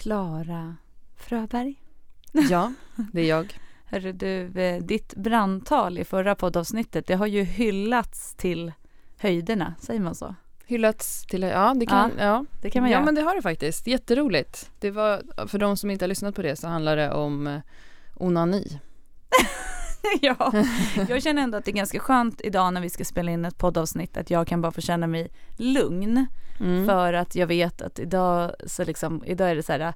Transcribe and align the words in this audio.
Klara 0.00 0.76
Fröberg. 1.16 1.74
Ja, 2.32 2.72
det 3.12 3.20
är 3.20 3.28
jag. 3.28 3.58
Hörru 3.84 4.12
du, 4.12 4.60
eh, 4.60 4.82
ditt 4.82 5.14
brandtal 5.14 5.98
i 5.98 6.04
förra 6.04 6.34
poddavsnittet, 6.34 7.06
det 7.06 7.14
har 7.14 7.26
ju 7.26 7.42
hyllats 7.42 8.34
till 8.34 8.72
höjderna, 9.18 9.74
säger 9.80 10.00
man 10.00 10.14
så? 10.14 10.34
Hyllats 10.66 11.26
till, 11.26 11.42
ja 11.42 11.74
det 11.76 11.86
kan, 11.86 12.10
ja. 12.18 12.24
ja. 12.24 12.44
Det 12.62 12.70
kan 12.70 12.82
man 12.82 12.90
ja 12.90 12.96
göra. 12.96 13.04
men 13.04 13.14
det 13.14 13.22
har 13.22 13.34
det 13.34 13.42
faktiskt, 13.42 13.86
jätteroligt. 13.86 14.70
Det 14.78 14.90
var, 14.90 15.22
för 15.46 15.58
de 15.58 15.76
som 15.76 15.90
inte 15.90 16.04
har 16.04 16.08
lyssnat 16.08 16.34
på 16.34 16.42
det 16.42 16.56
så 16.56 16.68
handlar 16.68 16.96
det 16.96 17.12
om 17.12 17.46
eh, 17.46 17.60
onani. 18.14 18.80
ja, 20.20 20.52
jag 21.08 21.22
känner 21.22 21.42
ändå 21.42 21.58
att 21.58 21.64
det 21.64 21.70
är 21.70 21.76
ganska 21.76 22.00
skönt 22.00 22.40
idag 22.40 22.74
när 22.74 22.80
vi 22.80 22.90
ska 22.90 23.04
spela 23.04 23.30
in 23.30 23.44
ett 23.44 23.58
poddavsnitt 23.58 24.16
att 24.16 24.30
jag 24.30 24.46
kan 24.46 24.60
bara 24.60 24.72
få 24.72 24.80
känna 24.80 25.06
mig 25.06 25.30
lugn. 25.56 26.26
Mm. 26.60 26.86
För 26.86 27.12
att 27.12 27.34
jag 27.34 27.46
vet 27.46 27.82
att 27.82 27.98
idag 27.98 28.52
så 28.66 28.84
liksom, 28.84 29.22
idag 29.26 29.50
är 29.50 29.54
det 29.54 29.62
så 29.62 29.72
här 29.72 29.94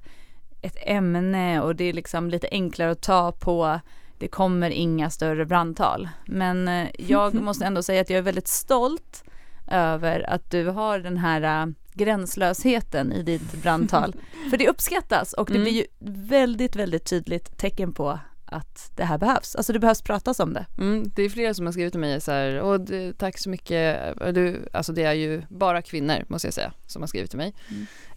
ett 0.61 0.77
ämne 0.81 1.61
och 1.61 1.75
det 1.75 1.83
är 1.83 1.93
liksom 1.93 2.29
lite 2.29 2.47
enklare 2.51 2.91
att 2.91 3.01
ta 3.01 3.31
på. 3.31 3.79
Det 4.17 4.27
kommer 4.27 4.69
inga 4.69 5.09
större 5.09 5.45
brandtal. 5.45 6.09
Men 6.25 6.67
eh, 6.67 6.87
jag 6.97 7.33
måste 7.41 7.65
ändå 7.65 7.83
säga 7.83 8.01
att 8.01 8.09
jag 8.09 8.17
är 8.17 8.21
väldigt 8.21 8.47
stolt 8.47 9.23
över 9.67 10.29
att 10.29 10.51
du 10.51 10.67
har 10.67 10.99
den 10.99 11.17
här 11.17 11.61
äh, 11.61 11.71
gränslösheten 11.93 13.11
i 13.11 13.23
ditt 13.23 13.53
brandtal. 13.63 14.15
För 14.49 14.57
det 14.57 14.69
uppskattas 14.69 15.33
och 15.33 15.47
det 15.47 15.53
Mm. 15.53 15.63
blir 15.63 15.73
ju 15.73 15.85
väldigt, 16.29 16.75
väldigt 16.75 17.05
tydligt 17.05 17.57
tecken 17.57 17.93
på 17.93 18.19
att 18.45 18.91
det 18.95 19.03
här 19.03 19.17
behövs. 19.17 19.55
Alltså 19.55 19.73
det 19.73 19.79
behövs 19.79 20.01
pratas 20.01 20.39
om 20.39 20.53
det. 20.53 20.65
Mm, 20.77 21.03
det 21.15 21.23
är 21.23 21.29
flera 21.29 21.53
som 21.53 21.65
har 21.65 21.73
skrivit 21.73 21.93
till 21.93 21.99
mig 21.99 22.21
så 22.21 22.31
här, 22.31 22.77
det, 22.77 23.13
tack 23.17 23.37
så 23.37 23.49
mycket, 23.49 24.13
du, 24.35 24.69
alltså 24.73 24.93
det 24.93 25.03
är 25.03 25.13
ju 25.13 25.41
bara 25.49 25.81
kvinnor 25.81 26.25
måste 26.27 26.47
jag 26.47 26.53
säga 26.53 26.73
som 26.87 27.01
har 27.01 27.07
skrivit 27.07 27.29
till 27.29 27.37
mig. 27.39 27.53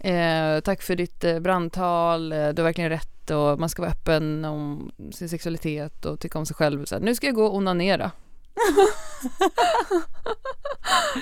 Eh, 0.01 0.61
tack 0.61 0.83
för 0.83 0.97
ditt 0.97 1.25
eh, 1.25 1.41
brandtal, 1.41 2.33
eh, 2.33 2.39
du 2.49 2.63
har 2.63 2.65
verkligen 2.65 2.91
rätt 2.91 3.31
och 3.31 3.61
man 3.61 3.69
ska 3.69 3.83
vara 3.83 3.93
öppen 3.93 4.45
om 4.45 4.91
sin 5.13 5.29
sexualitet 5.29 6.05
och 6.05 6.21
tycka 6.21 6.39
om 6.39 6.47
sig 6.47 6.57
själv. 6.57 6.85
Så 6.85 6.95
här, 6.95 7.03
nu 7.03 7.15
ska 7.15 7.27
jag 7.27 7.35
gå 7.35 7.45
och 7.47 7.57
onanera. 7.57 8.11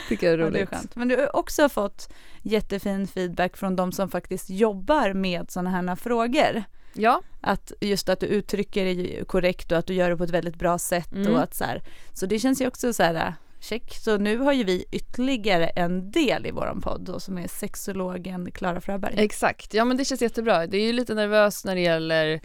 Tycker 0.09 0.27
jag 0.27 0.35
är 0.35 0.39
Ja, 0.39 0.47
roligt. 0.47 0.70
det 0.70 0.77
är. 0.77 0.83
Men 0.95 1.09
du 1.09 1.17
har 1.17 1.37
också 1.37 1.69
fått 1.69 2.13
jättefin 2.43 3.07
feedback 3.07 3.57
från 3.57 3.77
de 3.77 3.93
som 3.93 4.09
faktiskt 4.11 4.51
jobbar 4.51 5.13
med 5.13 5.51
sådana 5.51 5.70
här 5.70 5.97
frågor. 5.97 6.65
Ja, 6.98 7.20
Att 7.41 7.72
just 7.80 8.08
att 8.08 8.20
du 8.20 8.27
uttrycker 8.27 8.84
dig 8.84 9.25
korrekt 9.27 9.72
och 9.72 9.78
att 9.78 9.86
du 9.86 9.94
gör 9.94 10.11
det 10.11 10.16
på 10.16 10.25
ett 10.25 10.30
väldigt 10.30 10.56
bra 10.56 10.78
sätt 10.78 11.12
Mm. 11.12 11.33
och 11.34 11.42
att 11.42 11.55
så 11.55 11.64
här. 11.64 11.83
Så 12.12 12.27
det 12.27 12.39
känns 12.39 12.61
ju 12.61 12.66
också 12.66 12.92
så 12.92 13.02
här 13.02 13.34
check. 13.61 13.94
Så 13.94 14.19
nu 14.19 14.39
har 14.39 14.52
ju 14.52 14.64
vi 14.64 14.84
ytterligare 14.92 15.67
en 15.67 16.11
del 16.11 16.47
i 16.47 16.50
våran 16.50 16.80
podd 16.80 17.00
då, 17.00 17.20
som 17.20 17.39
är 17.39 17.48
sexologen 17.48 18.50
Klara 18.50 18.80
Fröberg. 18.80 19.14
Exakt, 19.19 19.74
ja 19.74 19.84
men 19.84 19.97
det 19.97 20.05
känns 20.05 20.22
jättebra. 20.22 20.67
Det 20.67 20.77
är 20.77 20.86
ju 20.86 20.92
lite 20.92 21.14
nervöst 21.14 21.64
när 21.64 21.74
det 21.74 21.80
gäller 21.80 22.41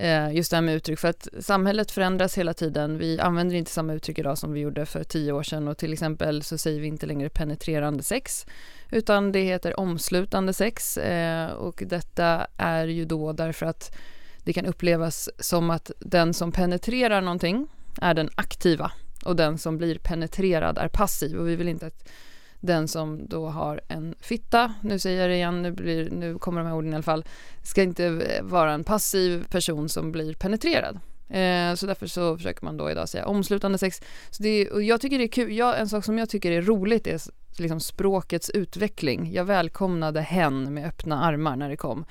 Eh, 0.00 0.32
just 0.34 0.50
det 0.50 0.56
här 0.56 0.62
med 0.62 0.74
uttryck 0.74 0.98
för 0.98 1.08
att 1.08 1.28
samhället 1.40 1.90
förändras 1.90 2.38
hela 2.38 2.54
tiden. 2.54 2.98
Vi 2.98 3.20
använder 3.20 3.56
inte 3.56 3.70
samma 3.70 3.92
uttryck 3.92 4.18
idag 4.18 4.38
som 4.38 4.52
vi 4.52 4.60
gjorde 4.60 4.86
för 4.86 5.04
tio 5.04 5.32
år 5.32 5.42
sedan 5.42 5.68
och 5.68 5.78
till 5.78 5.92
exempel 5.92 6.42
så 6.42 6.58
säger 6.58 6.80
vi 6.80 6.86
inte 6.86 7.06
längre 7.06 7.28
penetrerande 7.28 8.02
sex 8.02 8.46
utan 8.90 9.32
det 9.32 9.40
heter 9.40 9.80
omslutande 9.80 10.52
sex 10.52 10.96
eh, 10.96 11.50
och 11.50 11.82
detta 11.86 12.46
är 12.56 12.86
ju 12.86 13.04
då 13.04 13.32
därför 13.32 13.66
att 13.66 13.96
det 14.44 14.52
kan 14.52 14.66
upplevas 14.66 15.30
som 15.38 15.70
att 15.70 15.90
den 15.98 16.34
som 16.34 16.52
penetrerar 16.52 17.20
någonting 17.20 17.66
är 18.00 18.14
den 18.14 18.30
aktiva 18.34 18.92
och 19.24 19.36
den 19.36 19.58
som 19.58 19.78
blir 19.78 19.98
penetrerad 19.98 20.78
är 20.78 20.88
passiv 20.88 21.38
och 21.38 21.48
vi 21.48 21.56
vill 21.56 21.68
inte 21.68 21.86
att 21.86 22.08
den 22.60 22.88
som 22.88 23.28
då 23.28 23.46
har 23.46 23.80
en 23.88 24.14
fitta, 24.20 24.74
nu 24.82 24.98
säger 24.98 25.20
jag 25.20 25.30
det 25.30 25.34
igen, 25.34 25.62
nu, 25.62 25.72
blir, 25.72 26.10
nu 26.10 26.38
kommer 26.38 26.60
de 26.60 26.66
här 26.66 26.76
orden 26.76 26.92
i 26.92 26.94
alla 26.94 27.02
fall, 27.02 27.24
ska 27.62 27.82
inte 27.82 28.22
vara 28.42 28.72
en 28.72 28.84
passiv 28.84 29.44
person 29.50 29.88
som 29.88 30.12
blir 30.12 30.34
penetrerad. 30.34 30.98
Eh, 31.28 31.74
så 31.74 31.86
därför 31.86 32.06
så 32.06 32.36
försöker 32.36 32.64
man 32.64 32.76
då 32.76 32.90
idag 32.90 33.08
säga 33.08 33.26
omslutande 33.26 33.78
sex. 33.78 34.00
Så 34.30 34.42
det 34.42 34.48
är, 34.48 34.72
och 34.72 34.82
jag 34.82 35.00
tycker 35.00 35.18
det 35.18 35.24
är 35.24 35.28
kul, 35.28 35.52
jag, 35.52 35.80
en 35.80 35.88
sak 35.88 36.04
som 36.04 36.18
jag 36.18 36.28
tycker 36.28 36.52
är 36.52 36.62
roligt 36.62 37.06
är 37.06 37.20
liksom 37.58 37.80
språkets 37.80 38.50
utveckling. 38.50 39.32
Jag 39.32 39.44
välkomnade 39.44 40.20
hen 40.20 40.74
med 40.74 40.86
öppna 40.86 41.22
armar 41.22 41.56
när 41.56 41.68
det 41.68 41.76
kom 41.76 42.04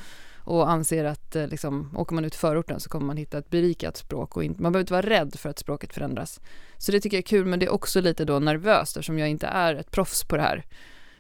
och 0.48 0.70
anser 0.70 1.06
att 1.06 1.36
eh, 1.36 1.48
liksom, 1.48 1.90
åker 1.96 2.16
man 2.16 2.26
ut 2.26 2.36
i 2.36 2.38
förorten 2.38 2.80
så 2.80 2.90
kommer 2.90 3.06
man 3.06 3.18
hitta 3.18 3.38
ett 3.38 3.50
berikat 3.50 3.98
språk 3.98 4.38
och 4.38 4.44
inte, 4.44 4.62
man 4.62 4.72
behöver 4.72 4.84
inte 4.84 4.94
vara 4.94 5.10
rädd 5.10 5.36
för 5.36 5.50
att 5.50 5.60
språket 5.60 5.94
förändras. 5.94 6.42
Så 6.78 6.92
det 6.92 7.00
tycker 7.00 7.18
jag 7.18 7.22
är 7.22 7.28
kul, 7.28 7.46
men 7.46 7.60
det 7.60 7.66
är 7.66 7.74
också 7.74 8.02
lite 8.02 8.26
då 8.26 8.40
nervöst 8.40 8.98
eftersom 8.98 9.20
jag 9.20 9.30
inte 9.30 9.48
är 9.48 9.76
ett 9.76 9.92
proffs 9.92 10.24
på 10.24 10.36
det 10.36 10.42
här. 10.42 10.66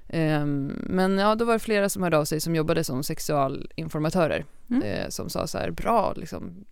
Ehm, 0.09 0.73
men 0.84 1.18
ja, 1.18 1.35
då 1.35 1.45
var 1.45 1.53
det 1.53 1.59
flera 1.59 1.90
som 1.90 2.03
hörde 2.03 2.18
av 2.18 2.25
sig 2.25 2.40
som 2.41 2.56
jobbade 2.56 2.84
som 2.84 3.03
sexualinformatörer 3.03 4.45
Mm. 4.69 4.84
eh, 4.84 5.09
som 5.09 5.29
sa 5.29 5.47
så 5.47 5.57
här, 5.57 5.72
bra 5.72 6.13
liksom, 6.16 6.66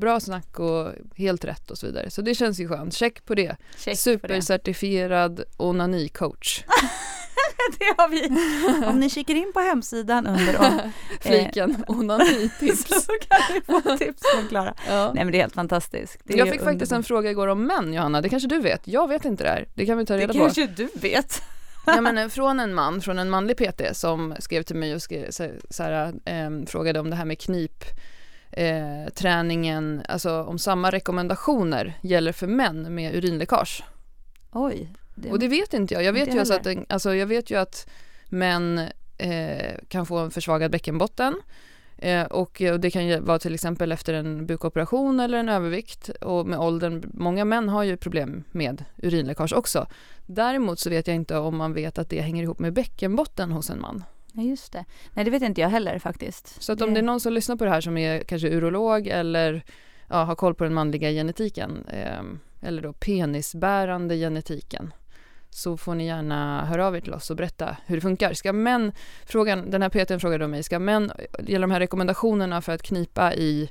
bra 0.00 0.20
snack 0.20 0.58
och 0.58 0.88
helt 1.16 1.44
rätt 1.44 1.70
och 1.70 1.78
så 1.78 1.86
vidare. 1.86 2.10
Så 2.10 2.22
det 2.22 2.34
känns 2.34 2.60
ju 2.60 2.68
skönt, 2.68 2.94
check 2.94 3.24
på 3.24 3.34
det. 3.34 3.56
Check 3.76 3.92
det. 3.94 3.96
Supercertifierad 3.96 5.40
onani-coach. 5.56 6.64
det 7.78 7.84
har 8.02 8.08
vi. 8.08 8.86
Om 8.86 9.00
ni 9.00 9.10
kikar 9.10 9.34
in 9.34 9.52
på 9.54 9.60
hemsidan 9.60 10.26
under 10.26 10.58
om, 10.60 10.92
Fliken 11.20 11.84
onani-tips. 11.88 12.84
så 13.04 13.12
kan 13.28 13.40
ni 13.54 13.60
få 13.60 13.96
tips 13.96 14.22
från 14.34 14.48
Klara. 14.48 14.74
Ja. 14.88 15.12
Nej 15.14 15.24
men 15.24 15.32
det 15.32 15.38
är 15.38 15.42
helt 15.42 15.54
fantastiskt. 15.54 16.18
Det 16.24 16.34
är 16.34 16.38
Jag 16.38 16.50
fick 16.50 16.62
faktiskt 16.62 16.92
en 16.92 17.02
fråga 17.02 17.30
igår 17.30 17.46
om 17.46 17.62
män, 17.66 17.92
Johanna. 17.94 18.20
Det 18.20 18.28
kanske 18.28 18.48
du 18.48 18.60
vet? 18.60 18.88
Jag 18.88 19.08
vet 19.08 19.24
inte 19.24 19.44
det 19.44 19.50
här. 19.50 19.68
Det 19.74 19.86
kan 19.86 19.98
vi 19.98 20.06
ta 20.06 20.14
Det 20.14 20.20
reda 20.20 20.32
på. 20.32 20.38
kanske 20.38 20.66
du 20.66 20.88
vet. 20.94 21.42
Ja, 21.86 22.00
men 22.00 22.18
eh, 22.18 22.28
från 22.28 22.60
en 22.60 22.74
man, 22.74 23.00
från 23.00 23.18
en 23.18 23.30
manlig 23.30 23.56
PT 23.56 23.96
som 23.96 24.34
skrev 24.38 24.62
till 24.62 24.76
mig 24.76 24.94
och 24.94 25.02
skrev, 25.02 25.30
så, 25.30 25.50
så 25.70 25.82
här, 25.82 26.14
ehm, 26.24 26.66
frågade 26.66 27.00
om 27.00 27.10
det 27.10 27.16
här 27.16 27.24
med 27.24 27.40
knip 27.40 27.84
eh, 28.50 29.12
träningen, 29.14 30.02
alltså 30.08 30.42
om 30.42 30.58
samma 30.58 30.90
rekommendationer 30.90 31.98
gäller 32.02 32.32
för 32.32 32.46
män 32.46 32.94
med 32.94 33.14
urinläckage. 33.14 33.84
Oj. 34.52 34.88
Det, 35.14 35.30
Och 35.30 35.38
det 35.38 35.48
vet 35.48 35.74
inte 35.74 35.94
jag. 35.94 36.02
Jag 36.02 36.12
vet, 36.12 36.34
ju 36.34 36.38
alltså 36.38 36.54
att, 36.54 36.66
alltså 36.88 37.14
jag 37.14 37.26
vet 37.26 37.50
ju 37.50 37.58
att 37.58 37.88
män 38.28 38.80
eh, 39.18 39.74
kan 39.88 40.06
få 40.06 40.18
en 40.18 40.30
försvagad 40.30 40.70
bäckenbotten 40.70 41.34
eh, 41.34 41.40
och, 42.30 42.62
och 42.72 42.80
det 42.80 42.90
kan 42.90 43.06
ju 43.06 43.20
vara 43.20 43.38
till 43.38 43.54
exempel 43.54 43.92
efter 43.92 44.14
en 44.14 44.46
bukoperation 44.46 45.20
eller 45.20 45.38
en 45.38 45.48
övervikt 45.48 46.08
och 46.08 46.46
med 46.46 46.58
åldern, 46.58 47.10
många 47.14 47.44
män 47.44 47.68
har 47.68 47.82
ju 47.82 47.96
problem 47.96 48.44
med 48.52 48.84
urinläckage 48.96 49.52
också. 49.52 49.86
Däremot 50.26 50.78
så 50.78 50.90
vet 50.90 51.06
jag 51.06 51.16
inte 51.16 51.38
om 51.38 51.56
man 51.56 51.72
vet 51.72 51.98
att 51.98 52.10
det 52.10 52.20
hänger 52.20 52.42
ihop 52.42 52.58
med 52.58 52.72
bäckenbotten 52.72 53.52
hos 53.52 53.70
en 53.70 53.80
man. 53.80 54.04
Ja 54.32 54.42
just 54.42 54.72
det. 54.72 54.84
Nej 55.12 55.24
det 55.24 55.30
vet 55.30 55.42
inte 55.42 55.60
jag 55.60 55.68
heller 55.68 55.98
faktiskt. 55.98 56.62
Så 56.62 56.72
att 56.72 56.82
om 56.82 56.94
det 56.94 57.00
är 57.00 57.02
någon 57.02 57.20
som 57.20 57.32
lyssnar 57.32 57.56
på 57.56 57.64
det 57.64 57.70
här 57.70 57.80
som 57.80 57.96
är 57.96 58.20
kanske 58.20 58.48
urolog 58.48 59.06
eller 59.06 59.64
ja, 60.08 60.24
har 60.24 60.34
koll 60.34 60.54
på 60.54 60.64
den 60.64 60.74
manliga 60.74 61.10
genetiken 61.10 61.86
eh, 61.88 62.22
eller 62.68 62.82
då 62.82 62.92
penisbärande 62.92 64.16
genetiken 64.16 64.92
så 65.56 65.76
får 65.76 65.94
ni 65.94 66.06
gärna 66.06 66.64
höra 66.64 66.86
av 66.86 66.96
er 66.96 67.00
till 67.00 67.14
oss 67.14 67.30
och 67.30 67.36
berätta 67.36 67.76
hur 67.86 67.96
det 67.96 68.00
funkar. 68.00 68.32
Ska 68.34 68.52
män, 68.52 68.92
frågan, 69.24 69.70
den 69.70 69.82
här 69.82 69.88
PTn 69.88 70.20
frågade 70.20 70.44
om 70.44 70.50
mig, 70.50 70.62
ska 70.62 70.78
män, 70.78 71.12
gäller 71.38 71.66
de 71.66 71.70
här 71.70 71.80
rekommendationerna 71.80 72.62
för 72.62 72.72
att 72.72 72.82
knipa 72.82 73.34
i 73.34 73.70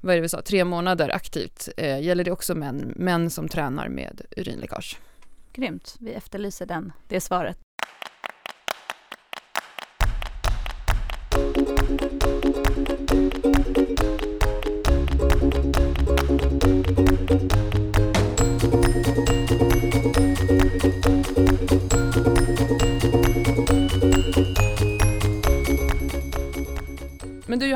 vad 0.00 0.12
är 0.12 0.16
det 0.16 0.22
vi 0.22 0.28
sa, 0.28 0.42
tre 0.42 0.64
månader 0.64 1.08
aktivt, 1.08 1.68
eh, 1.76 2.00
gäller 2.00 2.24
det 2.24 2.30
också 2.30 2.54
män, 2.54 2.92
män 2.96 3.30
som 3.30 3.48
tränar 3.48 3.88
med 3.88 4.20
urinläckage? 4.36 4.98
Grymt. 5.52 5.96
Vi 6.00 6.12
efterlyser 6.12 6.66
den, 6.66 6.92
det 7.08 7.20
svaret. 7.20 7.58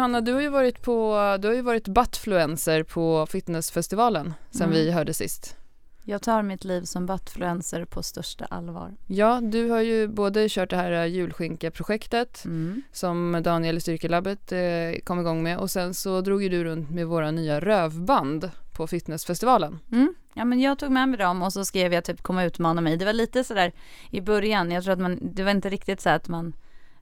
Men 0.09 0.25
du 0.25 0.33
har 0.33 0.41
ju 0.41 0.48
varit 0.48 0.83
på, 0.83 1.16
du 1.41 1.48
har 1.48 1.54
ju 1.54 1.63
varit 1.63 1.89
buttfluencer 1.89 2.83
på 2.83 3.27
fitnessfestivalen 3.27 4.34
sen 4.51 4.63
Mm. 4.63 4.75
vi 4.75 4.91
hörde 4.91 5.15
sist. 5.15 5.57
Jag 6.04 6.22
tar 6.22 6.42
mitt 6.42 6.65
liv 6.65 6.83
som 6.83 7.07
buttfluencer 7.07 7.84
på 7.84 8.03
största 8.03 8.45
allvar. 8.45 8.95
Ja, 9.07 9.41
du 9.42 9.71
har 9.71 9.81
ju 9.81 10.09
både 10.09 10.48
kört 10.48 10.71
det 10.71 10.77
här 10.77 11.04
julskinka-projektet 11.04 12.45
Mm. 12.45 12.83
som 12.92 13.41
Daniel 13.45 13.77
i 13.77 13.81
Styrkelabbet 13.81 14.53
eh, 14.53 14.59
kom 15.04 15.21
igång 15.21 15.42
med 15.42 15.59
och 15.59 15.71
sen 15.71 15.95
så 15.95 16.21
drog 16.21 16.42
ju 16.42 16.48
du 16.48 16.65
runt 16.65 16.91
med 16.91 17.07
våra 17.07 17.31
nya 17.31 17.60
rövband 17.60 18.51
på 18.77 18.86
fitnessfestivalen. 18.86 19.78
Mm. 19.92 20.15
Ja 20.34 20.45
men 20.45 20.60
jag 20.60 20.78
tog 20.78 20.91
med 20.91 21.09
mig 21.09 21.19
dem 21.19 21.42
och 21.42 21.53
så 21.53 21.65
skrev 21.65 21.92
jag 21.92 22.04
typ 22.04 22.22
kom 22.22 22.39
och 22.39 22.47
utmana 22.47 22.81
mig. 22.81 22.97
Det 22.97 23.04
var 23.04 23.13
lite 23.13 23.45
sådär 23.45 23.72
i 24.10 24.21
början, 24.21 24.71
jag 24.71 24.84
tror 24.84 24.92
att 24.92 25.01
man, 25.01 25.19
det 25.22 25.42
var 25.42 25.51
inte 25.51 25.69
riktigt 25.71 26.01
så 26.01 26.09
att 26.10 26.28
man, 26.28 26.53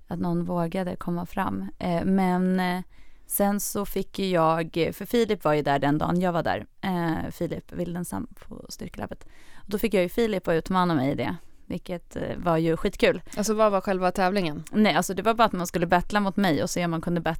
att 0.06 0.18
någon 0.18 0.44
vågade 0.44 0.96
komma 0.96 1.26
fram. 1.26 1.68
Eh, 1.78 2.04
men 2.04 2.60
eh, 2.60 2.82
sen 3.26 3.60
så 3.60 3.86
fick 3.86 4.18
ju 4.18 4.26
jag, 4.26 4.90
för 4.92 5.06
Filip 5.06 5.44
var 5.44 5.52
ju 5.52 5.62
där 5.62 5.78
den 5.78 5.98
dagen 5.98 6.20
jag 6.20 6.32
var 6.32 6.42
där, 6.42 6.66
eh, 6.80 7.30
Filip 7.30 7.72
Wildensam 7.72 8.26
på 8.26 8.66
Styrkelabbet. 8.68 9.26
Då 9.66 9.78
fick 9.78 9.94
jag 9.94 10.02
ju 10.02 10.08
Filip 10.08 10.48
att 10.48 10.54
utmana 10.54 10.94
mig 10.94 11.10
i 11.10 11.14
det 11.14 11.36
vilket 11.66 12.16
eh, 12.16 12.22
var 12.36 12.56
ju 12.56 12.76
skitkul. 12.76 13.22
Alltså 13.36 13.54
vad 13.54 13.72
var 13.72 13.80
själva 13.80 14.10
tävlingen? 14.10 14.64
Nej, 14.72 14.94
alltså 14.94 15.14
det 15.14 15.22
var 15.22 15.34
bara 15.34 15.44
att 15.44 15.52
man 15.52 15.66
skulle 15.66 15.86
battla 15.86 16.20
mot 16.20 16.36
mig 16.36 16.62
och 16.62 16.70
se 16.70 16.84
om 16.84 16.90
man 16.90 17.00
kunde 17.00 17.34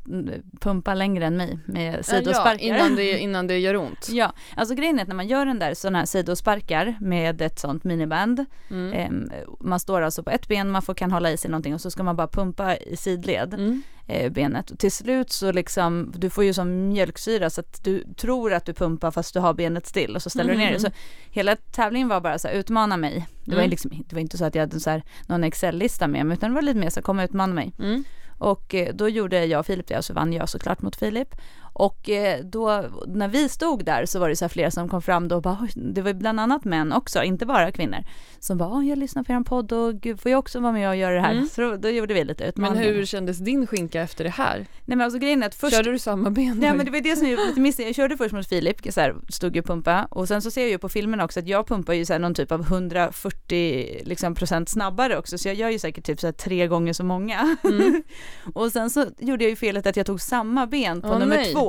pumpa 0.60 0.94
längre 0.94 1.26
än 1.26 1.36
mig 1.36 1.58
med 1.66 2.06
sidosparkar. 2.06 2.66
Ja, 2.66 2.76
innan 2.76 2.96
det, 2.96 3.18
innan 3.18 3.46
det 3.46 3.58
gör 3.58 3.76
ont. 3.76 4.08
Ja, 4.12 4.32
alltså 4.56 4.74
grejen 4.74 4.98
är 4.98 5.02
att 5.02 5.08
när 5.08 5.14
man 5.14 5.28
gör 5.28 5.46
den 5.46 5.58
där 5.58 5.74
sådana 5.74 5.98
här 5.98 6.06
sidosparkar 6.06 6.96
med 7.00 7.42
ett 7.42 7.58
sånt 7.58 7.84
miniband, 7.84 8.44
Mm. 8.70 8.92
eh, 8.92 9.40
man 9.60 9.80
står 9.80 10.02
alltså 10.02 10.22
på 10.22 10.30
ett 10.30 10.48
ben, 10.48 10.70
man 10.70 10.82
får, 10.82 10.94
kan 10.94 11.12
hålla 11.12 11.30
i 11.30 11.36
sig 11.36 11.50
någonting 11.50 11.74
och 11.74 11.80
så 11.80 11.90
ska 11.90 12.02
man 12.02 12.16
bara 12.16 12.28
pumpa 12.28 12.76
i 12.76 12.96
sidled 12.96 13.54
Mm. 13.54 13.82
Eh, 14.06 14.32
benet. 14.32 14.70
Och 14.70 14.78
till 14.78 14.92
slut 14.92 15.30
så 15.32 15.52
liksom, 15.52 16.12
du 16.16 16.30
får 16.30 16.44
ju 16.44 16.52
som 16.54 16.88
mjölksyra 16.88 17.50
så 17.50 17.60
att 17.60 17.84
du 17.84 18.04
tror 18.16 18.52
att 18.52 18.66
du 18.66 18.72
pumpar 18.72 19.10
fast 19.10 19.34
du 19.34 19.40
har 19.40 19.54
benet 19.54 19.86
still 19.86 20.16
och 20.16 20.22
så 20.22 20.30
ställer 20.30 20.52
du 20.52 20.58
ner 20.58 20.72
det. 20.72 20.80
Så 20.80 20.88
hela 21.30 21.56
tävlingen 21.56 22.08
var 22.08 22.20
bara 22.20 22.38
så 22.38 22.48
här, 22.48 22.54
utmana 22.54 22.96
mig. 22.96 23.26
Det 23.44 23.50
var, 23.54 23.62
Mm. 23.62 23.70
liksom, 23.70 23.90
det 24.08 24.14
var 24.16 24.20
inte 24.20 24.38
så 24.38 24.44
att 24.44 24.54
jag 24.54 24.62
hade 24.62 24.80
så 24.80 24.90
här, 24.90 25.02
någon 25.26 25.44
Excel-lista 25.44 26.08
med 26.08 26.26
mig 26.26 26.34
utan 26.36 26.50
det 26.50 26.54
var 26.54 26.62
lite 26.62 26.78
mer 26.78 26.90
så 26.90 27.00
här, 27.00 27.02
kom 27.02 27.18
och 27.18 27.24
utmana 27.24 27.54
mig. 27.54 27.72
Mm. 27.78 28.04
Och 28.38 28.74
eh, 28.74 28.94
då 28.94 29.08
gjorde 29.08 29.44
jag 29.44 29.60
och 29.60 29.66
Filip 29.66 29.86
det 29.86 29.98
och 29.98 30.04
så 30.04 30.14
vann 30.14 30.32
jag 30.32 30.48
såklart 30.48 30.82
mot 30.82 30.96
Filip. 30.96 31.28
Och 31.76 32.08
eh, 32.08 32.44
då 32.44 32.84
när 33.06 33.28
vi 33.28 33.48
stod 33.48 33.84
där 33.84 34.06
så 34.06 34.18
var 34.18 34.28
det 34.28 34.36
så 34.36 34.44
här 34.44 34.48
flera 34.50 34.70
som 34.70 34.88
kom 34.88 35.02
fram 35.02 35.28
då 35.28 35.36
och 35.36 35.42
bara, 35.42 35.68
det 35.74 36.02
var 36.02 36.12
bland 36.12 36.40
annat 36.40 36.64
män 36.64 36.92
också, 36.92 37.22
inte 37.22 37.46
bara 37.46 37.72
kvinnor, 37.72 37.98
som 38.38 38.58
bara, 38.58 38.68
"Åh, 38.68 38.88
jag 38.88 38.98
lyssnar 38.98 39.22
på 39.22 39.32
er 39.32 39.40
podd 39.44 39.72
och 39.72 39.94
gud 39.94 40.20
får 40.20 40.30
jag 40.30 40.38
också 40.38 40.60
vara 40.60 40.72
med 40.72 40.88
och 40.88 40.96
göra 40.96 41.14
det 41.14 41.20
här? 41.20 41.32
Mm. 41.32 41.46
Så 41.46 41.60
då, 41.60 41.76
då 41.76 41.88
gjorde 41.88 42.14
vi 42.14 42.24
lite 42.24 42.42
Men 42.44 42.48
utmaningar. 42.48 42.84
hur 42.84 43.04
kändes 43.04 43.38
din 43.38 43.66
skinka 43.66 44.00
efter 44.02 44.24
det 44.24 44.30
här? 44.30 44.56
Nej 44.84 44.96
men 44.96 45.00
alltså 45.00 45.18
grejen 45.18 45.42
är 45.42 45.46
att 45.46 45.54
först 45.54 45.76
Körde 45.76 45.92
du 45.92 45.98
samma 45.98 46.30
ben? 46.30 46.58
Nej 46.60 46.74
men 46.74 46.86
det 46.86 46.92
var 46.92 47.00
det 47.00 47.16
som 47.16 47.28
jag 47.28 47.46
lite 47.46 47.60
missade. 47.60 47.88
Jag 47.88 47.94
körde 47.96 48.16
först 48.16 48.32
mot 48.34 48.48
Filip, 48.48 48.92
så 48.92 49.00
här, 49.00 49.14
stod 49.28 49.54
ju 49.56 49.60
och 49.60 49.66
pumpa 49.66 50.06
och 50.10 50.28
sen 50.28 50.42
så 50.42 50.50
ser 50.50 50.60
jag 50.60 50.70
ju 50.70 50.78
på 50.78 50.88
filmen 50.88 51.20
också 51.20 51.40
att 51.40 51.48
jag 51.48 51.66
pumpar 51.66 51.92
ju 51.92 52.04
så 52.04 52.12
här 52.12 52.20
någon 52.20 52.34
typ 52.34 52.52
av 52.52 52.60
140 52.60 54.02
liksom, 54.04 54.34
procent 54.34 54.68
snabbare 54.68 55.18
också 55.18 55.38
så 55.38 55.48
jag 55.48 55.54
gör 55.54 55.70
ju 55.70 55.78
säkert 55.78 56.04
typ 56.04 56.20
så 56.20 56.26
här 56.26 56.32
tre 56.32 56.66
gånger 56.66 56.92
så 56.92 57.04
många. 57.04 57.56
Mm. 57.64 58.02
och 58.54 58.72
sen 58.72 58.90
så 58.90 59.06
gjorde 59.18 59.44
jag 59.44 59.50
ju 59.50 59.56
felet 59.56 59.86
att 59.86 59.96
jag 59.96 60.06
tog 60.06 60.20
samma 60.20 60.66
ben 60.66 61.00
på 61.00 61.08
Åh, 61.08 61.18
nummer 61.18 61.36
nej. 61.36 61.52
två 61.52 61.63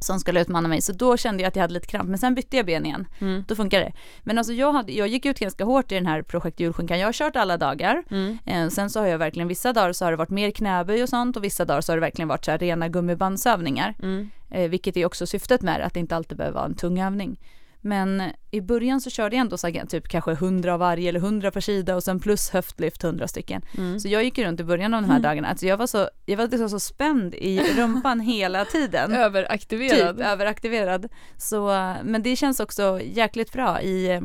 som 0.00 0.20
skulle 0.20 0.40
utmana 0.40 0.68
mig 0.68 0.80
så 0.80 0.92
då 0.92 1.16
kände 1.16 1.42
jag 1.42 1.48
att 1.48 1.56
jag 1.56 1.62
hade 1.62 1.74
lite 1.74 1.86
kramp 1.86 2.08
men 2.08 2.18
sen 2.18 2.34
bytte 2.34 2.56
jag 2.56 2.66
ben 2.66 2.86
igen. 2.86 3.06
Mm. 3.18 3.44
Då 3.48 3.54
funkar 3.56 3.80
det. 3.80 3.92
Men 4.22 4.38
alltså 4.38 4.52
jag, 4.52 4.72
hade, 4.72 4.92
jag 4.92 5.08
gick 5.08 5.26
ut 5.26 5.38
ganska 5.38 5.64
hårt 5.64 5.92
i 5.92 5.94
den 5.94 6.06
här 6.06 6.22
projekt 6.22 6.60
julskinkan. 6.60 6.98
Jag 6.98 7.06
har 7.06 7.12
kört 7.12 7.36
alla 7.36 7.56
dagar. 7.56 8.02
Mm. 8.10 8.38
Eh, 8.46 8.68
sen 8.68 8.90
så 8.90 9.00
har 9.00 9.06
jag 9.06 9.18
verkligen 9.18 9.48
vissa 9.48 9.72
dagar 9.72 9.92
så 9.92 10.04
har 10.04 10.10
det 10.10 10.16
varit 10.16 10.30
mer 10.30 10.50
knäböj 10.50 11.02
och 11.02 11.08
sånt 11.08 11.36
och 11.36 11.44
vissa 11.44 11.64
dagar 11.64 11.80
så 11.80 11.92
har 11.92 11.96
det 11.96 12.00
verkligen 12.00 12.28
varit 12.28 12.44
så 12.44 12.50
här 12.50 12.58
rena 12.58 12.88
gummibandsövningar. 12.88 13.94
Mm. 14.02 14.30
Eh, 14.50 14.68
vilket 14.70 14.96
är 14.96 15.06
också 15.06 15.26
syftet 15.26 15.62
med 15.62 15.80
det, 15.80 15.86
att 15.86 15.94
det 15.94 16.00
inte 16.00 16.16
alltid 16.16 16.38
behöver 16.38 16.54
vara 16.54 16.66
en 16.66 16.74
tung 16.74 17.00
övning. 17.00 17.38
Men 17.88 18.22
i 18.50 18.60
början 18.60 19.00
så 19.00 19.10
körde 19.10 19.36
jag 19.36 19.40
ändå 19.40 19.56
så 19.58 19.66
här, 19.68 19.86
typ 19.86 20.08
kanske 20.08 20.32
100 20.32 20.74
av 20.74 20.80
varje 20.80 21.08
eller 21.08 21.20
100 21.20 21.50
per 21.50 21.60
sida 21.60 21.96
och 21.96 22.04
sen 22.04 22.20
plus 22.20 22.50
höftlyft 22.50 23.04
100 23.04 23.28
stycken. 23.28 23.62
Mm. 23.78 24.00
Så 24.00 24.08
jag 24.08 24.24
gick 24.24 24.38
runt 24.38 24.60
i 24.60 24.64
början 24.64 24.94
av 24.94 25.02
de 25.02 25.06
här 25.08 25.16
Mm. 25.18 25.22
dagarna, 25.22 25.48
alltså 25.48 25.66
jag 25.66 25.76
var 25.76 25.86
så, 25.86 26.08
jag 26.26 26.36
var 26.36 26.48
liksom 26.48 26.70
så 26.70 26.80
spänd 26.80 27.34
i 27.34 27.60
rumpan 27.76 28.20
hela 28.34 28.64
tiden. 28.64 29.12
Överaktiverad. 29.12 30.16
Typ 30.16 30.26
överaktiverad. 30.26 31.08
Så, 31.36 31.66
men 32.04 32.22
det 32.22 32.36
känns 32.36 32.60
också 32.60 33.00
jäkligt 33.04 33.52
bra 33.52 33.82
i, 33.82 34.20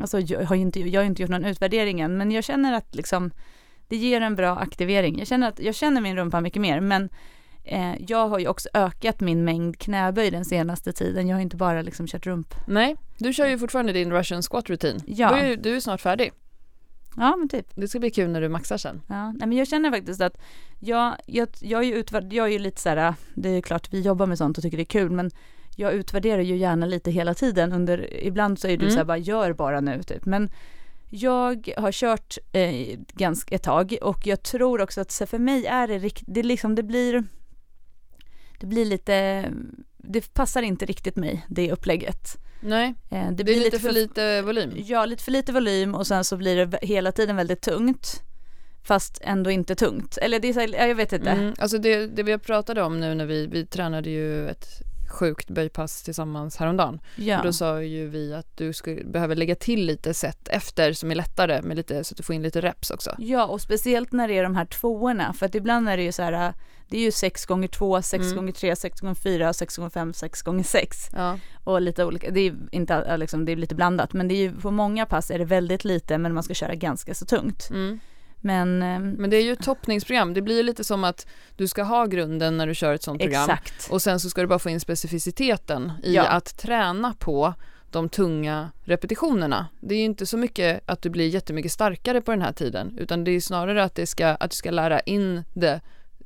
alltså 0.00 0.20
jag 0.20 0.44
har 0.44 0.56
ju 0.56 0.62
inte, 0.62 0.80
jag 0.80 1.00
har 1.00 1.06
inte 1.06 1.22
gjort 1.22 1.30
någon 1.30 1.44
utvärdering 1.44 2.00
än, 2.00 2.16
men 2.16 2.30
jag 2.30 2.44
känner 2.44 2.72
att 2.72 2.94
liksom 2.94 3.30
det 3.88 3.96
ger 3.96 4.20
en 4.20 4.36
bra 4.36 4.56
aktivering. 4.56 5.18
Jag 5.18 5.28
känner 5.28 5.48
att 5.48 5.60
jag 5.60 5.74
känner 5.74 6.00
min 6.00 6.16
rumpa 6.16 6.40
mycket 6.40 6.62
mer, 6.62 6.80
men 6.80 7.08
jag 8.08 8.28
har 8.28 8.38
ju 8.38 8.48
också 8.48 8.68
ökat 8.74 9.20
min 9.20 9.44
mängd 9.44 9.78
knäböj 9.78 10.30
den 10.30 10.44
senaste 10.44 10.92
tiden. 10.92 11.28
Jag 11.28 11.36
har 11.36 11.40
inte 11.42 11.56
bara 11.56 11.82
liksom 11.82 12.06
kört 12.06 12.26
rump. 12.26 12.54
Nej, 12.66 12.96
du 13.18 13.32
kör 13.32 13.46
ju 13.46 13.58
fortfarande 13.58 13.92
din 13.92 14.12
Russian 14.12 14.42
squat 14.42 14.70
rutin. 14.70 15.00
Ja. 15.06 15.34
Du, 15.34 15.40
är, 15.40 15.56
du 15.56 15.76
är 15.76 15.80
snart 15.80 16.00
färdig. 16.00 16.32
Ja, 17.16 17.36
men 17.36 17.48
typ. 17.48 17.66
Det 17.74 17.88
ska 17.88 17.98
bli 17.98 18.10
kul 18.10 18.30
när 18.30 18.40
du 18.40 18.48
maxar 18.48 18.76
sen. 18.76 19.02
Ja, 19.06 19.32
nej, 19.32 19.48
men 19.48 19.58
jag 19.58 19.68
känner 19.68 19.90
faktiskt 19.90 20.20
att 20.20 20.40
jag, 20.80 21.16
jag, 21.26 21.48
jag, 21.60 21.80
är 21.82 21.86
ju 21.86 21.94
utvärd, 21.94 22.32
jag 22.32 22.46
är 22.46 22.52
ju 22.52 22.58
lite 22.58 22.80
så 22.80 22.88
här, 22.88 23.14
det 23.34 23.48
är 23.48 23.54
ju 23.54 23.62
klart 23.62 23.92
vi 23.92 24.00
jobbar 24.00 24.26
med 24.26 24.38
sånt 24.38 24.58
och 24.58 24.62
tycker 24.62 24.76
det 24.76 24.82
är 24.82 24.84
kul, 24.84 25.10
men 25.10 25.30
jag 25.76 25.92
utvärderar 25.92 26.42
ju 26.42 26.56
gärna 26.56 26.86
lite 26.86 27.10
hela 27.10 27.34
tiden 27.34 27.72
under, 27.72 28.24
ibland 28.24 28.58
så 28.58 28.68
är 28.68 28.76
du 28.76 28.84
Mm. 28.84 28.90
så 28.90 28.96
här 28.96 29.04
bara 29.04 29.18
gör 29.18 29.52
bara 29.52 29.80
nu 29.80 30.02
typ, 30.02 30.24
men 30.26 30.50
jag 31.10 31.72
har 31.76 31.92
kört 31.92 32.38
eh, 32.52 32.98
ganska 33.12 33.54
ett 33.54 33.62
tag 33.62 33.96
och 34.02 34.26
jag 34.26 34.42
tror 34.42 34.80
också 34.80 35.00
att 35.00 35.10
så 35.10 35.26
för 35.26 35.38
mig 35.38 35.66
är 35.66 35.88
det 35.88 35.98
riktigt, 35.98 36.28
det 36.28 36.42
liksom, 36.42 36.74
det 36.74 36.82
blir, 36.82 37.24
det 38.60 38.66
blir 38.66 38.84
lite, 38.84 39.44
det 39.98 40.34
passar 40.34 40.62
inte 40.62 40.86
riktigt 40.86 41.16
mig, 41.16 41.46
det 41.48 41.72
upplägget. 41.72 42.36
Nej, 42.60 42.94
Eh, 43.10 43.28
det, 43.28 43.34
det 43.34 43.44
blir 43.44 43.56
är 43.56 43.64
lite 43.64 43.78
för 43.78 43.92
lite 43.92 44.42
volym. 44.42 44.72
Ja, 44.76 45.04
lite 45.06 45.24
för 45.24 45.32
lite 45.32 45.52
volym 45.52 45.94
och 45.94 46.06
sen 46.06 46.24
så 46.24 46.36
blir 46.36 46.66
det 46.66 46.78
hela 46.82 47.12
tiden 47.12 47.36
väldigt 47.36 47.60
tungt. 47.62 48.22
Fast 48.82 49.18
ändå 49.22 49.50
inte 49.50 49.74
tungt. 49.74 50.18
Eller 50.18 50.40
det 50.40 50.48
är 50.48 50.52
så, 50.52 50.74
jag 50.76 50.94
vet 50.94 51.12
inte. 51.12 51.30
Mm, 51.30 51.54
alltså 51.58 51.78
det, 51.78 52.06
det 52.06 52.22
vi 52.22 52.38
pratade 52.38 52.82
om 52.82 53.00
nu 53.00 53.14
när 53.14 53.26
vi, 53.26 53.46
vi 53.46 53.66
tränade 53.66 54.10
ju 54.10 54.48
ett 54.48 54.66
sjukt 55.10 55.50
böjpass 55.50 56.02
tillsammans 56.02 56.56
häromdagen. 56.56 57.00
Ja. 57.16 57.38
Och 57.38 57.44
då 57.44 57.52
sa 57.52 57.82
ju 57.82 58.08
vi 58.08 58.34
att 58.34 58.56
du 58.56 58.72
skulle, 58.72 59.04
behöver 59.04 59.36
lägga 59.36 59.54
till 59.54 59.86
lite 59.86 60.14
set 60.14 60.48
efter 60.48 60.92
som 60.92 61.10
är 61.10 61.14
lättare 61.14 61.62
med 61.62 61.76
lite, 61.76 62.04
så 62.04 62.12
att 62.12 62.16
du 62.16 62.22
får 62.22 62.34
in 62.34 62.42
lite 62.42 62.60
reps 62.60 62.90
också. 62.90 63.14
ja, 63.18 63.46
och 63.46 63.60
speciellt 63.60 64.12
när 64.12 64.28
det 64.28 64.38
är 64.38 64.42
de 64.42 64.56
här 64.56 64.64
tvåorna. 64.64 65.32
För 65.32 65.46
att 65.46 65.54
ibland 65.54 65.88
är 65.88 65.96
det 65.96 66.02
ju 66.02 66.12
så 66.12 66.22
här, 66.22 66.54
det 66.90 66.96
är 66.96 67.00
ju 67.02 67.10
6 67.12 67.46
gånger 67.46 67.68
2 67.68 68.02
6 68.02 68.24
Mm. 68.24 68.36
gånger 68.36 68.52
3 68.52 68.76
6 68.76 69.00
gånger 69.00 69.14
4 69.14 69.52
6 69.52 69.76
gånger 69.76 69.90
5 69.90 70.12
6 70.14 70.42
gånger 70.42 70.64
6 70.64 71.08
Ja. 71.12 71.38
Och 71.64 71.80
lite 71.80 72.04
olika, 72.04 72.30
det 72.30 72.40
är 72.40 72.54
inte 72.72 73.16
liksom, 73.16 73.44
det 73.44 73.52
är 73.52 73.56
lite 73.56 73.74
blandat. 73.74 74.12
Men 74.12 74.28
det 74.28 74.34
är 74.34 74.38
ju, 74.38 74.52
på 74.52 74.70
många 74.70 75.06
pass 75.06 75.30
är 75.30 75.38
det 75.38 75.44
väldigt 75.44 75.84
lite 75.84 76.18
men 76.18 76.34
man 76.34 76.42
ska 76.42 76.54
köra 76.54 76.74
ganska 76.74 77.14
så 77.14 77.24
tungt. 77.26 77.70
Mm. 77.70 77.98
Men, 78.42 78.82
ehm, 78.82 79.10
Men 79.10 79.30
det 79.30 79.36
är 79.36 79.42
ju 79.42 79.52
ett 79.52 79.62
toppningsprogram. 79.62 80.34
Det 80.34 80.42
blir 80.42 80.62
lite 80.62 80.84
som 80.84 81.04
att 81.04 81.26
du 81.56 81.68
ska 81.68 81.82
ha 81.82 82.06
grunden 82.06 82.56
när 82.56 82.66
du 82.66 82.74
kör 82.74 82.94
ett 82.94 83.02
sånt 83.02 83.20
program. 83.20 83.50
exakt. 83.50 83.88
Och 83.90 84.02
sen 84.02 84.20
så 84.20 84.30
ska 84.30 84.40
du 84.40 84.46
bara 84.46 84.58
få 84.58 84.70
in 84.70 84.80
specificiteten 84.80 85.92
i 86.02 86.14
Ja. 86.14 86.26
att 86.26 86.58
träna 86.58 87.14
på 87.18 87.54
de 87.90 88.08
tunga 88.08 88.70
repetitionerna. 88.84 89.66
Det 89.80 89.94
är 89.94 89.98
ju 89.98 90.04
inte 90.04 90.26
så 90.26 90.36
mycket 90.36 90.80
att 90.86 91.02
du 91.02 91.10
blir 91.10 91.28
jättemycket 91.28 91.72
starkare 91.72 92.20
på 92.20 92.30
den 92.30 92.42
här 92.42 92.52
tiden, 92.52 92.98
utan 92.98 93.24
det 93.24 93.30
är 93.30 93.40
snarare 93.40 93.84
att, 93.84 93.94
det 93.94 94.06
ska, 94.06 94.26
att 94.28 94.50
du 94.50 94.56
ska 94.56 94.70
lära 94.70 95.00
in 95.00 95.44
det 95.54 95.80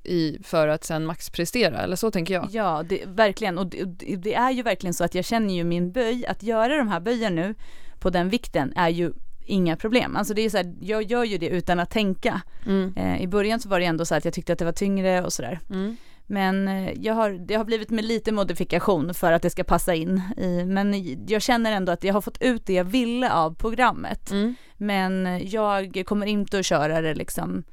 i, 0.05 0.39
för 0.43 0.69
att 0.69 0.85
sen 0.85 1.07
maxprestera, 1.07 1.79
eller 1.83 1.97
så 1.97 2.11
tänker 2.11 2.35
jag. 2.35 2.49
Ja, 2.51 2.83
det, 2.89 3.03
verkligen. 3.07 3.59
Och 3.59 3.67
det, 3.67 3.85
det- 4.17 4.35
är 4.35 4.51
ju 4.51 4.63
verkligen 4.63 4.95
så 4.95 5.05
att 5.05 5.15
jag 5.15 5.25
känner 5.25 5.55
ju 5.55 5.65
min 5.65 5.93
böj, 5.93 6.27
att 6.27 6.43
göra 6.43 6.77
de 6.77 6.89
här 6.89 7.01
böjen 7.01 7.35
nu 7.35 7.55
på 7.99 8.11
den 8.11 8.29
vikten 8.29 8.73
är 8.77 8.89
ju 8.89 9.13
inga 9.47 9.77
problem. 9.77 10.17
Alltså 10.17 10.35
det 10.35 10.43
är 10.43 10.51
så 10.51 10.57
här, 10.57 10.75
jag 10.81 11.03
gör 11.03 11.25
ju 11.25 11.39
det 11.39 11.49
utan 11.49 11.81
att 11.81 11.91
tänka. 11.91 12.43
Mm. 12.67 12.95
Eh, 12.97 13.23
I 13.23 13.27
början 13.29 13.61
så 13.61 13.69
var 13.69 13.81
det 13.81 13.87
ändå 13.87 14.05
så 14.05 14.15
att 14.15 14.25
jag 14.25 14.35
tyckte 14.35 14.53
att 14.53 14.59
det 14.59 14.65
var 14.65 14.73
tyngre 14.73 15.23
och 15.25 15.33
sådär. 15.33 15.61
Mm. 15.71 15.97
Men 16.27 16.69
eh, 16.69 16.93
jag 16.93 17.15
har, 17.15 17.31
det 17.31 17.55
har 17.55 17.65
blivit 17.65 17.91
med 17.91 18.05
lite 18.05 18.33
modifikation 18.33 19.15
för 19.15 19.33
att 19.33 19.43
det 19.43 19.51
ska 19.51 19.65
passa 19.65 19.95
in 19.95 20.23
i, 20.37 20.65
men 20.65 21.17
jag 21.29 21.43
känner 21.43 21.73
ändå 21.73 21.93
att 21.93 22.05
jag 22.05 22.15
har 22.15 22.21
fått 22.21 22.43
ut 22.43 22.67
det 22.67 22.73
jag 22.73 22.85
ville 22.85 23.33
av 23.33 23.55
programmet. 23.55 24.31
Mm. 24.31 24.55
Men 24.77 25.41
jag 25.49 26.03
kommer 26.07 26.27
inte 26.27 26.59
att 26.59 26.67
köra 26.67 27.01
det 27.01 27.15
liksom 27.15 27.65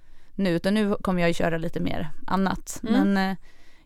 nu, 0.41 0.49
utan 0.55 0.73
nu 0.73 0.95
kommer 1.01 1.21
jag 1.21 1.29
att 1.29 1.35
köra 1.35 1.57
lite 1.57 1.79
mer 1.79 2.09
annat. 2.27 2.81
Mm. 2.87 3.13
Men 3.13 3.29
eh, 3.31 3.37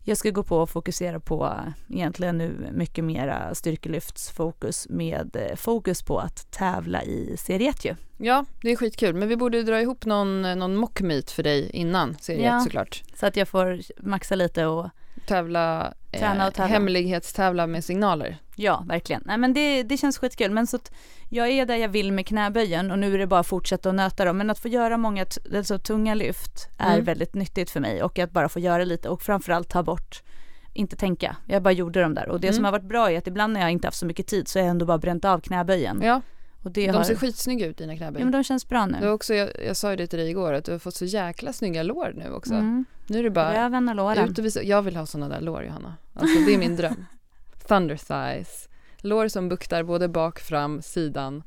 jag 0.04 0.18
ska 0.18 0.30
gå 0.30 0.44
på 0.44 0.58
och 0.58 0.70
fokusera 0.70 1.20
på 1.20 1.46
eh, 1.46 1.96
egentligen 1.96 2.38
nu 2.38 2.70
mycket 2.74 3.04
mera 3.04 3.56
styrkelyftsfokus 3.56 4.88
med 4.90 5.36
eh, 5.36 5.56
fokus 5.56 6.04
på 6.04 6.20
att 6.20 6.52
tävla 6.52 7.04
i 7.04 7.36
serie 7.38 7.70
1 7.70 7.86
ju. 7.86 7.96
Ja, 8.18 8.46
det 8.62 8.72
är 8.72 8.76
skitkul, 8.76 9.14
men 9.16 9.28
vi 9.30 9.36
borde 9.36 9.64
dra 9.64 9.82
ihop 9.82 10.06
någon, 10.06 10.42
någon 10.42 10.76
mockmeet 10.76 11.32
för 11.32 11.44
dig 11.44 11.70
innan 11.70 12.16
seriet 12.20 12.46
Ja. 12.46 12.60
såklart. 12.60 13.04
Så 13.16 13.26
att 13.26 13.38
jag 13.38 13.48
får 13.48 13.80
maxa 14.04 14.36
lite 14.36 14.66
och 14.66 14.90
Tävla, 15.28 15.94
eh, 16.12 16.20
Träna 16.20 16.48
och 16.48 16.54
tävla. 16.54 16.74
hemlighetstävla 16.74 17.68
med 17.68 17.84
signaler. 17.84 18.38
Ja, 18.56 18.84
verkligen. 18.88 19.22
Nej 19.26 19.38
men 19.38 19.54
det, 19.54 19.84
det 19.84 19.98
känns 19.98 20.18
skitkul. 20.18 20.52
Men 20.52 20.68
så 20.68 20.80
jag 21.30 21.50
är 21.50 21.66
där 21.66 21.76
jag 21.76 21.90
vill 21.90 22.12
med 22.12 22.28
knäböjen 22.28 22.92
och 22.92 23.00
nu 23.00 23.14
är 23.14 23.18
det 23.18 23.28
bara 23.28 23.40
att 23.40 23.48
fortsätta 23.48 23.90
att 23.90 23.96
nöta 23.96 24.26
dem. 24.26 24.38
Men 24.38 24.50
att 24.50 24.60
få 24.60 24.68
göra 24.68 24.98
många 24.98 25.26
alltså, 25.56 25.80
tunga 25.80 26.14
lyft 26.14 26.68
är 26.78 26.94
Mm. 26.94 27.06
väldigt 27.06 27.34
nyttigt 27.34 27.70
för 27.72 27.80
mig 27.80 28.04
och 28.04 28.20
att 28.20 28.32
bara 28.32 28.50
få 28.50 28.60
göra 28.60 28.84
lite 28.84 29.10
och 29.10 29.22
framförallt 29.22 29.70
ta 29.70 29.84
bort 29.84 30.24
inte 30.74 30.96
tänka, 30.96 31.36
jag 31.48 31.64
bara 31.64 31.72
gjorde 31.72 32.02
dem 32.02 32.14
där 32.14 32.30
och 32.30 32.40
det 32.40 32.48
Mm. 32.48 32.56
som 32.56 32.66
har 32.66 32.72
varit 32.72 32.86
bra 32.88 33.12
är 33.12 33.18
att 33.18 33.28
ibland 33.28 33.54
när 33.54 33.62
jag 33.62 33.72
inte 33.72 33.88
haft 33.88 33.98
så 33.98 34.06
mycket 34.06 34.28
tid 34.28 34.48
så 34.48 34.60
har 34.60 34.64
jag 34.64 34.70
ändå 34.72 34.86
bara 34.86 34.98
bränt 34.98 35.26
av 35.26 35.40
knäböjen 35.40 36.02
Ja, 36.04 36.22
och 36.64 36.72
det 36.72 36.86
de 36.88 36.92
har, 36.96 37.04
ser 37.04 37.16
skitsnygga 37.16 37.66
ut 37.66 37.78
dina 37.78 37.96
knäböj. 37.98 38.22
ja 38.22 38.26
men 38.26 38.32
de 38.32 38.44
känns 38.44 38.70
bra 38.70 38.86
nu. 38.86 38.98
Du 39.02 39.10
också, 39.10 39.34
jag, 39.34 39.50
jag 39.68 39.78
sa 39.78 39.92
ju 39.92 39.98
det 39.98 40.08
till 40.08 40.20
dig 40.20 40.30
igår, 40.30 40.54
att 40.54 40.66
du 40.66 40.72
har 40.72 40.80
fått 40.80 40.96
så 40.96 41.06
jäkla 41.06 41.54
snygga 41.54 41.84
lår 41.84 42.14
nu 42.16 42.32
också. 42.32 42.54
Mm. 42.54 42.86
Nu 43.08 43.20
är 43.20 43.24
det 43.24 43.30
bara 43.30 43.64
Röven 43.64 43.90
och 43.90 43.96
låren. 43.96 44.30
ut 44.30 44.40
och 44.40 44.46
visa. 44.46 44.64
Jag 44.64 44.82
vill 44.82 44.96
ha 44.96 45.06
såna 45.06 45.30
där 45.30 45.42
lår 45.42 45.64
Johanna. 45.64 45.94
Alltså 46.14 46.40
det 46.48 46.54
är 46.54 46.58
min 46.58 46.76
dröm. 46.76 47.06
Thunder 47.68 47.96
thighs. 47.98 48.70
Lår 48.98 49.28
som 49.28 49.50
buktar 49.50 49.84
både 49.84 50.08
bak, 50.08 50.40
fram, 50.40 50.82
sidan. 50.82 51.44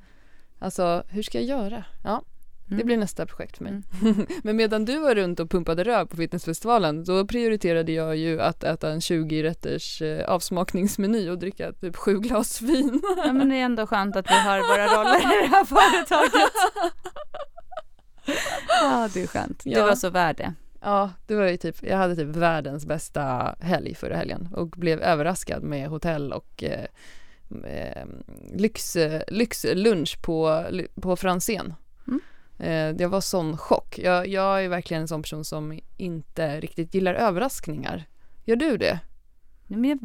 Alltså 0.58 1.02
hur 1.08 1.22
ska 1.22 1.40
jag 1.40 1.58
göra? 1.60 1.84
Ja, 2.04 2.22
Det 2.66 2.84
blir 2.84 2.96
nästa 2.96 3.26
projekt 3.26 3.56
för 3.56 3.64
mig. 3.64 3.72
Mm. 4.02 4.26
Men 4.42 4.56
medan 4.56 4.84
du 4.84 4.98
var 4.98 5.14
runt 5.14 5.40
och 5.40 5.50
pumpade 5.50 5.84
röv 5.84 6.06
på 6.06 6.16
fitnessfestivalen 6.16 7.04
då 7.04 7.26
prioriterade 7.26 7.92
jag 7.92 8.16
ju 8.16 8.40
att 8.40 8.64
äta 8.64 8.90
en 8.90 9.00
20-rätters 9.00 10.02
eh, 10.02 10.28
avsmakningsmeny 10.28 11.30
och 11.30 11.38
dricka 11.38 11.72
typ 11.72 11.96
sju 11.96 12.18
glas 12.18 12.60
vin. 12.62 13.02
Ja 13.24 13.32
men 13.32 13.48
det 13.48 13.56
är 13.56 13.64
ändå 13.64 13.86
skönt 13.86 14.16
att 14.16 14.30
vi 14.30 14.34
har 14.34 14.58
våra 14.58 14.86
roller 14.86 15.18
i 15.18 15.48
det 15.48 15.56
här 15.56 15.64
företaget. 15.64 16.52
Ja 18.82 19.08
det 19.14 19.22
är 19.22 19.26
skönt. 19.26 19.60
Det 19.64 19.70
Ja. 19.70 19.86
var 19.86 19.94
så 19.94 20.10
värd 20.10 20.36
det. 20.36 20.54
Ja, 20.80 21.10
det 21.26 21.34
var 21.34 21.48
ju 21.48 21.56
typ, 21.56 21.76
jag 21.82 21.96
hade 21.96 22.16
typ 22.16 22.26
världens 22.28 22.86
bästa 22.86 23.54
helg 23.60 23.94
förra 23.94 24.16
helgen 24.16 24.48
och 24.52 24.68
blev 24.68 25.00
överraskad 25.00 25.62
med 25.62 25.88
hotell 25.88 26.32
och 26.32 26.64
eh, 26.64 26.84
eh, 27.64 28.06
lyx, 28.54 28.96
lyxlunch 29.28 30.22
på, 30.22 30.64
på 31.00 31.16
Franzén. 31.16 31.74
Mm. 32.06 32.20
Eh, 32.58 32.96
det 32.96 33.06
var 33.06 33.20
sån 33.20 33.56
chock. 33.56 33.98
Jag, 33.98 34.26
jag 34.28 34.64
är 34.64 34.68
verkligen 34.68 35.00
en 35.00 35.08
sån 35.08 35.22
person 35.22 35.44
som 35.44 35.80
inte 35.96 36.60
riktigt 36.60 36.94
gillar 36.94 37.14
överraskningar. 37.14 38.04
Gör 38.44 38.56
du 38.56 38.76
det? 38.76 38.98
Men 39.66 39.84
jag, 39.84 39.98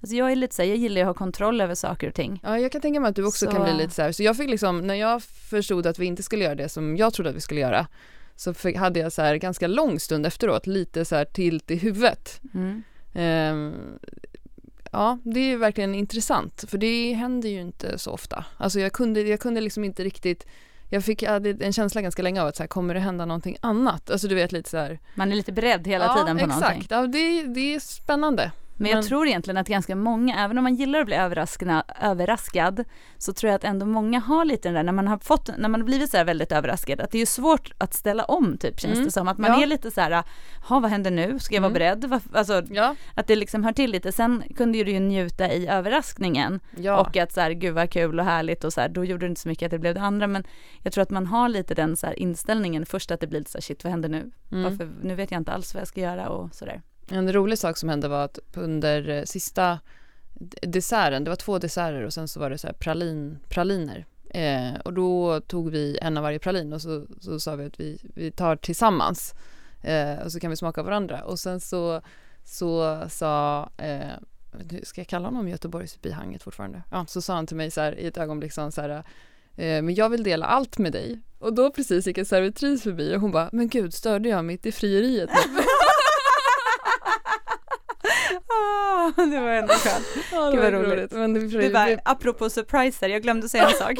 alltså 0.00 0.16
jag 0.16 0.32
är 0.32 0.36
lite 0.36 0.54
så 0.54 0.62
här, 0.62 0.68
jag 0.68 0.78
gillar 0.78 1.00
att 1.00 1.06
ha 1.06 1.14
kontroll 1.14 1.60
över 1.60 1.74
saker 1.74 2.08
och 2.08 2.14
ting. 2.14 2.40
Ja, 2.42 2.58
jag 2.58 2.72
kan 2.72 2.80
tänka 2.80 3.00
mig 3.00 3.08
att 3.08 3.16
du 3.16 3.24
också 3.26 3.46
Så- 3.46 3.52
kan 3.52 3.62
bli 3.64 3.72
lite 3.72 3.94
så 3.94 4.02
här. 4.02 4.12
Så 4.12 4.22
jag 4.22 4.36
fick 4.36 4.50
liksom, 4.50 4.86
när 4.86 4.94
jag 4.94 5.22
förstod 5.22 5.86
att 5.86 5.98
vi 5.98 6.06
inte 6.06 6.22
skulle 6.22 6.44
göra 6.44 6.54
det 6.54 6.68
som 6.68 6.96
jag 6.96 7.14
trodde 7.14 7.30
att 7.30 7.36
vi 7.36 7.40
skulle 7.40 7.60
göra, 7.60 7.86
så 8.36 8.54
fick, 8.54 8.76
hade 8.76 9.00
jag 9.00 9.12
så 9.12 9.22
här 9.22 9.36
ganska 9.36 9.66
lång 9.66 10.00
stund 10.00 10.26
efteråt, 10.26 10.66
lite 10.66 11.04
så 11.04 11.16
här 11.16 11.24
tilt 11.24 11.70
i 11.70 11.76
huvudet. 11.76 12.40
Mm. 12.54 12.82
Ehm, 13.14 13.98
ja, 14.92 15.18
det 15.22 15.40
är 15.40 15.56
verkligen 15.56 15.94
intressant, 15.94 16.64
för 16.68 16.78
det 16.78 17.12
händer 17.12 17.48
ju 17.48 17.60
inte 17.60 17.98
så 17.98 18.10
ofta. 18.10 18.44
Alltså 18.56 18.80
jag 18.80 18.92
kunde, 18.92 19.20
jag 19.22 19.40
kunde 19.40 19.60
liksom 19.60 19.84
inte 19.84 20.04
riktigt 20.04 20.46
jag 20.92 21.04
fick 21.04 21.22
jag 21.22 21.30
hade 21.30 21.50
en 21.50 21.72
känsla 21.72 22.02
ganska 22.02 22.22
länge 22.22 22.42
av 22.42 22.48
att 22.48 22.56
så 22.56 22.62
här, 22.62 22.68
kommer 22.68 22.94
det 22.94 23.00
hända 23.00 23.26
någonting 23.26 23.56
annat? 23.60 24.10
Alltså 24.10 24.28
du 24.28 24.34
vet 24.34 24.52
lite 24.52 24.70
så 24.70 24.76
här. 24.76 24.98
Man 25.14 25.32
är 25.32 25.36
lite 25.36 25.52
beredd 25.52 25.86
hela 25.86 26.04
ja, 26.04 26.14
tiden 26.14 26.38
på 26.38 26.44
exakt. 26.44 26.60
någonting. 26.60 26.86
Ja, 26.90 27.06
det, 27.06 27.54
det 27.54 27.74
är 27.74 27.80
spännande. 27.80 28.52
Men 28.82 28.90
jag 28.90 28.96
Men- 28.96 29.08
tror 29.08 29.26
egentligen 29.26 29.56
att 29.56 29.68
ganska 29.68 29.96
många, 29.96 30.44
även 30.44 30.58
om 30.58 30.64
man 30.64 30.74
gillar 30.74 31.00
att 31.00 31.06
bli 31.06 31.16
överraskad, 32.00 32.84
så 33.18 33.32
tror 33.32 33.48
jag 33.50 33.56
att 33.56 33.64
ändå 33.64 33.86
många 33.86 34.20
har 34.20 34.44
lite 34.44 34.68
den 34.68 34.74
där, 34.74 34.82
när 34.82 34.92
man 34.92 35.08
har 35.08 35.18
fått, 35.18 35.50
när 35.58 35.68
man 35.68 35.80
har 35.80 35.86
blivit 35.86 36.10
så 36.10 36.16
här 36.16 36.24
väldigt 36.24 36.52
överraskad, 36.52 37.00
att 37.00 37.10
det 37.10 37.18
är 37.18 37.20
ju 37.20 37.26
svårt 37.26 37.72
att 37.78 37.94
ställa 37.94 38.24
om 38.24 38.58
typ 38.58 38.80
känns 38.80 38.92
Mm. 38.94 39.04
det 39.04 39.10
som. 39.12 39.28
Att 39.28 39.38
man 39.38 39.50
Ja. 39.50 39.62
är 39.62 39.66
lite 39.66 39.90
så 39.90 40.00
här, 40.00 40.24
ha 40.68 40.80
vad 40.80 40.90
händer 40.90 41.10
nu? 41.10 41.38
Ska 41.38 41.54
jag 41.54 41.62
vara 41.62 41.70
Mm. 41.76 42.00
beredd? 42.00 42.20
Alltså 42.32 42.62
Ja, 42.70 42.94
att 43.14 43.26
det 43.26 43.36
liksom 43.36 43.64
hör 43.64 43.72
till 43.72 43.90
lite. 43.90 44.12
Sen 44.12 44.42
kunde 44.56 44.78
ju 44.78 44.84
du 44.84 44.90
ju 44.90 45.00
njuta 45.00 45.52
i 45.52 45.68
överraskningen 45.68 46.60
ja. 46.76 47.00
och 47.00 47.16
att 47.16 47.32
så 47.32 47.40
här, 47.40 47.50
gud 47.50 47.74
vad 47.74 47.90
kul 47.90 48.18
och 48.20 48.24
härligt 48.26 48.64
och 48.64 48.72
så 48.72 48.80
här, 48.80 48.88
då 48.88 49.04
gjorde 49.04 49.26
det 49.26 49.30
inte 49.30 49.40
så 49.40 49.48
mycket 49.48 49.66
att 49.66 49.70
det 49.70 49.78
blev 49.78 49.94
det 49.94 50.00
andra. 50.00 50.26
Men 50.26 50.44
jag 50.82 50.92
tror 50.92 51.02
att 51.02 51.10
man 51.10 51.26
har 51.26 51.48
lite 51.48 51.74
den 51.74 51.96
så 51.96 52.06
här 52.06 52.18
inställningen 52.18 52.86
först 52.86 53.10
att 53.10 53.20
det 53.20 53.26
blir 53.26 53.38
lite 53.38 53.50
så 53.50 53.58
här, 53.58 53.62
shit 53.62 53.84
vad 53.84 53.90
händer 53.90 54.08
nu? 54.08 54.30
Mm. 54.52 54.64
Varför, 54.70 54.88
nu 55.02 55.14
vet 55.14 55.30
jag 55.30 55.40
inte 55.40 55.52
alls 55.52 55.74
vad 55.74 55.80
jag 55.80 55.88
ska 55.88 56.00
göra 56.00 56.28
och 56.28 56.54
sådär. 56.54 56.82
En 57.10 57.32
rolig 57.32 57.58
sak 57.58 57.76
som 57.76 57.88
hände 57.88 58.08
var 58.08 58.24
att 58.24 58.38
under 58.54 59.08
eh, 59.08 59.22
sista 59.24 59.80
desserten, 60.62 61.24
det 61.24 61.30
var 61.30 61.36
två 61.36 61.58
desserter 61.58 62.02
och 62.02 62.12
sen 62.12 62.28
så 62.28 62.40
var 62.40 62.50
det 62.50 62.58
så 62.58 62.66
här 62.66 62.74
pralin, 62.74 63.38
praliner. 63.48 64.06
Eh, 64.30 64.80
och 64.84 64.92
då 64.92 65.40
tog 65.40 65.70
vi 65.70 65.98
en 66.02 66.16
av 66.16 66.22
varje 66.22 66.38
pralin 66.38 66.72
och 66.72 66.82
så, 66.82 67.06
så 67.20 67.40
sa 67.40 67.56
vi 67.56 67.64
att 67.64 67.80
vi, 67.80 67.98
vi 68.14 68.30
tar 68.30 68.56
tillsammans 68.56 69.34
eh, 69.82 70.18
och 70.24 70.32
så 70.32 70.40
kan 70.40 70.50
vi 70.50 70.56
smaka 70.56 70.82
varandra. 70.82 71.24
Och 71.24 71.38
sen 71.38 71.60
så, 71.60 72.02
så 72.44 73.00
sa, 73.08 73.68
eh, 73.76 74.10
ska 74.82 75.00
jag 75.00 75.08
kalla 75.08 75.28
honom 75.28 75.48
Göteborgsbihanget 75.48 76.42
fortfarande? 76.42 76.82
Ja, 76.90 77.06
så 77.08 77.22
sa 77.22 77.34
han 77.34 77.46
till 77.46 77.56
mig 77.56 77.70
så 77.70 77.80
här 77.80 77.98
i 77.98 78.06
ett 78.06 78.18
ögonblick 78.18 78.56
han 78.56 78.72
så 78.72 78.80
här 78.80 78.90
eh, 79.56 79.82
men 79.82 79.94
jag 79.94 80.08
vill 80.08 80.22
dela 80.22 80.46
allt 80.46 80.78
med 80.78 80.92
dig. 80.92 81.20
Och 81.38 81.54
då 81.54 81.70
precis 81.70 82.06
gick 82.06 82.18
en 82.18 82.26
servitris 82.26 82.82
förbi 82.82 83.16
och 83.16 83.20
hon 83.20 83.30
bara, 83.30 83.48
men 83.52 83.68
gud 83.68 83.94
störde 83.94 84.28
jag 84.28 84.44
mitt 84.44 84.66
i 84.66 84.72
frieriet 84.72 85.30
nu? 89.16 89.30
det 89.30 89.40
var 89.40 89.48
ändå 89.48 89.72
skönt. 89.74 90.06
Ja, 90.32 90.50
Gud, 90.50 90.60
det 90.60 90.70
vad 90.70 90.72
var 90.72 90.80
roligt. 90.80 90.92
roligt. 90.92 91.12
Men 91.12 91.34
det, 91.34 91.58
Det 91.58 91.68
var, 91.68 92.00
apropå 92.04 92.50
surpriser, 92.50 93.08
jag 93.08 93.22
glömde 93.22 93.48
säga 93.48 93.66
en 93.68 93.76
sak. 93.76 93.92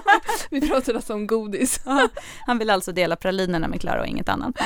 vi 0.50 0.68
pratade 0.68 0.98
alltså 0.98 1.14
om 1.14 1.26
godis. 1.26 1.80
Han 2.46 2.58
vill 2.58 2.70
alltså 2.70 2.92
dela 2.92 3.16
pralinerna 3.16 3.68
med 3.68 3.80
Klara 3.80 4.00
och 4.00 4.06
inget 4.06 4.28
annat. 4.28 4.54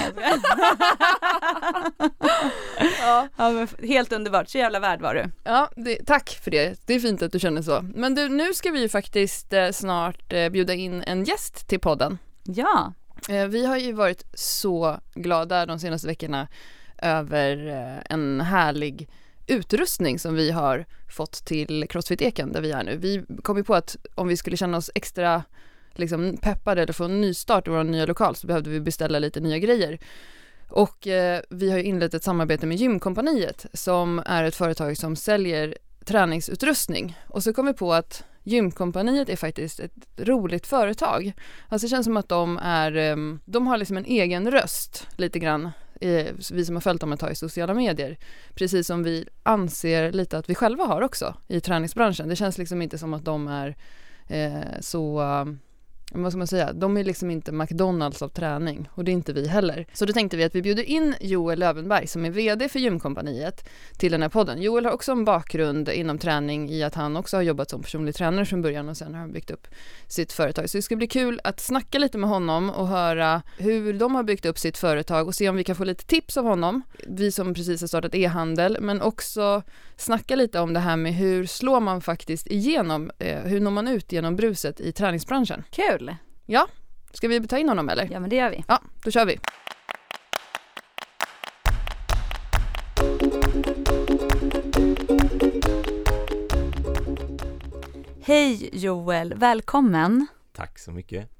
Ja, 3.00 3.28
Ja, 3.38 3.66
helt 3.82 4.12
underbart, 4.12 4.48
så 4.48 4.58
jävla 4.58 4.80
värd 4.80 5.00
var 5.00 5.14
du. 5.14 5.24
ja 5.44 5.70
det, 5.76 6.06
tack 6.06 6.40
för 6.44 6.50
det. 6.50 6.80
Det 6.86 6.94
är 6.94 7.00
fint 7.00 7.22
att 7.22 7.32
du 7.32 7.38
känner 7.38 7.62
så. 7.62 7.80
Men 7.94 8.14
du, 8.14 8.28
nu 8.28 8.54
ska 8.54 8.70
vi 8.70 8.80
ju 8.80 8.88
faktiskt 8.88 9.52
eh, 9.52 9.70
snart 9.70 10.32
eh, 10.32 10.48
bjuda 10.48 10.74
in 10.74 11.02
en 11.06 11.24
gäst 11.24 11.68
till 11.68 11.80
podden. 11.80 12.18
Ja, 12.42 12.92
Eh, 13.28 13.46
vi 13.46 13.66
har 13.66 13.76
ju 13.76 13.92
varit 13.92 14.24
så 14.34 15.00
glada 15.14 15.66
de 15.66 15.78
senaste 15.78 16.06
veckorna 16.06 16.48
över 17.02 17.66
eh, 17.68 18.02
en 18.14 18.40
härlig 18.40 19.08
utrustning 19.46 20.18
som 20.18 20.34
vi 20.34 20.50
har 20.50 20.84
fått 21.08 21.44
till 21.44 21.86
Crossfit 21.88 22.22
Eken 22.22 22.52
där 22.52 22.60
vi 22.60 22.70
är 22.70 22.84
nu. 22.84 22.96
Vi 22.96 23.24
kom 23.42 23.56
ju 23.56 23.64
på 23.64 23.74
att 23.74 23.96
om 24.14 24.28
vi 24.28 24.36
skulle 24.36 24.56
känna 24.56 24.76
oss 24.76 24.90
extra 24.94 25.42
liksom, 25.92 26.36
peppade 26.36 26.82
eller 26.82 26.92
få 26.92 27.04
en 27.04 27.20
nystart 27.20 27.66
i 27.66 27.70
vår 27.70 27.84
nya 27.84 28.06
lokal 28.06 28.36
så 28.36 28.46
behövde 28.46 28.70
vi 28.70 28.80
beställa 28.80 29.18
lite 29.18 29.40
nya 29.40 29.58
grejer. 29.58 29.98
Och 30.68 31.06
eh, 31.06 31.40
vi 31.50 31.70
har 31.70 31.78
ju 31.78 31.84
inlett 31.84 32.14
ett 32.14 32.24
samarbete 32.24 32.66
med 32.66 32.76
Gymkompaniet 32.76 33.66
som 33.72 34.22
är 34.26 34.44
ett 34.44 34.54
företag 34.54 34.96
som 34.96 35.16
säljer 35.16 35.78
träningsutrustning. 36.04 37.18
Och 37.28 37.42
så 37.42 37.52
kom 37.52 37.66
vi 37.66 37.72
på 37.72 37.92
att 37.92 38.24
Gymkompaniet 38.42 39.28
är 39.28 39.36
faktiskt 39.36 39.80
ett 39.80 39.92
roligt 40.16 40.66
företag. 40.66 41.32
Alltså 41.68 41.86
det 41.86 41.90
känns 41.90 42.04
som 42.04 42.16
att 42.16 42.28
de 42.28 42.58
är, 42.58 42.96
ehm, 42.96 43.40
de 43.44 43.66
har 43.66 43.78
liksom 43.78 43.96
en 43.96 44.04
egen 44.04 44.50
röst 44.50 45.06
lite 45.16 45.38
grann, 45.38 45.70
vi 46.50 46.64
som 46.64 46.76
har 46.76 46.80
följt 46.80 47.00
dem 47.00 47.12
ett 47.12 47.20
tag 47.20 47.32
i 47.32 47.34
sociala 47.34 47.74
medier. 47.74 48.18
Precis 48.54 48.86
som 48.86 49.02
vi 49.02 49.28
anser 49.42 50.12
lite 50.12 50.38
att 50.38 50.50
vi 50.50 50.54
själva 50.54 50.84
har 50.84 51.02
också 51.02 51.34
i 51.48 51.60
träningsbranschen. 51.60 52.28
Det 52.28 52.36
känns 52.36 52.58
liksom 52.58 52.82
inte 52.82 52.98
som 52.98 53.14
att 53.14 53.24
de 53.24 53.48
är 53.48 53.76
eh, 54.28 54.80
så, 54.80 55.22
vad 56.22 56.32
ska 56.32 56.38
man 56.38 56.46
säga, 56.46 56.72
de 56.72 56.96
är 56.96 57.04
liksom 57.04 57.30
inte 57.30 57.52
McDonalds 57.52 58.22
av 58.22 58.28
träning 58.28 58.88
och 58.94 59.04
det 59.04 59.10
är 59.10 59.12
inte 59.12 59.32
vi 59.32 59.48
heller. 59.48 59.86
Så 59.92 60.04
då 60.04 60.12
tänkte 60.12 60.36
vi 60.36 60.44
att 60.44 60.54
vi 60.54 60.62
bjuder 60.62 60.82
in 60.82 61.14
Joel 61.20 61.58
Lövenberg 61.58 62.06
som 62.06 62.24
är 62.24 62.30
VD 62.30 62.68
för 62.68 62.78
Gymkompaniet 62.78 63.68
till 63.98 64.12
den 64.12 64.22
här 64.22 64.28
podden. 64.28 64.62
Joel 64.62 64.84
har 64.84 64.92
också 64.92 65.12
en 65.12 65.24
bakgrund 65.24 65.88
inom 65.88 66.18
träning 66.18 66.70
i 66.70 66.82
att 66.82 66.94
han 66.94 67.16
också 67.16 67.36
har 67.36 67.42
jobbat 67.42 67.70
som 67.70 67.82
personlig 67.82 68.14
tränare 68.14 68.44
från 68.44 68.62
början 68.62 68.88
och 68.88 68.96
sen 68.96 69.14
har 69.14 69.20
han 69.20 69.32
byggt 69.32 69.50
upp 69.50 69.66
sitt 70.08 70.32
företag. 70.32 70.70
Så 70.70 70.78
det 70.78 70.82
ska 70.82 70.96
bli 70.96 71.06
kul 71.06 71.40
att 71.44 71.60
snacka 71.60 71.98
lite 71.98 72.18
med 72.18 72.30
honom 72.30 72.70
och 72.70 72.88
höra 72.88 73.42
hur 73.58 73.92
de 73.92 74.14
har 74.14 74.22
byggt 74.22 74.46
upp 74.46 74.58
sitt 74.58 74.78
företag 74.78 75.26
och 75.26 75.34
se 75.34 75.48
om 75.48 75.56
vi 75.56 75.64
kan 75.64 75.76
få 75.76 75.84
lite 75.84 76.04
tips 76.04 76.36
av 76.36 76.44
honom. 76.44 76.82
Vi 77.08 77.32
som 77.32 77.54
precis 77.54 77.80
har 77.80 77.88
startat 77.88 78.14
e-handel, 78.14 78.76
men 78.80 79.02
också 79.02 79.62
snacka 79.96 80.36
lite 80.36 80.60
om 80.60 80.72
det 80.72 80.80
här 80.80 80.96
med 80.96 81.14
hur 81.14 81.46
slår 81.46 81.80
man 81.80 82.00
faktiskt 82.00 82.46
igenom, 82.46 83.10
eh, 83.18 83.38
hur 83.38 83.60
når 83.60 83.70
man 83.70 83.88
ut 83.88 84.12
genom 84.12 84.36
bruset 84.36 84.80
i 84.80 84.92
träningsbranschen. 84.92 85.62
kul. 85.70 86.03
Ska 87.12 87.28
vi 87.28 87.46
ta 87.46 87.58
in 87.58 87.68
honom 87.68 87.88
eller? 87.88 88.08
Ja 88.12 88.20
men 88.20 88.30
det 88.30 88.36
gör 88.36 88.50
vi. 88.50 88.64
Ja, 88.68 88.82
då 89.04 89.10
kör 89.10 89.26
vi. 89.26 89.38
Hej 98.22 98.70
Joel, 98.72 99.34
välkommen. 99.34 100.26
Tack 100.52 100.78
så 100.78 100.92
mycket. 100.92 101.30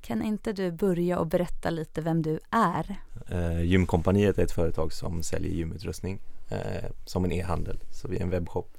Kan 0.00 0.22
inte 0.22 0.52
du 0.52 0.72
börja 0.72 1.18
och 1.18 1.26
berätta 1.26 1.70
lite 1.70 2.00
vem 2.00 2.22
du 2.22 2.38
är? 2.50 2.96
Eh, 3.28 3.62
Gymkompaniet 3.62 4.38
är 4.38 4.42
ett 4.42 4.52
företag 4.52 4.92
som 4.92 5.22
säljer 5.22 5.52
gymutrustning 5.52 6.20
eh, 6.48 6.90
som 7.04 7.24
en 7.24 7.32
e-handel, 7.32 7.78
så 7.90 8.08
vi 8.08 8.16
är 8.16 8.22
en 8.22 8.30
webbshop. 8.30 8.78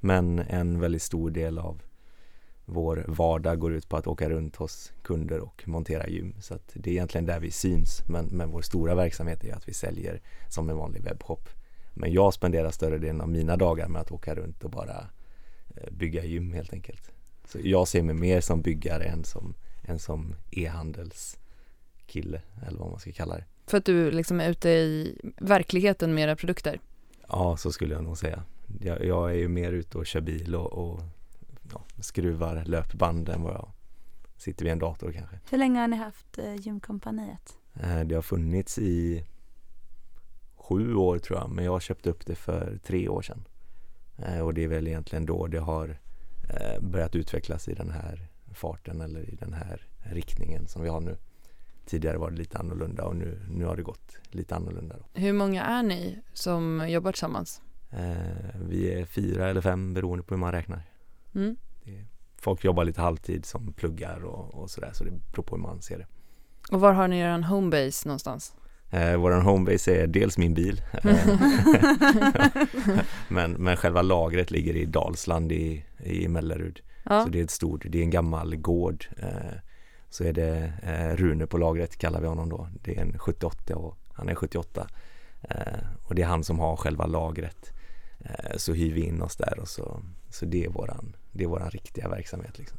Men 0.00 0.38
en 0.38 0.80
väldigt 0.80 1.02
stor 1.02 1.30
del 1.30 1.58
av 1.58 1.82
vår 2.64 3.04
vardag 3.08 3.58
går 3.58 3.72
ut 3.72 3.88
på 3.88 3.96
att 3.96 4.06
åka 4.06 4.30
runt 4.30 4.56
hos 4.56 4.92
kunder 5.02 5.40
och 5.40 5.62
montera 5.66 6.08
gym. 6.08 6.34
Så 6.40 6.54
att 6.54 6.70
det 6.74 6.90
är 6.90 6.94
egentligen 6.94 7.26
där 7.26 7.40
vi 7.40 7.50
syns, 7.50 8.02
men, 8.08 8.26
men 8.26 8.50
vår 8.50 8.62
stora 8.62 8.94
verksamhet 8.94 9.44
är 9.44 9.54
att 9.54 9.68
vi 9.68 9.74
säljer 9.74 10.20
som 10.48 10.70
en 10.70 10.76
vanlig 10.76 11.02
webbshop. 11.02 11.48
Men 11.94 12.12
jag 12.12 12.34
spenderar 12.34 12.70
större 12.70 12.98
delen 12.98 13.20
av 13.20 13.28
mina 13.28 13.56
dagar 13.56 13.88
med 13.88 14.02
att 14.02 14.12
åka 14.12 14.34
runt 14.34 14.64
och 14.64 14.70
bara 14.70 15.06
eh, 15.76 15.92
bygga 15.92 16.24
gym 16.24 16.52
helt 16.52 16.72
enkelt. 16.72 17.12
Så 17.44 17.58
jag 17.62 17.88
ser 17.88 18.02
mig 18.02 18.14
mer 18.14 18.40
som 18.40 18.62
byggare 18.62 19.04
än 19.04 19.24
som, 19.24 19.54
än 19.84 19.98
som 19.98 20.34
e-handelskille 20.50 22.40
eller 22.66 22.78
vad 22.78 22.90
man 22.90 23.00
ska 23.00 23.12
kalla 23.12 23.36
det. 23.36 23.44
För 23.66 23.78
att 23.78 23.84
du 23.84 24.10
liksom 24.10 24.40
är 24.40 24.50
ute 24.50 24.68
i 24.68 25.18
verkligheten 25.40 26.14
med 26.14 26.24
era 26.24 26.36
produkter. 26.36 26.80
Ja, 27.28 27.56
så 27.56 27.72
skulle 27.72 27.94
jag 27.94 28.04
nog 28.04 28.18
säga. 28.18 28.42
Jag, 28.80 29.04
jag 29.04 29.30
är 29.30 29.34
ju 29.34 29.48
mer 29.48 29.72
ute 29.72 29.98
och 29.98 30.06
kör 30.06 30.20
bil 30.20 30.54
och, 30.54 30.72
och 30.72 31.02
ja, 31.72 31.82
skruvar 32.02 32.64
löpband 32.64 33.28
än 33.28 33.42
vad 33.42 33.54
jag 33.54 33.68
sitter 34.36 34.64
vid 34.64 34.72
en 34.72 34.78
dator 34.78 35.12
kanske. 35.12 35.38
Hur 35.50 35.58
länge 35.58 35.80
har 35.80 35.88
ni 35.88 35.96
haft 35.96 36.38
eh, 36.38 36.54
Gymkompaniet? 36.54 37.56
Eh, 37.74 38.00
Det 38.00 38.14
har 38.14 38.22
funnits 38.22 38.78
i 38.78 39.26
sju 40.56 40.94
år 40.94 41.18
tror 41.18 41.38
jag, 41.38 41.50
men 41.50 41.64
jag 41.64 41.82
köpte 41.82 42.10
upp 42.10 42.26
det 42.26 42.34
för 42.34 42.78
tre 42.84 43.08
år 43.08 43.22
sedan. 43.22 43.44
Eh, 44.18 44.38
Och 44.40 44.54
det 44.54 44.64
är 44.64 44.68
väl 44.68 44.88
egentligen 44.88 45.26
då 45.26 45.46
det 45.46 45.58
har 45.60 45.88
eh, 46.50 46.80
börjat 46.82 47.14
utvecklas 47.14 47.68
i 47.68 47.74
den 47.74 47.90
här 47.90 48.28
farten 48.54 49.00
eller 49.00 49.20
i 49.30 49.34
den 49.40 49.52
här 49.52 49.86
riktningen 49.98 50.66
som 50.66 50.82
vi 50.82 50.88
har 50.88 51.00
nu. 51.00 51.16
tidigare 51.86 52.18
var 52.18 52.30
det 52.30 52.36
lite 52.36 52.58
annorlunda 52.58 53.04
och 53.04 53.16
nu, 53.16 53.40
nu 53.50 53.64
har 53.64 53.76
det 53.76 53.82
gått 53.82 54.18
lite 54.30 54.56
annorlunda. 54.56 54.96
Då. 54.96 55.20
Hur 55.20 55.32
många 55.32 55.62
är 55.64 55.82
ni 55.82 56.18
som 56.32 56.84
jobbar 56.88 57.12
tillsammans? 57.12 57.62
Eh, 57.90 58.60
vi 58.68 58.92
är 59.00 59.04
fyra 59.04 59.48
eller 59.48 59.60
fem 59.60 59.94
beroende 59.94 60.24
på 60.24 60.34
hur 60.34 60.40
man 60.40 60.52
räknar. 60.52 60.82
Mm. 61.34 61.56
Folk 62.38 62.64
jobbar 62.64 62.84
lite 62.84 63.00
halvtid 63.00 63.46
som 63.46 63.72
pluggar 63.72 64.24
och, 64.24 64.54
och 64.54 64.70
sådär 64.70 64.90
så 64.92 65.04
det 65.04 65.10
beror 65.10 65.44
på 65.44 65.56
hur 65.56 65.62
man 65.62 65.82
ser 65.82 65.98
det. 65.98 66.06
Och 66.70 66.80
var 66.80 66.92
har 66.92 67.08
ni 67.08 67.18
er 67.18 67.38
homebase 67.38 68.08
någonstans? 68.08 68.54
Eh, 68.90 69.16
Vår 69.16 69.30
homebase 69.30 70.02
är 70.02 70.06
dels 70.06 70.38
min 70.38 70.54
bil 70.54 70.82
men, 73.28 73.52
men 73.52 73.76
själva 73.76 74.02
lagret 74.02 74.50
ligger 74.50 74.76
i 74.76 74.84
Dalsland 74.84 75.52
i, 75.52 75.84
i 76.04 76.28
Mellerud. 76.28 76.80
Ja. 77.04 77.24
Så 77.24 77.28
det 77.30 77.40
är 77.40 77.44
ett 77.44 77.50
stort, 77.50 77.84
det 77.88 77.98
är 77.98 78.02
en 78.02 78.10
gammal 78.10 78.56
gård. 78.56 79.06
Eh, 79.16 79.58
så 80.10 80.24
är 80.24 80.32
det 80.32 80.72
eh, 80.82 81.16
Rune 81.16 81.46
på 81.46 81.58
lagret 81.58 81.96
kallar 81.96 82.20
vi 82.20 82.26
honom 82.26 82.48
då. 82.48 82.68
Det 82.82 82.96
är 82.96 83.02
en 83.02 83.18
78 83.18 83.76
och 83.76 83.98
han 84.14 84.28
är 84.28 84.34
78. 84.34 84.86
Eh, 85.42 85.56
och 86.02 86.14
det 86.14 86.22
är 86.22 86.26
han 86.26 86.44
som 86.44 86.58
har 86.58 86.76
själva 86.76 87.06
lagret. 87.06 87.72
Eh, 88.20 88.56
så 88.56 88.72
hyr 88.72 88.92
vi 88.94 89.00
in 89.00 89.22
oss 89.22 89.36
där 89.36 89.58
och 89.58 89.68
så, 89.68 90.02
så 90.30 90.46
det 90.46 90.64
är 90.64 90.68
våran, 90.68 91.16
det 91.32 91.44
är 91.44 91.48
våran 91.48 91.70
riktiga 91.70 92.08
verksamhet 92.08 92.58
liksom. 92.58 92.78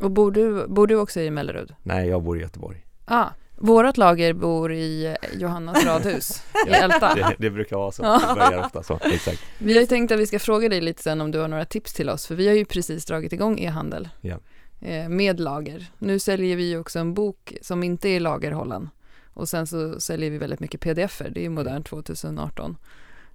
Och 0.00 0.10
bor 0.10 0.30
du, 0.32 0.66
bor 0.68 0.86
du 0.86 0.96
också 0.96 1.20
i 1.20 1.30
Mellerud? 1.30 1.74
Nej, 1.82 2.08
jag 2.08 2.22
bor 2.22 2.38
i 2.38 2.40
Göteborg. 2.40 2.84
Ah, 3.04 3.26
vårat 3.56 3.96
lager 3.98 4.32
bor 4.32 4.72
i 4.72 5.16
Johannas 5.34 5.84
radhus 5.84 6.42
i 6.66 6.70
Älta. 6.70 7.14
Det, 7.14 7.34
det 7.38 7.50
brukar 7.50 7.76
vara 7.76 7.92
så, 7.92 8.02
det 8.02 8.34
börjar 8.34 8.64
ofta 8.66 8.82
så, 8.82 9.00
exakt. 9.04 9.42
Vi 9.58 9.74
har 9.74 9.80
ju 9.80 9.86
tänkt 9.86 10.12
att 10.12 10.18
vi 10.20 10.26
ska 10.26 10.38
fråga 10.38 10.68
dig 10.68 10.80
lite 10.80 11.02
sen 11.02 11.20
om 11.20 11.30
du 11.30 11.38
har 11.38 11.48
några 11.48 11.64
tips 11.64 11.94
till 11.94 12.10
oss, 12.10 12.26
för 12.26 12.34
vi 12.34 12.48
har 12.48 12.54
ju 12.54 12.64
precis 12.64 13.04
dragit 13.04 13.32
igång 13.32 13.58
e-handel 13.60 14.08
Ja. 14.20 14.38
eh, 14.80 15.08
med 15.08 15.40
lager. 15.40 15.86
Nu 15.98 16.18
säljer 16.18 16.56
vi 16.56 16.68
ju 16.68 16.78
också 16.78 16.98
en 16.98 17.14
bok 17.14 17.56
som 17.62 17.82
inte 17.82 18.08
är 18.08 18.16
i 18.16 18.20
lagerhållan 18.20 18.90
och 19.34 19.48
sen 19.48 19.66
så 19.66 20.00
säljer 20.00 20.30
vi 20.30 20.38
väldigt 20.38 20.60
mycket 20.60 20.80
pdf-er, 20.80 21.30
det 21.30 21.40
är 21.40 21.42
ju 21.44 21.48
modernt 21.50 21.86
2018. 21.86 22.76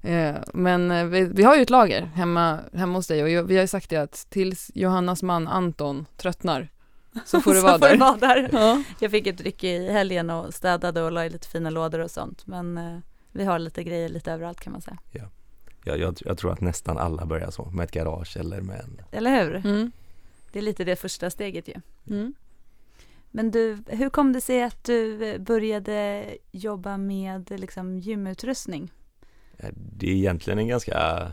Eh, 0.04 0.36
men 0.54 0.92
eh, 0.92 1.06
vi, 1.06 1.24
vi 1.24 1.44
har 1.44 1.56
ju 1.56 1.62
ett 1.62 1.70
lager 1.70 2.02
hemma, 2.02 2.60
hemma 2.74 2.98
hos 2.98 3.08
dig 3.08 3.24
och 3.24 3.30
jag, 3.30 3.44
vi 3.44 3.56
har 3.56 3.62
ju 3.62 3.68
sagt 3.68 3.90
det 3.90 3.98
att 3.98 4.28
tills 4.30 4.72
Johannas 4.74 5.24
man 5.24 5.48
Anton 5.48 6.06
tröttnar 6.18 6.70
så 7.26 7.42
får 7.42 7.54
du 7.54 7.62
vara 7.62 7.78
där. 7.78 7.98
vara 7.98 8.18
där. 8.18 8.50
Ja. 8.54 8.84
Jag 9.00 9.12
fick 9.12 9.28
ett 9.28 9.42
ryck 9.42 9.64
i 9.64 9.92
helgen 9.92 10.30
och 10.30 10.54
städade 10.54 11.02
och 11.02 11.12
la 11.12 11.26
i 11.26 11.30
lite 11.30 11.48
fina 11.48 11.70
lådor 11.70 12.00
och 12.00 12.12
sånt. 12.12 12.48
Men 12.48 12.78
eh, 12.78 12.98
vi 13.32 13.46
har 13.46 13.60
lite 13.60 13.84
grejer 13.84 14.10
lite 14.10 14.32
överallt 14.32 14.60
kan 14.60 14.72
man 14.74 14.82
säga. 14.82 14.98
Jag, 15.84 16.00
jag, 16.00 16.18
jag 16.26 16.38
tror 16.38 16.52
att 16.52 16.62
nästan 16.62 16.98
alla 16.98 17.26
börjar 17.26 17.52
så, 17.52 17.66
med 17.66 17.84
ett 17.84 17.92
garage 17.92 18.38
eller 18.38 18.62
med 18.62 18.80
en 18.80 19.02
Eller 19.12 19.44
hur? 19.44 19.56
Mm. 19.56 19.92
Det 20.52 20.60
är 20.60 20.64
lite 20.64 20.84
det 20.84 20.96
första 20.96 21.30
steget 21.30 21.68
ju. 21.68 21.76
Mm. 22.10 22.34
Men 23.32 23.52
du, 23.52 23.84
hur 23.88 24.10
kom 24.10 24.34
det 24.34 24.42
sig 24.42 24.64
att 24.64 24.84
du 24.84 25.26
eh, 25.26 25.42
började 25.42 26.26
jobba 26.52 26.98
med 26.98 27.60
liksom 27.60 27.98
gymutrustning? 27.98 28.92
Eh, 29.62 29.70
det 29.74 30.08
är 30.08 30.16
egentligen 30.16 30.60
en 30.60 30.68
ganska 30.68 31.28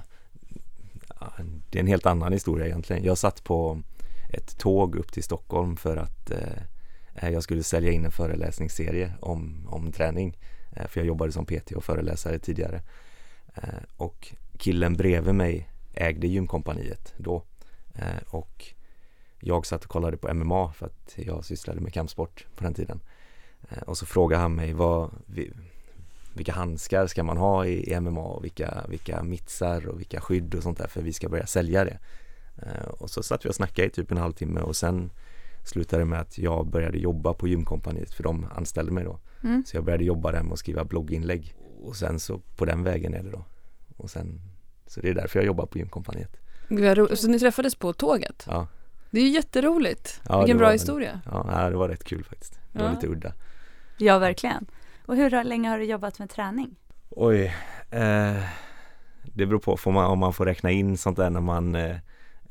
Det 1.70 1.78
är 1.78 1.80
en 1.80 1.86
helt 1.86 2.06
annan 2.06 2.32
historia 2.32 2.66
egentligen. 2.66 3.04
Jag 3.04 3.18
satt 3.18 3.44
på 3.44 3.82
ett 4.30 4.58
tåg 4.58 4.96
upp 4.96 5.12
till 5.12 5.22
Stockholm 5.22 5.76
för 5.76 5.96
att 5.96 6.30
eh, 6.30 6.62
eh 7.14 7.30
jag 7.30 7.42
skulle 7.42 7.62
sälja 7.62 7.92
in 7.92 8.04
en 8.04 8.10
föreläsningsserie 8.10 9.14
om, 9.20 9.68
om 9.70 9.92
träning. 9.92 10.36
Eh, 10.72 10.86
för 10.86 11.00
jag 11.00 11.06
jobbade 11.06 11.32
som 11.32 11.46
PT 11.46 11.72
och 11.72 11.84
föreläsare 11.84 12.38
tidigare. 12.38 12.82
Eh, 13.54 13.82
och 13.96 14.34
killen 14.58 14.94
bredvid 14.94 15.34
mig 15.34 15.68
ägde 15.94 16.26
gymkompaniet 16.26 17.14
då. 17.18 17.42
Eh, 17.94 18.22
och 18.30 18.74
jag 19.40 19.66
satt 19.66 19.84
och 19.84 19.90
kollade 19.90 20.16
på 20.16 20.34
MMA 20.34 20.72
för 20.72 20.86
att 20.86 21.14
jag 21.16 21.44
sysslade 21.44 21.80
med 21.80 21.92
kampsport 21.92 22.46
på 22.56 22.64
den 22.64 22.74
tiden. 22.74 23.00
Eh, 23.70 23.82
och 23.82 23.98
så 23.98 24.06
frågade 24.06 24.42
han 24.42 24.54
mig 24.54 24.72
vad, 24.72 25.10
vilka 26.34 26.52
handskar 26.52 27.06
ska 27.06 27.22
man 27.22 27.36
ha 27.36 27.66
i, 27.66 27.92
i 27.92 28.00
MMA 28.00 28.20
och 28.20 28.44
vilka, 28.44 28.84
vilka 28.88 29.22
mittsar 29.22 29.86
och 29.88 29.98
vilka 30.00 30.20
skydd 30.20 30.54
och 30.54 30.62
sånt 30.62 30.78
där 30.78 30.86
för 30.86 31.02
vi 31.02 31.12
ska 31.12 31.28
börja 31.28 31.46
sälja 31.46 31.84
det. 31.84 31.98
Eh, 32.62 32.88
och 32.88 33.10
så 33.10 33.22
satt 33.22 33.44
vi 33.44 33.50
och 33.50 33.54
snackade 33.54 33.88
i 33.88 33.90
typ 33.90 34.10
en 34.10 34.18
halvtimme 34.18 34.60
och 34.60 34.76
sen 34.76 35.10
slutade 35.64 36.04
med 36.04 36.20
att 36.20 36.38
jag 36.38 36.66
började 36.66 36.98
jobba 36.98 37.34
på 37.34 37.48
gymkompaniet 37.48 38.14
för 38.14 38.22
de 38.22 38.46
anställde 38.54 38.92
mig 38.92 39.04
då. 39.04 39.18
Mm. 39.44 39.64
Så 39.66 39.76
jag 39.76 39.84
började 39.84 40.04
jobba 40.04 40.32
där 40.32 40.42
med 40.42 40.52
att 40.52 40.58
skriva 40.58 40.84
blogginlägg 40.84 41.54
och 41.82 41.96
sen 41.96 42.20
så 42.20 42.38
på 42.56 42.64
den 42.64 42.82
vägen 42.84 43.14
är 43.14 43.22
det 43.22 43.30
då. 43.30 43.44
Och 43.96 44.10
sen, 44.10 44.40
så 44.86 45.00
det 45.00 45.08
är 45.10 45.14
därför 45.14 45.38
jag 45.38 45.46
jobbar 45.46 45.66
på 45.66 45.78
gymkompaniet. 45.78 46.36
Så 47.14 47.28
ni 47.28 47.38
träffades 47.38 47.74
på 47.74 47.92
tåget? 47.92 48.44
Ja, 48.48 48.66
Det 49.10 49.18
är 49.20 49.24
ju 49.24 49.30
jätteroligt. 49.30 50.20
Ja, 50.28 50.38
Vilken 50.38 50.58
bra 50.58 50.66
var- 50.66 50.72
historia. 50.72 51.20
ja 51.24 51.68
det 51.70 51.76
var 51.76 51.88
rätt 51.88 52.04
kul 52.04 52.24
faktiskt. 52.24 52.58
Det 52.72 52.78
var 52.78 52.86
Ja. 52.86 52.92
lite 52.94 53.06
udda. 53.06 53.32
Ja, 53.98 54.18
verkligen. 54.18 54.66
Och 55.08 55.16
hur 55.16 55.44
länge 55.44 55.68
har 55.68 55.78
du 55.78 55.84
jobbat 55.84 56.18
med 56.18 56.30
träning? 56.30 56.76
Oj, 57.10 57.54
eh, 57.90 58.36
det 59.22 59.46
beror 59.46 59.58
på 59.58 59.76
får 59.76 59.92
man, 59.92 60.06
om 60.06 60.18
man 60.18 60.32
får 60.32 60.46
räkna 60.46 60.70
in 60.70 60.98
sånt 60.98 61.16
där 61.16 61.30
när 61.30 61.40
man 61.40 61.74
eh, 61.74 61.96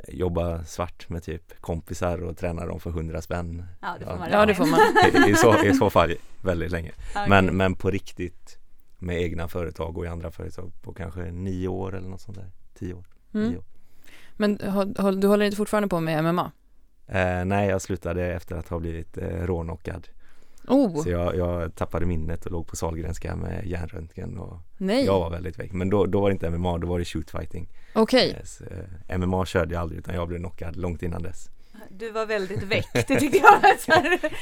jobbar 0.08 0.64
svart 0.64 1.10
med 1.10 1.24
typ 1.24 1.62
kompisar 1.62 2.24
och 2.24 2.38
tränar 2.38 2.68
dem 2.68 2.80
för 2.80 2.90
hundra 2.92 3.22
spänn. 3.22 3.66
Ja, 3.82 3.96
det 4.00 4.06
får 4.06 4.18
man 4.18 4.32
Ja, 4.32 4.46
det 4.46 4.56
får 4.56 4.66
man. 4.66 4.80
I, 5.28 5.32
i, 5.32 5.36
så, 5.36 5.64
I 5.64 5.74
så 5.74 5.90
fall 5.90 6.14
väldigt 6.42 6.72
länge. 6.72 6.92
Okej. 7.12 7.30
Men, 7.30 7.46
men 7.46 7.76
på 7.76 7.92
riktigt 7.92 8.58
med 8.98 9.22
egna 9.22 9.48
företag 9.48 9.98
och 9.98 10.06
i 10.06 10.08
andra 10.08 10.32
företag 10.32 10.72
på 10.82 10.94
kanske 10.94 11.32
nio 11.32 11.68
år 11.68 11.96
eller 11.96 12.10
något 12.10 12.22
sånt 12.22 12.38
där. 12.38 12.52
Tio 12.74 12.94
år. 12.94 13.06
Mm. 13.34 13.50
Nio 13.50 13.58
år. 13.58 13.66
Men 14.34 14.56
du 15.20 15.28
håller 15.28 15.46
inte 15.46 15.58
fortfarande 15.58 15.90
på 15.90 16.00
med 16.00 16.24
MMA? 16.24 16.52
Eh, 17.08 17.46
nej, 17.46 17.70
jag 17.70 17.82
slutade 17.82 18.26
efter 18.26 18.56
att 18.56 18.70
ha 18.70 18.80
blivit 18.80 19.18
eh, 19.18 19.28
rånockad. 19.28 20.08
Oh, 20.68 21.04
Så 21.04 21.10
jag, 21.10 21.36
jag 21.36 21.76
tappade 21.76 22.06
minnet 22.06 22.46
och 22.46 22.52
låg 22.52 22.68
på 22.68 22.76
Sahlgrenska 22.76 23.36
med 23.36 23.66
hjärnröntgen 23.68 24.38
och 24.38 24.60
nej. 24.78 25.06
jag 25.06 25.20
var 25.20 25.30
väldigt 25.30 25.60
väck. 25.60 25.72
Men 25.72 25.90
då, 25.90 26.06
då 26.06 26.22
var 26.22 26.30
det 26.30 26.34
inte 26.34 26.50
MMA, 26.50 26.78
då 26.78 26.88
var 26.88 27.00
det 27.00 27.06
shootfighting. 27.06 27.68
Okej. 27.96 28.32
Eh, 28.40 28.44
så, 28.46 28.64
eh, 29.08 29.18
MMA 29.18 29.46
körde 29.46 29.74
jag 29.74 29.82
aldrig 29.82 30.00
utan 30.00 30.16
jag 30.16 30.28
blev 30.28 30.40
knockad 30.40 30.76
långt 30.76 31.02
innan 31.04 31.22
dess. 31.24 31.50
Du 31.90 32.12
var 32.12 32.26
väldigt 32.26 32.64
väck, 32.64 32.88
det 32.94 33.20
tyckte 33.20 33.38
jag. 33.38 33.62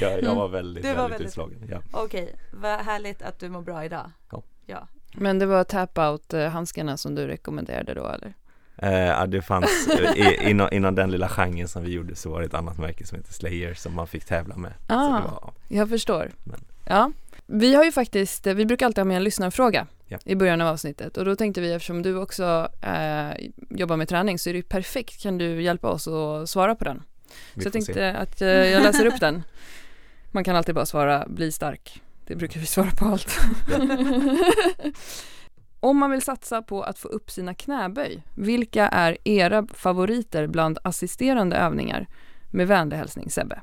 Jag, 0.00 0.22
jag 0.22 0.34
var 0.34 0.48
väldigt, 0.48 0.82
Du 0.84 0.88
var 0.88 0.96
väldigt, 0.96 1.12
väldigt- 1.12 1.26
utslagen. 1.28 1.66
Ja. 1.70 1.80
Okej, 1.92 2.34
vad 2.52 2.80
härligt 2.80 3.22
att 3.22 3.38
du 3.38 3.48
mår 3.48 3.62
bra 3.62 3.84
idag. 3.84 4.10
Ja. 4.30 4.42
ja. 4.66 4.88
Men 5.14 5.38
det 5.38 5.46
var 5.46 5.64
tap-out-handskarna 5.64 6.96
som 6.96 7.14
du 7.14 7.26
rekommenderade 7.26 7.94
då 7.94 8.06
eller? 8.08 8.34
Eh, 8.78 8.90
ja, 8.92 9.26
det 9.26 9.42
fanns, 9.42 9.88
eh, 9.88 10.12
i, 10.16 10.50
inom, 10.50 10.68
inom 10.72 10.94
den 10.94 11.10
lilla 11.10 11.28
genren 11.28 11.68
som 11.68 11.82
vi 11.84 11.92
gjorde 11.92 12.16
så 12.16 12.30
var 12.30 12.40
det 12.40 12.46
ett 12.46 12.54
annat 12.54 12.78
märke 12.78 13.06
som 13.06 13.18
heter 13.18 13.32
Slayer 13.32 13.74
som 13.74 13.94
man 13.94 14.06
fick 14.06 14.24
tävla 14.24 14.56
med. 14.56 14.72
Ah. 14.86 15.06
det 15.06 15.24
var, 15.24 15.52
Jag 15.68 15.88
förstår. 15.88 16.30
Men- 16.44 16.64
Ja. 16.88 17.12
Vi 17.46 17.74
har 17.74 17.84
ju 17.84 17.92
faktiskt, 17.92 18.46
vi 18.46 18.66
brukar 18.66 18.86
alltid 18.86 18.98
ha 18.98 19.04
med 19.04 19.16
en 19.16 19.24
lyssnarfråga 19.24 19.86
Ja. 20.06 20.18
i 20.24 20.34
början 20.34 20.60
av 20.60 20.68
avsnittet 20.68 21.16
och 21.16 21.24
då 21.24 21.36
tänkte 21.36 21.60
vi 21.60 21.72
eftersom 21.72 22.02
du 22.02 22.16
också 22.16 22.68
eh, 22.82 23.30
jobbar 23.70 23.96
med 23.96 24.08
träning 24.08 24.38
så 24.38 24.48
är 24.50 24.52
det 24.54 24.56
ju 24.58 24.62
perfekt, 24.62 25.22
kan 25.22 25.38
du 25.38 25.62
hjälpa 25.62 25.88
oss 25.88 26.08
att 26.08 26.50
svara 26.50 26.74
på 26.74 26.84
den? 26.84 27.02
vi 27.54 27.62
så 27.62 27.66
jag 27.66 27.72
får 27.72 27.80
se. 27.80 27.84
tänkte 27.92 28.12
att 28.16 28.42
eh, 28.42 28.48
jag 28.48 28.82
läser 28.82 29.06
upp 29.06 29.20
den. 29.20 29.42
Man 30.30 30.44
kan 30.44 30.56
alltid 30.56 30.74
bara 30.74 30.86
svara 30.86 31.24
bli 31.28 31.52
stark. 31.52 32.02
Det 32.26 32.36
brukar 32.36 32.60
vi 32.60 32.66
svara 32.66 32.90
på 32.90 33.04
allt. 33.04 33.38
Om 35.80 35.98
man 35.98 36.10
vill 36.10 36.22
satsa 36.22 36.62
på 36.62 36.82
att 36.82 36.98
få 36.98 37.08
upp 37.08 37.30
sina 37.30 37.54
knäböj, 37.54 38.22
vilka 38.34 38.88
är 38.88 39.18
era 39.24 39.66
favoriter 39.74 40.46
bland 40.46 40.78
assisterande 40.84 41.56
övningar? 41.56 42.06
Med 42.50 42.68
vänlig 42.68 42.96
hälsning 42.96 43.30
Sebbe. 43.30 43.60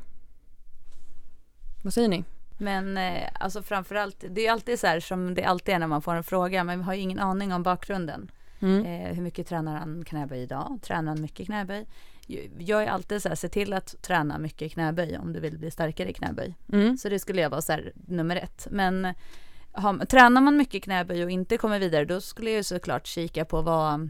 Vad 1.84 1.94
säger 1.94 2.08
ni? 2.08 2.24
Men 2.58 2.98
eh, 2.98 3.30
alltså 3.40 3.62
framförallt, 3.62 4.24
det 4.30 4.48
är 4.48 4.52
alltid 4.52 4.80
så 4.80 4.88
här 4.88 5.00
som 5.00 5.34
det 5.34 5.44
alltid 5.44 5.76
är 5.76 5.80
när 5.80 5.88
man 5.88 6.02
får 6.02 6.16
en 6.16 6.24
fråga, 6.24 6.64
men 6.64 6.80
vi 6.80 6.86
har 6.86 6.94
ju 6.94 7.02
ingen 7.02 7.20
aning 7.20 7.54
om 7.54 7.64
bakgrunden. 7.64 8.32
Mm. 8.60 8.86
Eh, 8.86 9.16
hur 9.16 9.22
mycket 9.22 9.48
tränar 9.48 9.80
han 9.80 10.06
knäböj 10.06 10.42
idag? 10.42 10.80
Tränar 10.82 11.12
han 11.12 11.22
mycket 11.22 11.46
knäböj? 11.46 11.86
Jag 12.58 12.84
är 12.84 12.88
alltid 12.88 13.22
så 13.22 13.30
här, 13.30 13.36
se 13.36 13.50
till 13.50 13.74
att 13.74 14.02
träna 14.02 14.38
mycket 14.38 14.72
knäböj 14.72 15.18
om 15.18 15.34
du 15.34 15.40
vill 15.40 15.58
bli 15.58 15.72
starkare 15.72 16.10
i 16.10 16.14
knäböj. 16.14 16.56
Mm. 16.74 16.98
Så 16.98 17.10
det 17.10 17.20
skulle 17.20 17.42
jag 17.42 17.50
vara 17.50 17.62
så 17.62 17.72
här, 17.72 17.94
nummer 18.08 18.36
ett. 18.36 18.68
Men 18.72 19.14
har, 19.74 20.06
tränar 20.06 20.42
man 20.42 20.58
mycket 20.58 20.84
knäböj 20.84 21.24
och 21.24 21.32
inte 21.32 21.58
kommer 21.58 21.80
vidare, 21.80 22.06
då 22.06 22.22
skulle 22.22 22.50
jag 22.50 22.58
ju 22.58 22.64
såklart 22.64 23.08
kika 23.08 23.46
på 23.46 23.62
vad, 23.62 24.10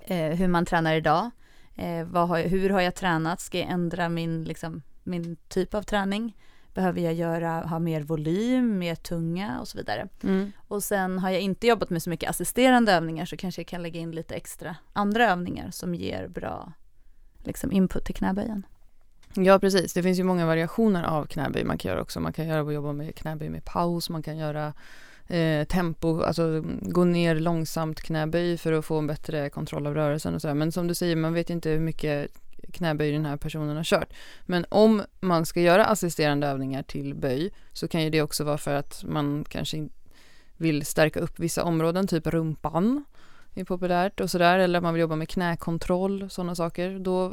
eh, 0.00 0.36
hur 0.36 0.48
man 0.48 0.66
tränar 0.66 0.94
idag. 0.94 1.30
Eh, 1.74 2.06
har 2.06 2.38
jag, 2.38 2.48
hur 2.48 2.70
har 2.70 2.80
jag 2.80 2.94
tränat? 2.94 3.40
Ska 3.40 3.58
jag 3.58 3.68
ändra 3.68 4.08
min, 4.08 4.44
liksom, 4.44 4.82
min 5.02 5.36
typ 5.48 5.74
av 5.74 5.82
träning? 5.82 6.36
Behöver 6.74 7.00
jag 7.00 7.14
göra, 7.14 7.60
ha 7.60 7.78
mer 7.78 8.00
volym, 8.00 8.78
mer 8.78 8.94
tunga 8.94 9.60
och 9.60 9.68
så 9.68 9.78
vidare. 9.78 10.08
Mm. 10.22 10.52
Och 10.68 10.84
sen 10.84 11.18
har 11.18 11.30
jag 11.30 11.40
inte 11.40 11.66
jobbat 11.66 11.90
med 11.90 12.02
så 12.02 12.10
mycket 12.10 12.30
assisterande 12.30 12.92
övningar 12.92 13.24
så 13.24 13.36
kanske 13.36 13.60
jag 13.60 13.66
kan 13.66 13.82
lägga 13.82 14.00
in 14.00 14.10
lite 14.10 14.34
extra 14.34 14.76
andra 14.92 15.30
övningar 15.30 15.70
som 15.70 15.94
ger 15.94 16.28
bra 16.28 16.72
liksom, 17.38 17.72
input 17.72 18.04
till 18.04 18.14
knäböjen. 18.14 18.66
Ja, 19.34 19.58
precis. 19.58 19.92
Det 19.92 20.02
finns 20.02 20.18
ju 20.18 20.22
många 20.24 20.46
variationer 20.46 21.02
av 21.02 21.26
knäböj 21.26 21.64
man 21.64 21.78
kan 21.78 21.88
göra 21.88 22.02
också. 22.02 22.20
Man 22.20 22.32
kan 22.32 22.48
göra 22.48 22.72
jobba 22.72 22.92
med 22.92 23.14
knäböj 23.14 23.48
med 23.48 23.64
paus, 23.64 24.10
man 24.10 24.22
kan 24.22 24.36
göra 24.36 24.72
eh, 25.28 25.64
tempo, 25.64 26.22
alltså 26.22 26.64
gå 26.80 27.04
ner 27.04 27.34
långsamt 27.34 28.00
knäböj 28.00 28.58
för 28.58 28.72
att 28.72 28.84
få 28.84 28.98
en 28.98 29.06
bättre 29.06 29.50
kontroll 29.50 29.86
av 29.86 29.94
rörelsen 29.94 30.34
och 30.34 30.40
sådär. 30.40 30.54
Men 30.54 30.72
som 30.72 30.88
du 30.88 30.94
säger, 30.94 31.16
man 31.16 31.34
vet 31.34 31.50
inte 31.50 31.70
hur 31.70 31.80
mycket 31.80 32.30
knäböj 32.72 33.12
den 33.12 33.26
här 33.26 33.36
personen 33.36 33.76
har 33.76 33.84
kört. 33.84 34.12
Men 34.42 34.66
om 34.68 35.02
man 35.20 35.46
ska 35.46 35.60
göra 35.60 35.84
assisterande 35.84 36.46
övningar 36.46 36.82
till 36.82 37.14
böj 37.14 37.50
så 37.72 37.88
kan 37.88 38.02
ju 38.02 38.10
det 38.10 38.22
också 38.22 38.44
vara 38.44 38.58
för 38.58 38.74
att 38.74 39.04
man 39.04 39.44
kanske 39.48 39.88
vill 40.56 40.86
stärka 40.86 41.20
upp 41.20 41.38
vissa 41.38 41.64
områden, 41.64 42.06
typ 42.06 42.26
rumpan 42.26 43.04
är 43.54 43.64
populärt 43.64 44.20
och 44.20 44.30
sådär, 44.30 44.58
eller 44.58 44.80
man 44.80 44.94
vill 44.94 45.00
jobba 45.00 45.16
med 45.16 45.28
knäkontroll, 45.28 46.30
sådana 46.30 46.54
saker. 46.54 46.98
Då, 46.98 47.32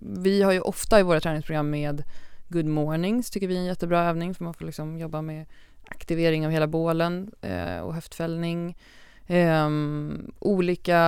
vi 0.00 0.42
har 0.42 0.52
ju 0.52 0.60
ofta 0.60 1.00
i 1.00 1.02
våra 1.02 1.20
träningsprogram 1.20 1.70
med 1.70 2.02
good 2.48 2.66
mornings, 2.66 3.30
tycker 3.30 3.48
vi 3.48 3.54
är 3.54 3.58
en 3.58 3.64
jättebra 3.64 4.04
övning, 4.04 4.34
för 4.34 4.44
man 4.44 4.54
får 4.54 4.64
liksom 4.64 4.98
jobba 4.98 5.22
med 5.22 5.46
aktivering 5.84 6.46
av 6.46 6.52
hela 6.52 6.66
bålen 6.66 7.30
eh, 7.40 7.78
och 7.78 7.94
höftfällning. 7.94 8.76
Ehm, 9.26 10.24
eh, 10.28 10.34
olika, 10.38 10.98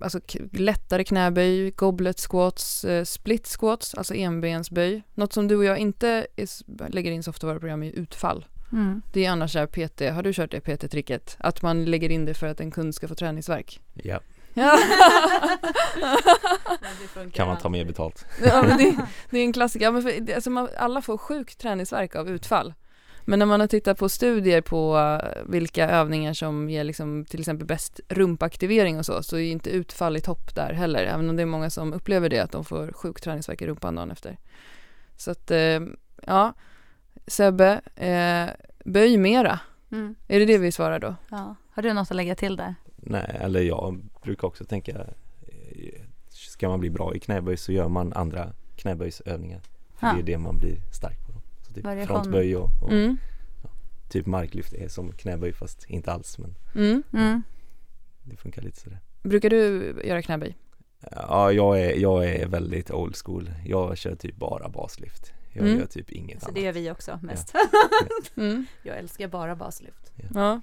alltså 0.00 0.20
lättare 0.52 1.04
knäböj, 1.04 1.70
goblet 1.70 2.20
squats, 2.20 2.84
eh, 2.84 3.04
split 3.04 3.46
squats, 3.46 3.94
alltså 3.94 4.14
enbensböj. 4.14 5.02
Något 5.14 5.32
som 5.32 5.48
du 5.48 5.56
och 5.56 5.64
jag 5.64 5.78
inte 5.78 6.26
är, 6.36 6.92
lägger 6.92 7.10
in 7.10 7.22
så 7.22 7.30
ofta 7.30 7.46
i 7.46 7.48
våra 7.48 7.60
program 7.60 7.82
är 7.82 7.90
utfall. 7.90 8.44
Mm. 8.72 9.02
Det 9.12 9.24
är 9.24 9.30
annars 9.30 9.56
är 9.56 9.66
PT, 9.66 10.00
har 10.14 10.22
du 10.22 10.32
kört 10.32 10.50
det 10.50 10.60
PT-tricket? 10.60 11.36
Att 11.38 11.62
man 11.62 11.84
lägger 11.84 12.10
in 12.10 12.24
det 12.24 12.34
för 12.34 12.46
att 12.46 12.60
en 12.60 12.70
kund 12.70 12.94
ska 12.94 13.08
få 13.08 13.14
träningsverk? 13.14 13.80
Ja. 13.94 14.20
kan 17.32 17.48
man 17.48 17.58
ta 17.58 17.68
mer 17.68 17.84
betalt? 17.84 18.26
ja, 18.44 18.62
men 18.62 18.78
det, 18.78 18.96
det 19.30 19.38
är 19.38 19.44
en 19.44 19.52
klassiker. 19.52 19.84
Ja, 19.84 19.90
men 19.90 20.02
för, 20.02 20.34
alltså 20.34 20.50
man, 20.50 20.68
alla 20.78 21.02
får 21.02 21.18
sjuk 21.18 21.56
träningsverk 21.56 22.16
av 22.16 22.28
utfall. 22.28 22.74
Men 23.24 23.38
när 23.38 23.46
man 23.46 23.60
har 23.60 23.66
tittat 23.66 23.98
på 23.98 24.08
studier 24.08 24.60
på 24.60 24.96
uh, 24.96 25.20
vilka 25.46 25.90
övningar 25.90 26.32
som 26.32 26.70
ger 26.70 26.84
liksom, 26.84 27.24
till 27.24 27.40
exempel 27.40 27.66
bäst 27.66 28.00
rumpaktivering 28.08 28.98
och 28.98 29.06
så, 29.06 29.22
så 29.22 29.36
är 29.36 29.50
inte 29.50 29.70
utfall 29.70 30.16
i 30.16 30.20
topp 30.20 30.54
där 30.54 30.72
heller, 30.72 31.04
även 31.04 31.30
om 31.30 31.36
det 31.36 31.42
är 31.42 31.46
många 31.46 31.70
som 31.70 31.92
upplever 31.92 32.28
det, 32.28 32.38
att 32.38 32.52
de 32.52 32.64
får 32.64 32.92
sjuk 32.92 33.20
träningsverk 33.20 33.62
i 33.62 33.66
rumpan 33.66 33.94
dagen 33.94 34.10
efter. 34.10 34.38
Så 35.16 35.30
att, 35.30 35.50
uh, 35.50 35.80
ja, 36.26 36.54
Sebbe, 37.30 37.80
eh, 37.96 38.48
böj 38.84 39.16
mera. 39.16 39.60
Mm. 39.92 40.14
Är 40.28 40.40
det 40.40 40.46
det 40.46 40.58
vi 40.58 40.72
svarar 40.72 40.98
då? 40.98 41.14
Ja. 41.30 41.54
Har 41.70 41.82
du 41.82 41.92
något 41.92 42.10
att 42.10 42.16
lägga 42.16 42.34
till 42.34 42.56
där? 42.56 42.74
Nej, 42.96 43.36
eller 43.40 43.60
jag 43.60 44.00
brukar 44.22 44.48
också 44.48 44.64
tänka 44.64 44.92
eh, 44.92 46.00
Ska 46.28 46.68
man 46.68 46.80
bli 46.80 46.90
bra 46.90 47.14
i 47.14 47.20
knäböj 47.20 47.56
så 47.56 47.72
gör 47.72 47.88
man 47.88 48.12
andra 48.12 48.52
knäböjsövningar. 48.76 49.60
För 49.94 50.06
ja. 50.06 50.12
det 50.12 50.20
är 50.20 50.22
det 50.22 50.38
man 50.38 50.58
blir 50.58 50.76
stark 50.92 51.26
på. 51.26 51.32
Så 51.66 51.72
typ 51.72 52.06
frontböj 52.06 52.56
och, 52.56 52.70
och 52.82 52.92
mm. 52.92 53.16
ja, 53.62 53.70
typ 54.10 54.26
marklyft 54.26 54.72
är 54.72 54.88
som 54.88 55.12
knäböj 55.12 55.52
fast 55.52 55.84
inte 55.90 56.12
alls 56.12 56.38
men 56.38 56.54
mm. 56.74 57.02
Mm. 57.12 57.42
det 58.22 58.36
funkar 58.36 58.62
lite 58.62 58.80
sådär. 58.80 58.98
Brukar 59.22 59.50
du 59.50 59.94
göra 60.04 60.22
knäböj? 60.22 60.56
Ja, 61.10 61.52
jag 61.52 61.80
är, 61.80 61.96
jag 61.96 62.24
är 62.24 62.46
väldigt 62.46 62.90
old 62.90 63.16
school. 63.24 63.50
Jag 63.64 63.98
kör 63.98 64.14
typ 64.14 64.36
bara 64.36 64.68
baslyft. 64.68 65.32
Jag 65.52 65.66
mm. 65.66 65.78
gör 65.78 65.86
typ 65.86 66.10
inget 66.10 66.40
Så 66.40 66.46
annat. 66.46 66.54
det 66.54 66.60
gör 66.60 66.72
vi 66.72 66.90
också 66.90 67.18
mest. 67.22 67.54
Ja. 67.54 67.60
mm. 68.42 68.66
Jag 68.82 68.98
älskar 68.98 69.28
bara 69.28 69.56
baslyft. 69.56 70.12
Ja. 70.16 70.28
ja. 70.34 70.60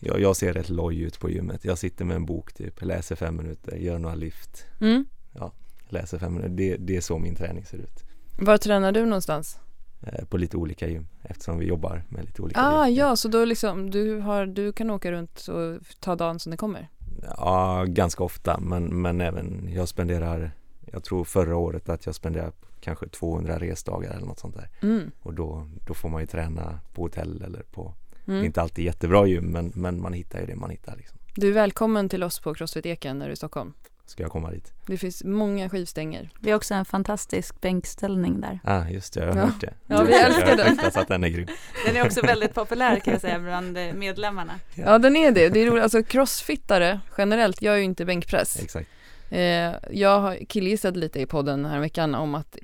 Jag, 0.00 0.20
jag, 0.20 0.36
ser 0.36 0.52
rätt 0.52 0.68
loj 0.68 1.02
ut 1.02 1.20
på 1.20 1.30
gymmet. 1.30 1.64
Jag 1.64 1.78
sitter 1.78 2.04
med 2.04 2.16
en 2.16 2.26
bok 2.26 2.52
typ, 2.52 2.82
läser 2.82 3.16
fem 3.16 3.36
minuter, 3.36 3.76
gör 3.76 3.98
några 3.98 4.14
lyft. 4.14 4.64
Mm. 4.80 5.04
Ja, 5.32 5.52
läser 5.88 6.18
fem 6.18 6.34
minuter. 6.34 6.54
Det, 6.54 6.76
det 6.76 6.96
är 6.96 7.00
så 7.00 7.18
min 7.18 7.34
träning 7.34 7.64
ser 7.64 7.78
ut. 7.78 8.04
Var 8.38 8.58
tränar 8.58 8.92
du 8.92 9.04
någonstans? 9.06 9.58
Eh, 10.02 10.24
på 10.24 10.36
lite 10.36 10.56
olika 10.56 10.88
gym 10.88 11.06
eftersom 11.22 11.58
vi 11.58 11.66
jobbar 11.66 12.02
med 12.08 12.24
lite 12.24 12.42
olika 12.42 12.60
ah, 12.60 12.88
gym. 12.88 12.98
Ja, 12.98 13.16
så 13.16 13.28
då 13.28 13.44
liksom, 13.44 13.90
du, 13.90 14.18
har, 14.18 14.46
du 14.46 14.72
kan 14.72 14.90
åka 14.90 15.12
runt 15.12 15.48
och 15.48 15.80
ta 16.00 16.16
dagen 16.16 16.38
som 16.38 16.50
det 16.50 16.56
kommer? 16.56 16.88
Ja, 17.36 17.84
ganska 17.88 18.24
ofta 18.24 18.60
men, 18.60 19.02
men 19.02 19.20
även 19.20 19.68
jag 19.72 19.88
spenderar 19.88 20.52
jag 20.92 21.04
tror 21.04 21.24
förra 21.24 21.56
året 21.56 21.88
att 21.88 22.06
jag 22.06 22.14
spenderade 22.14 22.52
kanske 22.80 23.08
200 23.08 23.58
resdagar 23.58 24.10
eller 24.10 24.26
något 24.26 24.38
sånt 24.38 24.54
där. 24.54 24.68
Mm. 24.82 25.10
Och 25.20 25.34
då, 25.34 25.68
då 25.86 25.94
får 25.94 26.08
man 26.08 26.20
ju 26.20 26.26
träna 26.26 26.80
på 26.94 27.02
hotell 27.02 27.42
eller 27.42 27.62
på, 27.62 27.94
mm. 28.26 28.44
inte 28.44 28.62
alltid 28.62 28.84
jättebra 28.84 29.26
gym 29.26 29.44
men, 29.44 29.72
men 29.74 30.00
man 30.02 30.12
hittar 30.12 30.40
ju 30.40 30.46
det 30.46 30.56
man 30.56 30.70
hittar 30.70 30.96
liksom. 30.96 31.18
Du 31.34 31.48
är 31.48 31.52
välkommen 31.52 32.08
till 32.08 32.22
oss 32.22 32.40
på 32.40 32.54
Crossfit 32.54 32.86
Eken 32.86 33.18
när 33.18 33.26
du 33.26 33.30
är 33.30 33.32
i 33.32 33.36
Stockholm. 33.36 33.72
Ska 34.10 34.22
jag 34.22 34.32
komma 34.32 34.50
dit? 34.50 34.72
Det 34.86 34.96
finns 34.96 35.24
många 35.24 35.68
skivstänger. 35.68 36.30
Vi 36.40 36.50
har 36.50 36.56
också 36.56 36.74
en 36.74 36.84
fantastisk 36.84 37.60
bänkställning 37.60 38.40
där. 38.40 38.60
Ja, 38.64 38.80
ah, 38.80 38.88
just 38.88 39.14
det, 39.14 39.20
jag 39.20 39.32
har 39.32 39.36
ja. 39.36 39.44
hört 39.44 39.60
det. 39.60 39.74
Ja, 39.86 40.02
vi 40.02 40.14
älskar 40.14 40.56
den. 40.56 40.78
Jag 40.82 41.02
att 41.02 41.08
den 41.08 41.24
är 41.24 41.28
grym. 41.28 41.46
Den 41.86 41.96
är 41.96 42.06
också 42.06 42.26
väldigt 42.26 42.54
populär 42.54 43.00
kan 43.00 43.12
jag 43.12 43.20
säga 43.20 43.38
bland 43.38 43.78
medlemmarna. 43.94 44.52
Ja, 44.74 44.84
ja 44.84 44.98
den 44.98 45.16
är 45.16 45.30
det. 45.30 45.48
Det 45.48 45.60
är 45.60 45.66
roligt, 45.66 45.82
alltså 45.82 46.02
crossfittare 46.02 47.00
generellt 47.18 47.62
gör 47.62 47.76
ju 47.76 47.82
inte 47.82 48.04
bänkpress. 48.04 48.62
Exakt. 48.62 48.88
Eh, 49.30 49.74
jag 49.90 50.20
har 50.20 50.44
killgissat 50.44 50.96
lite 50.96 51.20
i 51.20 51.26
podden 51.26 51.64
här 51.64 51.80
veckan 51.80 52.14
om 52.14 52.34
att 52.34 52.56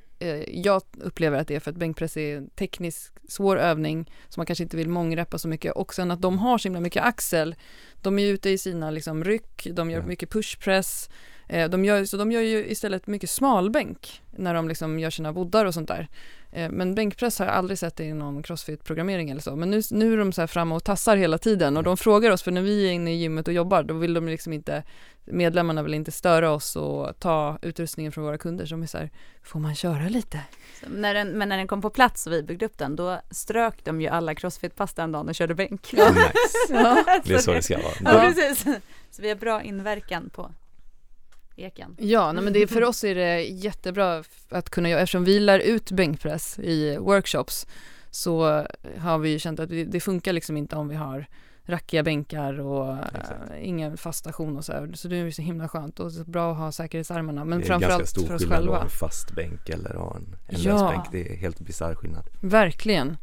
jag 0.48 0.82
upplever 1.00 1.38
att 1.38 1.48
det 1.48 1.54
är 1.54 1.60
för 1.60 1.70
att 1.70 1.76
bänkpress 1.76 2.16
är 2.16 2.36
en 2.36 2.50
tekniskt 2.50 3.12
svår 3.28 3.56
övning 3.56 4.10
som 4.28 4.40
man 4.40 4.46
kanske 4.46 4.64
inte 4.64 4.76
vill 4.76 4.88
mångreppa 4.88 5.38
så 5.38 5.48
mycket 5.48 5.72
och 5.72 5.94
sen 5.94 6.10
att 6.10 6.22
de 6.22 6.38
har 6.38 6.58
så 6.58 6.68
himla 6.68 6.80
mycket 6.80 7.02
axel. 7.02 7.54
De 8.02 8.18
är 8.18 8.26
ute 8.26 8.50
i 8.50 8.58
sina 8.58 8.90
liksom 8.90 9.24
ryck, 9.24 9.66
de 9.72 9.90
gör 9.90 10.02
mycket 10.02 10.30
pushpress, 10.30 11.10
eh, 11.48 11.70
de 11.70 11.84
gör, 11.84 12.04
så 12.04 12.16
de 12.16 12.32
gör 12.32 12.40
ju 12.40 12.66
istället 12.66 13.06
mycket 13.06 13.30
smalbänk 13.30 14.22
när 14.30 14.54
de 14.54 14.68
liksom 14.68 14.98
gör 14.98 15.10
sina 15.10 15.32
voddar 15.32 15.64
och 15.64 15.74
sånt 15.74 15.88
där. 15.88 16.08
Eh, 16.56 16.70
men 16.70 16.94
bänkpress 16.94 17.38
har 17.38 17.46
jag 17.46 17.54
aldrig 17.54 17.78
sett 17.78 18.00
i 18.00 18.12
någon 18.12 18.42
crossfit-programmering 18.42 19.30
eller 19.30 19.40
så. 19.40 19.56
Men 19.56 19.70
nu, 19.70 19.82
nu 19.90 20.12
är 20.12 20.16
de 20.16 20.32
så 20.32 20.42
här 20.42 20.46
framme 20.46 20.74
och 20.74 20.84
tassar 20.84 21.16
hela 21.16 21.38
tiden 21.38 21.76
och 21.76 21.82
de 21.82 21.96
frågar 21.96 22.30
oss, 22.30 22.42
för 22.42 22.50
när 22.50 22.62
vi 22.62 22.86
är 22.88 22.92
inne 22.92 23.14
i 23.14 23.16
gymmet 23.16 23.48
och 23.48 23.54
jobbar, 23.54 23.82
då 23.82 23.94
vill 23.94 24.14
de 24.14 24.28
liksom 24.28 24.52
inte, 24.52 24.82
medlemmarna 25.24 25.82
vill 25.82 25.94
inte 25.94 26.12
störa 26.12 26.50
oss 26.50 26.76
och 26.76 27.18
ta 27.18 27.58
utrustningen 27.62 28.12
från 28.12 28.24
våra 28.24 28.38
kunder. 28.38 28.66
Så 28.66 28.74
de 28.74 28.82
är 28.82 28.86
så 28.86 28.98
här, 28.98 29.10
får 29.42 29.60
man 29.60 29.74
köra 29.74 30.08
lite? 30.08 30.40
När 30.86 31.14
den, 31.14 31.28
men 31.28 31.48
när 31.48 31.56
den 31.56 31.66
kom 31.66 31.82
på 31.82 31.90
plats 31.90 32.26
och 32.26 32.32
vi 32.32 32.42
byggde 32.42 32.66
upp 32.66 32.78
den, 32.78 32.96
då 32.96 33.20
strök 33.30 33.84
de 33.84 34.00
ju 34.00 34.08
alla 34.08 34.34
crossfit-pass 34.34 34.94
den 34.94 35.12
dagen 35.12 35.28
och 35.28 35.34
körde 35.34 35.54
bänk. 35.54 35.88
Ja. 35.92 36.08
Nice. 36.08 36.28
ja. 36.68 37.20
Det 37.24 37.34
är 37.34 37.38
så 37.38 37.52
det 37.52 37.62
ska 37.62 37.76
vara. 37.76 37.94
Ja, 38.04 38.20
precis. 38.20 38.64
Så 39.10 39.22
vi 39.22 39.28
har 39.28 39.36
bra 39.36 39.62
inverkan 39.62 40.30
på 40.30 40.50
eken. 41.56 41.96
Ja, 41.98 42.32
nej, 42.32 42.44
men 42.44 42.52
det, 42.52 42.66
för 42.66 42.84
oss 42.88 43.04
är 43.04 43.14
det 43.14 43.42
jättebra 43.42 44.24
att 44.48 44.70
kunna 44.70 44.88
göra, 44.88 45.00
eftersom 45.00 45.24
vi 45.24 45.40
lär 45.40 45.58
ut 45.58 45.90
bänkpress 45.90 46.58
i 46.58 46.96
workshops 46.96 47.66
så 48.10 48.66
har 48.98 49.18
vi 49.18 49.38
känt 49.38 49.60
att 49.60 49.68
det 49.68 50.00
funkar 50.00 50.32
liksom 50.32 50.56
inte 50.56 50.76
om 50.76 50.88
vi 50.88 50.94
har 50.94 51.26
rackiga 51.66 52.02
bänkar 52.02 52.60
och 52.60 52.92
äh, 52.92 52.98
ingen 53.62 53.96
fast 53.96 54.18
station 54.18 54.56
och 54.56 54.64
så 54.64 54.72
här. 54.72 54.90
Så 54.94 55.08
det 55.08 55.16
är 55.16 55.30
så 55.30 55.42
himla 55.42 55.68
skönt 55.68 56.00
och 56.00 56.12
bra 56.26 56.52
att 56.52 56.58
ha 56.58 56.72
säkerhetsarmarna. 56.72 57.44
Men 57.44 57.62
framförallt 57.62 58.10
för 58.10 58.34
oss 58.34 58.44
själva. 58.44 58.56
Det 58.56 58.62
är 58.62 58.66
ganska 58.66 58.66
stor 58.66 58.66
skillnad 58.66 58.68
att 58.68 58.76
ha 58.76 58.82
en 58.82 58.90
fast 58.90 59.34
bänk 59.34 59.68
eller 59.68 59.94
ha 59.94 60.16
en, 60.16 60.36
en 60.46 60.60
ja. 60.62 60.72
lös 60.72 60.82
bänk. 60.82 61.04
Det 61.12 61.32
är 61.32 61.36
helt 61.36 61.60
bisarr 61.60 61.94
skillnad. 61.94 62.24
Verkligen. 62.40 63.16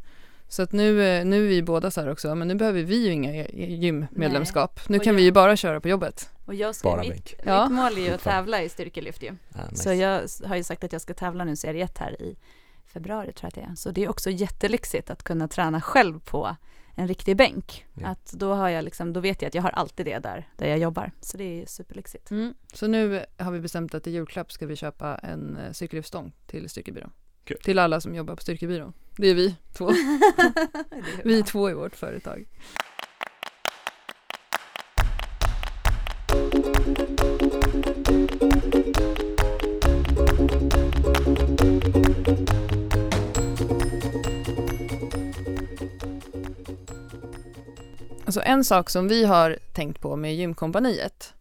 Så 0.54 0.62
att 0.62 0.72
nu, 0.72 1.02
eh, 1.02 1.24
nu 1.24 1.44
är 1.44 1.48
vi 1.48 1.62
båda 1.62 1.90
så 1.90 2.00
här 2.00 2.10
också, 2.10 2.34
men 2.34 2.48
nu 2.48 2.54
behöver 2.54 2.82
vi 2.82 3.06
ju 3.06 3.12
inga 3.12 3.46
gymmedlemskap. 3.52 4.80
Nu 4.88 4.98
kan 4.98 5.12
jag, 5.12 5.16
vi 5.16 5.22
ju 5.22 5.32
bara 5.32 5.56
köra 5.56 5.80
på 5.80 5.88
jobbet. 5.88 6.30
Och 6.44 6.54
jag 6.54 6.74
ska, 6.74 6.88
bara 6.88 7.00
mitt, 7.00 7.10
mitt 7.10 7.34
ja. 7.44 7.68
mål 7.68 7.98
är 7.98 8.02
ju 8.02 8.10
att 8.10 8.22
tävla 8.22 8.62
i 8.62 8.68
styrkelyft 8.68 9.22
ju. 9.22 9.36
Ah, 9.52 9.70
nice. 9.70 9.82
Så 9.82 9.92
jag 9.92 10.48
har 10.48 10.56
ju 10.56 10.64
sagt 10.64 10.84
att 10.84 10.92
jag 10.92 11.02
ska 11.02 11.14
tävla 11.14 11.44
nu 11.44 11.56
serie 11.56 11.84
1 11.84 11.98
här 11.98 12.22
i 12.22 12.36
februari 12.86 13.32
tror 13.32 13.42
jag 13.42 13.48
att 13.48 13.54
det 13.54 13.72
är. 13.72 13.74
Så 13.74 13.90
det 13.90 14.04
är 14.04 14.08
också 14.08 14.30
jättelyxigt 14.30 15.10
att 15.10 15.22
kunna 15.22 15.48
träna 15.48 15.80
själv 15.80 16.20
på 16.20 16.56
en 16.94 17.08
riktig 17.08 17.36
bänk. 17.36 17.86
Ja. 17.94 18.08
Att 18.08 18.32
då, 18.32 18.54
har 18.54 18.68
jag 18.68 18.84
liksom, 18.84 19.12
då 19.12 19.20
vet 19.20 19.42
jag 19.42 19.48
att 19.48 19.54
jag 19.54 19.62
har 19.62 19.70
alltid 19.70 20.06
det 20.06 20.18
där, 20.18 20.48
där 20.56 20.68
jag 20.68 20.78
jobbar. 20.78 21.12
Så 21.20 21.36
det 21.36 21.62
är 21.62 21.66
superlyxigt. 21.66 22.30
Mm. 22.30 22.54
Så 22.72 22.86
nu 22.86 23.24
har 23.36 23.52
vi 23.52 23.60
bestämt 23.60 23.94
att 23.94 24.06
i 24.06 24.10
julklapp 24.10 24.52
ska 24.52 24.66
vi 24.66 24.76
köpa 24.76 25.14
en 25.14 25.56
eh, 25.56 25.72
cykellyftstång 25.72 26.32
till 26.46 26.68
styrkebyrån. 26.68 27.12
Cool. 27.48 27.56
Till 27.56 27.78
alla 27.78 28.00
som 28.00 28.14
jobbar 28.14 28.36
på 28.36 28.42
styrkebyrån. 28.42 28.92
Det 29.16 29.28
är 29.28 29.34
vi 29.34 29.56
två. 29.72 29.88
är 29.90 31.24
vi 31.24 31.42
två 31.42 31.70
i 31.70 31.74
vårt 31.74 31.96
företag. 31.96 32.46
Alltså 48.24 48.40
en 48.40 48.64
sak 48.64 48.90
som 48.90 49.08
vi 49.08 49.24
har 49.24 49.58
tänkt 49.72 50.00
på 50.00 50.16
med 50.16 50.34
Gymkompaniet 50.34 51.34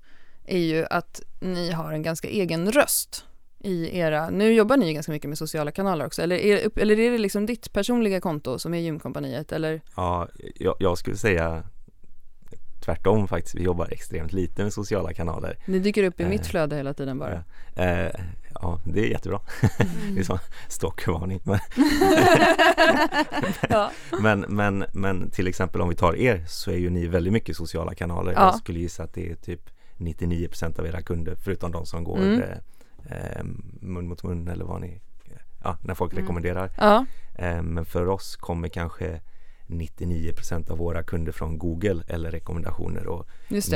är 0.46 0.60
ju 0.60 0.86
att 0.86 1.22
ni 1.42 1.72
har 1.72 1.92
en 1.92 2.04
ganska 2.04 2.28
egen 2.28 2.72
röst 2.72 3.26
i 3.64 3.98
era, 3.98 4.30
nu 4.30 4.54
jobbar 4.54 4.78
ni 4.78 4.94
ganska 4.94 5.12
mycket 5.12 5.30
med 5.30 5.38
sociala 5.38 5.72
kanaler 5.72 6.06
också, 6.06 6.22
eller 6.22 6.36
är, 6.36 6.80
eller 6.80 7.00
är 7.00 7.12
det 7.12 7.18
liksom 7.18 7.46
ditt 7.46 7.74
personliga 7.74 8.22
konto 8.22 8.60
som 8.60 8.74
är 8.74 8.78
Gymkompaniet 8.78 9.52
eller? 9.52 9.82
Ja, 9.96 10.28
jag, 10.56 10.76
jag 10.80 10.98
skulle 10.98 11.18
säga 11.18 11.64
tvärtom 12.86 13.28
faktiskt, 13.28 13.56
vi 13.56 13.64
jobbar 13.64 13.88
extremt 13.92 14.34
lite 14.34 14.64
med 14.64 14.74
sociala 14.74 15.14
kanaler. 15.14 15.58
Ni 15.66 15.80
dyker 15.80 16.04
upp 16.04 16.20
i 16.20 16.24
eh, 16.24 16.30
mitt 16.30 16.48
flöde 16.48 16.76
hela 16.76 16.94
tiden 16.94 17.20
bara? 17.20 17.44
Eh, 17.76 18.12
ja, 18.54 18.80
det 18.86 19.00
är 19.00 19.08
jättebra. 19.08 19.40
Mm. 19.62 19.94
det 20.16 20.20
är 20.20 20.24
som 20.24 20.40
stockvarning. 20.68 21.42
Men, 21.44 21.60
ja. 23.70 23.92
men, 24.20 24.40
men, 24.40 24.86
men 24.94 25.30
till 25.30 25.48
exempel 25.48 25.82
om 25.82 25.90
vi 25.90 25.96
tar 25.96 26.16
er 26.16 26.46
så 26.48 26.72
är 26.72 26.78
ju 26.78 26.90
ni 26.90 27.08
väldigt 27.08 27.34
mycket 27.34 27.58
sociala 27.58 27.96
kanaler. 27.96 28.34
Ja. 28.34 28.42
Jag 28.42 28.56
skulle 28.56 28.80
gissa 28.80 29.04
att 29.04 29.14
det 29.14 29.32
är 29.32 29.36
typ 29.36 29.70
99% 29.98 30.80
av 30.80 30.88
era 30.88 31.02
kunder 31.02 31.36
förutom 31.36 31.72
de 31.72 31.86
som 31.86 32.04
går 32.04 32.18
mm. 32.18 32.42
Eh, 33.10 33.44
mun 33.82 34.08
mot 34.08 34.24
mun 34.24 34.48
eller 34.48 34.66
vad 34.66 34.82
ni, 34.82 35.02
ja, 35.64 35.78
när 35.84 35.94
folk 35.96 36.14
Mm. 36.14 36.22
rekommenderar. 36.24 36.72
Ja, 36.78 37.06
Eh, 37.36 37.62
men 37.62 37.86
för 37.86 38.08
oss 38.08 38.36
kommer 38.36 38.68
kanske 38.68 39.22
99% 39.68 40.70
av 40.72 40.78
våra 40.78 41.04
kunder 41.04 41.32
från 41.32 41.58
Google 41.58 42.04
eller 42.08 42.32
rekommendationer 42.32 43.08
och 43.08 43.28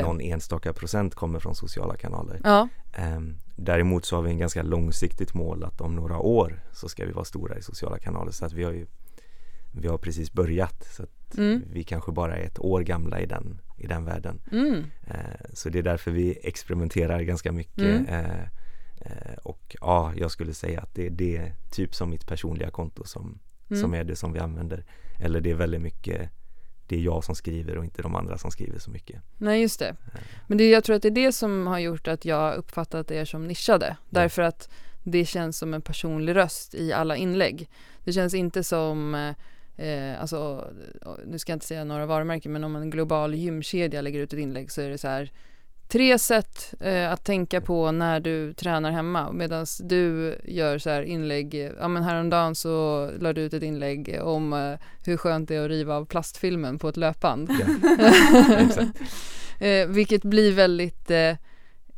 någon 0.02 0.20
enstaka 0.20 0.72
procent 0.72 1.14
kommer 1.14 1.38
från 1.40 1.54
sociala 1.54 1.96
kanaler. 1.96 2.40
Ja, 2.44 2.68
Ehm, 2.96 3.36
Däremot 3.56 4.04
så 4.04 4.16
har 4.16 4.22
vi 4.22 4.30
en 4.30 4.38
ganska 4.38 4.62
långsiktigt 4.62 5.34
mål 5.34 5.64
att 5.64 5.80
om 5.80 5.94
några 5.96 6.18
år 6.18 6.60
så 6.72 6.88
ska 6.88 7.04
vi 7.06 7.12
vara 7.12 7.24
stora 7.24 7.58
i 7.58 7.62
sociala 7.62 7.98
kanaler 7.98 8.30
så 8.32 8.44
att 8.44 8.52
vi 8.52 8.64
har 8.64 8.72
ju 8.72 8.86
vi 9.72 9.88
har 9.88 9.98
precis 9.98 10.32
börjat 10.32 10.84
så 10.96 11.02
att 11.02 11.38
Mm. 11.38 11.62
vi 11.72 11.84
kanske 11.84 12.12
bara 12.12 12.36
är 12.36 12.42
ett 12.44 12.58
år 12.58 12.80
gamla 12.80 13.20
i 13.20 13.26
den, 13.26 13.60
i 13.76 13.86
den 13.86 14.04
världen. 14.04 14.40
mm. 14.52 14.84
Eh, 15.06 15.14
Så 15.52 15.68
det 15.68 15.78
är 15.78 15.82
därför 15.82 16.10
vi 16.10 16.38
experimenterar 16.42 17.20
ganska 17.22 17.52
mycket 17.52 18.08
Mm. 18.08 18.26
Eh, 19.00 19.12
eh, 19.12 19.38
och 19.42 19.76
ja, 19.80 20.12
jag 20.16 20.30
skulle 20.30 20.54
säga 20.54 20.80
att 20.80 20.94
det 20.94 21.06
är 21.06 21.10
det 21.10 21.52
typ 21.70 21.94
som 21.94 22.10
mitt 22.10 22.26
personliga 22.26 22.70
konto 22.70 23.04
som, 23.04 23.38
Mm. 23.70 23.82
som 23.82 23.94
är 23.94 24.04
det 24.04 24.16
som 24.16 24.32
vi 24.32 24.38
använder. 24.38 24.84
Eller 25.20 25.40
det 25.40 25.50
är 25.50 25.54
väldigt 25.54 25.80
mycket 25.80 26.30
det 26.86 26.96
är 26.96 27.00
jag 27.00 27.24
som 27.24 27.34
skriver 27.34 27.78
och 27.78 27.84
inte 27.84 28.02
de 28.02 28.14
andra 28.14 28.38
som 28.38 28.50
skriver 28.50 28.78
så 28.78 28.90
mycket. 28.90 29.22
Nej, 29.38 29.60
just 29.60 29.78
det. 29.78 29.96
Men 30.46 30.58
det, 30.58 30.70
jag 30.70 30.84
tror 30.84 30.96
att 30.96 31.02
det 31.02 31.08
är 31.08 31.26
det 31.26 31.32
som 31.32 31.66
har 31.66 31.78
gjort 31.78 32.08
att 32.08 32.24
jag 32.24 32.54
uppfattat 32.56 33.10
er 33.10 33.24
som 33.24 33.46
nischade. 33.46 33.96
Därför 34.10 34.42
att 34.42 34.68
det 35.02 35.24
känns 35.24 35.58
som 35.58 35.74
en 35.74 35.82
personlig 35.82 36.36
röst 36.36 36.74
i 36.74 36.92
alla 36.92 37.16
inlägg. 37.16 37.70
Det 38.04 38.12
känns 38.12 38.34
inte 38.34 38.64
som, 38.64 39.14
eh, 39.76 40.20
alltså, 40.20 40.70
nu 41.26 41.38
ska 41.38 41.52
jag 41.52 41.56
inte 41.56 41.66
säga 41.66 41.84
några 41.84 42.06
varumärken, 42.06 42.52
men 42.52 42.64
om 42.64 42.76
en 42.76 42.90
global 42.90 43.34
gymkedja 43.34 44.00
lägger 44.00 44.20
ut 44.20 44.32
ett 44.32 44.38
inlägg 44.38 44.70
så 44.72 44.80
är 44.80 44.90
det 44.90 44.98
så 44.98 45.08
här 45.08 45.32
Tre 45.88 46.18
sätt 46.18 46.74
eh, 46.80 47.12
att 47.12 47.24
tänka 47.24 47.60
på 47.60 47.92
när 47.92 48.20
du 48.20 48.52
tränar 48.52 48.90
hemma 48.90 49.32
medan 49.32 49.66
du 49.80 50.36
gör 50.44 50.78
så 50.78 50.90
här 50.90 51.02
inlägg, 51.02 51.72
ja 51.80 51.88
men 51.88 52.02
häromdagen 52.02 52.54
så 52.54 53.10
la 53.20 53.32
du 53.32 53.40
ut 53.40 53.54
ett 53.54 53.62
inlägg 53.62 54.18
om 54.22 54.52
eh, 54.52 54.74
hur 55.04 55.16
skönt 55.16 55.48
det 55.48 55.56
är 55.56 55.64
att 55.64 55.68
riva 55.68 55.94
av 55.96 56.04
plastfilmen 56.04 56.78
på 56.78 56.88
ett 56.88 56.96
löpband. 56.96 57.50
Exakt. 58.58 59.00
Eh, 59.58 59.86
vilket 59.86 60.22
blir 60.22 60.52
väldigt, 60.52 61.10
eh, 61.10 61.36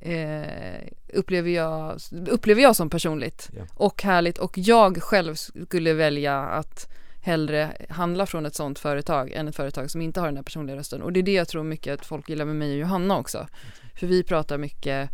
eh, 0.01 0.83
upplever, 1.13 1.51
jag, 1.51 2.01
upplever 2.29 2.63
jag 2.63 2.77
som 2.77 2.91
personligt 2.91 3.51
Ja. 3.57 3.63
och 3.75 4.03
härligt 4.03 4.39
och 4.39 4.59
jag 4.59 5.03
själv 5.03 5.35
skulle 5.35 5.93
välja 5.93 6.39
att 6.39 6.89
hellre 7.23 7.73
handla 7.89 8.27
från 8.27 8.47
ett 8.47 8.55
sånt 8.55 8.79
företag 8.79 9.33
än 9.33 9.49
ett 9.49 9.57
företag 9.57 9.91
som 9.91 10.03
inte 10.03 10.21
har 10.21 10.27
den 10.27 10.37
här 10.37 10.43
personliga 10.45 10.77
rösten 10.77 11.03
och 11.03 11.13
det 11.13 11.21
är 11.21 11.23
det 11.23 11.33
jag 11.33 11.49
tror 11.49 11.63
mycket 11.63 12.01
att 12.01 12.07
folk 12.07 12.29
gillar 12.29 12.45
med 12.45 12.57
mig 12.57 12.73
och 12.73 12.79
Johanna 12.79 13.19
också. 13.19 13.47
För 13.95 14.07
vi 14.07 14.23
pratar 14.23 14.59
mycket 14.59 15.11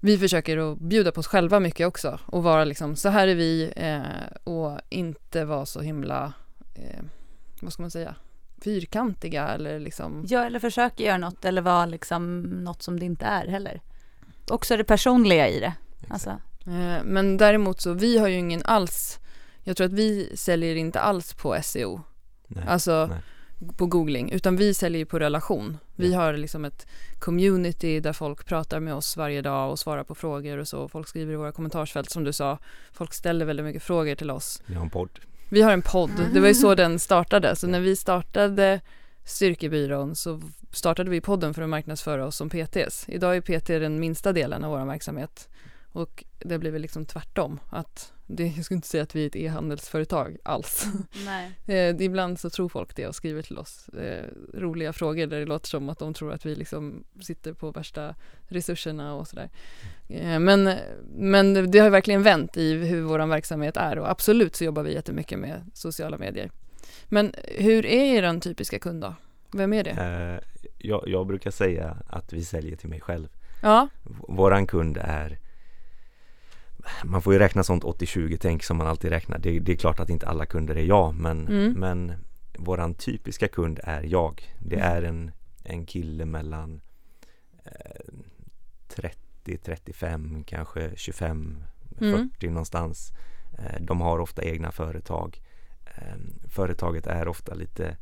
vi 0.00 0.18
försöker 0.18 0.72
att 0.72 0.78
bjuda 0.78 1.12
på 1.12 1.20
oss 1.20 1.26
själva 1.26 1.60
mycket 1.60 1.86
också 1.86 2.18
och 2.26 2.42
vara 2.42 2.64
liksom 2.64 2.96
så 2.96 3.08
här 3.08 3.28
är 3.28 3.34
vi 3.34 3.72
eh, 3.76 4.36
och 4.44 4.78
inte 4.88 5.44
vara 5.44 5.66
så 5.66 5.80
himla 5.80 6.32
eh, 6.74 7.02
vad 7.60 7.72
ska 7.72 7.82
man 7.82 7.90
säga 7.90 8.14
fyrkantiga 8.64 9.48
eller 9.48 9.80
liksom 9.80 10.24
Ja, 10.28 10.44
eller 10.44 10.58
försöka 10.58 11.02
göra 11.02 11.18
något 11.18 11.44
eller 11.44 11.62
vara 11.62 11.86
liksom 11.86 12.40
något 12.40 12.82
som 12.82 13.00
det 13.00 13.06
inte 13.06 13.24
är 13.24 13.46
heller. 13.46 13.80
Också 14.50 14.76
det 14.76 14.84
personliga 14.84 15.48
i 15.48 15.60
det. 15.60 15.72
Alltså, 16.08 16.38
Eh, 16.66 17.04
Men 17.04 17.36
däremot 17.36 17.80
så, 17.80 17.92
vi 17.92 18.18
har 18.18 18.28
ju 18.28 18.34
ingen 18.34 18.62
alls, 18.64 19.18
jag 19.62 19.76
tror 19.76 19.86
att 19.86 19.92
vi 19.92 20.36
säljer 20.36 20.76
inte 20.76 21.00
alls 21.00 21.34
på 21.34 21.58
SEO, 21.62 22.00
Nej. 22.46 22.64
alltså 22.68 23.06
nej. 23.06 23.18
På 23.76 23.86
googling, 23.86 24.30
utan 24.30 24.56
vi 24.56 24.74
säljer 24.74 24.98
ju 24.98 25.06
på 25.06 25.18
relation. 25.18 25.78
Vi 25.96 26.14
har 26.14 26.32
liksom 26.32 26.64
ett 26.64 26.86
community 27.18 28.00
där 28.00 28.12
folk 28.12 28.46
pratar 28.46 28.80
med 28.80 28.94
oss 28.94 29.16
varje 29.16 29.42
dag 29.42 29.70
och 29.70 29.78
svarar 29.78 30.04
på 30.04 30.14
frågor 30.14 30.58
och 30.58 30.68
så. 30.68 30.88
Folk 30.88 31.08
skriver 31.08 31.32
i 31.32 31.36
våra 31.36 31.52
kommentarsfält 31.52 32.10
som 32.10 32.24
du 32.24 32.32
sa. 32.32 32.58
Folk 32.92 33.14
ställer 33.14 33.44
väldigt 33.44 33.66
mycket 33.66 33.82
frågor 33.82 34.14
till 34.14 34.30
oss. 34.30 34.62
Vi 34.66 34.74
har 34.74 34.82
en 34.82 34.90
podd. 34.90 35.10
Vi 35.48 35.62
har 35.62 35.72
en 35.72 35.82
podd, 35.82 36.10
det 36.32 36.40
var 36.40 36.48
ju 36.48 36.54
så 36.54 36.74
den 36.74 36.98
startade. 36.98 37.56
Så 37.56 37.66
när 37.66 37.80
vi 37.80 37.96
startade 37.96 38.80
Styrkebyrån 39.24 40.16
så 40.16 40.40
startade 40.72 41.10
vi 41.10 41.20
podden 41.20 41.54
för 41.54 41.62
att 41.62 41.68
marknadsföra 41.68 42.26
oss 42.26 42.36
som 42.36 42.50
PTs. 42.50 43.08
Idag 43.08 43.36
är 43.36 43.40
PT 43.40 43.66
den 43.66 44.00
minsta 44.00 44.32
delen 44.32 44.64
av 44.64 44.70
vår 44.70 44.86
verksamhet. 44.86 45.48
Och 45.92 46.24
det 46.38 46.58
blir 46.58 46.70
väl 46.70 46.82
liksom 46.82 47.06
tvärtom. 47.06 47.60
Att 47.70 48.12
det, 48.26 48.46
jag 48.46 48.64
skulle 48.64 48.76
inte 48.76 48.88
säga 48.88 49.02
att 49.02 49.16
vi 49.16 49.22
är 49.22 49.26
ett 49.26 49.36
e-handelsföretag 49.36 50.36
alls. 50.42 50.86
nej. 51.24 51.52
Eh, 51.66 51.96
ibland 52.00 52.40
så 52.40 52.50
tror 52.50 52.68
folk 52.68 52.96
det 52.96 53.06
och 53.06 53.14
skriver 53.14 53.42
till 53.42 53.58
oss 53.58 53.88
eh, 53.88 54.24
roliga 54.54 54.92
frågor 54.92 55.26
där 55.26 55.40
det 55.40 55.46
låter 55.46 55.68
som 55.68 55.88
att 55.88 55.98
de 55.98 56.14
tror 56.14 56.32
att 56.32 56.46
vi 56.46 56.54
liksom 56.54 57.04
sitter 57.20 57.52
på 57.52 57.70
värsta 57.70 58.14
resurserna 58.48 59.14
och 59.14 59.28
sådär. 59.28 59.50
Eh, 60.08 60.38
men, 60.38 60.74
men 61.16 61.70
det 61.70 61.78
har 61.78 61.90
verkligen 61.90 62.22
vänt 62.22 62.56
i 62.56 62.74
hur 62.74 63.02
vår 63.02 63.26
verksamhet 63.26 63.76
är 63.76 63.98
och 63.98 64.10
absolut 64.10 64.56
så 64.56 64.64
jobbar 64.64 64.82
vi 64.82 64.94
jättemycket 64.94 65.38
med 65.38 65.70
sociala 65.74 66.18
medier. 66.18 66.50
Men 67.04 67.32
hur 67.44 67.86
är 67.86 68.24
er 68.24 68.40
typiska 68.40 68.78
kund 68.78 69.02
då? 69.02 69.14
Vem 69.52 69.72
är 69.72 69.84
det? 69.84 69.90
Eh, 69.90 70.68
jag, 70.78 71.04
jag 71.06 71.26
brukar 71.26 71.50
säga 71.50 71.96
att 72.06 72.32
vi 72.32 72.44
säljer 72.44 72.76
till 72.76 72.88
mig 72.88 73.00
själv. 73.00 73.28
Ja, 73.62 73.88
Våran 74.28 74.66
kund 74.66 74.98
är 75.00 75.38
man 77.04 77.22
får 77.22 77.32
ju 77.32 77.38
räkna 77.38 77.62
sånt 77.62 77.84
80-20 77.84 78.36
tänk 78.40 78.62
som 78.64 78.76
man 78.76 78.86
alltid 78.86 79.10
räknar. 79.10 79.38
Det, 79.38 79.58
det 79.58 79.72
är 79.72 79.76
klart 79.76 80.00
att 80.00 80.10
inte 80.10 80.26
alla 80.26 80.46
kunder 80.46 80.74
är 80.76 80.84
jag 80.84 81.14
men, 81.14 81.48
Mm. 81.48 81.72
men 81.72 82.12
våran 82.58 82.94
typiska 82.94 83.48
kund 83.48 83.80
är 83.82 84.02
jag. 84.02 84.54
Det 84.58 84.76
Mm. 84.76 84.88
är 84.96 85.02
en, 85.02 85.30
en 85.64 85.86
kille 85.86 86.24
mellan 86.24 86.80
eh, 87.64 88.14
30, 88.88 89.58
35, 89.64 90.44
kanske 90.46 90.90
25, 90.96 91.62
Mm. 92.00 92.30
40 92.30 92.48
någonstans. 92.48 93.12
Eh, 93.58 93.80
de 93.80 94.00
har 94.00 94.18
ofta 94.18 94.42
egna 94.44 94.72
företag. 94.72 95.40
Eh, 95.96 96.16
företaget 96.48 97.06
är 97.06 97.28
ofta 97.28 97.54
lite 97.54 97.96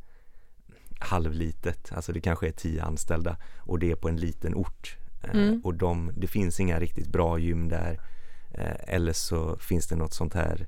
halvlitet, 0.98 1.92
alltså 1.94 2.12
det 2.12 2.20
kanske 2.20 2.48
är 2.48 2.52
10 2.52 2.82
anställda 2.82 3.36
och 3.58 3.78
det 3.78 3.90
är 3.90 3.96
på 3.96 4.08
en 4.08 4.16
liten 4.16 4.54
ort. 4.54 4.96
Eh, 5.22 5.30
Mm. 5.30 5.60
Och 5.64 5.74
de, 5.74 6.12
det 6.16 6.26
finns 6.26 6.60
inga 6.60 6.80
riktigt 6.80 7.08
bra 7.08 7.38
gym 7.38 7.68
där. 7.68 8.00
Eh, 8.54 8.94
eller 8.94 9.12
så 9.12 9.56
finns 9.56 9.86
det 9.86 9.96
något 9.96 10.12
sånt 10.12 10.34
här 10.34 10.66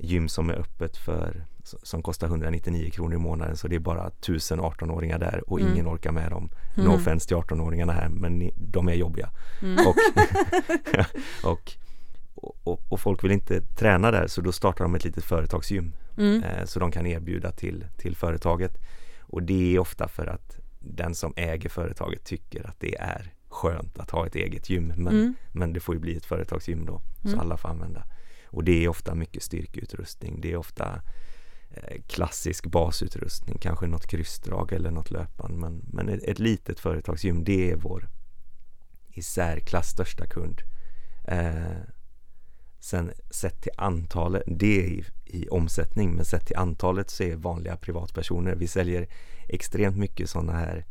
gym 0.00 0.28
som 0.28 0.50
är 0.50 0.54
öppet 0.54 0.96
för 0.96 1.44
som 1.82 2.02
kostar 2.02 2.26
199 2.26 2.90
kronor 2.90 3.14
i 3.14 3.18
månaden 3.18 3.56
så 3.56 3.68
det 3.68 3.76
är 3.76 3.80
bara 3.80 4.06
1000 4.06 4.60
18-åringar 4.60 5.18
där 5.18 5.50
och 5.50 5.60
Mm. 5.60 5.72
ingen 5.72 5.88
orkar 5.88 6.12
med 6.12 6.30
dem. 6.30 6.50
No 6.76 6.80
Mm. 6.82 6.92
offense 6.94 7.28
till 7.28 7.36
18-åringarna 7.36 7.92
här 7.92 8.08
men 8.08 8.38
ni, 8.38 8.52
de 8.56 8.88
är 8.88 8.94
jobbiga. 8.94 9.30
Mm. 9.62 9.86
Och, 9.86 9.96
och, 11.50 11.72
och, 12.64 12.80
och 12.88 13.00
folk 13.00 13.24
vill 13.24 13.32
inte 13.32 13.60
träna 13.60 14.10
där 14.10 14.26
så 14.26 14.40
då 14.40 14.52
startar 14.52 14.84
de 14.84 14.94
ett 14.94 15.04
litet 15.04 15.24
företagsgym 15.24 15.92
Mm. 16.18 16.42
eh, 16.44 16.64
så 16.64 16.80
de 16.80 16.90
kan 16.92 17.06
erbjuda 17.06 17.50
till, 17.52 17.86
till 17.96 18.16
företaget. 18.16 18.78
Och 19.20 19.42
det 19.42 19.74
är 19.74 19.78
ofta 19.78 20.08
för 20.08 20.26
att 20.26 20.58
den 20.80 21.14
som 21.14 21.32
äger 21.36 21.68
företaget 21.68 22.24
tycker 22.24 22.68
att 22.68 22.80
det 22.80 22.96
är 22.98 23.32
skönt 23.58 23.98
att 23.98 24.10
ha 24.10 24.26
ett 24.26 24.34
eget 24.34 24.70
gym 24.70 24.86
men, 24.96 25.14
Mm. 25.14 25.34
men 25.52 25.72
det 25.72 25.80
får 25.80 25.94
ju 25.94 26.00
bli 26.00 26.16
ett 26.16 26.24
företagsgym 26.26 26.86
då 26.86 27.02
så 27.22 27.28
Mm. 27.28 27.40
alla 27.40 27.56
får 27.56 27.68
använda. 27.68 28.04
Och 28.46 28.64
det 28.64 28.84
är 28.84 28.88
ofta 28.88 29.14
mycket 29.14 29.42
styrkeutrustning, 29.42 30.40
det 30.40 30.52
är 30.52 30.56
ofta 30.56 31.02
eh, 31.70 32.02
klassisk 32.06 32.66
basutrustning, 32.66 33.58
kanske 33.58 33.86
något 33.86 34.06
kryssdrag 34.06 34.72
eller 34.72 34.90
något 34.90 35.10
löpband 35.10 35.58
men, 35.58 35.82
men 35.92 36.08
ett, 36.08 36.22
ett 36.22 36.38
litet 36.38 36.80
företagsgym 36.80 37.44
det 37.44 37.70
är 37.70 37.76
vår 37.76 38.08
i 39.08 39.22
särklass 39.22 39.88
största 39.90 40.26
kund. 40.26 40.62
Eh, 41.28 41.76
sen 42.80 43.10
sett 43.30 43.62
till 43.62 43.72
antalet, 43.76 44.42
det 44.46 44.78
är 44.80 44.88
i, 44.88 45.04
i 45.26 45.48
omsättning 45.48 46.14
men 46.16 46.24
sett 46.24 46.46
till 46.46 46.56
antalet 46.56 47.10
så 47.10 47.22
är 47.22 47.36
vanliga 47.36 47.76
privatpersoner, 47.76 48.54
vi 48.54 48.66
säljer 48.66 49.08
extremt 49.48 49.96
mycket 49.96 50.30
sådana 50.30 50.52
här 50.52 50.84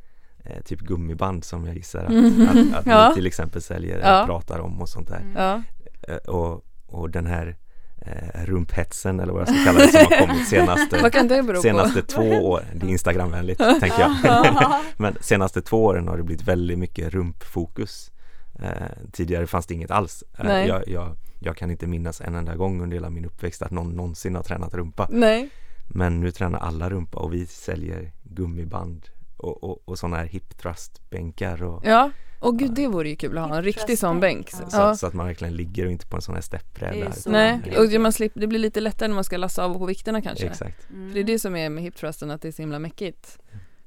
eh, 0.50 0.62
typ 0.66 0.80
gummiband 0.80 1.44
som 1.44 1.66
jag 1.66 1.76
gissar 1.76 2.04
att, 2.04 2.10
Mm. 2.10 2.50
att, 2.50 2.80
att 2.80 2.86
Ja. 2.92 3.10
ni 3.10 3.16
till 3.16 3.26
exempel 3.28 3.62
säljer 3.62 4.00
Ja. 4.00 4.24
pratar 4.26 4.60
om 4.60 4.82
och 4.82 4.90
sånt 4.90 5.08
där. 5.08 5.20
Mm. 5.20 5.36
Ja. 5.36 5.62
Eh, 6.08 6.16
och, 6.18 6.66
och 6.88 7.10
den 7.10 7.26
här 7.26 7.56
eh, 8.02 8.46
rumphetsen 8.46 9.20
eller 9.20 9.34
vad 9.34 9.42
jag 9.42 9.48
ska 9.48 9.64
kalla 9.66 9.80
det 9.80 9.88
som 9.88 10.00
har 10.12 10.28
kommit 10.28 10.48
senaste 10.48 10.98
Senaste 11.62 12.02
på? 12.02 12.08
två 12.08 12.22
år, 12.50 12.62
det 12.74 12.86
är 12.86 12.90
Instagramvänligt 12.90 13.58
tänker 13.80 14.00
jag. 14.00 14.16
Men 14.98 15.18
senaste 15.22 15.62
två 15.62 15.86
åren 15.86 16.08
har 16.08 16.18
det 16.18 16.24
blivit 16.24 16.48
väldigt 16.48 16.80
mycket 16.80 17.14
rumpfokus. 17.14 18.12
Eh, 18.60 18.72
tidigare 19.12 19.48
fanns 19.48 19.66
det 19.68 19.74
inget 19.74 19.92
alls. 19.92 20.24
Eh, 20.40 20.52
jag, 20.68 20.88
jag, 20.88 21.16
jag 21.40 21.58
kan 21.58 21.72
inte 21.72 21.88
minnas 21.88 22.22
en 22.22 22.36
enda 22.36 22.56
gång 22.56 22.82
under 22.82 22.96
hela 22.98 23.10
min 23.10 23.26
uppväxt 23.26 23.62
att 23.62 23.72
någon 23.72 23.90
någonsin 23.96 24.36
har 24.36 24.44
tränat 24.44 24.74
rumpa. 24.74 25.08
Nej. 25.12 25.50
Men 25.90 26.20
nu 26.20 26.32
tränar 26.32 26.60
alla 26.60 26.90
rumpa 26.90 27.20
och 27.20 27.34
vi 27.34 27.46
säljer 27.46 28.12
gummiband 28.24 29.06
och, 29.38 29.64
och, 29.64 29.82
och 29.90 30.00
sådana 30.00 30.18
här 30.18 30.26
hip 30.26 30.58
thrust 30.58 31.10
bänkar 31.10 31.64
och 31.64 31.86
Ja, 31.86 32.12
och 32.40 32.60
gud 32.60 32.72
det 32.74 32.88
vore 32.88 33.10
ju 33.10 33.16
kul 33.16 33.38
att 33.38 33.50
ha 33.50 33.58
en 33.58 33.64
riktig 33.64 34.00
sån 34.00 34.20
bänk. 34.20 34.50
Så, 34.52 34.64
Ja. 34.72 34.96
så 34.96 35.08
att 35.08 35.14
man 35.14 35.26
verkligen 35.28 35.56
ligger 35.56 35.86
och 35.86 35.92
inte 35.92 36.08
på 36.08 36.16
en 36.16 36.22
sån 36.22 36.36
här 36.36 36.42
steppbräda. 36.42 37.12
Så 37.12 37.30
Nej, 37.30 37.60
och 37.78 37.88
det- 37.90 38.00
man 38.00 38.12
slipper, 38.12 38.40
det 38.40 38.48
blir 38.48 38.60
lite 38.60 38.80
lättare 38.80 39.08
när 39.08 39.16
man 39.16 39.24
ska 39.24 39.38
lassa 39.38 39.64
av 39.66 39.72
och 39.72 39.78
på 39.80 39.86
vikterna 39.86 40.22
kanske. 40.22 40.46
Exakt. 40.48 40.90
Mm. 40.90 41.08
För 41.08 41.14
det 41.16 41.20
är 41.20 41.24
det 41.24 41.40
som 41.40 41.56
är 41.56 41.70
med 41.70 41.84
hip 41.84 41.96
thrusten, 41.96 42.32
att 42.32 42.42
det 42.42 42.48
är 42.48 42.52
så 42.52 42.62
himla 42.62 42.80
mäckigt. 42.80 43.40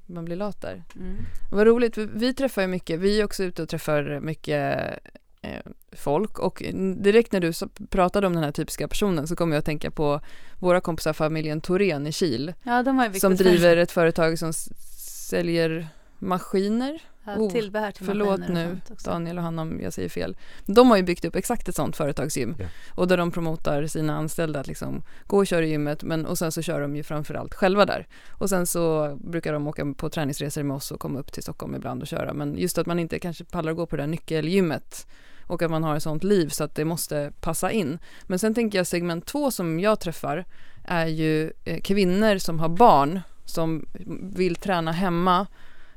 Man 0.06 0.24
blir 0.24 0.36
lat 0.36 0.60
där. 0.60 0.84
Mm. 0.96 1.16
Vad 1.50 1.66
roligt, 1.66 1.98
vi 1.98 2.34
träffar 2.34 2.62
ju 2.62 2.68
mycket, 2.68 3.00
vi 3.00 3.20
är 3.20 3.24
också 3.24 3.44
ute 3.44 3.62
och 3.62 3.68
träffar 3.68 4.20
mycket 4.20 4.78
eh, 5.42 5.50
folk 5.92 6.38
och 6.38 6.62
direkt 6.96 7.32
när 7.32 7.40
du 7.40 7.52
pratade 7.90 8.26
om 8.26 8.32
den 8.34 8.44
här 8.44 8.52
typiska 8.52 8.88
personen 8.88 9.26
så 9.26 9.36
kommer 9.36 9.54
jag 9.54 9.58
att 9.58 9.64
tänka 9.64 9.90
på 9.90 10.20
våra 10.58 10.80
kompisar 10.80 11.12
familjen 11.12 11.60
Thorén 11.60 12.06
i 12.06 12.12
Kil. 12.12 12.54
Ja, 12.62 12.82
de 12.82 12.98
har 12.98 13.12
som 13.12 13.34
driver 13.34 13.76
ett 13.76 13.92
företag 13.92 14.38
som 14.38 14.52
säljer 15.30 15.88
maskiner 16.18 17.00
Ja, 17.24 17.36
oh, 17.36 17.52
tillbehör 17.52 17.90
till 17.90 18.06
Förlåt 18.06 18.40
nu 18.48 18.80
Daniel 19.04 19.38
och 19.38 19.44
Hanna 19.44 19.62
om 19.62 19.80
jag 19.80 19.92
säger 19.92 20.08
fel. 20.08 20.36
De 20.66 20.90
har 20.90 20.96
ju 20.96 21.02
byggt 21.02 21.24
upp 21.24 21.36
exakt 21.36 21.68
ett 21.68 21.76
sånt 21.76 21.96
företagsgym 21.96 22.56
yeah. 22.58 22.70
och 22.94 23.08
där 23.08 23.16
de 23.16 23.30
promotar 23.30 23.86
sina 23.86 24.16
anställda 24.16 24.60
att 24.60 24.66
liksom 24.66 25.02
gå 25.26 25.38
och 25.38 25.46
köra 25.46 25.64
i 25.64 25.70
gymmet 25.70 26.02
men 26.02 26.26
och 26.26 26.38
sen 26.38 26.52
så 26.52 26.62
kör 26.62 26.80
de 26.80 26.96
ju 26.96 27.02
framförallt 27.02 27.54
själva 27.54 27.86
där. 27.86 28.06
Och 28.30 28.48
sen 28.48 28.66
så 28.66 29.16
brukar 29.24 29.52
de 29.52 29.66
åka 29.66 29.94
på 29.96 30.08
träningsresor 30.08 30.62
med 30.62 30.76
oss 30.76 30.90
och 30.90 31.00
komma 31.00 31.18
upp 31.18 31.32
till 31.32 31.42
Stockholm 31.42 31.74
ibland 31.74 32.02
och 32.02 32.08
köra 32.08 32.32
men 32.32 32.58
just 32.58 32.78
att 32.78 32.86
man 32.86 32.98
inte 32.98 33.18
kanske 33.18 33.44
pallar 33.44 33.70
att 33.70 33.76
gå 33.76 33.86
på 33.86 33.96
det 33.96 34.02
där 34.02 34.06
nyckelgymmet 34.06 35.06
och 35.46 35.62
att 35.62 35.70
man 35.70 35.84
har 35.84 35.96
ett 35.96 36.02
sånt 36.02 36.24
liv 36.24 36.48
så 36.48 36.64
att 36.64 36.74
det 36.74 36.84
måste 36.84 37.32
passa 37.40 37.70
in. 37.70 37.98
Men 38.26 38.38
sen 38.38 38.54
tänker 38.54 38.78
jag 38.78 38.86
segment 38.86 39.26
två 39.26 39.50
som 39.50 39.80
jag 39.80 40.00
träffar 40.00 40.44
är 40.84 41.06
ju 41.06 41.52
eh, 41.64 41.80
kvinnor 41.80 42.38
som 42.38 42.60
har 42.60 42.68
barn 42.68 43.20
som 43.50 43.86
vill 44.34 44.56
träna 44.56 44.92
hemma 44.92 45.46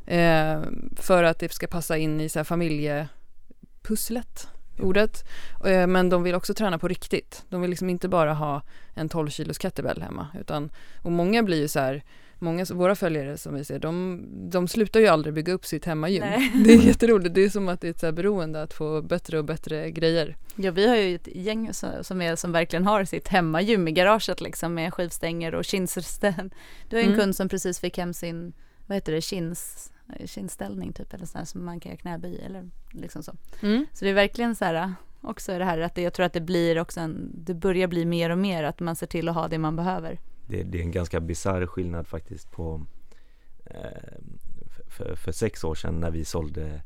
Eh, 0.05 0.61
för 0.95 1.23
att 1.23 1.39
det 1.39 1.53
ska 1.53 1.67
passa 1.67 1.97
in 1.97 2.21
i 2.21 2.29
så 2.29 2.39
här 2.39 2.43
familjepusslet, 2.43 4.47
ordet. 4.79 5.25
Eh, 5.65 5.87
men 5.87 6.09
de 6.09 6.23
vill 6.23 6.35
också 6.35 6.53
träna 6.53 6.79
på 6.79 6.87
riktigt. 6.87 7.45
De 7.49 7.61
vill 7.61 7.69
liksom 7.69 7.89
inte 7.89 8.07
bara 8.07 8.33
ha 8.33 8.61
en 8.93 9.09
12 9.09 9.29
kilos 9.29 9.59
kettlebell 9.59 10.01
hemma. 10.01 10.27
Utan, 10.39 10.69
och 11.01 11.11
många 11.11 11.43
blir 11.43 11.57
ju 11.57 11.67
så 11.67 11.79
här, 11.79 12.03
många 12.43 12.65
våra 12.65 12.95
följare 12.95 13.37
som 13.37 13.55
vi 13.55 13.65
ser, 13.65 13.79
de, 13.79 14.25
de 14.49 14.67
slutar 14.67 14.99
ju 14.99 15.07
aldrig 15.07 15.33
bygga 15.33 15.53
upp 15.53 15.65
sitt 15.65 15.85
hemmagym. 15.85 16.21
Nej. 16.21 16.51
Det 16.65 16.73
är 16.73 16.81
jätteroligt, 16.81 17.35
det 17.35 17.43
är 17.43 17.49
som 17.49 17.69
att 17.69 17.81
det 17.81 17.87
är 17.87 17.91
ett 17.91 17.99
så 17.99 18.11
beroende 18.11 18.61
att 18.61 18.73
få 18.73 19.01
bättre 19.01 19.37
och 19.37 19.45
bättre 19.45 19.91
grejer. 19.91 20.37
Ja 20.55 20.71
vi 20.71 20.87
har 20.87 20.95
ju 20.95 21.15
ett 21.15 21.27
gäng 21.27 21.73
som, 22.01 22.21
är, 22.21 22.35
som 22.35 22.51
verkligen 22.51 22.85
har 22.85 23.05
sitt 23.05 23.27
hemmagym 23.27 23.87
i 23.87 23.91
garaget 23.91 24.41
liksom 24.41 24.73
med 24.73 24.93
skivstänger 24.93 25.55
och 25.55 25.65
kinsersten. 25.65 26.53
Du 26.89 26.95
har 26.95 27.01
ju 27.01 27.07
en 27.07 27.13
mm. 27.13 27.19
kund 27.19 27.35
som 27.35 27.49
precis 27.49 27.79
fick 27.79 27.97
hem 27.97 28.13
sin, 28.13 28.53
vad 28.87 28.95
heter 28.95 29.13
det, 29.13 29.21
kins 29.21 29.89
kindställning 30.25 30.93
typ 30.93 31.13
eller 31.13 31.25
sådär 31.25 31.45
som 31.45 31.65
man 31.65 31.79
kan 31.79 31.89
göra 31.89 31.99
knäböj 31.99 32.41
eller 32.45 32.69
liksom 32.91 33.23
så. 33.23 33.35
Mm. 33.61 33.85
Så 33.93 34.05
det 34.05 34.11
är 34.11 34.15
verkligen 34.15 34.55
så 34.55 34.65
här 34.65 34.93
också 35.21 35.57
det 35.57 35.65
här 35.65 35.79
att 35.79 35.95
det, 35.95 36.01
jag 36.01 36.13
tror 36.13 36.25
att 36.25 36.33
det 36.33 36.41
blir 36.41 36.79
också 36.79 36.99
en, 36.99 37.31
det 37.33 37.53
börjar 37.53 37.87
bli 37.87 38.05
mer 38.05 38.29
och 38.29 38.37
mer 38.37 38.63
att 38.63 38.79
man 38.79 38.95
ser 38.95 39.07
till 39.07 39.29
att 39.29 39.35
ha 39.35 39.47
det 39.47 39.57
man 39.57 39.75
behöver. 39.75 40.19
Det, 40.53 40.63
det 40.63 40.79
är 40.79 40.83
en 40.83 40.91
ganska 40.91 41.19
bisarr 41.19 41.65
skillnad 41.65 42.07
faktiskt 42.07 42.51
på 42.51 42.85
eh, 43.65 43.77
för, 44.87 45.15
för, 45.15 45.31
sex 45.31 45.63
år 45.63 45.75
sedan 45.75 45.99
när 45.99 46.11
vi 46.11 46.25
sålde 46.25 46.81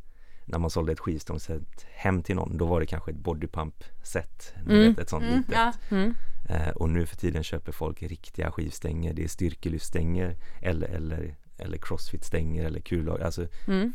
när 0.46 0.60
man 0.60 0.70
sålde 0.70 0.92
ett 0.92 1.00
skivstångsset 1.00 1.86
hem 1.90 2.24
till 2.24 2.36
någon, 2.36 2.58
då 2.58 2.66
var 2.66 2.80
det 2.80 2.86
kanske 2.86 3.12
ett 3.12 3.18
bodypump-set. 3.18 4.54
Mm. 4.70 4.96
ett 5.00 5.10
sånt 5.10 5.24
mm, 5.24 5.38
litet. 5.38 5.54
Ja. 5.54 5.74
Mm. 5.90 6.16
Eh, 6.50 6.70
och 6.70 6.90
nu 6.90 7.06
för 7.06 7.18
tiden 7.18 7.44
köper 7.44 7.72
folk 7.72 8.04
riktiga 8.04 8.52
skivstänger, 8.52 9.14
det 9.14 9.24
är 9.24 9.28
styrkelyftstänger 9.28 10.36
eller, 10.62 10.88
eller 10.88 11.36
eller 11.58 11.78
crossfit-stänger 11.78 12.66
eller 12.66 12.80
kullag. 12.80 13.22
Alltså, 13.22 13.48
mm. 13.68 13.94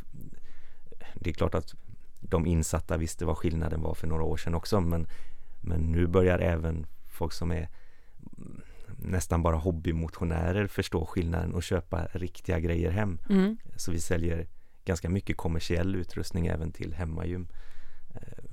Det 1.14 1.30
är 1.30 1.34
klart 1.34 1.54
att 1.54 1.74
de 2.20 2.46
insatta 2.46 2.96
visste 2.96 3.24
vad 3.24 3.38
skillnaden 3.38 3.82
var 3.82 3.94
för 3.94 4.06
några 4.06 4.22
år 4.22 4.36
sedan 4.36 4.54
också 4.54 4.80
men, 4.80 5.06
men 5.60 5.80
nu 5.80 6.06
börjar 6.06 6.38
även 6.38 6.86
folk 7.08 7.32
som 7.32 7.50
är 7.50 7.68
nästan 9.04 9.42
bara 9.42 9.56
hobbymotionärer 9.56 10.66
förstå 10.66 11.06
skillnaden 11.06 11.54
och 11.54 11.62
köpa 11.62 12.06
riktiga 12.12 12.60
grejer 12.60 12.90
hem. 12.90 13.18
Mm. 13.28 13.56
Så 13.76 13.92
vi 13.92 14.00
säljer 14.00 14.46
ganska 14.84 15.08
mycket 15.08 15.36
kommersiell 15.36 15.96
utrustning 15.96 16.46
även 16.46 16.72
till 16.72 16.94
hemmagym. 16.94 17.48
Eh, 18.14 18.44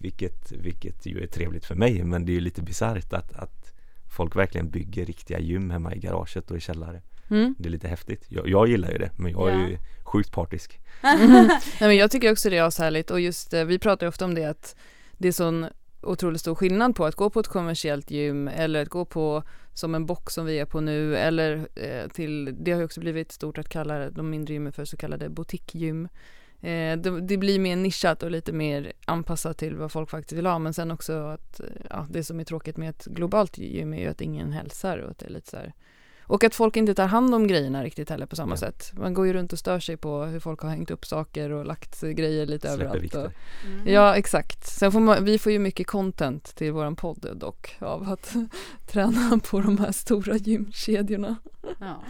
vilket, 0.00 0.52
vilket 0.52 1.06
ju 1.06 1.22
är 1.22 1.26
trevligt 1.26 1.64
för 1.64 1.74
mig 1.74 2.04
men 2.04 2.26
det 2.26 2.32
är 2.32 2.34
ju 2.34 2.40
lite 2.40 2.62
bisarrt 2.62 3.12
att, 3.12 3.32
att 3.32 3.72
folk 4.16 4.36
verkligen 4.36 4.70
bygger 4.70 5.04
riktiga 5.04 5.38
gym 5.38 5.70
hemma 5.70 5.94
i 5.94 5.98
garaget 5.98 6.50
och 6.50 6.56
i 6.56 6.60
källare. 6.60 7.02
Mm. 7.30 7.54
Det 7.58 7.68
är 7.68 7.70
lite 7.70 7.88
häftigt. 7.88 8.24
Jag, 8.28 8.48
jag, 8.48 8.68
gillar 8.68 8.90
ju 8.90 8.98
det 8.98 9.10
men 9.16 9.32
jag 9.32 9.50
är 9.50 9.68
ju 9.68 9.78
sjukt 10.04 10.32
partisk. 10.32 10.80
Nej, 11.02 11.60
men 11.80 11.96
jag 11.96 12.10
tycker 12.10 12.32
också 12.32 12.50
det 12.50 12.58
är 12.58 12.62
ashärligt 12.62 13.10
och 13.10 13.20
just 13.20 13.54
eh, 13.54 13.64
vi 13.64 13.78
pratar 13.78 14.06
ju 14.06 14.08
ofta 14.08 14.24
om 14.24 14.34
det 14.34 14.44
att 14.44 14.76
det 15.18 15.28
är 15.28 15.32
sån 15.32 15.66
otroligt 16.02 16.40
stor 16.40 16.54
skillnad 16.54 16.96
på 16.96 17.06
att 17.06 17.14
gå 17.14 17.30
på 17.30 17.40
ett 17.40 17.48
kommersiellt 17.48 18.10
gym 18.10 18.48
eller 18.48 18.82
att 18.82 18.88
gå 18.88 19.04
på 19.04 19.42
som 19.78 19.94
en 19.94 20.06
box 20.06 20.34
som 20.34 20.46
vi 20.46 20.58
är 20.58 20.64
på 20.64 20.80
nu 20.80 21.16
eller 21.16 21.68
eh, 21.74 22.08
till, 22.08 22.56
det 22.60 22.72
har 22.72 22.78
ju 22.78 22.84
också 22.84 23.00
blivit 23.00 23.32
stort 23.32 23.58
att 23.58 23.68
kalla 23.68 24.10
de 24.10 24.30
mindre 24.30 24.54
gymmen 24.54 24.72
för 24.72 24.84
så 24.84 24.96
kallade 24.96 25.28
boutiquegym. 25.28 26.08
Eh, 26.60 26.96
det, 26.98 27.20
det, 27.20 27.36
blir 27.36 27.58
mer 27.58 27.76
nischat 27.76 28.22
och 28.22 28.30
lite 28.30 28.52
mer 28.52 28.92
anpassat 29.04 29.58
till 29.58 29.76
vad 29.76 29.92
folk 29.92 30.10
faktiskt 30.10 30.38
vill 30.38 30.46
ha 30.46 30.58
men 30.58 30.74
sen 30.74 30.90
också 30.90 31.12
att 31.12 31.60
ja, 31.90 32.06
det 32.10 32.24
som 32.24 32.40
är 32.40 32.44
tråkigt 32.44 32.76
med 32.76 32.90
ett 32.90 33.04
globalt 33.04 33.58
gym 33.58 33.94
är 33.94 34.00
ju 34.00 34.08
att 34.08 34.20
ingen 34.20 34.52
hälsar 34.52 34.98
och 34.98 35.10
att 35.10 35.18
det 35.18 35.26
är 35.26 35.30
lite 35.30 35.50
så 35.50 35.56
här 35.56 35.74
och 36.28 36.44
att 36.44 36.54
folk 36.54 36.76
inte 36.76 36.94
tar 36.94 37.06
hand 37.06 37.34
om 37.34 37.46
grejerna 37.46 37.84
riktigt 37.84 38.10
heller 38.10 38.26
på 38.26 38.36
samma 38.36 38.52
ja. 38.52 38.56
sätt. 38.56 38.92
Man 38.92 39.14
går 39.14 39.26
ju 39.26 39.32
runt 39.32 39.52
och 39.52 39.58
stör 39.58 39.80
sig 39.80 39.96
på 39.96 40.24
hur 40.24 40.40
folk 40.40 40.60
har 40.60 40.70
hängt 40.70 40.90
upp 40.90 41.06
saker 41.06 41.50
och 41.50 41.66
lagt 41.66 42.00
grejer 42.00 42.46
lite 42.46 42.68
Släpper 42.68 42.84
överallt. 42.84 43.14
Och, 43.14 43.32
mm. 43.66 43.88
Ja, 43.88 44.16
exakt. 44.16 44.66
Sen 44.66 44.92
får 44.92 45.00
man, 45.00 45.24
vi 45.24 45.38
får 45.38 45.52
ju 45.52 45.58
mycket 45.58 45.86
content 45.86 46.44
till 46.44 46.72
våran 46.72 46.96
podd 46.96 47.26
dock 47.34 47.76
av 47.80 48.08
att 48.08 48.34
träna 48.86 49.40
på 49.50 49.60
de 49.60 49.78
här 49.78 49.92
stora 49.92 50.36
gymkedjorna. 50.36 51.36
Ja. 51.80 52.02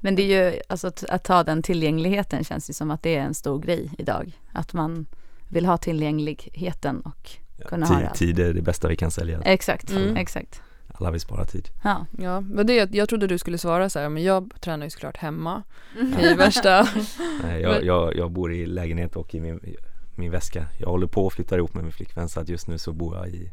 Men 0.00 0.16
det 0.16 0.22
är 0.22 0.52
ju, 0.52 0.60
alltså 0.68 0.86
att, 0.86 1.04
att, 1.04 1.24
ta 1.24 1.44
den 1.44 1.62
tillgängligheten 1.62 2.44
känns 2.44 2.70
ju 2.70 2.74
som 2.74 2.90
att 2.90 3.02
det 3.02 3.16
är 3.16 3.20
en 3.20 3.34
stor 3.34 3.60
grej 3.60 3.90
idag. 3.98 4.38
Att 4.52 4.72
man 4.72 5.06
vill 5.48 5.66
ha 5.66 5.76
tillgängligheten 5.76 7.00
och 7.00 7.30
kunna 7.66 7.86
ja, 7.86 7.94
ha 7.94 8.00
det. 8.00 8.14
Tid 8.14 8.38
är 8.38 8.54
det 8.54 8.62
bästa 8.62 8.88
vi 8.88 8.96
kan 8.96 9.10
sälja. 9.10 9.40
Exakt, 9.40 9.90
mm. 9.90 10.16
exakt 10.16 10.62
alla 11.02 11.10
vill 11.10 11.20
spara 11.20 11.44
tid. 11.44 11.68
Ja, 11.82 12.06
ja 12.18 12.40
men 12.40 12.66
det, 12.66 12.94
jag 12.94 13.08
trodde 13.08 13.26
du 13.26 13.38
skulle 13.38 13.58
svara 13.58 13.90
så 13.90 13.98
här, 13.98 14.08
men 14.08 14.22
jag 14.22 14.52
tränar 14.60 14.86
ju 14.86 14.90
såklart 14.90 15.16
hemma 15.16 15.62
mm. 16.00 16.18
i 16.18 16.34
värsta. 16.34 16.88
Nej, 17.42 17.62
jag, 17.62 17.84
jag, 17.84 18.16
jag, 18.16 18.30
bor 18.30 18.52
i 18.52 18.66
lägenhet 18.66 19.16
och 19.16 19.34
i 19.34 19.40
min, 19.40 19.76
min 20.14 20.30
väska. 20.30 20.66
Jag 20.78 20.88
håller 20.88 21.06
på 21.06 21.26
att 21.26 21.32
flytta 21.32 21.56
ihop 21.56 21.74
med 21.74 21.84
min 21.84 21.92
flickvän 21.92 22.28
så 22.28 22.40
att 22.40 22.48
just 22.48 22.66
nu 22.66 22.78
så 22.78 22.92
bor 22.92 23.16
jag 23.16 23.28
i, 23.28 23.50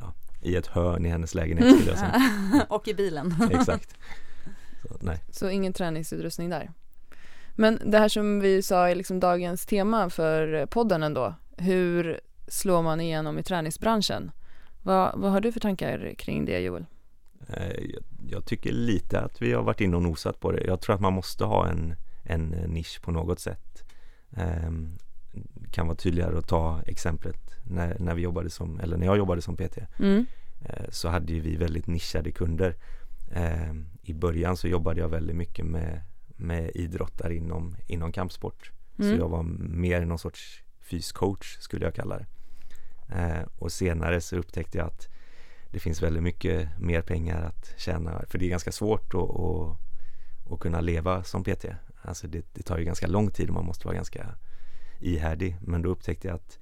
ja, 0.00 0.14
i 0.42 0.56
ett 0.56 0.66
hörn 0.66 1.06
i 1.06 1.08
hennes 1.08 1.34
lägenhet 1.34 1.74
skulle 1.74 1.90
jag 1.90 1.98
säga. 1.98 2.22
och 2.68 2.88
i 2.88 2.94
bilen. 2.94 3.34
Exakt. 3.50 3.96
Så, 4.82 4.96
nej. 5.00 5.18
så 5.30 5.50
ingen 5.50 5.72
träningsutrustning 5.72 6.50
där. 6.50 6.70
Men 7.54 7.90
det 7.90 7.98
här 7.98 8.08
som 8.08 8.40
vi 8.40 8.62
sa 8.62 8.88
är 8.88 8.94
liksom 8.94 9.20
dagens 9.20 9.66
tema 9.66 10.10
för 10.10 10.66
podden 10.66 11.02
ändå. 11.02 11.34
Hur 11.56 12.20
slår 12.48 12.82
man 12.82 13.00
igenom 13.00 13.38
i 13.38 13.42
träningsbranschen? 13.42 14.30
Vad, 14.88 15.18
vad 15.18 15.30
har 15.30 15.40
du 15.40 15.52
för 15.52 15.60
tankar 15.60 16.14
kring 16.18 16.44
det 16.44 16.60
Joel? 16.60 16.86
Eh, 17.48 17.84
jag, 18.28 18.44
tycker 18.44 18.72
lite 18.72 19.20
att 19.20 19.42
vi 19.42 19.52
har 19.52 19.62
varit 19.62 19.80
inne 19.80 19.96
och 19.96 20.02
nosat 20.02 20.40
på 20.40 20.52
det. 20.52 20.64
Jag 20.66 20.80
tror 20.80 20.94
att 20.94 21.00
man 21.00 21.12
måste 21.12 21.44
ha 21.44 21.68
en, 21.68 21.94
en 22.22 22.48
nisch 22.48 23.02
på 23.02 23.10
något 23.10 23.40
sätt. 23.40 23.84
Um, 24.30 24.98
kan 25.70 25.86
vara 25.86 25.96
tydligare 25.96 26.38
att 26.38 26.48
ta 26.48 26.82
exemplet 26.86 27.56
när, 27.64 27.98
när 27.98 28.14
vi 28.14 28.22
jobbade 28.22 28.50
som, 28.50 28.80
eller 28.80 28.96
när 28.96 29.06
jag 29.06 29.18
jobbade 29.18 29.42
som 29.42 29.56
PT. 29.56 29.78
Mm. 29.98 30.26
Uh, 30.62 30.90
så 30.90 31.08
hade 31.08 31.32
vi 31.32 31.56
väldigt 31.56 31.86
nischade 31.86 32.32
kunder. 32.32 32.74
Uh, 33.36 33.82
I 34.02 34.14
början 34.14 34.56
så 34.56 34.68
jobbade 34.68 35.00
jag 35.00 35.08
väldigt 35.08 35.36
mycket 35.36 35.64
med, 35.64 36.00
med 36.26 36.70
idrottare 36.74 37.34
inom, 37.34 37.76
inom 37.86 38.12
kampsport. 38.12 38.72
Mm. 38.98 39.10
Så 39.10 39.22
jag 39.22 39.28
var 39.28 39.42
mer 39.58 40.04
någon 40.04 40.18
sorts 40.18 40.62
fyscoach 40.80 41.58
skulle 41.58 41.84
jag 41.84 41.94
kalla 41.94 42.18
det. 42.18 42.26
Eh, 43.08 43.42
och 43.58 43.72
senare 43.72 44.20
så 44.20 44.36
upptäckte 44.36 44.78
jag 44.78 44.86
att 44.86 45.08
det 45.70 45.78
finns 45.78 46.02
väldigt 46.02 46.22
mycket 46.22 46.78
mer 46.78 47.02
pengar 47.02 47.42
att 47.42 47.74
tjäna 47.76 48.22
för 48.26 48.38
det 48.38 48.46
är 48.46 48.50
ganska 48.50 48.72
svårt 48.72 49.14
att, 49.14 49.20
att, 49.30 49.76
att 50.52 50.60
kunna 50.60 50.80
leva 50.80 51.22
som 51.22 51.44
PT. 51.44 51.64
Alltså 52.02 52.26
det, 52.26 52.46
det, 52.52 52.62
tar 52.62 52.78
ju 52.78 52.84
ganska 52.84 53.06
lång 53.06 53.30
tid 53.30 53.48
och 53.48 53.54
man 53.54 53.64
måste 53.64 53.86
vara 53.86 53.94
ganska 53.96 54.34
ihärdig 55.00 55.56
men 55.60 55.82
då 55.82 55.88
upptäckte 55.88 56.28
jag 56.28 56.34
att 56.34 56.58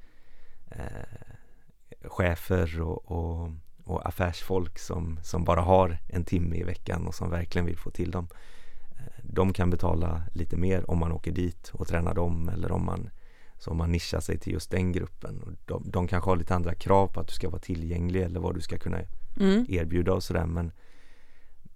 eh, 0.70 2.08
chefer 2.08 2.80
och, 2.80 3.10
och, 3.10 3.50
och, 3.84 4.08
affärsfolk 4.08 4.78
som, 4.78 5.20
som 5.22 5.44
bara 5.44 5.60
har 5.60 5.98
en 6.08 6.24
timme 6.24 6.56
i 6.56 6.62
veckan 6.62 7.06
och 7.06 7.14
som 7.14 7.30
verkligen 7.30 7.66
vill 7.66 7.78
få 7.78 7.90
till 7.90 8.10
dem 8.10 8.28
eh, 8.98 9.22
de 9.22 9.52
kan 9.52 9.70
betala 9.70 10.22
lite 10.32 10.56
mer 10.56 10.90
om 10.90 10.98
man 10.98 11.12
åker 11.12 11.32
dit 11.32 11.70
och 11.72 11.88
tränar 11.88 12.14
dem 12.14 12.48
eller 12.48 12.72
om 12.72 12.84
man 12.84 13.10
så 13.58 13.70
om 13.70 13.76
man 13.76 13.92
nischar 13.92 14.20
sig 14.20 14.38
till 14.38 14.52
just 14.52 14.70
den 14.70 14.92
gruppen. 14.92 15.42
Och 15.42 15.52
de, 15.64 15.90
de 15.90 16.08
kanske 16.08 16.30
har 16.30 16.36
lite 16.36 16.54
andra 16.54 16.74
krav 16.74 17.06
på 17.06 17.20
att 17.20 17.28
du 17.28 17.34
ska 17.34 17.50
vara 17.50 17.60
tillgänglig 17.60 18.22
eller 18.22 18.40
vad 18.40 18.54
du 18.54 18.60
ska 18.60 18.78
kunna 18.78 18.98
mm. 19.40 19.66
erbjuda 19.68 20.12
och 20.12 20.22
sådär 20.22 20.46
men, 20.46 20.72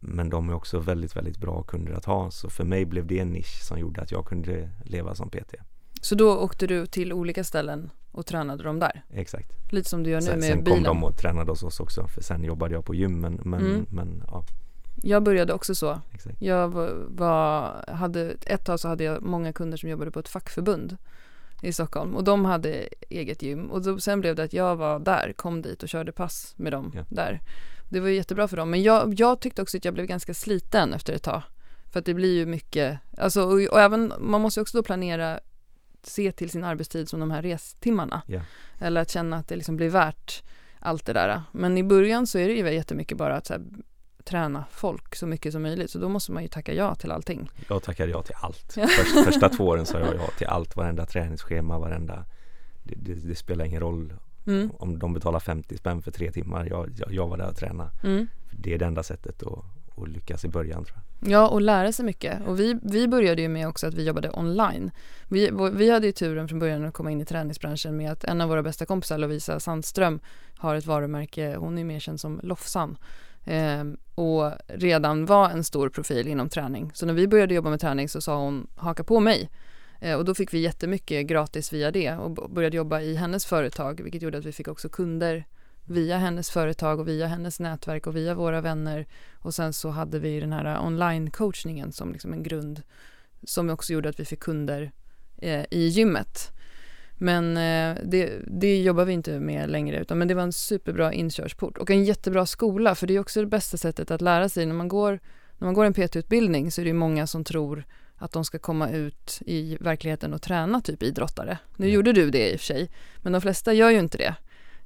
men 0.00 0.30
de 0.30 0.48
är 0.48 0.54
också 0.54 0.78
väldigt, 0.78 1.16
väldigt 1.16 1.38
bra 1.38 1.62
kunder 1.62 1.92
att 1.92 2.04
ha. 2.04 2.30
Så 2.30 2.50
för 2.50 2.64
mig 2.64 2.84
blev 2.84 3.06
det 3.06 3.18
en 3.18 3.28
nisch 3.28 3.62
som 3.62 3.78
gjorde 3.78 4.00
att 4.00 4.12
jag 4.12 4.26
kunde 4.26 4.70
leva 4.84 5.14
som 5.14 5.30
PT. 5.30 5.54
Så 6.00 6.14
då 6.14 6.38
åkte 6.38 6.66
du 6.66 6.86
till 6.86 7.12
olika 7.12 7.44
ställen 7.44 7.90
och 8.12 8.26
tränade 8.26 8.62
dem 8.62 8.78
där? 8.78 9.04
Exakt. 9.10 9.72
Lite 9.72 9.88
som 9.88 10.02
du 10.02 10.10
gör 10.10 10.20
nu 10.20 10.26
sen, 10.26 10.38
med 10.38 10.48
sen 10.48 10.64
bilen? 10.64 10.76
Sen 10.76 10.84
kom 10.84 11.00
de 11.00 11.04
och 11.04 11.16
tränade 11.16 11.52
hos 11.52 11.62
oss 11.62 11.80
också 11.80 12.06
för 12.08 12.22
sen 12.22 12.44
jobbade 12.44 12.74
jag 12.74 12.84
på 12.84 12.94
gym 12.94 13.20
men, 13.20 13.40
men, 13.44 13.60
mm. 13.60 13.86
men 13.90 14.22
ja. 14.26 14.44
Jag 15.02 15.22
började 15.22 15.52
också 15.52 15.74
så. 15.74 16.00
Exakt. 16.12 16.42
Jag 16.42 16.68
var, 17.08 17.84
hade, 17.92 18.36
ett 18.46 18.64
tag 18.64 18.80
så 18.80 18.88
hade 18.88 19.04
jag 19.04 19.22
många 19.22 19.52
kunder 19.52 19.76
som 19.76 19.88
jobbade 19.88 20.10
på 20.10 20.20
ett 20.20 20.28
fackförbund 20.28 20.96
i 21.62 21.72
Stockholm 21.72 22.16
och 22.16 22.24
de 22.24 22.44
hade 22.44 22.88
eget 23.08 23.42
gym 23.42 23.70
och 23.70 23.82
då, 23.82 23.98
sen 24.00 24.20
blev 24.20 24.34
det 24.36 24.42
att 24.42 24.52
jag 24.52 24.76
var 24.76 24.98
där, 24.98 25.32
kom 25.36 25.62
dit 25.62 25.82
och 25.82 25.88
körde 25.88 26.12
pass 26.12 26.54
med 26.56 26.72
dem 26.72 26.92
Ja. 26.96 27.04
där. 27.08 27.40
Det 27.88 28.00
var 28.00 28.08
jättebra 28.08 28.48
för 28.48 28.56
dem 28.56 28.70
men 28.70 28.82
jag, 28.82 29.14
jag 29.20 29.40
tyckte 29.40 29.62
också 29.62 29.76
att 29.76 29.84
jag 29.84 29.94
blev 29.94 30.06
ganska 30.06 30.34
sliten 30.34 30.94
efter 30.94 31.12
ett 31.12 31.22
tag. 31.22 31.42
För 31.92 31.98
att 32.00 32.06
det 32.06 32.14
blir 32.14 32.34
ju 32.34 32.46
mycket, 32.46 32.98
alltså 33.18 33.42
och, 33.42 33.52
och 33.72 33.80
även, 33.80 34.12
man 34.18 34.40
måste 34.40 34.60
ju 34.60 34.62
också 34.62 34.76
då 34.78 34.82
planera, 34.82 35.40
se 36.02 36.32
till 36.32 36.50
sin 36.50 36.64
arbetstid 36.64 37.08
som 37.08 37.20
de 37.20 37.30
här 37.30 37.42
restimmarna. 37.42 38.22
Ja. 38.26 38.40
Eller 38.78 39.00
att 39.00 39.10
känna 39.10 39.36
att 39.36 39.48
det 39.48 39.56
liksom 39.56 39.76
blir 39.76 39.88
värt 39.88 40.42
allt 40.78 41.06
det 41.06 41.12
där. 41.12 41.42
Men 41.52 41.78
i 41.78 41.84
början 41.84 42.26
så 42.26 42.38
är 42.38 42.48
det 42.48 42.54
ju 42.54 42.70
jättemycket 42.74 43.18
bara 43.18 43.36
att 43.36 43.46
så 43.46 43.52
här, 43.52 43.62
träna 44.24 44.64
folk 44.70 45.16
så 45.16 45.26
mycket 45.26 45.52
som 45.52 45.62
möjligt. 45.62 45.90
Så 45.90 45.98
då 45.98 46.08
måste 46.08 46.32
man 46.32 46.42
ju 46.42 46.48
tacka 46.48 46.74
ja 46.74 46.94
till 46.94 47.10
allting. 47.10 47.50
Jag 47.68 47.82
tackade 47.82 48.10
ja 48.10 48.22
till 48.22 48.34
allt. 48.40 48.72
Först, 48.72 49.24
första 49.24 49.48
två 49.48 49.64
åren 49.64 49.86
sa 49.86 49.98
jag 49.98 50.14
ja 50.14 50.28
till 50.38 50.46
allt, 50.46 50.76
varenda 50.76 51.06
träningsschema, 51.06 51.78
varenda 51.78 52.24
det, 52.82 52.94
det, 52.94 53.14
det 53.14 53.34
spelar 53.34 53.64
ingen 53.64 53.80
roll 53.80 54.12
Mm. 54.46 54.70
om 54.78 54.98
de 54.98 55.12
betalar 55.12 55.40
50 55.40 55.76
spänn 55.76 56.02
för 56.02 56.10
tre 56.10 56.32
timmar. 56.32 56.66
Jag, 56.70 56.90
jag, 56.96 57.12
jag 57.12 57.28
var 57.28 57.36
där 57.36 57.48
och 57.48 57.56
tränade. 57.56 57.90
Mm. 58.02 58.28
Det 58.50 58.74
är 58.74 58.78
det 58.78 58.84
enda 58.86 59.02
sättet 59.02 59.42
att, 59.42 59.64
att 59.96 60.08
lyckas 60.08 60.44
i 60.44 60.48
början 60.48 60.84
tror 60.84 60.98
jag. 60.98 61.32
Ja, 61.32 61.48
och 61.48 61.60
lära 61.60 61.92
sig 61.92 62.04
mycket. 62.04 62.46
Och 62.46 62.60
vi, 62.60 62.78
vi 62.82 63.08
började 63.08 63.42
ju 63.42 63.48
med 63.48 63.68
också 63.68 63.86
att 63.86 63.94
vi 63.94 64.04
jobbade 64.04 64.30
online. 64.30 64.90
Vi, 65.28 65.50
vi 65.72 65.90
hade 65.90 66.06
ju 66.06 66.12
turen 66.12 66.48
från 66.48 66.58
början 66.58 66.84
att 66.84 66.94
komma 66.94 67.10
in 67.10 67.20
i 67.20 67.24
träningsbranschen 67.24 67.96
med 67.96 68.12
att 68.12 68.24
en 68.24 68.40
av 68.40 68.48
våra 68.48 68.62
bästa 68.62 68.86
kompisar, 68.86 69.18
Lovisa 69.18 69.60
Sandström, 69.60 70.20
har 70.56 70.74
ett 70.74 70.86
varumärke, 70.86 71.56
hon 71.56 71.78
är 71.78 71.84
mer 71.84 72.00
känd 72.00 72.20
som 72.20 72.40
Lofsan. 72.42 72.96
Ehm, 73.44 73.96
och 74.14 74.52
redan 74.66 75.26
var 75.26 75.50
en 75.50 75.64
stor 75.64 75.88
profil 75.88 76.28
inom 76.28 76.48
träning. 76.48 76.90
Så 76.94 77.06
när 77.06 77.14
vi 77.14 77.28
började 77.28 77.54
jobba 77.54 77.70
med 77.70 77.80
träning 77.80 78.08
så 78.08 78.20
sa 78.20 78.36
hon 78.36 78.66
haka 78.76 79.04
på 79.04 79.20
mig. 79.20 79.50
Eh, 80.00 80.16
och 80.16 80.24
då 80.24 80.34
fick 80.34 80.54
vi 80.54 80.58
jättemycket 80.58 81.26
gratis 81.26 81.72
via 81.72 81.90
det 81.90 82.12
och 82.12 82.50
började 82.50 82.76
jobba 82.76 83.00
i 83.00 83.14
hennes 83.14 83.46
företag 83.46 84.00
vilket 84.02 84.22
gjorde 84.22 84.38
att 84.38 84.44
vi 84.44 84.52
fick 84.52 84.68
också 84.68 84.88
kunder 84.88 85.44
via 85.84 86.18
hennes 86.18 86.50
företag 86.50 87.00
och 87.00 87.08
via 87.08 87.26
hennes 87.26 87.60
nätverk 87.60 88.06
och 88.06 88.16
via 88.16 88.34
våra 88.34 88.60
vänner 88.60 89.06
och 89.34 89.54
sen 89.54 89.72
så 89.72 89.90
hade 89.90 90.18
vi 90.18 90.40
den 90.40 90.52
här 90.52 90.86
online-coachningen 90.86 91.90
som 91.90 92.12
liksom 92.12 92.32
en 92.32 92.42
grund 92.42 92.82
som 93.44 93.70
också 93.70 93.92
gjorde 93.92 94.08
att 94.08 94.20
vi 94.20 94.24
fick 94.24 94.40
kunder 94.40 94.92
eh, 95.36 95.64
i 95.70 95.86
gymmet. 95.86 96.52
Men 97.22 97.56
eh, 97.56 98.02
det, 98.04 98.32
det 98.46 98.82
jobbar 98.82 99.04
vi 99.04 99.12
inte 99.12 99.40
med 99.40 99.70
längre 99.70 100.00
utan 100.00 100.18
men 100.18 100.28
det 100.28 100.34
var 100.34 100.42
en 100.42 100.52
superbra 100.52 101.12
inkörsport 101.12 101.78
och 101.78 101.90
en 101.90 102.04
jättebra 102.04 102.46
skola 102.46 102.94
för 102.94 103.06
det 103.06 103.14
är 103.16 103.20
också 103.20 103.40
det 103.40 103.46
bästa 103.46 103.76
sättet 103.76 104.10
att 104.10 104.20
lära 104.20 104.48
sig 104.48 104.66
när 104.66 104.74
man 104.74 104.88
går, 104.88 105.20
när 105.58 105.66
man 105.66 105.74
går 105.74 105.84
en 105.84 105.94
PT-utbildning 105.94 106.70
så 106.72 106.80
är 106.80 106.84
det 106.84 106.92
många 106.92 107.26
som 107.26 107.44
tror 107.44 107.84
att 108.16 108.32
de 108.32 108.44
ska 108.44 108.58
komma 108.58 108.90
ut 108.90 109.38
i 109.46 109.76
verkligheten 109.80 110.34
och 110.34 110.42
träna 110.42 110.80
typ 110.80 111.02
idrottare. 111.02 111.58
Nu 111.76 111.86
Ja. 111.88 111.94
gjorde 111.94 112.12
du 112.12 112.30
det 112.30 112.52
i 112.52 112.56
och 112.56 112.60
för 112.60 112.66
sig, 112.66 112.90
men 113.18 113.32
de 113.32 113.40
flesta 113.42 113.72
gör 113.72 113.90
ju 113.90 113.98
inte 113.98 114.18
det. 114.18 114.34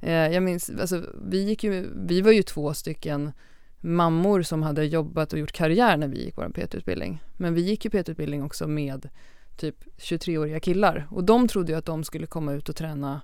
Eh, 0.00 0.12
jag 0.34 0.42
minns, 0.42 0.70
alltså, 0.80 1.02
vi, 1.28 1.42
gick 1.44 1.64
ju, 1.64 1.86
vi 2.06 2.20
var 2.20 2.32
ju 2.32 2.42
två 2.42 2.74
stycken 2.74 3.32
mammor 3.80 4.42
som 4.42 4.62
hade 4.62 4.84
jobbat 4.84 5.32
och 5.32 5.38
gjort 5.38 5.52
karriär 5.52 5.96
när 5.96 6.08
vi 6.08 6.24
gick 6.24 6.36
vår 6.36 6.48
PT-utbildning. 6.48 7.22
Men 7.36 7.54
vi 7.54 7.60
gick 7.60 7.84
ju 7.84 7.90
PT-utbildning 7.90 8.42
också 8.42 8.66
med 8.66 9.08
typ 9.56 9.76
23-åriga 9.98 10.60
killar 10.60 11.06
och 11.10 11.24
de 11.24 11.48
trodde 11.48 11.72
ju 11.72 11.78
att 11.78 11.86
de 11.86 12.04
skulle 12.04 12.26
komma 12.26 12.52
ut 12.52 12.68
och 12.68 12.76
träna 12.76 13.20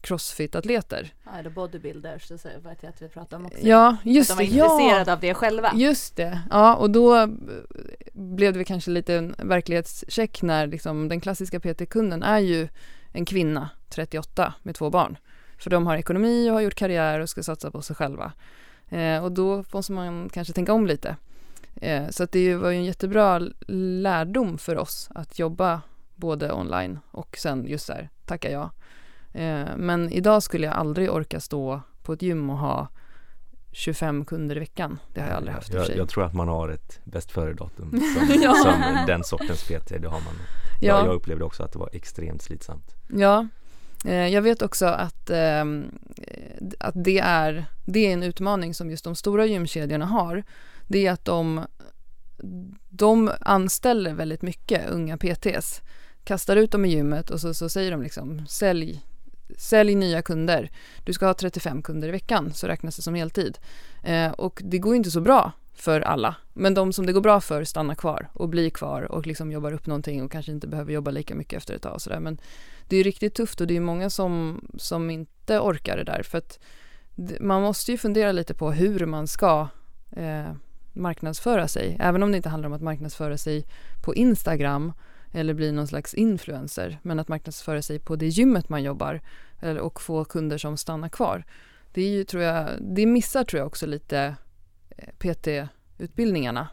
crossfit-atleter. 0.00 1.14
Ja, 1.24 1.30
eller 1.38 1.50
bodybuilders, 1.50 2.28
så 2.28 2.38
så 2.38 2.48
vet 2.48 2.82
jag 2.82 2.90
att 2.90 3.02
vi 3.02 3.08
pratar 3.08 3.36
om 3.36 3.46
också. 3.46 3.58
Ja, 3.62 3.88
att 3.88 4.06
just 4.06 4.30
de 4.30 4.34
var 4.34 4.42
det. 4.42 4.50
Ja, 4.50 4.64
intresserade 4.64 5.12
av 5.12 5.20
det 5.20 5.34
själva. 5.34 5.72
just 5.74 6.16
det. 6.16 6.40
Ja, 6.50 6.74
och 6.74 6.90
då 6.90 7.16
eh, 7.16 7.26
blev 8.12 8.52
det 8.54 8.64
kanske 8.64 8.90
lite 8.90 9.14
en 9.14 9.34
verklighetscheck 9.38 10.42
när 10.42 10.66
liksom, 10.66 11.08
den 11.08 11.20
klassiska 11.20 11.60
PT-kunden 11.60 12.22
är 12.22 12.38
ju 12.38 12.68
en 13.12 13.24
kvinna, 13.24 13.70
38, 13.88 14.54
med 14.62 14.74
två 14.74 14.90
barn. 14.90 15.18
För 15.58 15.70
de 15.70 15.86
har 15.86 15.96
ekonomi 15.96 16.50
och 16.50 16.54
har 16.54 16.60
gjort 16.60 16.74
karriär 16.74 17.20
och 17.20 17.28
ska 17.28 17.42
satsa 17.42 17.70
på 17.70 17.82
sig 17.82 17.96
själva. 17.96 18.32
Eh, 18.88 19.24
och 19.24 19.32
då 19.32 19.64
måste 19.72 19.92
man 19.92 20.28
kanske 20.28 20.52
tänka 20.52 20.72
om 20.72 20.86
lite. 20.86 21.16
Eh, 21.80 22.08
så 22.10 22.22
att 22.22 22.32
det 22.32 22.54
var 22.56 22.70
ju 22.70 22.76
en 22.76 22.84
jättebra 22.84 23.40
lärdom 23.68 24.58
för 24.58 24.76
oss 24.78 25.08
att 25.14 25.38
jobba 25.38 25.80
både 26.14 26.52
online 26.52 26.98
och 27.10 27.36
sen 27.38 27.66
just 27.66 27.86
där, 27.86 28.08
tacka 28.26 28.50
ja. 28.50 28.70
Eh, 29.32 29.66
men 29.76 30.12
idag 30.12 30.42
skulle 30.42 30.66
jag 30.66 30.74
aldrig 30.74 31.10
orka 31.12 31.40
stå 31.40 31.80
på 32.02 32.12
ett 32.12 32.22
gym 32.22 32.50
och 32.50 32.58
ha 32.58 32.88
25 33.72 34.24
kunder 34.24 34.56
i 34.56 34.58
veckan. 34.58 34.98
Det 35.14 35.20
har 35.20 35.28
jag 35.28 35.36
aldrig 35.36 35.54
haft 35.54 35.72
jag, 35.74 35.96
jag 35.96 36.08
tror 36.08 36.24
att 36.24 36.34
man 36.34 36.48
har 36.48 36.68
ett 36.68 37.00
bäst 37.04 37.30
före-datum 37.30 37.90
som, 38.18 38.42
Ja. 38.42 38.54
som 38.54 39.06
den 39.06 39.24
sortens 39.24 39.64
PT, 39.64 39.88
det 39.88 40.08
har 40.08 40.20
man. 40.20 40.34
Ja. 40.80 40.98
ja, 40.98 41.06
Jag 41.06 41.14
upplevde 41.14 41.44
också 41.44 41.62
att 41.62 41.72
det 41.72 41.78
var 41.78 41.90
extremt 41.92 42.42
slitsamt. 42.42 42.94
ja. 43.08 43.46
Eh, 44.04 44.28
jag 44.28 44.42
vet 44.42 44.62
också 44.62 44.86
att, 44.86 45.30
ehm, 45.30 45.98
eh, 46.16 46.66
att 46.80 46.94
det, 47.04 47.18
är, 47.18 47.64
det 47.84 48.06
är 48.06 48.12
en 48.12 48.22
utmaning 48.22 48.74
som 48.74 48.90
just 48.90 49.04
de 49.04 49.14
stora 49.14 49.46
gymkedjorna 49.46 50.06
har. 50.06 50.44
Det 50.88 51.06
är 51.06 51.12
att 51.12 51.24
de, 51.24 51.66
de 52.88 53.30
anställer 53.40 54.14
väldigt 54.14 54.42
mycket 54.42 54.90
unga 54.90 55.16
PTs. 55.16 55.82
Kastar 56.24 56.56
ut 56.56 56.70
dem 56.70 56.84
i 56.84 56.88
gymmet 56.88 57.30
och 57.30 57.40
så, 57.40 57.54
så 57.54 57.68
säger 57.68 57.90
de 57.90 58.02
liksom 58.02 58.46
sälj, 58.46 59.04
sälj 59.56 59.94
nya 59.94 60.22
kunder. 60.22 60.70
Du 61.04 61.12
ska 61.12 61.26
ha 61.26 61.34
35 61.34 61.82
kunder 61.82 62.08
i 62.08 62.10
veckan 62.10 62.52
så 62.54 62.66
räknas 62.66 62.96
det 62.96 63.02
som 63.02 63.14
heltid. 63.14 63.58
Eh, 64.04 64.30
och 64.30 64.62
det 64.64 64.78
går 64.78 64.96
inte 64.96 65.10
så 65.10 65.20
bra 65.20 65.52
för 65.74 66.00
alla. 66.00 66.36
Men 66.52 66.74
de 66.74 66.92
som 66.92 67.06
det 67.06 67.12
går 67.12 67.20
bra 67.20 67.40
för 67.40 67.64
stannar 67.64 67.94
kvar 67.94 68.28
och 68.32 68.48
blir 68.48 68.70
kvar 68.70 69.02
och 69.02 69.26
liksom 69.26 69.52
jobbar 69.52 69.72
upp 69.72 69.86
någonting 69.86 70.22
och 70.22 70.32
kanske 70.32 70.52
inte 70.52 70.68
behöver 70.68 70.92
jobba 70.92 71.10
lika 71.10 71.34
mycket 71.34 71.56
efter 71.56 71.74
ett 71.74 71.82
tag 71.82 71.94
och 71.94 72.02
sådär. 72.02 72.20
Men 72.20 72.38
det 72.88 72.96
är 72.96 73.04
riktigt 73.04 73.34
tufft 73.34 73.60
och 73.60 73.66
det 73.66 73.76
är 73.76 73.80
många 73.80 74.10
som, 74.10 74.60
som 74.76 75.10
inte 75.10 75.58
orkar 75.58 75.96
det 75.96 76.04
där 76.04 76.22
för 76.22 76.38
att 76.38 76.58
man 77.40 77.62
måste 77.62 77.92
ju 77.92 77.98
fundera 77.98 78.32
lite 78.32 78.54
på 78.54 78.72
hur 78.72 79.06
man 79.06 79.26
ska 79.26 79.68
eh, 80.16 80.52
marknadsföra 80.92 81.68
sig. 81.68 81.96
Även 82.00 82.22
om 82.22 82.30
det 82.30 82.36
inte 82.36 82.48
handlar 82.48 82.66
om 82.66 82.72
att 82.72 82.82
marknadsföra 82.82 83.38
sig 83.38 83.66
på 84.04 84.14
Instagram 84.14 84.92
eller 85.32 85.54
bli 85.54 85.72
någon 85.72 85.86
slags 85.86 86.14
influencer. 86.14 86.98
Men 87.02 87.18
att 87.18 87.28
marknadsföra 87.28 87.82
sig 87.82 87.98
på 87.98 88.16
det 88.16 88.26
gymmet 88.26 88.68
man 88.68 88.82
jobbar 88.82 89.20
och 89.80 90.00
få 90.00 90.24
kunder 90.24 90.58
som 90.58 90.76
stannar 90.76 91.08
kvar. 91.08 91.44
Det 91.92 92.02
är 92.02 92.08
ju, 92.08 92.24
tror 92.24 92.42
jag, 92.42 92.68
det 92.80 93.06
missar 93.06 93.44
tror 93.44 93.58
jag 93.58 93.66
också 93.66 93.86
lite 93.86 94.34
eh, 94.90 95.08
PT-utbildningarna. 95.18 96.68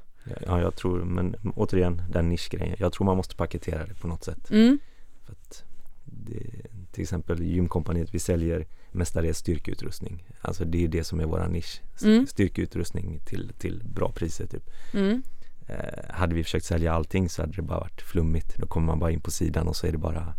Ja, 0.45 0.61
jag 0.61 0.75
tror, 0.75 1.03
men 1.03 1.35
återigen 1.55 2.01
den 2.09 2.29
nischgrejen. 2.29 2.75
Jag 2.79 2.93
tror 2.93 3.05
man 3.05 3.17
måste 3.17 3.35
paketera 3.35 3.85
det 3.85 3.93
på 3.93 4.07
något 4.07 4.23
sätt. 4.23 4.51
Mm. 4.51 4.79
För 5.25 5.31
att 5.31 5.63
det, 6.05 6.51
till 6.91 7.01
exempel 7.01 7.43
gymkompaniet, 7.43 8.13
vi 8.13 8.19
säljer 8.19 8.65
mestadels 8.95 9.37
styrkeutrustning. 9.37 10.23
Alltså 10.41 10.65
det 10.65 10.83
är 10.83 10.87
det 10.87 11.03
som 11.03 11.19
är 11.19 11.25
våran 11.25 11.51
nisch. 11.51 11.81
Mm. 12.03 12.27
Styrkeutrustning 12.27 13.19
till, 13.25 13.51
till 13.57 13.83
bra 13.85 14.11
priser 14.11 14.47
typ. 14.47 14.69
Mm. 14.93 15.23
Eh, 15.67 16.09
hade 16.15 16.35
vi 16.35 16.43
försökt 16.43 16.65
sälja 16.65 16.93
allting 16.93 17.29
så 17.29 17.41
hade 17.41 17.53
det 17.55 17.61
bara 17.61 17.79
varit 17.79 18.01
flummigt. 18.01 18.55
Då 18.57 18.67
kommer 18.67 18.87
man 18.87 18.99
bara 18.99 19.11
in 19.11 19.21
på 19.21 19.31
sidan 19.31 19.67
och 19.67 19.75
så 19.75 19.87
är 19.87 19.91
det 19.91 19.97
bara 19.97 20.33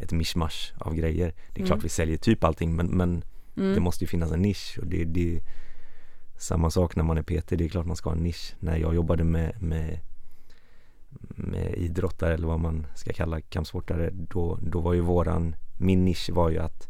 ett 0.00 0.12
mischmasch 0.12 0.72
av 0.78 0.94
grejer. 0.94 1.34
Det 1.54 1.60
är 1.62 1.66
klart 1.66 1.76
Mm. 1.76 1.82
vi 1.82 1.88
säljer 1.88 2.16
typ 2.16 2.44
allting 2.44 2.76
men, 2.76 2.86
men 2.86 3.22
Mm. 3.56 3.74
det 3.74 3.80
måste 3.80 4.04
ju 4.04 4.08
finnas 4.08 4.32
en 4.32 4.42
nisch 4.42 4.78
och 4.80 4.86
det, 4.86 5.04
det 5.04 5.36
är 5.36 5.40
samma 6.38 6.70
sak 6.70 6.96
när 6.96 7.04
man 7.04 7.18
är 7.18 7.22
PT. 7.22 7.48
Det 7.56 7.64
är 7.64 7.68
klart 7.68 7.86
man 7.86 7.96
ska 7.96 8.10
ha 8.10 8.16
en 8.16 8.22
nisch. 8.22 8.54
När 8.60 8.76
jag 8.76 8.94
jobbade 8.94 9.24
med, 9.24 9.62
med, 9.62 10.00
med 11.28 11.74
idrottare 11.74 12.34
eller 12.34 12.46
vad 12.46 12.60
man 12.60 12.86
ska 12.94 13.12
kalla 13.12 13.40
kampsportare 13.40 14.10
då, 14.12 14.58
då 14.62 14.80
var 14.80 14.94
ju 14.94 15.00
våran, 15.00 15.56
min 15.78 16.04
nisch 16.04 16.30
var 16.30 16.50
ju 16.50 16.58
att, 16.58 16.88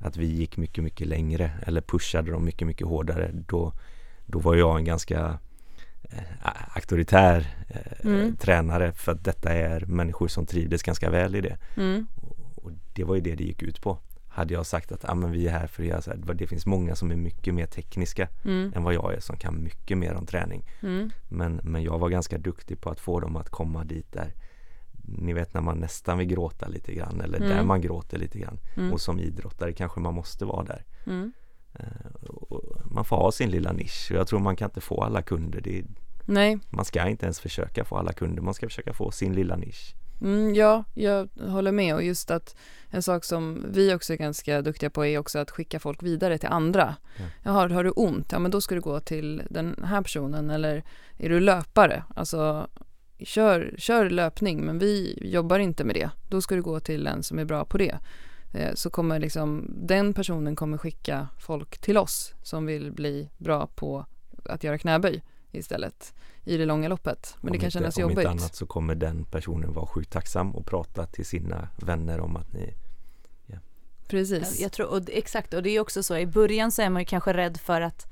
att 0.00 0.16
vi 0.16 0.26
gick 0.26 0.56
mycket, 0.56 0.84
mycket 0.84 1.06
längre 1.06 1.50
eller 1.66 1.80
pushade 1.80 2.30
dem 2.30 2.44
mycket, 2.44 2.66
mycket 2.66 2.86
hårdare. 2.86 3.30
Då, 3.32 3.72
då 4.26 4.38
var 4.38 4.54
jag 4.54 4.78
en 4.78 4.84
ganska 4.84 5.38
eh, 6.02 6.18
auktoritär 6.76 7.46
eh, 7.68 7.80
Mm. 8.04 8.36
tränare 8.36 8.92
för 8.92 9.12
att 9.12 9.24
detta 9.24 9.52
är 9.52 9.80
människor 9.86 10.28
som 10.28 10.46
trivdes 10.46 10.82
ganska 10.82 11.10
väl 11.10 11.34
i 11.34 11.40
det. 11.40 11.58
Mm. 11.76 12.06
Och, 12.16 12.38
och 12.64 12.70
det 12.94 13.04
var 13.04 13.14
ju 13.14 13.20
det 13.20 13.34
det 13.34 13.44
gick 13.44 13.62
ut 13.62 13.82
på. 13.82 13.98
Hade 14.28 14.54
jag 14.54 14.66
sagt 14.66 14.92
att 14.92 15.08
ah, 15.08 15.14
men 15.14 15.32
vi 15.32 15.46
är 15.46 15.52
här 15.52 15.66
för 15.66 15.82
att 15.82 15.88
göra 15.88 16.02
så 16.02 16.10
här, 16.10 16.34
det 16.34 16.46
finns 16.46 16.66
många 16.66 16.94
som 16.96 17.10
är 17.10 17.16
mycket 17.16 17.54
mer 17.54 17.66
tekniska 17.66 18.28
Mm. 18.44 18.72
än 18.76 18.82
vad 18.82 18.94
jag 18.94 19.14
är 19.14 19.20
som 19.20 19.36
kan 19.36 19.62
mycket 19.62 19.98
mer 19.98 20.14
om 20.14 20.26
träning. 20.26 20.64
Mm. 20.82 21.10
Men, 21.28 21.60
men 21.64 21.82
jag 21.82 21.98
var 21.98 22.08
ganska 22.08 22.38
duktig 22.38 22.80
på 22.80 22.90
att 22.90 23.00
få 23.00 23.20
dem 23.20 23.36
att 23.36 23.48
komma 23.50 23.84
dit 23.84 24.12
där 24.12 24.34
ni 25.04 25.32
vet 25.32 25.54
när 25.54 25.60
man 25.60 25.78
nästan 25.78 26.18
vill 26.18 26.26
gråta 26.28 26.68
lite 26.68 26.94
grann 26.94 27.20
eller 27.20 27.38
där 27.38 27.52
Mm. 27.52 27.66
man 27.66 27.80
gråter 27.80 28.18
lite 28.18 28.38
grann. 28.38 28.58
Mm. 28.76 28.92
Och 28.92 29.00
som 29.00 29.18
idrottare 29.20 29.72
kanske 29.72 30.00
man 30.00 30.14
måste 30.14 30.44
vara 30.44 30.64
där. 30.64 30.84
Mm. 31.06 31.32
Eh, 31.74 31.86
man 32.90 33.04
får 33.04 33.16
ha 33.16 33.32
sin 33.32 33.50
lilla 33.50 33.72
nisch 33.72 34.08
och 34.10 34.16
jag 34.16 34.28
tror 34.28 34.40
man 34.40 34.56
kan 34.56 34.68
inte 34.68 34.80
få 34.80 35.02
alla 35.02 35.22
kunder. 35.22 35.60
Det 35.60 35.78
är, 35.78 35.84
Nej, 36.24 36.58
man 36.70 36.84
ska 36.84 37.08
inte 37.08 37.26
ens 37.26 37.40
försöka 37.40 37.84
få 37.84 37.96
alla 37.96 38.12
kunder, 38.12 38.42
man 38.42 38.54
ska 38.54 38.66
försöka 38.68 38.92
få 38.92 39.10
sin 39.10 39.32
lilla 39.32 39.56
nisch. 39.56 39.94
Mm, 40.22 40.54
ja, 40.54 40.84
jag 40.94 41.28
håller 41.48 41.72
med 41.72 41.94
och 41.94 42.02
just 42.02 42.30
att 42.30 42.56
en 42.90 43.02
sak 43.02 43.24
som 43.24 43.66
vi 43.72 43.94
också 43.94 44.12
är 44.12 44.16
ganska 44.16 44.62
duktiga 44.62 44.90
på 44.90 45.04
är 45.06 45.18
också 45.18 45.38
att 45.38 45.50
skicka 45.50 45.80
folk 45.80 46.02
vidare 46.02 46.38
till 46.38 46.48
andra. 46.48 46.96
Ja. 47.18 47.24
Jaha, 47.42 47.68
har 47.74 47.84
du 47.84 47.90
ont? 47.90 48.32
Ja, 48.32 48.38
men 48.38 48.50
då 48.50 48.60
ska 48.60 48.74
du 48.74 48.80
gå 48.80 49.00
till 49.00 49.42
den 49.50 49.84
här 49.84 50.02
personen 50.02 50.50
eller 50.50 50.84
är 51.18 51.28
du 51.28 51.40
löpare? 51.40 52.04
Alltså 52.16 52.68
kör, 53.22 53.74
kör 53.78 54.10
löpning 54.10 54.64
men 54.64 54.78
vi 54.78 55.18
jobbar 55.22 55.58
inte 55.58 55.84
med 55.84 55.94
det. 55.94 56.10
Då 56.28 56.42
ska 56.42 56.54
du 56.54 56.62
gå 56.62 56.80
till 56.80 57.06
en 57.06 57.22
som 57.22 57.38
är 57.38 57.44
bra 57.44 57.64
på 57.64 57.78
det. 57.78 57.98
Eh, 58.52 58.74
så 58.74 58.90
kommer 58.90 59.18
liksom, 59.18 59.74
den 59.76 60.14
personen 60.14 60.56
kommer 60.56 60.78
skicka 60.78 61.28
folk 61.38 61.78
till 61.78 61.98
oss 61.98 62.34
som 62.42 62.66
vill 62.66 62.92
bli 62.92 63.30
bra 63.38 63.66
på 63.66 64.06
att 64.44 64.64
göra 64.64 64.78
knäböj 64.78 65.22
istället 65.52 66.14
i 66.44 66.56
det 66.56 66.64
långa 66.64 66.88
loppet. 66.88 67.36
Men 67.40 67.48
om 67.48 67.52
det 67.52 67.58
kan 67.58 67.66
inte, 67.66 67.78
kännas 67.78 67.98
jobbigt. 67.98 68.16
Om 68.16 68.20
inte 68.20 68.30
annat 68.30 68.56
så 68.56 68.66
kommer 68.66 68.94
den 68.94 69.24
personen 69.24 69.72
vara 69.72 69.86
sjukt 69.86 70.12
tacksam 70.12 70.56
och 70.56 70.66
prata 70.66 71.06
till 71.06 71.26
sina 71.26 71.68
vänner 71.76 72.20
om 72.20 72.36
att 72.36 72.52
ni 72.52 72.74
Precis. 74.10 74.60
Jag 74.60 74.72
tror, 74.72 74.86
och, 74.86 75.02
exakt, 75.06 75.54
och 75.54 75.62
det 75.62 75.70
är 75.70 75.80
också 75.80 76.02
så 76.02 76.16
i 76.16 76.26
början 76.26 76.72
så 76.72 76.82
är 76.82 76.90
man 76.90 77.02
ju 77.02 77.06
kanske 77.06 77.32
rädd 77.32 77.56
för 77.60 77.80
att 77.80 78.06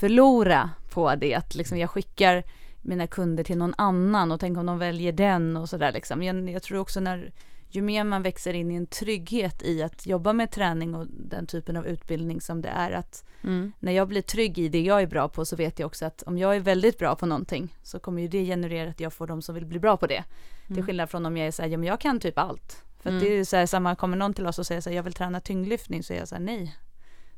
förlora 0.00 0.70
på 0.90 1.14
det, 1.14 1.34
att 1.34 1.54
liksom 1.54 1.78
jag 1.78 1.90
skickar 1.90 2.44
mina 2.86 3.06
kunder 3.06 3.44
till 3.44 3.58
någon 3.58 3.74
annan 3.78 4.32
och 4.32 4.40
tänk 4.40 4.58
om 4.58 4.66
de 4.66 4.78
väljer 4.78 5.12
den 5.12 5.56
och 5.56 5.68
sådär 5.68 5.92
liksom. 5.92 6.22
Jag, 6.22 6.50
jag 6.50 6.62
tror 6.62 6.78
också 6.78 7.00
när 7.00 7.32
ju 7.68 7.82
mer 7.82 8.04
man 8.04 8.22
växer 8.22 8.54
in 8.54 8.70
i 8.70 8.74
en 8.74 8.86
trygghet 8.86 9.62
i 9.62 9.82
att 9.82 10.06
jobba 10.06 10.32
med 10.32 10.50
träning 10.50 10.94
och 10.94 11.06
den 11.10 11.46
typen 11.46 11.76
av 11.76 11.86
utbildning 11.86 12.40
som 12.40 12.62
det 12.62 12.68
är 12.68 12.90
att 12.90 13.24
Mm. 13.42 13.72
när 13.78 13.92
jag 13.92 14.08
blir 14.08 14.22
trygg 14.22 14.58
i 14.58 14.68
det 14.68 14.80
jag 14.82 15.02
är 15.02 15.06
bra 15.06 15.28
på 15.28 15.44
så 15.44 15.56
vet 15.56 15.78
jag 15.78 15.86
också 15.86 16.06
att 16.06 16.22
om 16.22 16.38
jag 16.38 16.56
är 16.56 16.60
väldigt 16.60 16.98
bra 16.98 17.16
på 17.16 17.26
någonting 17.26 17.76
så 17.82 17.98
kommer 17.98 18.22
ju 18.22 18.28
det 18.28 18.44
generera 18.46 18.90
att 18.90 19.00
jag 19.00 19.12
får 19.12 19.26
de 19.26 19.42
som 19.42 19.54
vill 19.54 19.66
bli 19.66 19.78
bra 19.78 19.96
på 19.96 20.06
det. 20.06 20.24
Till 20.66 20.76
Mm. 20.76 20.86
skillnad 20.86 21.10
från 21.10 21.26
om 21.26 21.36
jag 21.36 21.46
är 21.46 21.50
såhär, 21.50 21.68
ja 21.68 21.78
men 21.78 21.88
jag 21.88 22.00
kan 22.00 22.20
typ 22.20 22.38
allt. 22.38 22.82
För 23.02 23.10
Mm. 23.10 23.22
det 23.22 23.28
är 23.28 23.34
ju 23.34 23.44
så 23.44 23.56
här, 23.56 23.66
samma, 23.66 23.94
kommer 23.96 24.16
någon 24.16 24.34
till 24.34 24.46
oss 24.46 24.58
och 24.58 24.66
säger 24.66 24.80
så 24.80 24.90
här, 24.90 24.96
jag 24.96 25.02
vill 25.02 25.12
träna 25.12 25.40
tyngdlyftning 25.40 26.02
så 26.02 26.12
är 26.12 26.18
jag 26.18 26.28
såhär, 26.28 26.42
nej. 26.42 26.76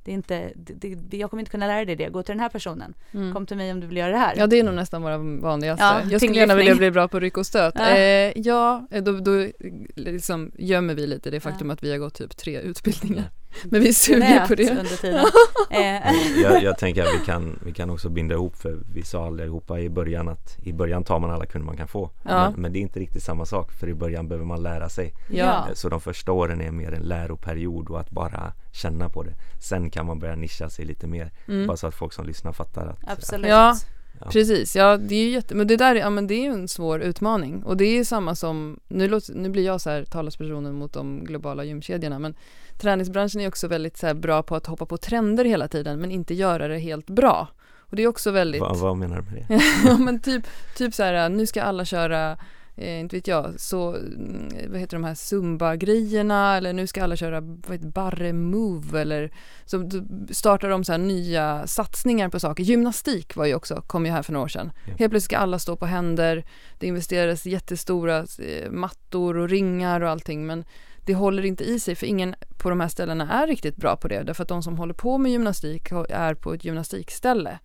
Det 0.08 0.12
är 0.12 0.14
inte, 0.14 0.52
det, 0.56 0.94
det, 0.94 1.16
jag 1.16 1.30
kommer 1.30 1.40
inte 1.40 1.50
kunna 1.50 1.66
lära 1.66 1.84
dig 1.84 1.96
det, 1.96 2.08
gå 2.08 2.22
till 2.22 2.32
den 2.32 2.40
här 2.40 2.48
personen. 2.48 2.94
Mm. 3.12 3.34
Kom 3.34 3.46
till 3.46 3.56
mig 3.56 3.72
om 3.72 3.80
du 3.80 3.86
vill 3.86 3.96
göra 3.96 4.10
det 4.10 4.18
här. 4.18 4.34
Ja 4.36 4.46
det 4.46 4.58
är 4.58 4.64
nog 4.64 4.74
nästan 4.74 5.02
våra 5.02 5.18
vanligaste. 5.18 5.84
Ja, 5.84 6.00
jag 6.10 6.20
skulle 6.20 6.38
gärna 6.38 6.54
vilja 6.54 6.74
bli 6.74 6.90
bra 6.90 7.08
på 7.08 7.20
ryck 7.20 7.36
och 7.36 7.46
stöt. 7.46 7.74
Ja. 7.76 7.96
Eh, 7.96 8.32
ja, 8.36 8.86
då, 8.90 9.12
då 9.12 9.46
liksom 9.94 10.52
gömmer 10.58 10.94
vi 10.94 11.06
lite 11.06 11.30
det 11.30 11.40
faktum 11.40 11.70
att 11.70 11.82
vi 11.82 11.90
har 11.90 11.98
gått 11.98 12.14
typ 12.14 12.36
tre 12.36 12.60
utbildningar. 12.60 13.30
Men 13.64 13.80
vi 13.80 13.92
suger 13.92 14.46
på 14.46 14.54
det. 14.54 14.70
under 14.70 14.96
tiden. 14.96 15.24
eh, 15.70 16.12
jag, 16.42 16.62
jag 16.62 16.78
tänker 16.78 17.02
att 17.02 17.14
vi 17.20 17.24
kan, 17.26 17.58
vi 17.64 17.72
kan 17.72 17.90
också 17.90 18.08
binda 18.08 18.34
ihop 18.34 18.56
för 18.56 18.78
vi 18.94 19.02
sa 19.02 19.26
allihopa 19.26 19.80
i 19.80 19.88
början 19.90 20.28
att 20.28 20.56
i 20.62 20.72
början 20.72 21.04
tar 21.04 21.18
man 21.18 21.30
alla 21.30 21.46
kunder 21.46 21.66
man 21.66 21.76
kan 21.76 21.88
få. 21.88 22.10
Ja. 22.22 22.50
Men, 22.50 22.60
men 22.62 22.72
det 22.72 22.78
är 22.78 22.80
inte 22.80 23.00
riktigt 23.00 23.22
samma 23.22 23.46
sak 23.46 23.72
för 23.72 23.88
i 23.88 23.94
början 23.94 24.28
behöver 24.28 24.46
man 24.46 24.62
lära 24.62 24.88
sig. 24.88 25.14
Ja. 25.30 25.68
Eh, 25.68 25.74
Så 25.74 25.88
de 25.88 26.00
första 26.00 26.32
åren 26.32 26.60
är 26.60 26.70
mer 26.70 26.92
en 26.92 27.02
läroperiod 27.02 27.88
och 27.88 28.00
att 28.00 28.10
bara 28.10 28.52
känna 28.72 29.08
på 29.08 29.22
det. 29.22 29.34
Sen 29.60 29.90
kan 29.90 30.06
man 30.06 30.18
börja 30.18 30.36
nischa 30.36 30.70
sig 30.70 30.84
lite 30.84 31.06
mer. 31.06 31.30
Mm. 31.48 31.66
Bara 31.66 31.76
så 31.76 31.86
att 31.86 31.94
folk 31.94 32.12
som 32.12 32.26
lyssnar 32.26 32.52
fattar 32.52 32.86
att 32.86 32.98
absolut. 33.06 33.50
Ja. 33.50 33.76
Ja. 34.20 34.30
Precis, 34.30 34.76
ja 34.76 34.96
det 34.96 35.14
är 35.14 35.24
ju 35.24 35.30
jätte, 35.30 35.54
men 35.54 35.66
det 35.66 35.76
där 35.76 35.94
är, 35.94 36.00
ja, 36.00 36.10
men 36.10 36.26
det 36.26 36.34
är 36.34 36.42
ju 36.42 36.52
en 36.52 36.68
svår 36.68 37.00
utmaning 37.00 37.62
och 37.64 37.76
det 37.76 37.84
är 37.84 38.04
samma 38.04 38.34
som, 38.34 38.80
nu, 38.88 39.08
låter, 39.08 39.34
nu 39.34 39.48
blir 39.48 39.64
jag 39.64 39.80
så 39.80 39.90
här 39.90 40.04
talespersonen 40.04 40.74
mot 40.74 40.92
de 40.92 41.24
globala 41.24 41.64
gymkedjorna 41.64 42.18
men 42.18 42.34
träningsbranschen 42.78 43.40
är 43.40 43.48
också 43.48 43.68
väldigt 43.68 43.96
så 43.96 44.14
bra 44.14 44.42
på 44.42 44.56
att 44.56 44.66
hoppa 44.66 44.86
på 44.86 44.96
trender 44.96 45.44
hela 45.44 45.68
tiden 45.68 46.00
men 46.00 46.10
inte 46.10 46.34
göra 46.34 46.68
det 46.68 46.78
helt 46.78 47.06
bra. 47.06 47.48
Och 47.78 47.96
det 47.96 48.02
är 48.02 48.06
också 48.06 48.30
väldigt, 48.30 48.60
vad, 48.60 48.76
vad 48.76 48.96
menar 48.96 49.16
du 49.16 49.22
med 49.22 49.44
det? 49.48 49.62
ja 49.88 49.98
men 49.98 50.20
typ, 50.20 50.46
typ 50.76 50.94
så 50.94 51.02
här, 51.02 51.28
nu 51.28 51.46
ska 51.46 51.62
alla 51.62 51.84
köra 51.84 52.38
Eh, 52.78 53.00
inte 53.00 53.16
vet 53.16 53.26
jag, 53.26 53.60
så, 53.60 53.94
mm, 53.94 54.48
vad 54.68 54.80
heter 54.80 54.96
de 54.96 55.04
här 55.04 55.14
zumba-grejerna 55.14 56.56
eller 56.56 56.72
nu 56.72 56.86
ska 56.86 57.04
alla 57.04 57.16
köra 57.16 57.40
vad 57.40 57.72
heter, 57.72 57.88
barre 57.88 58.32
move 58.32 59.00
eller 59.00 59.32
så 59.64 59.90
startar 60.30 60.68
de 60.68 60.84
så 60.84 60.92
här 60.92 60.98
nya 60.98 61.66
satsningar 61.66 62.28
på 62.28 62.40
saker. 62.40 62.62
Gymnastik 62.62 63.36
var 63.36 63.46
ju 63.46 63.54
också, 63.54 63.82
kom 63.86 64.06
ju 64.06 64.12
här 64.12 64.22
för 64.22 64.32
några 64.32 64.44
år 64.44 64.48
sedan. 64.48 64.72
Ja. 64.74 64.94
Helt 64.98 64.98
plötsligt 64.98 65.22
ska 65.22 65.38
alla 65.38 65.58
stå 65.58 65.76
på 65.76 65.86
händer, 65.86 66.44
det 66.78 66.86
investerades 66.86 67.46
jättestora 67.46 68.18
eh, 68.18 68.70
mattor 68.70 69.36
och 69.36 69.48
ringar 69.48 70.00
och 70.00 70.10
allting 70.10 70.46
men 70.46 70.64
det 71.06 71.14
håller 71.14 71.44
inte 71.44 71.64
i 71.64 71.80
sig 71.80 71.94
för 71.94 72.06
ingen 72.06 72.34
på 72.58 72.70
de 72.70 72.80
här 72.80 72.88
ställena 72.88 73.32
är 73.32 73.46
riktigt 73.46 73.76
bra 73.76 73.96
på 73.96 74.08
det 74.08 74.22
därför 74.22 74.42
att 74.42 74.48
de 74.48 74.62
som 74.62 74.78
håller 74.78 74.94
på 74.94 75.18
med 75.18 75.32
gymnastik 75.32 75.90
är 76.08 76.34
på 76.34 76.54
ett 76.54 76.64
gymnastikställe 76.64 77.58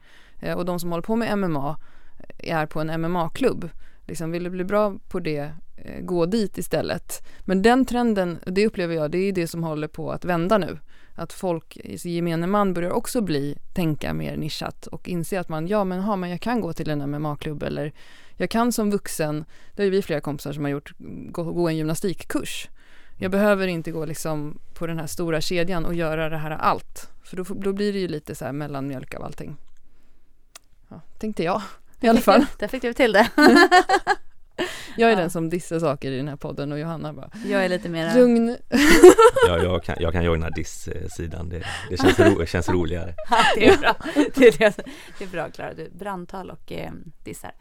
Eh, 0.43 0.57
och 0.57 0.65
de 0.65 0.79
som 0.79 0.91
håller 0.91 1.03
på 1.03 1.15
med 1.15 1.37
MMA 1.37 1.77
är 2.37 2.65
på 2.65 2.79
en 2.79 3.01
MMA-klubb. 3.01 3.69
Liksom, 4.07 4.31
vill 4.31 4.43
du 4.43 4.49
bli 4.49 4.63
bra 4.63 4.95
på 5.07 5.19
det, 5.19 5.51
eh, 5.77 6.01
gå 6.01 6.25
dit 6.25 6.57
istället. 6.57 7.27
Men 7.41 7.61
den 7.61 7.85
trenden, 7.85 8.39
det 8.45 8.67
upplever 8.67 8.95
jag, 8.95 9.11
det 9.11 9.17
är 9.17 9.31
det 9.31 9.47
som 9.47 9.63
håller 9.63 9.87
på 9.87 10.11
att 10.11 10.25
vända 10.25 10.57
nu. 10.57 10.79
Att 11.15 11.33
folk, 11.33 11.77
gemene 11.83 12.47
man 12.47 12.73
börjar 12.73 12.91
också 12.91 13.21
bli, 13.21 13.57
tänka 13.73 14.13
mer 14.13 14.37
nischat 14.37 14.87
och 14.87 15.09
inse 15.09 15.39
att 15.39 15.49
man, 15.49 15.67
ja 15.67 15.83
men, 15.83 15.99
ha, 15.99 16.15
men 16.15 16.29
jag 16.29 16.41
kan 16.41 16.61
gå 16.61 16.73
till 16.73 16.89
en 16.89 17.11
MMA-klubb 17.11 17.63
eller 17.63 17.93
jag 18.37 18.49
kan 18.49 18.71
som 18.71 18.91
vuxen, 18.91 19.45
det 19.75 19.83
är 19.83 19.89
vi 19.89 20.01
flera 20.01 20.21
kompisar 20.21 20.53
som 20.53 20.63
har 20.63 20.71
gjort, 20.71 20.93
gå, 21.31 21.43
gå 21.43 21.67
en 21.67 21.77
gymnastikkurs. 21.77 22.69
Jag 23.17 23.31
behöver 23.31 23.67
inte 23.67 23.91
gå 23.91 24.05
liksom 24.05 24.59
på 24.73 24.87
den 24.87 24.99
här 24.99 25.07
stora 25.07 25.41
kedjan 25.41 25.85
och 25.85 25.93
göra 25.93 26.29
det 26.29 26.37
här 26.37 26.51
allt. 26.51 27.09
För 27.23 27.37
då, 27.37 27.43
då 27.43 27.73
blir 27.73 27.93
det 27.93 27.99
ju 27.99 28.07
lite 28.07 28.35
så 28.35 28.45
här 28.45 28.51
mellanmjölk 28.51 29.15
av 29.15 29.23
allting. 29.23 29.55
Ja, 30.89 31.01
tänkte 31.19 31.43
jag 31.43 31.61
i 32.03 32.07
alla 32.09 32.21
fall. 32.21 32.45
Där 32.59 32.67
fick 32.67 32.81
du 32.81 32.93
till 32.93 33.11
det. 33.13 33.29
Jag 34.97 35.09
är 35.11 35.13
Ja. 35.15 35.19
den 35.19 35.29
som 35.29 35.49
dissar 35.49 35.79
saker 35.79 36.11
i 36.11 36.17
den 36.17 36.27
här 36.27 36.35
podden 36.35 36.71
och 36.71 36.79
Johanna 36.79 37.13
bara 37.13 37.29
Jag 37.45 37.65
är 37.65 37.69
lite 37.69 37.89
mer 37.89 38.15
Lugn. 38.15 38.57
Ja, 39.47 39.57
jag, 39.63 39.83
kan, 39.83 39.95
jag 39.99 40.13
kan 40.13 40.23
joina 40.23 40.49
diss-sidan, 40.49 41.49
det, 41.49 41.63
det 41.89 41.97
känns, 41.97 42.19
ro, 42.19 42.45
känns 42.45 42.69
roligare. 42.69 43.13
Ja, 43.29 43.37
det 43.55 43.67
är 43.67 43.77
bra. 43.77 43.95
Det 44.35 44.47
är, 44.47 44.57
det. 44.57 44.83
Det 45.17 45.23
är 45.23 45.27
bra 45.29 45.49
Klara, 45.49 45.73
du 45.73 45.89
brandtal 45.89 46.49
och 46.51 46.71
eh, 46.71 46.91
dissar. 47.23 47.51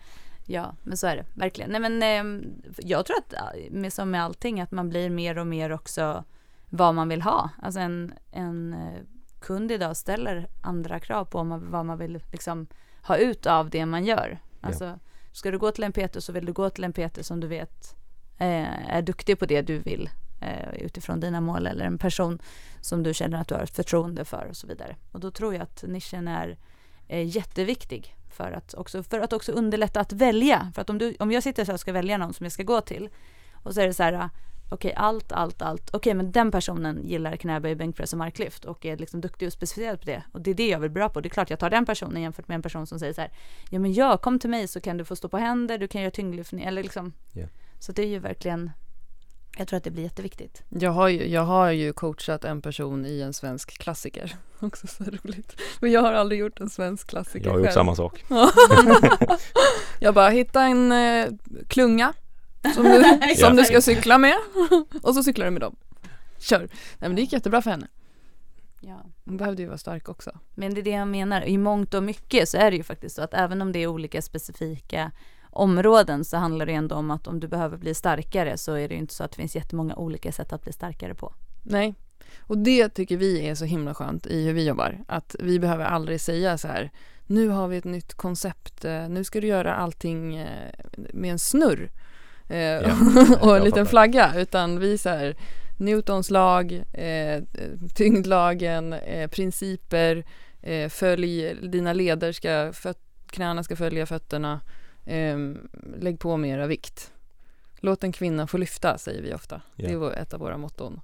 Ja, 0.46 0.74
men 0.82 0.96
så 0.96 1.06
är 1.06 1.16
det 1.16 1.24
verkligen. 1.34 1.70
Nej 1.70 1.80
men 1.80 2.02
eh, 2.02 2.42
jag 2.78 3.06
tror 3.06 3.16
att 3.18 3.34
med, 3.70 3.92
som 3.92 4.10
med 4.10 4.24
allting 4.24 4.60
att 4.60 4.70
man 4.70 4.88
blir 4.88 5.10
mer 5.10 5.38
och 5.38 5.46
mer 5.46 5.72
också 5.72 6.24
vad 6.70 6.94
man 6.94 7.08
vill 7.08 7.22
ha. 7.22 7.50
Alltså 7.62 7.80
en, 7.80 8.12
en 8.32 8.72
eh, 8.72 9.02
kund 9.40 9.72
idag 9.72 9.96
ställer 9.96 10.48
andra 10.62 11.00
krav 11.00 11.24
på 11.24 11.60
vad 11.62 11.86
man 11.86 11.98
vill 11.98 12.20
liksom 12.32 12.66
ha 13.02 13.16
ut 13.16 13.46
av 13.46 13.70
det 13.70 13.86
man 13.86 14.04
gör. 14.04 14.38
Alltså 14.60 14.98
ska 15.32 15.50
du 15.50 15.58
gå 15.58 15.70
till 15.70 15.84
en 15.84 15.92
PT 15.92 16.22
så 16.22 16.32
vill 16.32 16.46
du 16.46 16.52
gå 16.52 16.70
till 16.70 16.84
en 16.84 16.92
PT 16.92 17.26
som 17.26 17.40
du 17.40 17.46
vet 17.46 17.96
eh, 18.38 18.90
är 18.94 19.02
duktig 19.02 19.38
på 19.38 19.46
det 19.46 19.62
du 19.62 19.78
vill 19.78 20.10
eh, 20.40 20.74
utifrån 20.74 21.20
dina 21.20 21.40
mål 21.40 21.66
eller 21.66 21.84
en 21.84 21.98
person 21.98 22.38
som 22.80 23.02
du 23.02 23.14
känner 23.14 23.40
att 23.40 23.48
du 23.48 23.54
har 23.54 23.62
ett 23.62 23.76
förtroende 23.76 24.24
för 24.24 24.46
och 24.50 24.56
så 24.56 24.66
vidare. 24.66 24.96
Och 25.12 25.20
då 25.20 25.30
tror 25.30 25.54
jag 25.54 25.62
att 25.62 25.84
nischen 25.88 26.28
är 26.28 26.58
eh, 27.08 27.36
jätteviktig 27.36 28.16
för 28.30 28.52
att, 28.52 28.74
också, 28.74 29.02
för 29.02 29.20
att 29.20 29.32
också 29.32 29.52
underlätta 29.52 30.00
att 30.00 30.12
välja. 30.12 30.72
För 30.74 30.82
att 30.82 30.90
om, 30.90 30.98
du, 30.98 31.16
om 31.18 31.32
jag 31.32 31.42
sitter 31.42 31.64
så 31.64 31.70
här 31.70 31.74
och 31.74 31.80
ska 31.80 31.92
välja 31.92 32.18
någon 32.18 32.34
som 32.34 32.44
jag 32.44 32.52
ska 32.52 32.62
gå 32.62 32.80
till 32.80 33.08
och 33.52 33.74
så 33.74 33.80
är 33.80 33.86
det 33.86 33.94
så 33.94 34.02
här 34.02 34.30
okej 34.72 34.94
allt, 34.96 35.32
allt, 35.32 35.62
allt, 35.62 35.90
okej 35.92 36.14
men 36.14 36.32
den 36.32 36.50
personen 36.50 37.00
gillar 37.04 37.36
knäböj, 37.36 37.74
bänkpress 37.74 38.12
och 38.12 38.18
marklyft 38.18 38.64
och 38.64 38.86
är 38.86 38.96
liksom 38.96 39.20
duktig 39.20 39.46
och 39.46 39.52
specificerad 39.52 40.00
på 40.00 40.06
det 40.06 40.22
och 40.32 40.40
det 40.40 40.50
är 40.50 40.54
det 40.54 40.68
jag 40.68 40.78
vill 40.80 40.90
bra 40.90 41.08
på. 41.08 41.20
Det 41.20 41.26
är 41.26 41.30
klart 41.30 41.50
jag 41.50 41.58
tar 41.58 41.70
den 41.70 41.86
personen 41.86 42.22
jämfört 42.22 42.48
med 42.48 42.54
en 42.54 42.62
person 42.62 42.86
som 42.86 42.98
säger 42.98 43.12
så 43.12 43.20
här 43.20 43.30
ja 43.70 43.78
men 43.78 43.92
ja 43.92 44.16
kom 44.16 44.38
till 44.38 44.50
mig 44.50 44.68
så 44.68 44.80
kan 44.80 44.96
du 44.96 45.04
få 45.04 45.16
stå 45.16 45.28
på 45.28 45.38
händer, 45.38 45.78
du 45.78 45.88
kan 45.88 46.00
göra 46.00 46.10
tyngdlyftning 46.10 46.64
eller 46.64 46.82
liksom 46.82 47.12
Ja. 47.32 47.46
så 47.78 47.92
det 47.92 48.02
är 48.02 48.06
ju 48.06 48.18
verkligen 48.18 48.70
jag 49.58 49.68
tror 49.68 49.76
att 49.76 49.84
det 49.84 49.90
blir 49.90 50.02
jätteviktigt. 50.02 50.62
Jag 50.68 50.90
har, 50.90 51.08
ju, 51.08 51.28
jag 51.28 51.42
har 51.42 51.70
ju 51.70 51.92
coachat 51.92 52.44
en 52.44 52.62
person 52.62 53.06
i 53.06 53.20
en 53.20 53.32
svensk 53.32 53.78
klassiker. 53.78 54.36
Också 54.60 54.86
så 54.86 55.04
roligt. 55.04 55.60
Men 55.80 55.92
jag 55.92 56.00
har 56.00 56.12
aldrig 56.12 56.40
gjort 56.40 56.60
en 56.60 56.70
svensk 56.70 57.08
klassiker 57.08 57.46
Jag 57.46 57.52
har 57.52 57.58
gjort 57.58 57.66
själv. 57.66 57.74
samma 57.74 57.94
sak. 57.94 58.24
jag 60.00 60.14
bara, 60.14 60.28
hitta 60.28 60.62
en 60.62 60.92
eh, 60.92 61.26
klunga 61.68 62.12
som 62.74 62.84
du, 62.84 63.34
som 63.36 63.56
du 63.56 63.64
ska 63.64 63.80
cykla 63.80 64.18
med 64.18 64.36
och 65.02 65.14
så 65.14 65.22
cyklar 65.22 65.44
du 65.44 65.50
med 65.50 65.60
dem. 65.60 65.76
Kör. 66.38 66.58
Nej 66.58 66.68
men 66.98 67.14
det 67.14 67.20
gick 67.20 67.32
jättebra 67.32 67.62
för 67.62 67.70
henne. 67.70 67.88
Ja. 68.80 69.04
Hon 69.24 69.36
behövde 69.36 69.62
ju 69.62 69.68
vara 69.68 69.78
stark 69.78 70.08
också. 70.08 70.38
Men 70.54 70.74
det 70.74 70.80
är 70.80 70.82
det 70.82 70.90
jag 70.90 71.08
menar, 71.08 71.44
i 71.44 71.58
mångt 71.58 71.94
och 71.94 72.02
mycket 72.02 72.48
så 72.48 72.56
är 72.56 72.70
det 72.70 72.76
ju 72.76 72.82
faktiskt 72.82 73.16
så 73.16 73.22
att 73.22 73.34
även 73.34 73.62
om 73.62 73.72
det 73.72 73.78
är 73.78 73.86
olika 73.86 74.22
specifika 74.22 75.10
områden 75.50 76.24
så 76.24 76.36
handlar 76.36 76.66
det 76.66 76.72
ändå 76.72 76.94
om 76.94 77.10
att 77.10 77.26
om 77.26 77.40
du 77.40 77.48
behöver 77.48 77.76
bli 77.76 77.94
starkare 77.94 78.58
så 78.58 78.72
är 78.72 78.88
det 78.88 78.94
ju 78.94 79.00
inte 79.00 79.14
så 79.14 79.24
att 79.24 79.30
det 79.30 79.36
finns 79.36 79.56
jättemånga 79.56 79.94
olika 79.94 80.32
sätt 80.32 80.52
att 80.52 80.62
bli 80.62 80.72
starkare 80.72 81.14
på. 81.14 81.34
Nej. 81.62 81.94
Och 82.40 82.58
det 82.58 82.88
tycker 82.88 83.16
vi 83.16 83.48
är 83.48 83.54
så 83.54 83.64
himla 83.64 83.94
skönt 83.94 84.26
i 84.26 84.44
hur 84.44 84.52
vi 84.52 84.66
jobbar. 84.66 85.04
Att 85.08 85.36
vi 85.38 85.58
behöver 85.58 85.84
aldrig 85.84 86.20
säga 86.20 86.58
så 86.58 86.68
här, 86.68 86.90
nu 87.26 87.48
har 87.48 87.68
vi 87.68 87.76
ett 87.76 87.84
nytt 87.84 88.14
koncept, 88.14 88.84
eh, 88.84 89.08
nu 89.08 89.24
ska 89.24 89.40
du 89.40 89.46
göra 89.46 89.74
allting 89.74 90.36
eh, 90.36 90.74
med 91.12 91.32
en 91.32 91.38
snurr. 91.38 91.90
Eh, 92.52 93.42
och 93.42 93.56
en 93.56 93.64
liten 93.64 93.86
flagga. 93.86 94.32
Utan 94.36 94.78
vi 94.78 94.98
så 94.98 95.08
här, 95.08 95.36
Newtons 95.78 96.30
lag, 96.30 96.72
eh, 96.92 97.42
tyngdlagen, 97.94 98.92
eh, 98.92 99.30
principer, 99.30 100.24
eh, 100.62 100.88
följ 100.88 101.54
dina 101.68 101.92
leder, 101.92 102.32
ska, 102.32 102.72
knäna 103.26 103.62
ska 103.62 103.76
följa 103.76 104.06
fötterna, 104.06 104.60
eh, 105.06 105.38
lägg 105.96 106.18
på 106.20 106.36
mera 106.36 106.66
vikt. 106.66 107.12
Låt 107.80 108.04
en 108.04 108.12
kvinna 108.12 108.46
få 108.46 108.58
lyfta, 108.58 108.98
säger 108.98 109.22
vi 109.22 109.34
ofta. 109.34 109.62
Det 109.76 109.86
är 109.86 109.92
Ja. 109.92 110.12
ett 110.12 110.34
av 110.34 110.40
våra 110.40 110.56
motton. 110.56 111.00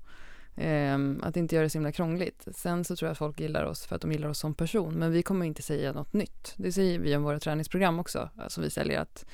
Ehm, 0.57 1.21
att 1.25 1.37
inte 1.37 1.55
göra 1.55 1.63
det 1.63 1.71
så 1.71 1.79
himla 1.79 1.93
krångligt. 1.93 2.49
Sen 2.55 2.85
så 2.85 2.97
tror 2.97 3.07
jag 3.07 3.13
att 3.13 3.19
folk 3.19 3.41
gillar 3.41 3.65
oss 3.65 3.87
för 3.87 3.97
att 3.97 4.03
de 4.03 4.13
gillar 4.13 4.29
oss 4.29 4.39
som 4.39 4.55
person. 4.55 4.95
Men 4.95 5.13
vi 5.13 5.23
kommer 5.23 5.47
inte 5.47 5.63
säga 5.63 5.93
något 5.93 6.13
nytt. 6.13 6.55
Det 6.57 6.73
säger 6.73 6.99
vi 6.99 7.17
om 7.17 7.23
våra 7.23 7.39
träningsprogram 7.41 7.99
också, 8.01 8.31
som 8.49 8.63
vi 8.63 8.71
säljer. 8.71 9.01
att 9.01 9.27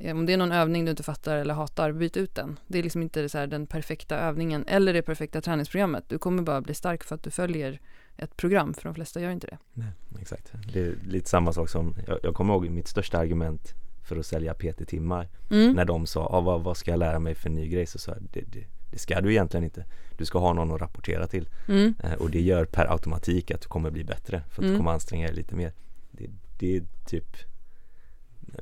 Om 0.00 0.26
det 0.26 0.32
är 0.32 0.36
någon 0.36 0.52
övning 0.52 0.84
du 0.84 0.90
inte 0.90 1.02
fattar 1.02 1.36
eller 1.36 1.54
hatar, 1.54 1.92
byt 1.92 2.16
ut 2.16 2.34
den. 2.34 2.58
Det 2.66 2.78
är 2.78 2.82
liksom 2.82 3.02
inte 3.02 3.28
så 3.28 3.46
den 3.46 3.66
perfekta 3.66 4.16
övningen 4.18 4.64
eller 4.68 4.92
det 4.92 5.02
perfekta 5.02 5.40
träningsprogrammet. 5.40 6.04
Du 6.08 6.18
kommer 6.18 6.42
bara 6.42 6.60
bli 6.60 6.74
stark 6.74 7.04
för 7.04 7.14
att 7.14 7.22
du 7.22 7.30
följer 7.30 7.80
ett 8.16 8.36
program, 8.36 8.74
för 8.74 8.82
de 8.82 8.94
flesta 8.94 9.20
gör 9.20 9.30
inte 9.30 9.46
det. 9.46 9.58
Nej, 9.72 9.88
exakt. 10.20 10.52
Det 10.72 10.80
är 10.80 10.94
lite 11.06 11.28
samma 11.28 11.52
sak 11.52 11.68
som, 11.68 11.94
jag, 12.06 12.18
jag 12.22 12.34
kommer 12.34 12.54
ihåg 12.54 12.68
mitt 12.70 12.88
största 12.88 13.18
argument 13.18 13.74
för 14.08 14.16
att 14.16 14.26
sälja 14.26 14.54
PT-timmar 14.54 15.28
Mm. 15.50 15.72
när 15.72 15.84
de 15.84 16.06
sa, 16.06 16.26
ah, 16.26 16.40
vad, 16.40 16.62
vad 16.62 16.76
ska 16.76 16.90
jag 16.90 16.98
lära 16.98 17.18
mig 17.18 17.34
för 17.34 17.50
ny 17.50 17.68
grej? 17.68 17.86
Så 17.86 17.98
sa 17.98 18.12
jag, 18.12 18.22
det, 18.32 18.40
det, 18.40 18.66
det 18.92 18.98
ska 18.98 19.20
du 19.20 19.30
egentligen 19.30 19.64
inte. 19.64 19.84
Du 20.18 20.24
ska 20.24 20.38
ha 20.38 20.52
någon 20.52 20.72
att 20.74 20.80
rapportera 20.80 21.26
till 21.26 21.48
Mm. 21.68 21.94
eh, 22.04 22.12
och 22.12 22.30
det 22.30 22.40
gör 22.40 22.64
per 22.64 22.92
automatik 22.92 23.50
att 23.50 23.60
du 23.60 23.68
kommer 23.68 23.90
bli 23.90 24.04
bättre 24.04 24.40
för 24.50 24.52
att 24.52 24.58
Mm. 24.58 24.70
du 24.72 24.76
kommer 24.78 24.90
anstränga 24.90 25.26
dig 25.26 25.36
lite 25.36 25.54
mer. 25.54 25.72
Det, 26.10 26.30
det 26.58 26.76
är 26.76 26.82
typ, 27.06 27.36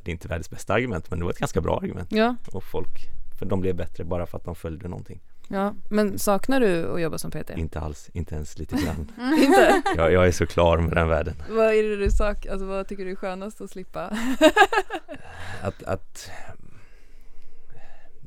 det 0.03 0.11
är 0.11 0.13
inte 0.13 0.29
världens 0.29 0.51
bästa 0.51 0.75
argument 0.75 1.11
men 1.11 1.19
det 1.19 1.25
var 1.25 1.33
ett 1.33 1.39
ganska 1.39 1.61
bra 1.61 1.77
argument 1.79 2.09
Ja, 2.13 2.37
och 2.53 2.65
folk, 2.65 3.09
för 3.39 3.47
de 3.47 3.61
blev 3.61 3.75
bättre 3.77 4.05
bara 4.05 4.27
för 4.27 4.39
att 4.39 4.45
de 4.45 4.55
följde 4.55 4.89
någonting. 4.89 5.21
ja. 5.49 5.75
Men 5.91 6.19
saknar 6.19 6.61
du 6.61 6.93
att 6.95 7.01
jobba 7.01 7.19
som 7.19 7.31
PT? 7.31 7.51
Inte 7.57 7.81
alls, 7.81 8.11
inte 8.13 8.35
ens 8.35 8.59
lite 8.59 8.77
grann. 8.77 9.13
Inte? 9.45 9.83
Jag, 9.97 10.13
jag 10.13 10.27
är 10.27 10.33
så 10.33 10.47
klar 10.47 10.79
med 10.79 10.93
den 10.97 11.09
världen. 11.09 11.35
vad 11.51 11.75
är 11.75 11.83
det 11.83 11.97
du 11.97 12.11
sak, 12.11 12.47
alltså 12.47 12.67
vad 12.67 12.89
tycker 12.89 13.05
du 13.05 13.11
är 13.11 13.17
skönast 13.17 13.61
att 13.61 13.71
slippa? 13.71 14.11
att, 15.63 15.83
att 15.83 16.31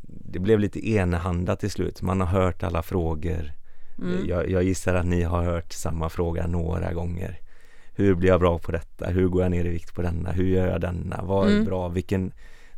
det 0.01 0.39
blev 0.39 0.59
lite 0.59 0.89
enahanda 0.89 1.55
till 1.55 1.71
slut. 1.71 2.01
Man 2.01 2.21
har 2.21 2.27
hört 2.27 2.63
alla 2.63 2.83
frågor. 2.83 3.51
Mm. 3.97 4.27
Jag, 4.27 4.49
jag 4.49 4.63
gissar 4.63 4.95
att 4.95 5.05
ni 5.05 5.21
har 5.23 5.43
hört 5.43 5.73
samma 5.73 6.09
fråga 6.09 6.47
några 6.47 6.93
gånger. 6.93 7.39
Hur 7.97 8.15
blir 8.15 8.29
jag 8.29 8.39
bra 8.39 8.59
på 8.59 8.71
detta? 8.71 9.07
Hur 9.07 9.27
går 9.27 9.41
jag 9.41 9.51
ner 9.51 9.65
i 9.65 9.69
vikt 9.69 9.93
på 9.95 10.01
denna? 10.01 10.31
Hur 10.31 10.45
gör 10.45 10.67
jag 10.67 10.81
denna? 10.81 11.21
Vad 11.23 11.47
är 11.47 11.51
Mm. 11.51 11.65
bra? 11.65 11.87
Vilken, 11.89 12.31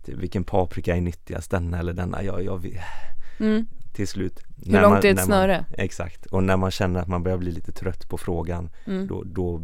vilken 0.06 0.44
paprika 0.44 0.96
är 0.96 1.02
nyttigast? 1.02 1.52
Denna 1.52 1.80
eller 1.80 1.94
denna? 1.94 2.24
Jag, 2.24 2.44
jag, 2.44 2.62
vet- 2.62 2.82
Mm. 3.40 3.66
till 3.94 4.08
slut. 4.08 4.40
Hur 4.66 4.82
långt 4.82 5.06
är 5.06 5.14
ett 5.14 5.24
snöre? 5.26 5.66
exakt. 5.78 6.26
Och 6.26 6.44
när 6.44 6.58
man 6.58 6.72
känner 6.72 7.00
att 7.00 7.08
man 7.08 7.24
börjar 7.24 7.38
bli 7.38 7.52
lite 7.52 7.72
trött 7.72 8.10
på 8.10 8.18
frågan 8.18 8.70
Mm. 8.86 9.08
då, 9.08 9.24
då 9.26 9.62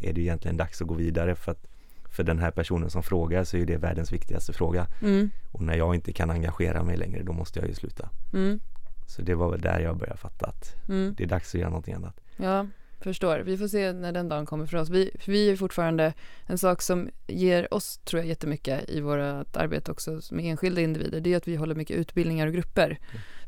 är 0.00 0.12
det 0.12 0.20
egentligen 0.20 0.56
dags 0.56 0.82
att 0.82 0.88
gå 0.88 0.94
vidare 0.94 1.34
för 1.34 1.52
att 1.52 1.66
för 2.10 2.24
den 2.24 2.38
här 2.38 2.50
personen 2.50 2.90
som 2.90 3.02
frågar 3.02 3.44
så 3.44 3.56
är 3.56 3.66
det 3.66 3.76
världens 3.76 4.12
viktigaste 4.12 4.52
fråga. 4.52 4.86
Mm. 5.02 5.30
Och 5.52 5.60
när 5.62 5.74
jag 5.76 5.94
inte 5.94 6.12
kan 6.12 6.30
engagera 6.30 6.82
mig 6.82 6.96
längre 6.96 7.22
då 7.22 7.32
måste 7.32 7.58
jag 7.60 7.68
ju 7.68 7.74
sluta. 7.74 8.08
Mm. 8.32 8.60
Så 9.06 9.22
det 9.22 9.34
var 9.34 9.50
väl 9.50 9.60
där 9.60 9.80
jag 9.80 9.96
började 9.96 10.18
fatta 10.18 10.46
att 10.46 10.74
Mm. 10.88 11.14
det 11.18 11.24
är 11.24 11.28
dags 11.28 11.54
att 11.54 11.60
göra 11.60 11.70
någonting 11.70 11.94
annat. 11.94 12.20
Ja, 12.36 12.66
förstår. 13.04 13.38
Vi 13.38 13.58
får 13.58 13.68
se 13.68 13.92
när 13.92 14.12
den 14.12 14.28
dagen 14.28 14.46
kommer 14.46 14.66
för 14.66 14.76
oss. 14.76 14.90
Vi, 14.90 15.10
för 15.20 15.32
vi 15.32 15.50
är 15.50 15.56
fortfarande 15.56 16.12
en 16.46 16.58
sak 16.58 16.82
som 16.82 17.10
ger 17.26 17.74
oss, 17.74 17.98
tror 17.98 18.20
jag, 18.20 18.28
jättemycket 18.28 18.90
i 18.90 19.00
vårt 19.00 19.56
arbete 19.56 19.92
också 19.92 20.20
med 20.30 20.44
enskilda 20.44 20.80
individer. 20.80 21.20
Det 21.20 21.32
är 21.32 21.36
att 21.36 21.48
vi 21.48 21.56
håller 21.56 21.74
mycket 21.74 21.96
utbildningar 21.96 22.46
och 22.46 22.52
grupper, 22.52 22.98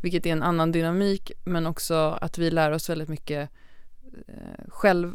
vilket 0.02 0.26
är 0.26 0.32
en 0.32 0.42
annan 0.42 0.72
dynamik, 0.72 1.32
men 1.44 1.66
också 1.66 2.18
att 2.20 2.38
vi 2.38 2.50
lär 2.50 2.70
oss 2.70 2.90
väldigt 2.90 3.09
mycket 3.09 3.50
eh, 4.28 4.68
själv, 4.68 5.12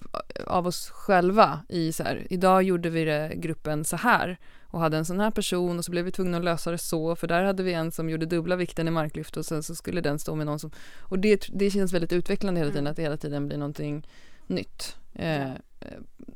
av 0.47 0.67
oss 0.67 0.89
själva 0.89 1.59
i 1.69 1.93
så 1.93 2.03
här, 2.03 2.27
idag 2.29 2.63
gjorde 2.63 2.89
vi 2.89 3.05
det 3.05 3.33
gruppen 3.35 3.85
så 3.85 3.95
här 3.95 4.37
och 4.71 4.79
hade 4.79 4.97
en 4.97 5.05
sån 5.05 5.19
här 5.19 5.31
person 5.31 5.77
och 5.77 5.85
så 5.85 5.91
blev 5.91 6.05
vi 6.05 6.11
tvungna 6.11 6.37
att 6.37 6.43
lösa 6.43 6.71
det 6.71 6.77
så 6.77 7.15
för 7.15 7.27
där 7.27 7.43
hade 7.43 7.63
vi 7.63 7.73
en 7.73 7.91
som 7.91 8.09
gjorde 8.09 8.25
dubbla 8.25 8.55
vikten 8.55 8.87
i 8.87 8.91
marklyft 8.91 9.37
och 9.37 9.45
sen 9.45 9.63
så 9.63 9.75
skulle 9.75 10.01
den 10.01 10.19
stå 10.19 10.35
med 10.35 10.45
någon 10.45 10.59
som 10.59 10.71
och 10.99 11.19
det, 11.19 11.47
det 11.53 11.71
känns 11.71 11.93
väldigt 11.93 12.13
utvecklande 12.13 12.59
hela 12.59 12.71
tiden 12.71 12.81
Mm. 12.81 12.91
att 12.91 12.95
det 12.95 13.03
hela 13.03 13.17
tiden 13.17 13.47
blir 13.47 13.57
någonting 13.57 14.07
nytt 14.47 14.95
eh, 15.13 15.51
eh, 15.51 15.57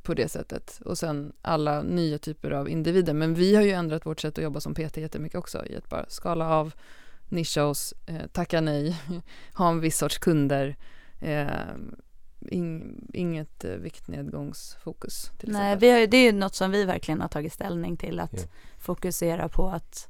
på 0.04 0.14
det 0.14 0.30
sättet 0.30 0.82
och 0.86 0.98
sen 0.98 1.34
alla 1.42 1.82
nya 1.82 2.18
typer 2.18 2.52
av 2.52 2.70
individer 2.70 3.14
men 3.14 3.34
vi 3.34 3.56
har 3.56 3.64
ju 3.64 3.72
ändrat 3.72 4.06
vårt 4.06 4.20
sätt 4.22 4.38
att 4.38 4.44
jobba 4.44 4.60
som 4.60 4.74
PT 4.74 4.98
jättemycket 4.98 5.38
också 5.40 5.66
i 5.66 5.76
att 5.76 5.90
bara 5.90 6.06
skala 6.10 6.50
av 6.50 6.74
nischa 7.30 7.64
oss, 7.66 7.94
eh, 8.06 8.28
tacka 8.28 8.62
nej, 8.62 8.96
ha 9.54 9.70
en 9.70 9.80
viss 9.80 9.98
sorts 9.98 10.18
kunder 10.18 10.76
eh, 11.22 11.48
ing, 12.50 12.96
inget 13.14 13.64
eh, 13.66 13.72
viktnedgångsfokus 13.72 15.32
till 15.38 15.52
Nej, 15.52 15.78
vi 15.78 15.92
har, 15.92 16.08
det 16.08 16.18
är 16.18 16.24
ju 16.24 16.32
något 16.32 16.56
som 16.56 16.72
vi 16.72 16.84
verkligen 16.86 17.22
har 17.22 17.28
tagit 17.28 17.54
ställning 17.54 17.98
till 17.98 18.20
att 18.20 18.34
Ja. 18.34 18.48
fokusera 18.78 19.50
på 19.50 19.70
att 19.70 20.08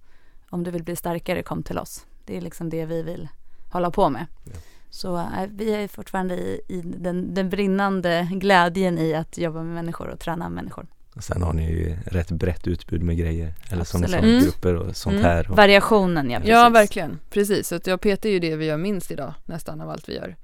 om 0.49 0.63
du 0.63 0.71
vill 0.71 0.83
bli 0.83 0.95
starkare 0.95 1.43
kom 1.43 1.63
till 1.63 1.77
oss. 1.77 2.05
Det 2.25 2.37
är 2.37 2.41
liksom 2.41 2.69
det 2.69 2.85
vi 2.85 3.01
vill 3.03 3.27
hålla 3.71 3.91
på 3.91 4.09
med. 4.09 4.25
Ja. 4.43 4.51
Så 4.95 5.17
äh, 5.17 5.47
vi 5.49 5.73
är 5.73 5.87
fortfarande 5.87 6.35
i, 6.35 6.61
i 6.67 6.81
den, 6.81 7.33
den 7.33 7.49
brinnande 7.49 8.27
glädjen 8.31 8.97
i 8.97 9.13
att 9.13 9.37
jobba 9.37 9.63
med 9.63 9.73
människor 9.75 10.07
och 10.07 10.19
träna 10.19 10.49
människor. 10.49 10.87
Och 11.15 11.23
sen 11.23 11.41
har 11.41 11.53
ni 11.53 11.71
ju 11.71 11.97
rätt 12.05 12.31
brett 12.31 12.67
utbud 12.67 13.03
med 13.03 13.17
grejer. 13.17 13.53
Eller 13.71 13.83
som 13.83 14.01
ni 14.01 14.07
sa. 14.07 14.17
Mm. 14.17 14.43
grupper 14.43 14.75
och 14.75 14.95
sånt 14.95 15.13
Mm. 15.13 15.25
här. 15.25 15.51
Och, 15.51 15.57
Variationen 15.57 16.29
ja, 16.29 16.37
precis. 16.37 16.51
Ja, 16.51 16.69
verkligen. 16.69 17.19
Precis. 17.29 17.67
Så 17.67 17.75
att 17.75 17.87
jag 17.87 18.01
PT 18.01 18.25
är 18.25 18.29
ju 18.29 18.39
det 18.39 18.55
vi 18.55 18.65
gör 18.65 18.77
minst 18.77 19.11
idag, 19.11 19.33
nästan 19.45 19.81
av 19.81 19.89
allt 19.89 20.09
vi 20.09 20.15
gör. 20.15 20.35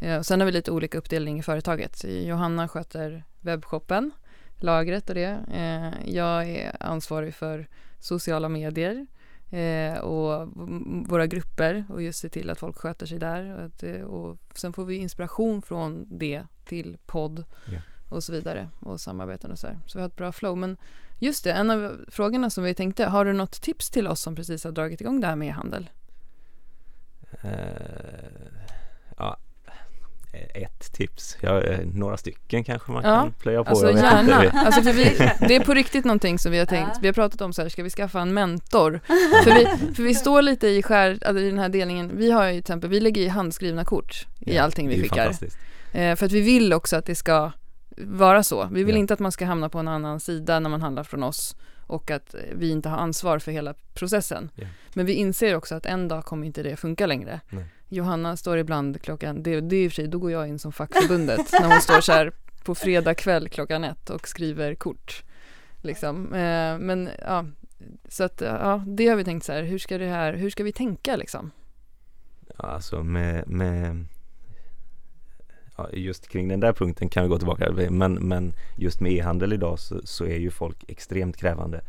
Eh, 0.00 0.16
och 0.16 0.26
sen 0.26 0.40
har 0.40 0.46
vi 0.46 0.52
lite 0.52 0.70
olika 0.70 0.98
uppdelning 0.98 1.38
i 1.38 1.42
företaget. 1.42 2.04
Johanna 2.04 2.68
sköter 2.68 3.24
webbshoppen, 3.40 4.10
lagret 4.56 5.08
och 5.08 5.14
det. 5.14 5.38
Eh, 5.54 6.14
jag 6.14 6.48
är 6.48 6.76
ansvarig 6.80 7.34
för 7.34 7.66
sociala 8.00 8.48
medier 8.48 9.06
eh, 9.50 9.98
och 9.98 10.48
våra 11.08 11.26
grupper 11.26 11.84
och 11.88 12.02
just 12.02 12.18
se 12.20 12.28
till 12.28 12.50
att 12.50 12.58
folk 12.58 12.76
sköter 12.76 13.06
sig 13.06 13.18
där. 13.18 13.54
Och, 13.58 13.64
att, 13.64 13.82
eh, 13.82 14.00
och 14.00 14.38
sen 14.54 14.72
får 14.72 14.84
vi 14.84 14.96
inspiration 14.96 15.62
från 15.62 16.18
det 16.18 16.42
till 16.64 16.96
podd 17.06 17.44
Ja. 17.72 17.78
och 18.08 18.24
så 18.24 18.32
vidare 18.32 18.68
och 18.80 19.00
samarbeten 19.00 19.50
och 19.50 19.58
så 19.58 19.66
här. 19.66 19.78
Så 19.86 19.98
vi 19.98 20.02
har 20.02 20.08
ett 20.08 20.16
bra 20.16 20.32
flow. 20.32 20.58
Men 20.58 20.76
just 21.18 21.44
det, 21.44 21.52
en 21.52 21.70
av 21.70 22.04
frågorna 22.08 22.50
som 22.50 22.64
vi 22.64 22.74
tänkte, 22.74 23.04
har 23.04 23.24
du 23.24 23.32
något 23.32 23.60
tips 23.62 23.90
till 23.90 24.06
oss 24.06 24.20
som 24.20 24.34
precis 24.34 24.64
har 24.64 24.72
dragit 24.72 25.00
igång 25.00 25.20
det 25.20 25.26
här 25.26 25.36
med 25.36 25.48
e-handel? 25.48 25.90
eh, 27.42 27.50
ja, 29.16 29.36
ett 30.54 30.92
tips. 30.92 31.36
Ja, 31.40 31.62
eh, 31.62 31.78
några 31.94 32.16
stycken 32.16 32.64
kanske 32.64 32.92
man 32.92 33.02
Ja, 33.04 33.16
kan 33.22 33.32
plöja 33.32 33.64
på. 33.64 33.70
Alltså 33.70 33.90
gärna. 33.90 34.50
Alltså 34.54 34.82
för 34.82 34.92
vi, 34.92 35.04
det 35.48 35.56
är 35.56 35.64
på 35.64 35.74
riktigt 35.74 36.04
någonting 36.04 36.38
som 36.38 36.52
vi 36.52 36.58
har 36.58 36.66
tänkt. 36.66 36.90
Ja. 36.94 36.98
Vi 37.00 37.08
har 37.08 37.12
pratat 37.12 37.40
om 37.40 37.52
så 37.52 37.62
här, 37.62 37.68
ska 37.68 37.82
vi 37.82 37.90
skaffa 37.90 38.20
en 38.20 38.34
mentor? 38.34 39.00
För 39.44 39.54
vi, 39.54 39.94
för 39.94 40.02
vi 40.02 40.14
står 40.14 40.42
lite 40.42 40.68
i 40.68 40.82
skär, 40.82 41.18
alltså 41.26 41.42
i 41.42 41.50
den 41.50 41.58
här 41.58 41.68
delningen. 41.68 42.10
Vi 42.16 42.30
har 42.30 42.44
ju 42.46 42.52
till 42.52 42.58
exempel, 42.58 42.90
vi 42.90 43.00
lägger 43.00 43.22
i 43.22 43.28
handskrivna 43.28 43.84
kort 43.84 44.26
i 44.40 44.54
Ja, 44.56 44.62
allting 44.62 44.88
vi 44.88 45.02
skickar. 45.02 45.32
Eh, 45.92 46.16
för 46.16 46.26
att 46.26 46.32
vi 46.32 46.40
vill 46.40 46.72
också 46.72 46.96
att 46.96 47.06
det 47.06 47.14
ska 47.14 47.52
vara 47.98 48.42
så. 48.42 48.68
Vi 48.72 48.84
vill 48.84 48.94
Ja. 48.94 48.98
inte 48.98 49.14
att 49.14 49.20
man 49.20 49.32
ska 49.32 49.44
hamna 49.46 49.68
på 49.68 49.78
en 49.78 49.88
annan 49.88 50.20
sida 50.20 50.60
när 50.60 50.70
man 50.70 50.82
handlar 50.82 51.04
från 51.04 51.22
oss 51.22 51.56
och 51.86 52.10
att 52.10 52.34
eh, 52.34 52.40
vi 52.52 52.70
inte 52.70 52.88
har 52.88 52.98
ansvar 52.98 53.38
för 53.38 53.52
hela 53.52 53.74
processen. 53.94 54.50
Ja. 54.54 54.66
Men 54.94 55.06
vi 55.06 55.12
inser 55.12 55.54
också 55.56 55.74
att 55.74 55.86
en 55.86 56.08
dag 56.08 56.24
kommer 56.24 56.46
inte 56.46 56.62
det 56.62 56.76
funka 56.76 57.06
längre. 57.06 57.40
Nej. 57.48 57.64
Johanna 57.88 58.36
står 58.36 58.58
ibland 58.58 59.02
klockan, 59.02 59.42
det, 59.42 59.60
det 59.60 59.76
är 59.76 59.84
i 59.84 59.88
och 59.88 59.92
för 59.92 59.94
sig, 59.94 60.08
då 60.08 60.18
går 60.18 60.30
jag 60.30 60.48
in 60.48 60.58
som 60.58 60.72
fackförbundet 60.72 61.52
när 61.60 61.68
hon 61.68 61.80
står 61.80 62.00
så 62.00 62.12
här 62.12 62.32
på 62.64 62.74
fredag 62.74 63.14
kväll 63.14 63.48
klockan 63.48 63.84
ett 63.84 64.10
och 64.10 64.28
skriver 64.28 64.74
kort. 64.74 65.24
Liksom. 65.80 66.34
Eh, 66.34 66.78
men 66.78 67.10
ja, 67.20 67.44
så 68.08 68.24
att 68.24 68.42
eh, 68.42 68.48
ja, 68.48 68.84
det 68.86 69.06
har 69.06 69.16
vi 69.16 69.24
tänkt 69.24 69.44
så 69.44 69.52
här, 69.52 69.62
hur 69.62 69.78
ska 69.78 69.98
det 69.98 70.08
här, 70.08 70.32
hur 70.32 70.50
ska 70.50 70.64
vi 70.64 70.72
tänka 70.72 71.16
liksom? 71.16 71.50
Ja, 72.58 72.64
alltså 72.64 73.02
med, 73.02 73.48
med 73.48 74.06
ja, 75.76 75.88
just 75.92 76.28
kring 76.28 76.48
den 76.48 76.60
där 76.60 76.72
punkten 76.72 77.08
kan 77.08 77.22
vi 77.22 77.28
gå 77.28 77.38
tillbaka 77.38 77.72
men, 77.90 78.14
men 78.14 78.52
just 78.76 79.00
med 79.00 79.12
e-handel 79.12 79.52
idag 79.52 79.78
så, 79.78 80.00
så 80.04 80.24
är 80.24 80.36
ju 80.36 80.50
folk 80.50 80.84
extremt 80.88 81.36
krävande. 81.36 81.80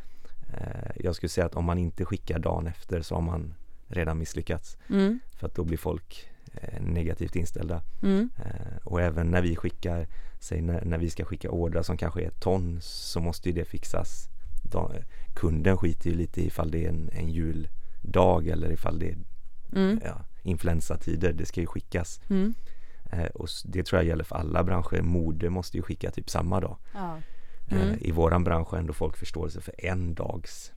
Eh, 0.53 0.91
jag 0.95 1.15
skulle 1.15 1.29
säga 1.29 1.45
att 1.45 1.55
om 1.55 1.65
man 1.65 1.77
inte 1.77 2.05
skickar 2.05 2.39
dagen 2.39 2.67
efter 2.67 3.01
så 3.01 3.15
har 3.15 3.21
man 3.21 3.53
redan 3.87 4.17
misslyckats 4.17 4.77
Mm, 4.89 5.19
för 5.35 5.47
att 5.47 5.55
då 5.55 5.63
blir 5.63 5.77
folk 5.77 6.29
eh, 6.53 6.81
negativt 6.81 7.35
inställda. 7.35 7.81
mm, 8.03 8.29
Eh, 8.37 8.77
och 8.83 9.01
även 9.01 9.27
när 9.27 9.41
vi 9.41 9.55
skickar, 9.55 10.07
säg 10.39 10.61
när, 10.61 10.85
när 10.85 10.97
vi 10.97 11.09
ska 11.09 11.25
skicka 11.25 11.49
ordrar 11.51 11.83
som 11.83 11.97
kanske 11.97 12.21
är 12.25 12.29
ton 12.29 12.77
så 12.81 13.19
måste 13.19 13.49
ju 13.49 13.55
det 13.55 13.65
fixas. 13.65 14.29
Da, 14.71 14.91
kunden 15.35 15.77
skiter 15.77 16.09
ju 16.09 16.15
lite 16.15 16.41
ifall 16.41 16.71
det 16.71 16.85
är 16.85 16.89
en, 16.89 17.09
en 17.13 17.29
juldag 17.29 18.47
eller 18.47 18.71
ifall 18.71 18.99
det 18.99 19.09
är 19.09 19.17
mm, 19.75 19.99
ja, 20.05 20.25
influensatider, 20.43 21.33
det 21.33 21.45
ska 21.45 21.61
ju 21.61 21.67
skickas. 21.67 22.21
mm. 22.29 22.53
Eh, 23.11 23.25
och 23.25 23.47
det 23.65 23.83
tror 23.83 23.99
jag 24.01 24.07
gäller 24.07 24.23
för 24.23 24.35
alla 24.35 24.63
branscher. 24.63 25.01
Mode 25.01 25.49
måste 25.49 25.77
ju 25.77 25.83
skicka 25.83 26.11
typ 26.11 26.29
samma 26.29 26.59
dag. 26.59 26.77
Ja. 26.93 27.17
Mm. 27.71 27.97
I 28.01 28.11
våran 28.11 28.43
bransch 28.43 28.67
har 28.71 28.77
ändå 28.77 28.93
folk 28.93 29.17
förståelse 29.17 29.61
för 29.61 29.73
en 29.77 30.13
dags 30.13 30.73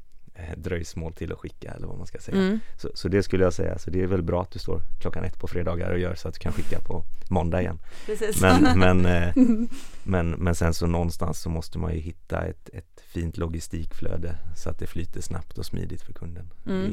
dröjsmål 0.56 1.12
till 1.12 1.32
att 1.32 1.38
skicka 1.38 1.70
eller 1.70 1.86
vad 1.86 1.98
man 1.98 2.06
ska 2.06 2.18
säga. 2.18 2.38
Mm. 2.38 2.60
Så, 2.76 2.90
så 2.94 3.08
det 3.08 3.22
skulle 3.22 3.44
jag 3.44 3.52
säga, 3.52 3.78
så 3.78 3.90
det 3.90 4.02
är 4.02 4.06
väl 4.06 4.22
bra 4.22 4.42
att 4.42 4.50
du 4.50 4.58
står 4.58 4.82
klockan 5.00 5.24
ett 5.24 5.38
på 5.38 5.48
fredagar 5.48 5.90
och 5.90 5.98
gör 5.98 6.14
så 6.14 6.28
att 6.28 6.34
du 6.34 6.40
kan 6.40 6.52
skicka 6.52 6.80
på 6.80 7.04
måndag 7.30 7.60
igen. 7.60 7.78
Precis. 8.06 8.40
Men, 8.40 8.78
men, 8.78 9.06
eh, 9.06 9.34
men, 10.02 10.30
men 10.30 10.54
sen 10.54 10.74
så 10.74 10.86
någonstans 10.86 11.40
så 11.40 11.50
måste 11.50 11.78
man 11.78 11.94
ju 11.94 12.00
hitta 12.00 12.46
ett, 12.46 12.68
ett 12.72 13.00
fint 13.06 13.36
logistikflöde 13.36 14.34
så 14.56 14.70
att 14.70 14.78
det 14.78 14.86
flyter 14.86 15.20
snabbt 15.20 15.58
och 15.58 15.66
smidigt 15.66 16.02
för 16.02 16.12
kunden. 16.12 16.50
Mm. 16.66 16.92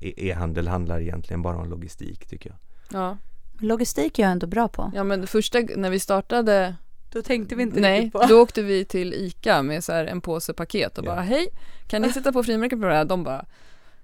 E- 0.00 0.14
E-handel 0.16 0.68
handlar 0.68 1.00
egentligen 1.00 1.42
bara 1.42 1.56
om 1.56 1.70
logistik 1.70 2.26
tycker 2.26 2.50
jag. 2.50 2.58
Ja. 3.00 3.16
Logistik 3.58 4.18
är 4.18 4.22
jag 4.22 4.32
ändå 4.32 4.46
bra 4.46 4.68
på. 4.68 4.92
ja, 4.94 5.04
men 5.04 5.26
första, 5.26 5.58
när 5.76 5.90
vi 5.90 5.98
startade 5.98 6.76
Då 7.12 7.22
tänkte 7.22 7.54
vi 7.54 7.64
Nej, 7.64 8.10
då 8.28 8.40
åkte 8.42 8.62
vi 8.62 8.84
till 8.84 9.14
ICA 9.14 9.62
med 9.62 9.84
så 9.84 9.92
här 9.92 10.04
en 10.06 10.20
påse 10.20 10.52
paket 10.52 10.98
och 10.98 11.04
Ja. 11.04 11.10
bara 11.10 11.20
hej, 11.20 11.48
kan 11.88 12.02
ni 12.02 12.08
sätta 12.12 12.32
på 12.32 12.42
frimärken 12.42 12.80
på 12.80 12.86
det 12.86 12.94
här? 12.94 13.04
De 13.04 13.24
bara 13.24 13.44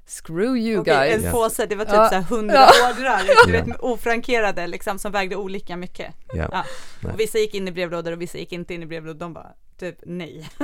screw 0.09 0.57
you 0.59 0.81
Okej, 0.81 0.95
guys. 0.95 1.15
en 1.17 1.23
Ja. 1.25 1.31
påse, 1.33 1.67
det 1.67 1.75
var 1.77 1.85
typ 1.85 1.95
Ja. 1.95 2.09
så 2.09 2.15
här 2.15 2.23
hundra 2.23 2.55
Ja. 2.55 2.91
ordrar, 2.91 3.21
du 3.47 3.53
Ja. 3.55 3.65
vet 3.65 3.81
ofrankerade 3.81 4.67
liksom 4.67 4.99
som 4.99 5.13
vägde 5.13 5.37
olika 5.37 5.77
mycket. 5.77 6.15
Ja. 6.33 6.49
Ja. 6.53 6.65
Och 7.13 7.21
vissa 7.21 7.39
gick 7.39 7.55
in 7.55 7.69
i 7.69 7.73
brevlådor 7.73 8.13
och 8.13 8.21
vissa 8.23 8.39
gick 8.39 8.53
inte 8.53 8.75
in 8.75 8.83
i 8.83 8.87
brevlådor, 8.87 9.19
de 9.21 9.33
bara 9.35 9.53
typ 9.79 9.97
nej. 10.07 10.49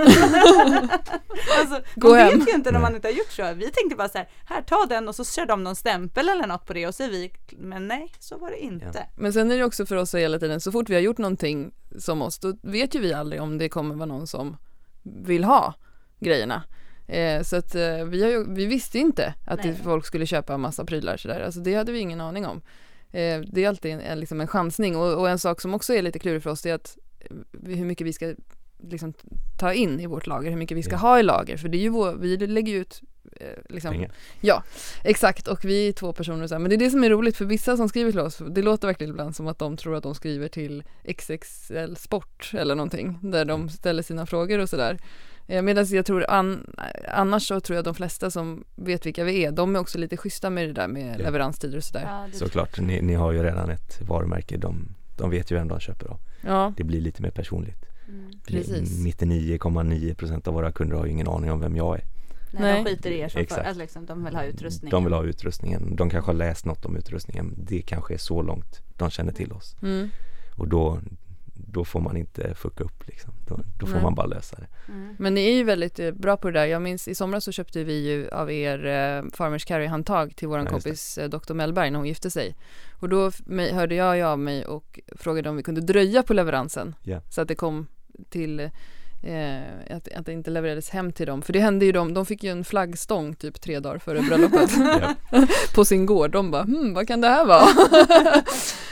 alltså, 1.61 1.81
Gå 1.95 2.09
man 2.09 2.19
hem. 2.19 2.39
vet 2.39 2.49
ju 2.49 2.53
inte 2.53 2.71
när 2.73 2.81
man 2.81 2.95
inte 2.95 3.09
har 3.09 3.13
gjort 3.13 3.31
så. 3.33 3.53
Vi 3.55 3.71
tänkte 3.71 3.97
bara 3.97 4.09
så 4.09 4.19
här, 4.19 4.29
här 4.47 4.63
ta 4.63 4.87
den 4.89 5.09
och 5.09 5.15
så 5.15 5.25
kör 5.25 5.47
de 5.47 5.65
någon 5.65 5.77
stämpel 5.77 6.29
eller 6.29 6.47
något 6.47 6.67
på 6.67 6.73
det 6.73 6.87
och 6.87 6.95
så 6.95 7.03
är 7.03 7.09
vi, 7.09 7.33
men 7.59 7.89
nej, 7.89 8.13
så 8.19 8.39
var 8.39 8.51
det 8.51 8.59
inte. 8.65 9.07
Men 9.17 9.33
sen 9.33 9.51
är 9.51 9.59
det 9.59 9.65
också 9.65 9.87
för 9.87 9.97
oss 9.97 10.15
hela 10.15 10.39
tiden, 10.39 10.61
så 10.61 10.73
fort 10.73 10.89
vi 10.91 10.95
har 10.95 11.01
gjort 11.03 11.19
någonting 11.19 11.71
som 11.99 12.23
oss, 12.23 12.39
då 12.39 12.55
vet 12.63 12.95
ju 12.95 13.01
vi 13.01 13.13
aldrig 13.15 13.43
om 13.43 13.59
det 13.59 13.69
kommer 13.69 13.95
vara 13.95 14.07
någon 14.07 14.27
som 14.27 14.57
vill 15.03 15.45
ha 15.45 15.75
grejerna. 16.21 16.63
Eh, 17.07 17.43
så 17.43 17.57
att 17.57 17.75
eh, 17.75 18.05
vi, 18.05 18.23
har 18.23 18.31
ju, 18.31 18.55
vi 18.55 18.67
visste 18.67 18.99
inte 18.99 19.35
att 19.45 19.63
det, 19.63 19.69
Nej. 19.69 19.81
folk 19.85 20.07
skulle 20.07 20.27
köpa 20.27 20.59
massa 20.59 20.85
prylar 20.85 21.17
sådär, 21.17 21.41
alltså 21.41 21.61
det 21.61 21.75
hade 21.75 21.93
vi 21.93 21.99
ingen 21.99 22.21
aning 22.21 22.47
om. 22.47 22.63
Eh, 23.13 23.41
det 23.41 23.65
är 23.65 23.69
alltid 23.69 23.93
en, 23.93 24.01
en, 24.01 24.21
liksom 24.21 24.41
en 24.41 24.47
chansning 24.47 24.97
och, 24.97 25.21
och 25.21 25.29
en 25.29 25.39
sak 25.39 25.61
som 25.61 25.75
också 25.75 25.95
är 25.95 26.03
lite 26.03 26.19
klurig 26.19 26.43
för 26.43 26.51
oss 26.51 26.63
det 26.63 26.71
är 26.71 26.75
att 26.75 26.97
hur 27.67 27.85
mycket 27.85 28.07
vi 28.07 28.13
ska 28.13 28.35
liksom 28.91 29.13
ta 29.59 29.73
in 29.73 30.01
i 30.01 30.07
vårt 30.07 30.27
lager, 30.27 30.51
hur 30.51 30.57
mycket 30.57 30.77
vi 30.77 30.83
ska 30.83 30.93
Ja. 30.93 30.99
ha 30.99 31.21
i 31.21 31.23
lager, 31.23 31.57
för 31.57 31.69
det 31.69 31.79
är 31.79 31.83
ju 31.83 31.89
vår, 31.89 32.15
vi 32.15 32.37
lägger 32.37 32.73
ju 32.73 32.79
ut 32.79 33.01
eh, 33.41 33.47
liksom, 33.69 33.91
Pengar. 33.93 34.13
Ja, 34.41 34.63
exakt 35.05 35.49
och 35.49 35.65
vi 35.65 35.89
är 35.89 35.93
två 35.93 36.13
personer 36.13 36.47
så 36.47 36.55
här. 36.55 36.59
men 36.59 36.69
det 36.69 36.77
är 36.77 36.79
det 36.79 36.91
som 36.91 37.05
är 37.05 37.11
roligt 37.11 37.37
för 37.37 37.45
vissa 37.45 37.77
som 37.77 37.89
skriver 37.89 38.11
till 38.11 38.21
oss, 38.21 38.43
det 38.51 38.63
låter 38.63 38.89
verkligen 38.89 39.11
ibland 39.11 39.37
som 39.37 39.47
att 39.47 39.59
de 39.59 39.77
tror 39.77 39.97
att 39.97 40.03
de 40.03 40.15
skriver 40.15 40.49
till 40.49 40.85
XXL 41.19 41.97
Sport 41.97 42.51
eller 42.55 42.75
någonting, 42.75 43.19
där 43.23 43.45
de 43.45 43.69
ställer 43.69 44.03
sina 44.03 44.27
frågor 44.27 44.59
och 44.59 44.69
sådär. 44.69 44.99
Eh, 45.47 45.63
Medan 45.63 45.87
jag 45.91 46.07
tror, 46.07 46.31
an, 46.31 46.67
annars 47.09 47.49
så 47.49 47.61
tror 47.61 47.77
jag 47.77 47.85
de 47.85 47.95
flesta 47.95 48.31
som 48.31 48.65
vet 48.75 49.07
vilka 49.07 49.25
vi 49.25 49.45
är, 49.45 49.53
de 49.53 49.77
är 49.77 49.81
också 49.81 49.99
lite 49.99 50.17
schyssta 50.17 50.51
med 50.51 50.69
det 50.69 50.73
där 50.73 50.89
med 50.89 51.17
Ja. 51.21 51.25
leveranstider 51.25 51.77
och 51.77 51.85
sådär. 51.85 52.05
Ja, 52.09 52.27
Såklart, 52.39 52.81
ni, 52.81 53.03
ni 53.03 53.15
har 53.15 53.33
ju 53.33 53.43
redan 53.43 53.71
ett 53.71 54.01
varumärke, 54.01 54.57
de, 54.57 54.89
de 55.17 55.31
vet 55.31 55.51
ju 55.51 55.57
vem 55.57 55.69
de 55.69 55.81
köper 55.81 56.07
av. 56.07 56.19
Ja, 56.45 56.73
Det 56.77 56.85
blir 56.85 57.01
lite 57.01 57.23
mer 57.23 57.31
personligt. 57.31 57.85
Mm. 58.09 58.31
Precis. 58.47 59.05
99,9% 59.05 60.49
av 60.49 60.55
våra 60.55 60.73
kunder 60.73 60.97
har 60.97 61.05
ju 61.07 61.11
ingen 61.13 61.29
aning 61.29 61.51
om 61.53 61.61
vem 61.61 61.77
jag 61.77 61.95
är. 61.99 62.05
Nej, 62.53 62.63
Nej. 62.63 62.85
de 62.85 62.91
skiter 62.91 63.11
i 63.11 63.19
er 63.21 63.29
som 63.29 63.41
Exakt. 63.41 63.61
för, 63.63 63.69
alltså 63.69 63.81
liksom, 63.83 64.07
de 64.07 64.25
vill 64.25 64.35
ha 64.35 64.45
utrustning. 64.45 64.91
De 64.91 65.05
vill 65.05 65.13
ha 65.13 65.25
utrustningen, 65.25 65.97
de 65.97 66.11
kanske 66.11 66.29
har 66.29 66.35
läst 66.35 66.65
något 66.67 66.85
om 66.85 66.97
utrustningen. 66.97 67.55
Det 67.57 67.83
kanske 67.83 68.15
är 68.15 68.19
så 68.19 68.43
långt 68.43 68.83
de 68.97 69.11
känner 69.11 69.33
till 69.33 69.53
oss. 69.53 69.77
mm. 69.83 70.09
Och 70.57 70.69
då, 70.69 71.01
då 71.55 71.85
får 71.85 72.01
man 72.01 72.17
inte 72.17 72.55
fucka 72.55 72.85
upp 72.85 73.07
liksom. 73.07 73.33
Då, 73.49 73.61
då 73.79 73.87
får 73.87 73.95
Nej. 73.95 74.03
man 74.03 74.15
bara 74.15 74.27
lösa 74.27 74.57
det. 74.57 74.93
Mm. 74.93 75.17
Men 75.19 75.35
ni 75.35 75.47
är 75.47 75.53
ju 75.53 75.65
väldigt 75.65 75.99
eh, 75.99 76.11
bra 76.11 76.37
på 76.37 76.51
det 76.51 76.61
där. 76.61 76.67
Jag 76.67 76.83
minns 76.83 77.09
i 77.09 77.15
somras 77.15 77.45
så 77.45 77.53
köpte 77.53 77.85
vi 77.85 78.09
ju 78.09 78.29
av 78.29 78.53
er 78.53 78.87
eh, 78.87 79.31
Farmers 79.33 79.65
Carry-handtag 79.65 80.37
till 80.37 80.49
våran 80.49 80.65
Ja, 80.65 80.71
kompis 80.71 81.19
eh, 81.19 81.29
Dr. 81.29 81.55
Mellberg 81.55 81.91
när 81.91 81.99
hon 81.99 82.09
gifte 82.09 82.31
sig. 82.31 82.57
Och 83.01 83.09
då 83.09 83.31
hörde 83.73 83.95
jag 83.95 84.17
ju 84.17 84.23
av 84.23 84.39
mig 84.39 84.67
och 84.67 85.01
frågade 85.17 85.51
om 85.51 85.57
vi 85.57 85.63
kunde 85.63 85.81
dröja 85.81 86.23
på 86.23 86.35
leveransen. 86.35 86.95
Ja. 87.03 87.21
Så 87.31 87.41
att 87.41 87.49
det 87.49 87.55
kom 87.55 87.87
till 88.29 88.71
eh, 89.25 89.97
att, 89.97 90.09
att 90.13 90.27
det 90.27 90.33
inte 90.33 90.51
levererades 90.51 90.91
hem 90.91 91.13
till 91.13 91.27
dem. 91.27 91.43
För 91.43 91.53
det 91.53 91.61
hände 91.61 91.85
ju 91.85 91.93
dem, 91.93 92.15
de 92.15 92.27
fick 92.27 92.45
ju 92.45 92.51
en 92.51 92.65
flaggstång 92.65 93.35
typ 93.35 93.61
tre 93.61 93.81
dagar 93.81 93.99
före 93.99 94.23
bröllopet 94.23 94.71
på 95.75 95.85
sin 95.85 96.07
gård. 96.07 96.31
De 96.31 96.51
bara, 96.51 96.63
hmm, 96.63 96.95
vad 96.95 97.09
kan 97.09 97.21
det 97.21 97.29
här 97.29 97.45
vara? 97.45 97.67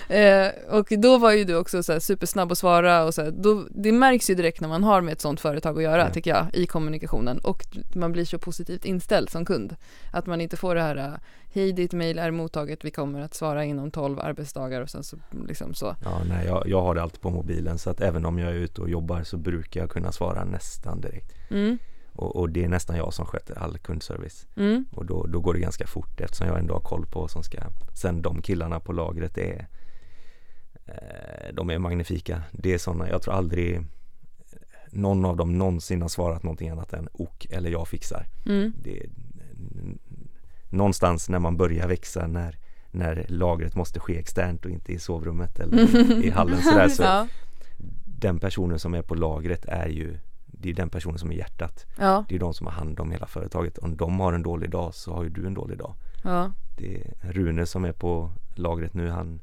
eh, 0.18 0.51
och 0.70 0.87
då 0.99 1.18
var 1.18 1.33
ju 1.33 1.45
du 1.45 1.57
också 1.57 1.83
så 1.83 2.01
supersnabb 2.01 2.53
att 2.53 2.59
svara 2.59 3.05
och 3.05 3.14
så 3.14 3.22
här, 3.22 3.30
då, 3.30 3.66
det 3.70 3.93
märks 3.93 4.30
ju 4.30 4.35
direkt 4.35 4.61
när 4.61 4.68
man 4.68 4.85
har 4.85 5.01
med 5.01 5.12
ett 5.12 5.20
sånt 5.20 5.41
företag 5.41 5.76
att 5.76 5.83
göra 5.83 6.03
Ja. 6.03 6.11
tycker 6.11 6.30
jag 6.30 6.47
i 6.53 6.66
kommunikationen 6.66 7.39
och 7.39 7.62
man 7.95 8.12
blir 8.12 8.24
så 8.24 8.39
positivt 8.39 8.85
inställd 8.85 9.30
som 9.30 9.45
kund. 9.45 9.76
Att 10.12 10.26
man 10.26 10.41
inte 10.41 10.57
får 10.57 10.74
det 10.74 10.83
här, 10.83 10.97
eh, 10.97 11.12
hej 11.53 11.72
ditt 11.72 11.92
mejl 11.92 12.18
är 12.18 12.30
mottaget, 12.30 12.84
vi 12.84 12.90
kommer 12.90 13.20
att 13.20 13.34
svara 13.34 13.64
inom 13.64 13.90
12 13.90 14.18
arbetsdagar 14.20 14.80
och 14.80 14.90
sen 14.90 15.05
så 15.05 15.16
liksom 15.48 15.74
så. 15.74 15.96
Ja, 16.05 16.22
nej, 16.28 16.46
jag, 16.46 16.68
jag 16.68 16.82
har 16.82 16.94
det 16.94 17.03
alltid 17.03 17.20
på 17.20 17.30
mobilen 17.30 17.78
så 17.78 17.90
att 17.90 18.00
även 18.00 18.24
om 18.26 18.38
jag 18.38 18.50
är 18.50 18.55
ute 18.57 18.80
och 18.80 18.90
jobbar 18.90 19.22
så 19.22 19.36
brukar 19.36 19.80
jag 19.80 19.90
kunna 19.90 20.12
svara 20.12 20.44
nästan 20.44 21.00
direkt. 21.00 21.32
Mm, 21.50 21.78
Och, 22.12 22.36
och 22.36 22.50
det 22.50 22.64
är 22.64 22.68
nästan 22.68 22.96
jag 22.96 23.14
som 23.14 23.26
sköter 23.26 23.59
all 23.59 23.78
kundservice. 23.78 24.46
mm, 24.57 24.84
Och 24.94 25.07
då, 25.07 25.26
då 25.26 25.40
går 25.40 25.55
det 25.55 25.61
ganska 25.61 25.86
fort 25.86 26.20
eftersom 26.20 26.46
jag 26.46 26.59
ändå 26.59 26.74
har 26.74 26.80
koll 26.80 27.07
på 27.07 27.20
vad 27.20 27.30
som 27.30 27.42
ska 27.42 27.59
Sen 28.03 28.22
de 28.22 28.42
killarna 28.42 28.80
på 28.80 28.92
lagret 28.92 29.38
är 29.38 29.66
eh, 30.86 31.55
De 31.55 31.70
är 31.70 31.78
magnifika 31.78 32.42
Det 32.53 32.74
är 32.74 32.78
sådana, 32.78 33.09
jag 33.09 33.22
tror 33.22 33.34
aldrig 33.34 33.80
Någon 34.90 35.24
av 35.24 35.36
dem 35.36 35.59
någonsin 35.59 36.03
har 36.03 36.09
svarat 36.09 36.42
någonting 36.42 36.68
annat 36.68 36.92
än 36.92 37.09
ok 37.12 37.44
eller 37.50 37.70
jag 37.70 37.88
fixar 37.88 38.26
mm, 38.46 38.72
det, 38.82 39.07
Någonstans 40.72 41.28
när 41.28 41.38
man 41.38 41.56
börjar 41.56 41.88
växa 41.88 42.26
när 42.26 42.58
När 42.90 43.26
lagret 43.28 43.74
måste 43.74 44.00
ske 44.00 44.18
externt 44.18 44.64
och 44.64 44.70
inte 44.70 44.92
i 44.92 44.98
sovrummet 44.98 45.60
eller 45.60 45.78
i, 46.22 46.26
i 46.26 46.30
hallen 46.30 46.62
sådär 46.62 46.88
så 46.88 47.02
ja, 47.02 47.26
Den 48.04 48.38
personen 48.38 48.78
som 48.78 48.94
är 48.94 49.02
på 49.02 49.14
lagret 49.14 49.64
är 49.64 49.88
ju 49.88 50.18
Det 50.46 50.70
är 50.70 50.74
den 50.74 50.90
personen 50.90 51.18
som 51.18 51.30
är 51.30 51.34
hjärtat. 51.34 51.86
Ja, 51.98 52.24
Det 52.28 52.34
är 52.34 52.38
de 52.38 52.54
som 52.54 52.66
har 52.66 52.74
hand 52.74 53.00
om 53.00 53.10
hela 53.10 53.26
företaget. 53.26 53.78
Om 53.78 53.96
de 53.96 54.20
har 54.20 54.32
en 54.32 54.42
dålig 54.42 54.70
dag 54.70 54.94
så 54.94 55.14
har 55.14 55.22
ju 55.22 55.28
du 55.30 55.46
en 55.46 55.54
dålig 55.54 55.78
dag. 55.78 55.94
Ja, 56.24 56.52
det 56.76 56.96
är 57.00 57.32
Rune 57.32 57.66
som 57.66 57.84
är 57.84 57.92
på 57.92 58.30
lagret 58.54 58.94
nu 58.94 59.08
han 59.10 59.40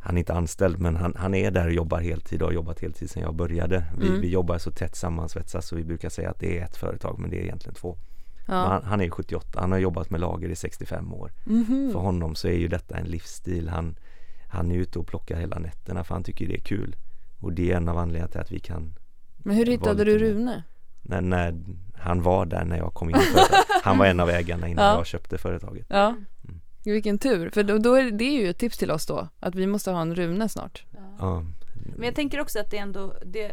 Han 0.00 0.16
är 0.16 0.18
inte 0.18 0.34
anställd 0.34 0.78
men 0.80 0.96
han, 0.96 1.14
han 1.16 1.34
är 1.34 1.50
där 1.50 1.66
och 1.66 1.72
jobbar 1.72 2.00
heltid 2.00 2.42
och 2.42 2.48
har 2.48 2.52
jobbat 2.54 2.80
heltid 2.80 3.10
sedan 3.10 3.22
jag 3.22 3.34
började. 3.34 3.84
Vi, 3.98 4.08
Mm. 4.08 4.20
vi 4.20 4.28
jobbar 4.28 4.58
så 4.58 4.70
tätt 4.70 4.96
sammansvetsat 4.96 5.64
så 5.64 5.76
vi 5.76 5.84
brukar 5.84 6.08
säga 6.08 6.30
att 6.30 6.40
det 6.40 6.58
är 6.58 6.64
ett 6.64 6.76
företag 6.76 7.18
men 7.18 7.30
det 7.30 7.36
är 7.40 7.42
egentligen 7.42 7.74
två 7.74 7.96
ja. 8.48 8.54
han, 8.54 8.82
han 8.84 9.00
är 9.00 9.10
78, 9.10 9.60
han 9.60 9.72
har 9.72 9.78
jobbat 9.78 10.10
med 10.10 10.20
lager 10.20 10.48
i 10.48 10.56
65 10.56 11.12
år 11.14 11.32
Mhm. 11.44 11.90
För 11.92 11.98
honom 11.98 12.34
så 12.34 12.48
är 12.48 12.52
ju 12.58 12.68
detta 12.68 12.96
en 12.98 13.06
livsstil 13.06 13.68
han 13.68 13.96
Han 14.48 14.70
är 14.70 14.76
ute 14.76 14.98
och 14.98 15.06
plockar 15.06 15.40
hela 15.40 15.58
nätterna 15.58 16.04
för 16.04 16.14
han 16.14 16.24
tycker 16.24 16.46
det 16.48 16.54
är 16.54 16.60
kul 16.60 16.96
Och 17.40 17.52
det 17.52 17.72
är 17.72 17.76
en 17.76 17.88
av 17.88 17.98
anledningarna 17.98 18.28
till 18.30 18.40
att 18.40 18.52
vi 18.52 18.58
kan 18.60 18.94
Men 19.36 19.56
hur 19.56 19.66
hittade 19.66 20.04
du 20.04 20.18
Rune? 20.18 20.62
när, 21.02 21.20
när 21.20 21.54
han 21.94 22.22
var 22.22 22.46
där 22.46 22.64
när 22.64 22.76
jag 22.76 22.94
kom 22.94 23.10
in 23.10 23.16
Han 23.82 23.98
var 23.98 24.06
en 24.06 24.20
av 24.20 24.30
ägarna 24.30 24.68
innan 24.68 24.84
Ja. 24.84 24.94
jag 24.96 25.06
köpte 25.06 25.38
företaget 25.38 25.86
Ja, 25.88 26.06
Mm. 26.44 26.60
vilken 26.84 27.18
tur. 27.18 27.50
För 27.50 27.62
då, 27.62 27.78
då 27.78 27.94
är 27.94 28.10
det 28.10 28.24
är 28.24 28.40
ju 28.42 28.48
ett 28.50 28.58
tips 28.58 28.78
till 28.78 28.90
oss 28.90 29.06
då, 29.06 29.28
att 29.40 29.54
vi 29.54 29.66
måste 29.66 29.90
ha 29.90 30.00
en 30.02 30.14
Rune 30.14 30.48
snart. 30.48 30.84
Ja. 30.90 31.00
Ja, 31.18 31.44
Men 31.96 32.04
jag 32.04 32.14
tänker 32.14 32.40
också 32.40 32.60
att 32.60 32.70
det 32.70 32.78
ändå, 32.78 33.14
det, 33.26 33.52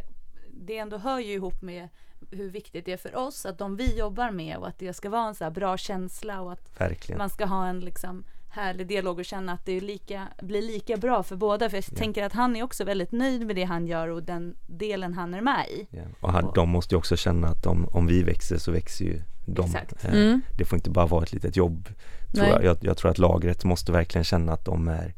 det 0.52 0.78
ändå 0.78 0.98
hör 0.98 1.20
ju 1.20 1.34
ihop 1.34 1.62
med 1.62 1.90
hur 2.32 2.50
viktigt 2.50 2.86
det 2.86 2.94
är 2.94 2.98
för 2.98 3.16
oss 3.16 3.46
att 3.46 3.58
de 3.58 3.76
vi 3.76 3.98
jobbar 3.98 4.32
med 4.32 4.58
och 4.58 4.68
att 4.68 4.80
det 4.80 4.94
ska 4.94 5.10
vara 5.10 5.28
en 5.28 5.36
så 5.36 5.44
här 5.44 5.52
bra 5.52 5.78
känsla 5.78 6.42
och 6.42 6.52
att 6.52 6.72
verkligen 6.82 7.18
man 7.18 7.30
ska 7.30 7.46
ha 7.46 7.68
en 7.68 7.80
liksom 7.80 8.24
härlig 8.50 8.88
dialog 8.88 9.20
och 9.20 9.26
känna 9.26 9.52
att 9.54 9.66
det 9.66 9.72
är 9.72 9.82
lika, 9.82 10.28
blir 10.42 10.62
lika 10.62 10.98
bra 10.98 11.24
för 11.24 11.36
båda. 11.36 11.70
För 11.70 11.78
jag 11.78 11.86
Ja. 11.92 11.98
tänker 11.98 12.24
att 12.24 12.34
han 12.34 12.56
är 12.56 12.64
också 12.64 12.84
väldigt 12.84 13.12
nöjd 13.12 13.46
med 13.48 13.56
det 13.56 13.64
han 13.64 13.88
gör 13.88 14.08
och 14.08 14.24
den 14.24 14.56
delen 14.68 15.14
han 15.14 15.34
är 15.34 15.42
med 15.42 15.66
i. 15.70 15.88
Ja, 15.90 16.02
och 16.20 16.32
han, 16.34 16.52
de 16.56 16.70
måste 16.70 16.96
ju 16.96 17.00
också 17.00 17.16
känna 17.18 17.48
att 17.48 17.66
om, 17.66 17.86
om 17.92 18.08
vi 18.08 18.24
växer 18.24 18.58
så 18.58 18.72
växer 18.72 19.06
ju 19.06 19.22
de. 19.46 19.66
Exakt. 19.66 20.06
Eh, 20.06 20.14
Mm. 20.14 20.42
Det 20.58 20.66
får 20.66 20.76
inte 20.78 20.90
bara 20.90 21.06
vara 21.06 21.24
ett 21.24 21.34
litet 21.34 21.56
jobb. 21.56 21.90
Tror 22.34 22.48
jag. 22.48 22.64
Jag, 22.64 22.78
jag 22.82 22.98
tror 22.98 23.12
att 23.12 23.18
lagret 23.18 23.64
måste 23.64 23.92
verkligen 23.92 24.24
känna 24.26 24.54
att 24.54 24.66
de 24.66 24.88
är 24.88 25.14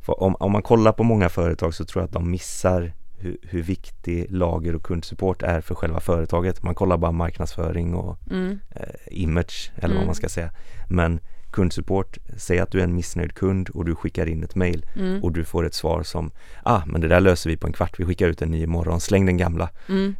för 0.00 0.22
om, 0.22 0.34
om 0.40 0.52
man 0.52 0.62
kollar 0.62 0.92
på 0.92 1.02
många 1.02 1.28
företag 1.28 1.74
så 1.74 1.84
tror 1.84 2.02
jag 2.02 2.06
att 2.06 2.12
de 2.12 2.30
missar 2.30 2.92
hur, 3.24 3.36
hur 3.42 3.62
viktig 3.62 4.26
lager 4.30 4.74
och 4.76 4.82
kundsupport 4.82 5.42
är 5.42 5.60
för 5.60 5.74
själva 5.74 6.00
företaget. 6.00 6.62
Man 6.62 6.74
kollar 6.74 6.96
bara 6.96 7.12
marknadsföring 7.12 7.94
och 7.94 8.18
Mm. 8.30 8.58
eh, 8.70 8.82
image 9.22 9.72
eller 9.76 9.86
Mm. 9.86 9.96
vad 9.96 10.06
man 10.06 10.14
ska 10.14 10.28
säga. 10.28 10.50
Men 10.88 11.20
kundsupport, 11.52 12.18
säg 12.36 12.58
att 12.58 12.70
du 12.70 12.80
är 12.80 12.84
en 12.84 12.94
missnöjd 12.94 13.34
kund 13.34 13.68
och 13.68 13.84
du 13.84 13.94
skickar 13.94 14.26
in 14.28 14.44
ett 14.44 14.54
mail 14.54 14.86
Mm. 14.96 15.22
och 15.24 15.32
du 15.32 15.44
får 15.44 15.66
ett 15.66 15.74
svar 15.74 16.02
som 16.02 16.30
ah 16.62 16.82
men 16.86 17.00
det 17.00 17.08
där 17.08 17.20
löser 17.20 17.50
vi 17.50 17.56
på 17.56 17.66
en 17.66 17.72
kvart, 17.72 18.00
vi 18.00 18.04
skickar 18.04 18.28
ut 18.28 18.42
en 18.42 18.50
ny 18.50 18.62
imorgon, 18.62 19.00
släng 19.00 19.26
den 19.26 19.36
gamla. 19.36 19.70
Mm. 19.88 20.14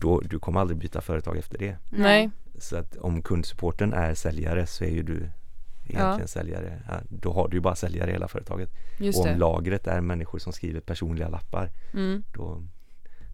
Då, 0.00 0.20
du 0.20 0.38
kommer 0.38 0.60
aldrig 0.60 0.78
byta 0.78 1.00
företag 1.00 1.36
efter 1.38 1.58
det. 1.58 1.76
Nej. 1.90 2.30
Så 2.58 2.76
att 2.76 2.96
om 2.96 3.22
kundsupporten 3.22 3.92
är 3.92 4.14
säljare 4.14 4.66
så 4.66 4.84
är 4.84 4.90
ju 4.90 5.02
du 5.02 5.30
egentligen 5.88 6.20
Ja. 6.20 6.26
säljare. 6.26 6.82
Ja, 6.88 6.94
då 7.08 7.32
har 7.32 7.48
du 7.48 7.56
ju 7.56 7.60
bara 7.60 7.74
säljare 7.76 8.10
i 8.10 8.12
hela 8.12 8.28
företaget. 8.28 8.68
Just 9.00 9.18
och 9.18 9.26
om 9.26 9.32
det. 9.32 9.38
lagret 9.38 9.86
är 9.86 10.00
människor 10.00 10.38
som 10.38 10.52
skriver 10.52 10.80
personliga 10.80 11.28
lappar 11.28 11.70
Mm. 11.94 12.22
då, 12.34 12.62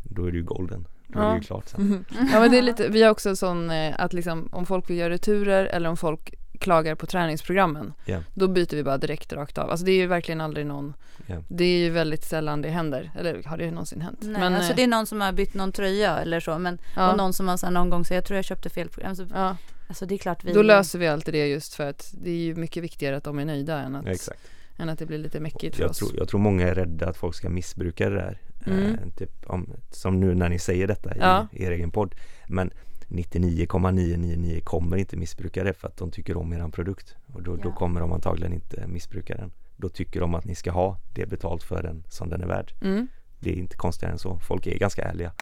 då 0.02 0.24
är 0.26 0.30
det 0.30 0.36
ju 0.36 0.44
golden. 0.44 0.86
Då 1.06 1.18
är 1.20 1.22
Ja. 1.24 1.28
det 1.30 1.36
ju 1.36 1.40
klart 1.42 1.68
sen. 1.68 2.04
Ja 2.32 2.40
men 2.40 2.50
det 2.50 2.58
är 2.58 2.62
lite, 2.62 2.88
vi 2.88 3.02
har 3.02 3.10
också 3.10 3.36
sån 3.36 3.70
eh, 3.70 3.94
att 3.98 4.12
liksom 4.12 4.48
om 4.52 4.66
folk 4.66 4.90
vill 4.90 4.96
göra 4.96 5.10
returer 5.10 5.64
eller 5.66 5.88
om 5.88 5.96
folk 5.96 6.34
klagar 6.60 6.94
på 6.94 7.06
träningsprogrammen 7.06 7.92
Ja. 8.04 8.18
då 8.34 8.48
byter 8.48 8.76
vi 8.76 8.82
bara 8.84 8.98
direkt 8.98 9.32
rakt 9.32 9.58
av. 9.58 9.70
Alltså 9.70 9.86
det 9.86 9.92
är 9.92 9.96
ju 9.96 10.06
verkligen 10.06 10.40
aldrig 10.40 10.66
någon, 10.66 10.94
Ja. 11.26 11.36
det 11.48 11.64
är 11.64 11.78
ju 11.78 11.90
väldigt 11.90 12.24
sällan 12.24 12.62
det 12.62 12.68
händer. 12.70 13.10
Eller 13.18 13.42
har 13.42 13.56
det 13.58 13.70
någonsin 13.70 14.00
hänt? 14.00 14.18
Nej, 14.22 14.40
men, 14.40 14.54
alltså 14.54 14.70
eh, 14.72 14.76
det 14.76 14.82
är 14.82 14.86
någon 14.86 15.06
som 15.06 15.20
har 15.20 15.32
bytt 15.32 15.54
någon 15.54 15.72
tröja 15.72 16.18
eller 16.18 16.40
så 16.40 16.58
men 16.58 16.78
ja, 16.96 17.10
och 17.10 17.16
någon 17.16 17.32
som 17.32 17.48
har 17.48 17.56
så 17.56 17.70
någon 17.70 17.90
gång 17.90 18.04
så 18.04 18.14
jag 18.14 18.24
tror 18.24 18.36
jag 18.36 18.44
köpte 18.44 18.70
fel 18.70 18.88
program. 18.88 19.08
Alltså, 19.10 19.26
ja, 19.34 19.56
alltså 19.88 20.06
det 20.06 20.14
är 20.14 20.18
klart 20.18 20.44
vi 20.44 20.52
då 20.52 20.62
löser 20.62 20.98
vi 20.98 21.06
alltid 21.08 21.34
det 21.34 21.46
just 21.46 21.74
för 21.74 21.86
att 21.86 22.14
det 22.22 22.30
är 22.30 22.34
ju 22.38 22.54
mycket 22.54 22.82
viktigare 22.82 23.16
att 23.16 23.24
de 23.24 23.38
är 23.38 23.44
nöjda 23.44 23.78
än 23.80 23.96
att, 23.96 24.06
exakt. 24.06 24.40
än 24.78 24.88
att 24.88 24.98
det 24.98 25.06
blir 25.06 25.18
lite 25.18 25.40
mäckigt 25.40 25.76
för 25.76 25.82
Jag 25.82 25.90
oss. 25.90 25.98
tror, 25.98 26.16
jag 26.16 26.28
tror 26.28 26.40
många 26.40 26.68
är 26.68 26.74
rädda 26.74 27.08
att 27.08 27.16
folk 27.16 27.34
ska 27.34 27.48
missbruka 27.50 28.10
det 28.10 28.16
där. 28.16 28.40
Mm. 28.66 28.94
Eh, 28.94 29.08
typ 29.18 29.30
om, 29.46 29.72
som 29.90 30.20
nu 30.20 30.34
när 30.34 30.48
ni 30.48 30.58
säger 30.58 30.86
detta 30.86 31.14
i 31.14 31.18
Ja. 31.18 31.46
er 31.52 31.70
egen 31.70 31.90
podd. 31.90 32.14
Men 32.48 32.70
99,999 33.08 34.60
kommer 34.64 34.96
inte 34.96 35.16
missbruka 35.16 35.64
det 35.64 35.72
för 35.74 35.88
att 35.88 35.96
de 35.96 36.10
tycker 36.10 36.36
om 36.36 36.52
eran 36.52 36.72
produkt 36.72 37.16
och 37.34 37.42
då, 37.42 37.56
då 37.56 37.68
Ja. 37.68 37.74
kommer 37.74 38.00
de 38.00 38.12
antagligen 38.12 38.52
inte 38.52 38.86
missbruka 38.86 39.36
den. 39.36 39.52
Då 39.76 39.88
tycker 39.88 40.20
de 40.20 40.34
att 40.34 40.44
ni 40.44 40.54
ska 40.54 40.70
ha 40.70 40.98
det 41.14 41.26
betalt 41.26 41.62
för 41.62 41.82
den 41.82 42.04
som 42.08 42.28
den 42.28 42.42
är 42.42 42.46
värd. 42.46 42.72
Mm. 42.82 43.08
Det 43.40 43.50
är 43.50 43.54
inte 43.56 43.76
konstigare 43.76 44.12
än 44.12 44.18
så. 44.18 44.38
Folk 44.38 44.66
är 44.66 44.78
ganska 44.78 45.02
ärliga. 45.04 45.32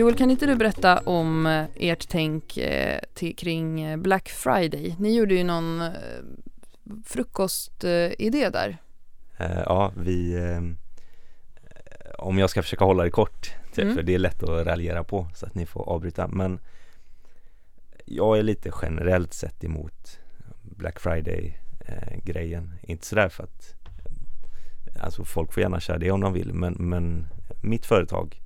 Joel, 0.00 0.14
kan 0.14 0.30
inte 0.30 0.46
du 0.46 0.56
berätta 0.56 0.98
om 0.98 1.46
eh, 1.46 1.64
ert 1.76 2.06
tänk 2.08 2.56
eh, 2.56 3.00
till, 3.14 3.36
kring 3.36 3.80
eh, 3.82 3.96
Black 3.96 4.28
Friday? 4.28 4.96
Ni 4.98 5.16
gjorde 5.16 5.34
ju 5.34 5.44
någon 5.44 5.82
frukostidé 7.04 8.50
där. 8.50 8.76
Ja, 9.38 9.92
vi 9.96 10.36
Om 12.18 12.38
jag 12.38 12.50
ska 12.50 12.62
försöka 12.62 12.84
hålla 12.84 13.04
det 13.04 13.10
kort, 13.10 13.50
till- 13.72 13.82
Mm. 13.84 13.96
för 13.96 14.02
det 14.02 14.14
är 14.14 14.18
lätt 14.18 14.42
att 14.42 14.66
raljera 14.66 15.04
på 15.04 15.28
så 15.34 15.46
att 15.46 15.54
ni 15.54 15.66
får 15.66 15.88
avbryta. 15.88 16.28
Men 16.28 16.60
jag 18.04 18.38
är 18.38 18.42
lite 18.42 18.72
generellt 18.82 19.34
sett 19.34 19.64
emot 19.64 20.18
Black 20.62 21.00
Friday 21.00 21.58
eh, 21.86 22.18
grejen. 22.24 22.74
Inte 22.82 23.06
sådär 23.06 23.28
för 23.28 23.44
att 23.44 23.74
Alltså 25.00 25.24
folk 25.24 25.52
får 25.52 25.60
gärna 25.62 25.80
köra 25.80 25.98
det 25.98 26.10
om 26.10 26.20
de 26.20 26.32
vill 26.32 26.54
men, 26.54 26.72
men 26.78 27.26
mitt 27.62 27.86
företag 27.86 28.40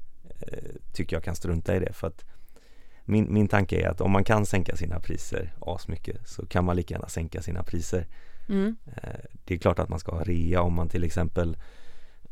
tycker 0.93 1.17
jag 1.17 1.25
kan 1.25 1.37
strunta 1.37 1.77
i 1.77 1.79
det 1.79 1.93
för 1.93 2.07
att 2.07 2.25
min, 3.05 3.33
min 3.35 3.49
tanke 3.49 3.81
är 3.81 3.89
att 3.89 4.01
om 4.01 4.11
man 4.11 4.25
kan 4.25 4.47
sänka 4.47 4.77
sina 4.77 5.01
priser 5.01 5.53
asmycket 5.61 6.29
så 6.29 6.47
kan 6.47 6.65
man 6.65 6.77
lika 6.77 6.95
gärna 6.95 7.09
sänka 7.09 7.43
sina 7.43 7.63
priser. 7.63 8.07
Mm. 8.49 8.77
Eh, 8.97 9.21
Det 9.45 9.55
är 9.55 9.59
klart 9.59 9.79
att 9.79 9.89
man 9.89 9.99
ska 9.99 10.13
ha 10.13 10.25
rea 10.25 10.63
om 10.63 10.75
man 10.75 10.89
till 10.89 11.05
exempel 11.05 11.57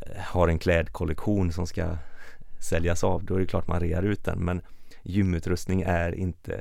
eh, 0.00 0.22
har 0.22 0.48
en 0.48 0.58
klädkollektion 0.58 1.52
som 1.52 1.66
ska 1.66 1.96
säljas 2.58 3.04
av. 3.04 3.24
Då 3.24 3.34
är 3.34 3.40
det 3.40 3.46
klart 3.46 3.66
man 3.66 3.80
rear 3.80 4.02
ut 4.02 4.24
den. 4.24 4.38
Men 4.38 4.60
gymutrustning 5.02 5.82
är 5.82 6.14
inte 6.14 6.54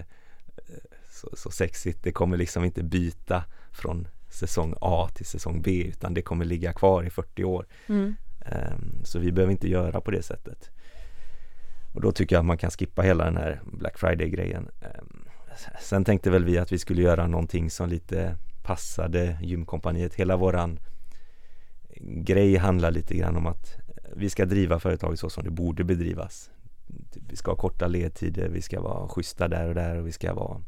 eh, 0.58 0.76
så, 1.12 1.30
så 1.36 1.52
sexigt. 1.52 2.04
Det 2.04 2.12
kommer 2.12 2.38
liksom 2.38 2.64
inte 2.66 2.84
byta 2.84 3.44
från 3.72 4.08
säsong 4.30 4.76
A 4.82 5.10
till 5.16 5.26
säsong 5.26 5.62
B 5.62 5.84
utan 5.88 6.14
det 6.14 6.22
kommer 6.22 6.46
ligga 6.46 6.74
kvar 6.74 7.04
i 7.04 7.10
40 7.10 7.44
år. 7.44 7.66
Mm. 7.88 8.16
Ehm, 8.46 9.04
Så 9.04 9.20
vi 9.20 9.32
behöver 9.32 9.52
inte 9.52 9.70
göra 9.70 10.02
på 10.02 10.12
det 10.12 10.24
sättet. 10.24 10.70
Och 11.94 12.02
då 12.02 12.12
tycker 12.12 12.36
jag 12.36 12.40
att 12.40 12.46
man 12.46 12.58
kan 12.58 12.72
skippa 12.72 13.02
hela 13.02 13.26
den 13.26 13.38
här 13.38 13.62
Black 13.64 13.98
Friday-grejen. 13.98 14.70
Ehm, 14.82 15.26
sen 15.82 16.06
tänkte 16.06 16.30
väl 16.30 16.46
vi 16.46 16.58
att 16.58 16.72
vi 16.72 16.80
skulle 16.80 17.02
göra 17.02 17.28
någonting 17.28 17.70
som 17.70 17.90
lite 17.90 18.38
passade 18.64 19.38
gymkompaniet. 19.42 20.16
Hela 20.16 20.38
våran 20.38 20.80
grej 22.00 22.56
handlar 22.56 22.92
lite 22.92 23.16
grann 23.16 23.38
om 23.38 23.48
att 23.48 23.76
vi 24.16 24.30
ska 24.30 24.46
driva 24.46 24.80
företaget 24.80 25.20
så 25.20 25.30
som 25.30 25.44
det 25.44 25.50
borde 25.50 25.84
bedrivas. 25.84 26.52
Typ, 27.12 27.24
vi 27.30 27.36
ska 27.36 27.52
ha 27.52 27.56
korta 27.56 27.88
ledtider, 27.88 28.50
vi 28.50 28.62
ska 28.62 28.82
vara 28.82 29.08
schyssta 29.08 29.48
där 29.48 29.68
och 29.68 29.76
där 29.76 29.98
och 29.98 30.08
vi 30.08 30.12
ska 30.12 30.34
vara 30.34 30.62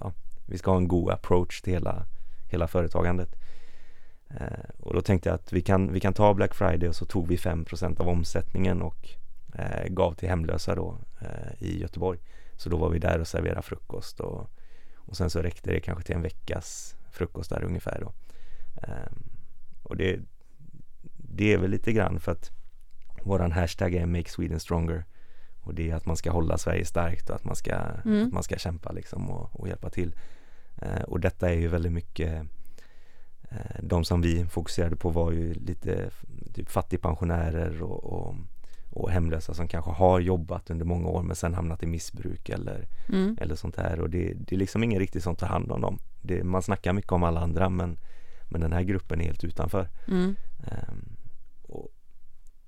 ja, 0.00 0.12
vi 0.46 0.58
ska 0.58 0.70
ha 0.70 0.78
en 0.78 0.88
god 0.88 1.10
approach 1.10 1.60
till 1.60 1.72
hela, 1.72 2.06
hela 2.50 2.68
företagandet. 2.68 3.36
Ehm, 4.28 4.60
och 4.78 4.94
då 4.94 5.00
tänkte 5.00 5.28
jag 5.28 5.34
att 5.34 5.52
vi 5.52 5.60
kan, 5.60 5.92
vi 5.92 6.00
kan 6.00 6.14
ta 6.14 6.34
Black 6.34 6.54
Friday 6.54 6.88
och 6.88 6.96
så 6.96 7.04
tog 7.04 7.28
vi 7.28 7.36
5% 7.36 8.00
av 8.00 8.08
omsättningen 8.08 8.82
och 8.82 9.16
eh, 9.54 9.88
gav 9.88 10.14
till 10.14 10.28
hemlösa 10.28 10.74
då 10.74 10.98
eh, 11.20 11.62
i 11.62 11.80
Göteborg. 11.80 12.18
Så 12.56 12.68
då 12.68 12.76
var 12.76 12.90
vi 12.90 12.98
där 12.98 13.20
och 13.20 13.28
serverade 13.28 13.62
frukost 13.62 14.20
och, 14.20 14.50
och 14.96 15.16
sen 15.16 15.30
så 15.30 15.42
räckte 15.42 15.70
det 15.70 15.80
kanske 15.80 16.04
till 16.04 16.14
en 16.14 16.22
veckas 16.22 16.96
frukost 17.10 17.50
där 17.50 17.64
ungefär 17.64 18.00
då. 18.00 18.12
Ehm, 18.82 19.22
och 19.82 19.96
det, 19.96 20.20
det 21.16 21.52
är 21.52 21.58
väl 21.58 21.70
lite 21.70 21.92
grann 21.92 22.20
för 22.20 22.32
att 22.32 22.50
våran 23.24 23.52
hashtag 23.52 23.94
är 23.94 24.06
Make 24.06 24.30
Sweden 24.30 24.60
Stronger 24.60 25.04
och 25.60 25.74
det 25.74 25.90
är 25.90 25.94
att 25.94 26.06
man 26.06 26.16
ska 26.16 26.30
hålla 26.30 26.58
Sverige 26.58 26.84
starkt 26.84 27.30
och 27.30 27.36
att 27.36 27.44
man 27.44 27.56
ska, 27.56 27.74
Mm. 27.74 28.26
att 28.26 28.32
man 28.32 28.42
ska 28.42 28.56
kämpa 28.56 28.92
liksom 28.92 29.30
och, 29.30 29.60
och 29.60 29.68
hjälpa 29.68 29.90
till. 29.90 30.14
Eh, 30.82 31.02
och 31.02 31.20
detta 31.20 31.50
är 31.50 31.54
ju 31.54 31.68
väldigt 31.68 31.92
mycket 31.92 32.46
eh, 33.50 33.82
de 33.82 34.04
som 34.04 34.20
vi 34.20 34.44
fokuserade 34.44 34.96
på 34.96 35.10
var 35.10 35.32
ju 35.32 35.54
lite 35.54 36.10
typ 36.54 36.70
fattigpensionärer 36.70 37.82
och, 37.82 38.04
och, 38.04 38.36
och 38.94 39.10
hemlösa 39.10 39.54
som 39.54 39.68
kanske 39.68 39.90
har 39.90 40.20
jobbat 40.20 40.70
under 40.70 40.84
många 40.84 41.08
år 41.08 41.22
men 41.22 41.36
sen 41.36 41.54
hamnat 41.54 41.82
i 41.82 41.86
missbruk 41.86 42.48
eller, 42.48 42.88
Mm. 43.08 43.36
eller 43.40 43.54
sånt 43.54 43.76
här 43.76 44.00
och 44.00 44.10
det, 44.10 44.32
det 44.34 44.54
är 44.54 44.58
liksom 44.58 44.82
ingen 44.84 44.98
riktigt 45.00 45.22
som 45.22 45.36
tar 45.36 45.46
hand 45.46 45.72
om 45.72 45.80
dem. 45.80 45.98
Det, 46.22 46.44
man 46.44 46.62
snackar 46.62 46.92
mycket 46.92 47.12
om 47.12 47.22
alla 47.22 47.40
andra 47.40 47.68
men, 47.68 47.98
men 48.50 48.60
den 48.60 48.72
här 48.72 48.82
gruppen 48.82 49.20
är 49.20 49.24
helt 49.24 49.44
utanför. 49.44 49.88
Mm. 50.08 50.36
Ehm, 50.66 51.16
och, 51.62 51.88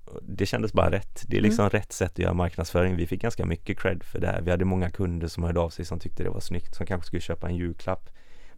och 0.05 0.19
det 0.23 0.45
kändes 0.45 0.73
bara 0.73 0.91
rätt. 0.91 1.23
Det 1.27 1.37
är 1.37 1.41
liksom 1.41 1.69
rätt 1.69 1.91
sätt 1.93 2.11
att 2.11 2.19
göra 2.19 2.33
marknadsföring. 2.33 2.95
Vi 2.95 3.07
fick 3.07 3.21
ganska 3.21 3.45
mycket 3.45 3.79
cred 3.79 4.03
för 4.03 4.19
det 4.19 4.27
här. 4.27 4.41
Vi 4.41 4.51
hade 4.51 4.65
många 4.65 4.89
kunder 4.89 5.27
som 5.27 5.43
hörde 5.43 5.59
av 5.59 5.69
sig 5.69 5.85
som 5.85 5.99
tyckte 5.99 6.23
det 6.23 6.29
var 6.29 6.39
snyggt, 6.39 6.75
som 6.75 6.85
kanske 6.85 7.07
skulle 7.07 7.21
köpa 7.21 7.49
en 7.49 7.55
julklapp. 7.55 8.09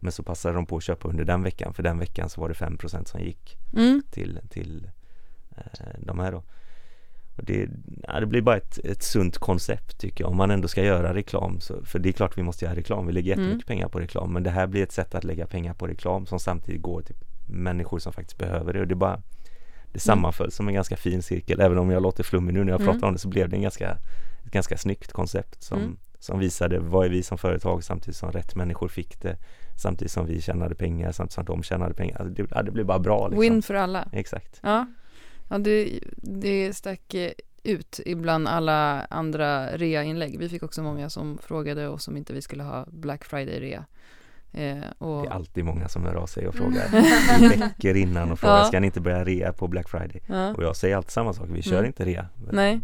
Men 0.02 0.12
så 0.12 0.22
passade 0.22 0.54
de 0.54 0.66
på 0.66 0.76
att 0.76 0.82
köpa 0.82 1.08
under 1.08 1.24
den 1.24 1.42
veckan, 1.42 1.74
för 1.74 1.82
den 1.82 1.98
veckan 1.98 2.28
så 2.30 2.40
var 2.40 2.48
det 2.48 2.54
5% 2.54 3.04
som 3.04 3.20
gick 3.20 3.56
Mm. 3.76 4.02
till, 4.10 4.40
till 4.50 4.90
eh, 5.56 5.88
de 5.98 6.18
här 6.18 6.32
då. 6.32 6.42
Det, 7.42 7.68
ja, 8.08 8.20
det 8.20 8.26
blir 8.26 8.42
bara 8.42 8.56
ett, 8.56 8.78
ett 8.84 9.02
sunt 9.02 9.38
koncept 9.38 9.98
tycker 10.00 10.24
jag, 10.24 10.30
om 10.30 10.36
man 10.36 10.50
ändå 10.50 10.68
ska 10.68 10.84
göra 10.84 11.14
reklam. 11.14 11.60
Så, 11.60 11.84
för 11.84 11.98
det 11.98 12.08
är 12.08 12.12
klart 12.12 12.38
vi 12.38 12.42
måste 12.42 12.64
göra 12.64 12.74
reklam, 12.76 13.06
vi 13.06 13.12
lägger 13.12 13.32
Mm. 13.32 13.44
jättemycket 13.44 13.68
pengar 13.68 13.88
på 13.88 14.00
reklam. 14.00 14.32
Men 14.32 14.42
det 14.42 14.50
här 14.50 14.66
blir 14.66 14.82
ett 14.82 14.92
sätt 14.92 15.14
att 15.14 15.24
lägga 15.24 15.46
pengar 15.46 15.74
på 15.74 15.86
reklam 15.86 16.26
som 16.26 16.40
samtidigt 16.40 16.82
går 16.82 17.02
till 17.02 17.16
människor 17.46 17.98
som 17.98 18.12
faktiskt 18.12 18.38
behöver 18.38 18.72
det. 18.72 18.80
Och 18.80 18.86
det 18.86 18.94
bara 18.94 19.22
det 19.92 19.98
sammanföll 20.00 20.50
som 20.50 20.68
en 20.68 20.74
ganska 20.74 20.96
fin 20.96 21.22
cirkel. 21.22 21.60
Även 21.60 21.78
om 21.78 21.90
jag 21.90 22.02
låter 22.02 22.22
flummig 22.24 22.54
nu 22.54 22.64
när 22.64 22.72
jag 22.72 22.80
Mm. 22.80 22.92
pratar 22.92 23.06
om 23.06 23.12
det 23.12 23.18
så 23.18 23.28
blev 23.28 23.48
det 23.48 23.56
en 23.56 23.62
ganska, 23.62 23.90
ett 24.44 24.52
ganska 24.52 24.76
snyggt 24.76 25.12
koncept 25.12 25.62
som, 25.62 25.78
Mm. 25.78 25.96
som 26.18 26.38
visade 26.38 26.78
vad 26.78 27.06
är 27.06 27.10
vi 27.10 27.22
som 27.22 27.38
företag 27.38 27.84
samtidigt 27.84 28.16
som 28.16 28.32
rätt 28.32 28.54
människor 28.54 28.88
fick 28.88 29.20
det. 29.22 29.36
Samtidigt 29.76 30.12
som 30.12 30.26
vi 30.26 30.40
tjänade 30.40 30.74
pengar, 30.74 31.12
samtidigt 31.12 31.32
som 31.34 31.44
de 31.44 31.62
tjänade 31.62 31.94
pengar. 31.94 32.16
Alltså 32.20 32.34
det, 32.42 32.48
ja, 32.54 32.62
det 32.62 32.70
blev 32.70 32.86
bara 32.86 32.98
bra 32.98 33.28
liksom. 33.28 33.40
Win 33.40 33.62
för 33.62 33.74
alla. 33.74 34.08
Exakt. 34.12 34.60
Ja, 34.62 34.86
ja 35.50 35.58
det, 35.58 36.00
det 36.16 36.74
stack 36.76 37.14
eh, 37.14 37.32
ut 37.62 38.00
ibland 38.06 38.48
alla 38.48 39.00
andra 39.10 39.76
rea-inlägg. 39.76 40.38
Vi 40.38 40.48
fick 40.48 40.62
också 40.62 40.82
många 40.82 41.10
som 41.10 41.38
frågade 41.42 41.88
oss 41.88 42.08
om 42.08 42.16
inte 42.16 42.32
vi 42.32 42.42
skulle 42.42 42.62
ha 42.62 42.86
Black 42.90 43.24
Friday-rea. 43.24 43.84
Eh, 44.52 44.78
och, 44.98 45.22
Det 45.22 45.28
är 45.28 45.32
alltid 45.32 45.64
många 45.64 45.88
som 45.88 46.04
hör 46.04 46.14
av 46.14 46.26
sig 46.26 46.48
och 46.48 46.54
Mm. 46.56 46.72
frågar 46.72 47.58
veckor 47.58 47.96
innan 47.96 48.32
och 48.32 48.38
frågar 48.38 48.58
Ja. 48.58 48.64
ska 48.64 48.80
ni 48.80 48.86
inte 48.86 49.00
börja 49.00 49.24
rea 49.24 49.52
på 49.52 49.68
Black 49.68 49.88
Friday? 49.88 50.22
ja. 50.26 50.54
Och 50.54 50.62
jag 50.62 50.76
säger 50.76 50.96
alltid 50.96 51.10
samma 51.10 51.32
sak, 51.32 51.46
vi 51.52 51.62
kör 51.62 51.74
Mm. 51.78 51.86
inte 51.86 52.04
rea. 52.04 52.26
Nej. 52.52 52.80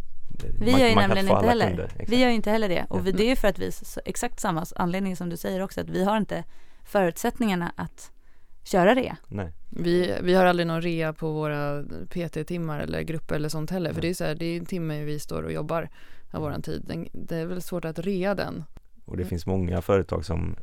Vi 0.61 0.71
Man- 0.73 0.81
gör 0.81 0.89
ju 0.89 0.95
nämligen 0.95 1.29
inte 1.29 1.47
heller. 1.49 1.67
kunder. 1.69 1.91
Vi 2.09 2.17
gör 2.21 2.29
ju 2.29 2.35
inte 2.35 2.51
heller 2.51 2.69
det. 2.69 2.87
Och 2.89 3.07
vi, 3.07 3.11
Ja. 3.11 3.17
det 3.17 3.23
är 3.25 3.29
ju 3.29 3.37
för 3.37 3.49
att 3.49 3.59
vi, 3.59 3.73
så, 3.73 4.01
exakt 4.05 4.41
samma 4.41 4.67
anledning 4.77 5.17
som 5.17 5.29
du 5.29 5.37
säger 5.37 5.62
också, 5.62 5.81
att 5.81 5.91
vi 5.91 6.05
har 6.05 6.17
inte 6.17 6.45
förutsättningarna 6.85 7.73
att 7.77 8.11
köra 8.67 8.95
det. 8.95 9.17
Nej. 9.29 9.53
Vi, 9.71 10.19
vi 10.23 10.35
har 10.35 10.45
aldrig 10.45 10.67
någon 10.67 10.83
rea 10.83 11.12
på 11.12 11.33
våra 11.33 11.83
PT-timmar 12.11 12.81
eller 12.81 13.03
grupper 13.03 13.35
eller 13.35 13.49
sånt 13.49 13.71
heller. 13.71 13.91
För 13.93 14.01
Nej. 14.01 14.03
det 14.03 14.09
är 14.12 14.14
så 14.14 14.25
här, 14.25 14.35
det 14.35 14.45
är 14.47 14.57
en 14.59 14.67
timme 14.67 15.05
vi 15.05 15.19
står 15.19 15.43
och 15.43 15.53
jobbar 15.53 15.89
av 16.31 16.41
våran 16.43 16.62
tid. 16.62 16.83
Den, 16.87 17.09
det 17.12 17.37
är 17.37 17.47
väl 17.47 17.62
svårt 17.62 17.85
att 17.85 17.99
rea 17.99 18.35
den. 18.35 18.64
Och 19.05 19.17
det 19.17 19.23
Mm. 19.23 19.29
finns 19.29 19.47
många 19.47 19.83
företag 19.83 20.25
som 20.25 20.57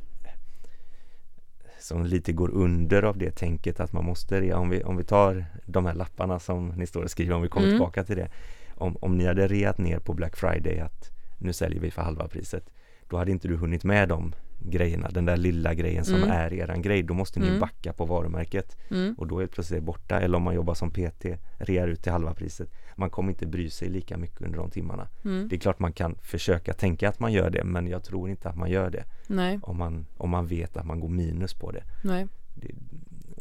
som 1.80 2.06
lite 2.06 2.32
går 2.32 2.50
under 2.50 3.02
av 3.02 3.18
det 3.18 3.30
tänket 3.30 3.80
att 3.80 3.92
man 3.92 4.04
måste 4.04 4.40
rea. 4.40 4.58
Om 4.58 4.70
vi, 4.70 4.82
om 4.82 4.96
vi 4.96 5.04
tar 5.04 5.44
de 5.66 5.86
här 5.86 5.94
lapparna 5.94 6.38
som 6.40 6.68
ni 6.68 6.86
står 6.86 7.02
och 7.02 7.10
skriver, 7.10 7.34
om 7.34 7.42
vi 7.42 7.48
kommer 7.48 7.66
Mm. 7.66 7.78
tillbaka 7.78 8.04
till 8.04 8.16
det. 8.16 8.30
Om, 8.74 8.96
om 9.00 9.16
ni 9.18 9.26
hade 9.26 9.46
reat 9.48 9.78
ner 9.78 9.98
på 9.98 10.12
Black 10.14 10.36
Friday 10.36 10.78
att 10.80 11.10
nu 11.38 11.52
säljer 11.52 11.80
vi 11.80 11.90
för 11.90 12.02
halva 12.02 12.28
priset. 12.28 12.70
Då 13.08 13.16
hade 13.16 13.30
inte 13.30 13.48
du 13.48 13.56
hunnit 13.56 13.84
med 13.84 14.08
de 14.08 14.34
grejerna, 14.66 15.08
den 15.10 15.24
där 15.24 15.36
lilla 15.36 15.74
grejen 15.74 16.04
som 16.04 16.14
Mm. 16.16 16.30
är 16.30 16.52
eran 16.52 16.82
grej. 16.82 17.02
Då 17.02 17.14
måste 17.14 17.40
ni 17.40 17.46
Mm. 17.46 17.60
backa 17.60 17.92
på 17.92 18.04
varumärket. 18.04 18.76
Mm. 18.90 19.14
och 19.18 19.26
då 19.26 19.38
är 19.42 19.46
plötsligt 19.46 19.80
det 19.80 19.86
borta 19.86 20.20
eller 20.20 20.36
om 20.36 20.42
man 20.42 20.54
jobbar 20.54 20.74
som 20.74 20.90
PT, 20.90 21.38
rear 21.58 21.88
ut 21.88 22.02
till 22.02 22.12
halva 22.12 22.34
priset. 22.34 22.68
Man 22.96 23.10
kommer 23.10 23.30
inte 23.30 23.46
bry 23.46 23.70
sig 23.70 23.88
lika 23.88 24.16
mycket 24.16 24.42
under 24.42 24.58
de 24.58 24.70
timmarna. 24.70 25.08
Mm. 25.24 25.48
Det 25.48 25.56
är 25.56 25.60
klart 25.60 25.78
man 25.78 25.92
kan 25.92 26.14
försöka 26.22 26.72
tänka 26.72 27.08
att 27.08 27.20
man 27.20 27.32
gör 27.32 27.50
det 27.50 27.64
men 27.64 27.86
jag 27.86 28.04
tror 28.04 28.30
inte 28.30 28.48
att 28.48 28.56
man 28.56 28.70
gör 28.70 28.90
det 28.90 29.04
Nej, 29.26 29.58
om 29.62 29.76
man, 29.76 30.06
om 30.16 30.30
man 30.30 30.46
vet 30.46 30.76
att 30.76 30.86
man 30.86 31.00
går 31.00 31.08
minus 31.08 31.54
på 31.54 31.70
det. 31.70 31.82
nej. 32.04 32.26
det 32.54 32.70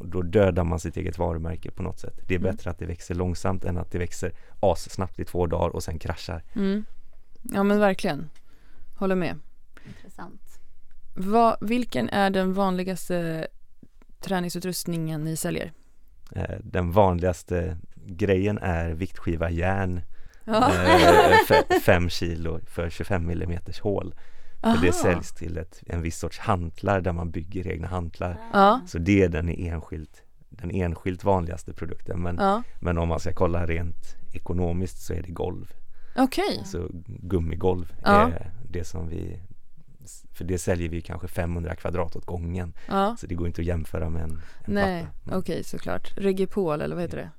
då 0.06 0.22
dödar 0.22 0.64
man 0.64 0.80
sitt 0.80 0.98
eget 0.98 1.18
varumärke 1.18 1.72
på 1.72 1.84
något 1.84 2.00
sätt. 2.00 2.20
Det 2.28 2.36
är 2.36 2.40
Mm. 2.40 2.52
bättre 2.52 2.70
att 2.70 2.80
det 2.80 2.86
växer 2.86 3.16
långsamt 3.16 3.66
än 3.66 3.78
att 3.78 3.92
det 3.92 3.98
växer 4.00 4.32
assnabbt 4.60 5.20
i 5.20 5.26
två 5.26 5.48
dagar 5.48 5.70
och 5.76 5.84
sen 5.84 6.00
kraschar. 6.00 6.44
Mm. 6.56 6.86
Ja 7.42 7.64
men 7.64 7.80
verkligen. 7.80 8.30
Håller 8.96 9.16
med. 9.16 9.36
Intressant. 9.88 10.42
Vad, 11.16 11.58
vilken 11.62 12.10
är 12.10 12.30
den 12.30 12.54
vanligaste 12.54 13.48
träningsutrustningen 14.20 15.24
ni 15.24 15.36
säljer? 15.36 15.72
Eh, 16.36 16.58
Den 16.64 16.92
vanligaste 16.92 17.78
grejen 18.06 18.58
är 18.58 18.90
viktskiva 18.94 19.50
järn 19.50 20.02
Ja. 20.46 20.74
eh, 20.74 21.38
fe- 21.50 21.80
fem 21.86 22.10
kilo 22.10 22.60
för 22.66 22.90
25 22.90 23.26
millimeters 23.28 23.80
hål. 23.80 24.16
För 24.62 24.78
det 24.82 24.92
säljs 24.94 25.34
till 25.34 25.58
ett, 25.58 25.84
en 25.88 26.02
viss 26.02 26.18
sorts 26.20 26.40
hantlar 26.40 27.02
där 27.02 27.12
man 27.12 27.32
bygger 27.32 27.68
egna 27.68 27.88
hantlar. 27.88 28.38
Ja, 28.54 28.82
Så 28.88 28.98
det 29.00 29.24
är 29.24 29.30
den 29.30 29.50
enskilt, 29.50 30.24
den 30.50 30.72
enskilt 30.72 31.24
vanligaste 31.24 31.74
produkten. 31.74 32.22
Men, 32.22 32.36
ja. 32.36 32.64
men 32.82 32.98
om 32.98 33.08
man 33.10 33.20
ska 33.20 33.34
kolla 33.34 33.66
rent 33.66 34.16
ekonomiskt 34.34 35.02
så 35.02 35.14
är 35.14 35.22
det 35.22 35.32
golv. 35.32 35.74
okej. 36.16 36.62
Så 36.66 36.90
gummigolv 37.08 37.94
Ja. 38.04 38.10
är 38.32 38.52
det 38.70 38.84
som 38.84 39.08
vi 39.10 39.40
för 40.34 40.44
det 40.44 40.58
säljer 40.58 40.90
vi 40.90 41.02
kanske 41.02 41.28
500 41.28 41.76
kvadrat 41.76 42.16
åt 42.16 42.26
gången. 42.26 42.74
Ja. 42.88 43.16
Så 43.20 43.28
det 43.28 43.36
går 43.36 43.48
inte 43.48 43.62
att 43.62 43.68
jämföra 43.68 44.10
med 44.10 44.22
en, 44.24 44.32
en 44.66 44.74
Nej, 44.74 45.08
platta. 45.24 45.38
okej 45.40 45.64
såklart. 45.64 46.14
Regipol 46.18 46.82
eller 46.82 46.96
vad 46.96 47.04
heter 47.04 47.18
det? 47.18 47.30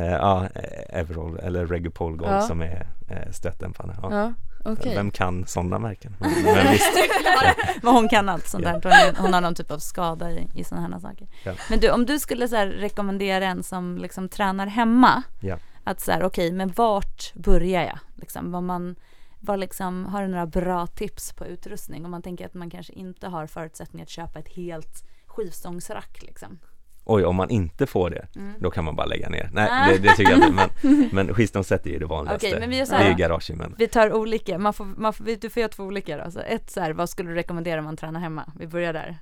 Eh, 0.00 0.06
ja, 0.12 0.48
eh, 0.54 0.98
Everall 1.00 1.38
eller 1.38 1.66
Regupol 1.66 2.16
Gold 2.16 2.32
Ja. 2.32 2.40
som 2.42 2.60
är 2.62 2.86
eh, 3.08 3.30
stötdämparna. 3.32 3.96
Ja. 4.02 4.10
Ja, 4.12 4.32
okej. 4.72 4.94
Vem 4.94 5.10
kan 5.10 5.46
sådana 5.46 5.78
märken? 5.78 6.16
Men, 6.20 6.30
men 6.44 6.72
visst, 6.72 6.92
Men 7.82 7.94
hon 7.94 8.08
kan 8.08 8.28
allt 8.28 8.46
sånt 8.48 8.64
Ja. 8.64 8.78
där. 8.78 9.14
Hon, 9.18 9.32
har 9.34 9.40
någon 9.40 9.54
typ 9.54 9.70
av 9.70 9.78
skada 9.78 10.30
i, 10.30 10.46
i 10.54 10.64
sådana 10.64 10.88
här 10.88 11.00
saker. 11.00 11.28
Ja. 11.44 11.52
Men 11.70 11.80
du, 11.80 11.90
om 11.90 12.06
du 12.06 12.18
skulle 12.18 12.48
så 12.48 12.56
här 12.56 12.66
rekommendera 12.66 13.46
en 13.46 13.62
som 13.62 13.98
liksom 13.98 14.28
tränar 14.28 14.66
hemma. 14.66 15.22
Ja. 15.40 15.58
Att 15.84 16.00
så 16.00 16.12
här, 16.12 16.22
okej, 16.24 16.52
men 16.52 16.72
vart 16.76 17.34
börjar 17.34 17.82
jag? 17.82 17.98
Liksom, 18.14 18.52
vad 18.52 18.62
man, 18.62 18.96
vad 19.40 19.58
liksom, 19.60 20.04
har 20.06 20.22
du 20.22 20.28
några 20.28 20.46
bra 20.46 20.86
tips 20.86 21.32
på 21.32 21.46
utrustning? 21.46 22.04
Om 22.04 22.10
man 22.10 22.22
tänker 22.22 22.46
att 22.46 22.54
man 22.54 22.70
kanske 22.70 22.92
inte 22.92 23.28
har 23.28 23.46
förutsättningar 23.46 24.02
att 24.04 24.10
köpa 24.10 24.38
ett 24.38 24.48
helt 24.48 25.04
skivstångsrack 25.26 26.18
liksom. 26.22 26.58
oj, 27.04 27.24
om 27.24 27.36
man 27.36 27.50
inte 27.50 27.86
får 27.86 28.10
det, 28.10 28.26
Mm. 28.36 28.54
då 28.60 28.70
kan 28.70 28.84
man 28.84 28.96
bara 28.96 29.06
lägga 29.06 29.28
ner. 29.28 29.50
Nej, 29.52 29.68
Ah. 29.70 29.86
det, 29.88 29.98
det 29.98 30.14
tycker 30.16 30.30
jag 30.32 30.38
inte. 30.48 30.68
Men, 30.82 31.08
men 31.12 31.34
skivstångsset 31.34 31.86
är 31.86 31.90
ju 31.90 31.98
det 31.98 32.06
vanligaste. 32.06 32.46
Okej, 32.46 32.60
men 32.60 32.70
vi 32.70 32.78
gör 32.78 32.84
så 32.84 32.92
det 32.92 32.98
här 32.98 33.04
är 33.04 33.08
ju 33.08 33.14
då. 33.14 33.18
garagemän. 33.18 33.74
Vi 33.78 33.88
tar 33.88 34.12
olika, 34.12 34.58
man 34.58 34.72
får, 34.74 34.84
man 34.84 35.12
får, 35.12 35.24
du 35.40 35.50
får 35.50 35.60
göra 35.60 35.72
två 35.72 35.82
olika 35.84 36.24
då. 36.24 36.30
Så 36.30 36.40
ett 36.40 36.70
så 36.70 36.80
här, 36.80 36.92
vad 36.92 37.10
skulle 37.10 37.28
du 37.30 37.34
rekommendera 37.34 37.78
om 37.78 37.84
man 37.84 37.96
tränar 37.96 38.20
hemma? 38.20 38.52
Vi 38.58 38.66
börjar 38.66 38.92
där. 38.92 39.18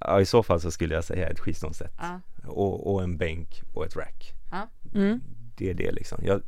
Ja, 0.00 0.20
i 0.20 0.26
så 0.26 0.42
fall 0.42 0.60
så 0.60 0.70
skulle 0.70 0.94
jag 0.94 1.04
säga 1.04 1.28
ett 1.28 1.40
skivstångsset. 1.40 1.92
Ja. 2.00 2.20
Och, 2.48 2.94
och 2.94 3.02
en 3.02 3.16
bänk 3.16 3.62
och 3.74 3.84
ett 3.86 3.96
rack. 3.96 4.32
Mm. 4.94 5.20
Det 5.56 5.70
är 5.70 5.74
det 5.74 5.92
liksom. 5.92 6.18
Jag, 6.24 6.40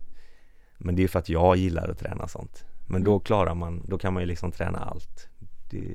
men 0.78 0.96
det 0.96 1.04
är 1.04 1.08
för 1.08 1.18
att 1.18 1.28
jag 1.28 1.56
gillar 1.56 1.88
att 1.88 1.98
träna 1.98 2.28
sånt. 2.28 2.64
Men 2.86 3.04
då 3.04 3.10
Mm. 3.12 3.20
klarar 3.20 3.54
man, 3.54 3.82
då 3.88 3.98
kan 3.98 4.12
man 4.12 4.22
ju 4.22 4.26
liksom 4.26 4.52
träna 4.52 4.78
allt. 4.78 5.28
Det, 5.70 5.94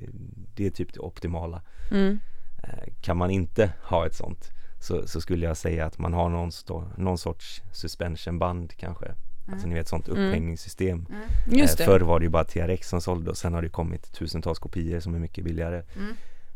det 0.55 0.65
är 0.65 0.69
typ 0.69 0.93
det 0.93 0.99
optimala. 0.99 1.61
Mm. 1.91 2.19
Eh, 2.63 2.93
Kan 3.01 3.17
man 3.17 3.31
inte 3.31 3.73
ha 3.83 4.05
ett 4.05 4.15
sånt 4.15 4.49
så, 4.79 5.07
så 5.07 5.21
skulle 5.21 5.45
jag 5.45 5.57
säga 5.57 5.85
att 5.85 5.97
man 5.99 6.13
har 6.13 6.29
någon, 6.29 6.51
stå, 6.51 6.83
någon 6.97 7.17
sorts 7.17 7.61
suspensionband 7.71 8.73
kanske. 8.77 9.15
Alltså 9.51 9.67
ni 9.67 9.75
vet 9.75 9.87
sånt 9.87 10.07
Mm. 10.07 10.27
upphängningssystem. 10.27 11.05
Just 11.51 11.79
Eh. 11.79 11.85
Förr 11.85 11.99
var 11.99 12.19
det 12.19 12.23
ju 12.25 12.29
bara 12.29 12.43
TRX 12.43 12.89
som 12.89 13.01
sålde 13.01 13.29
och 13.29 13.37
sen 13.37 13.53
har 13.53 13.61
det 13.61 13.69
kommit 13.69 14.13
tusentals 14.13 14.59
kopior 14.59 14.99
som 14.99 15.15
är 15.15 15.19
mycket 15.19 15.43
billigare. 15.43 15.83
Mm. 15.97 16.13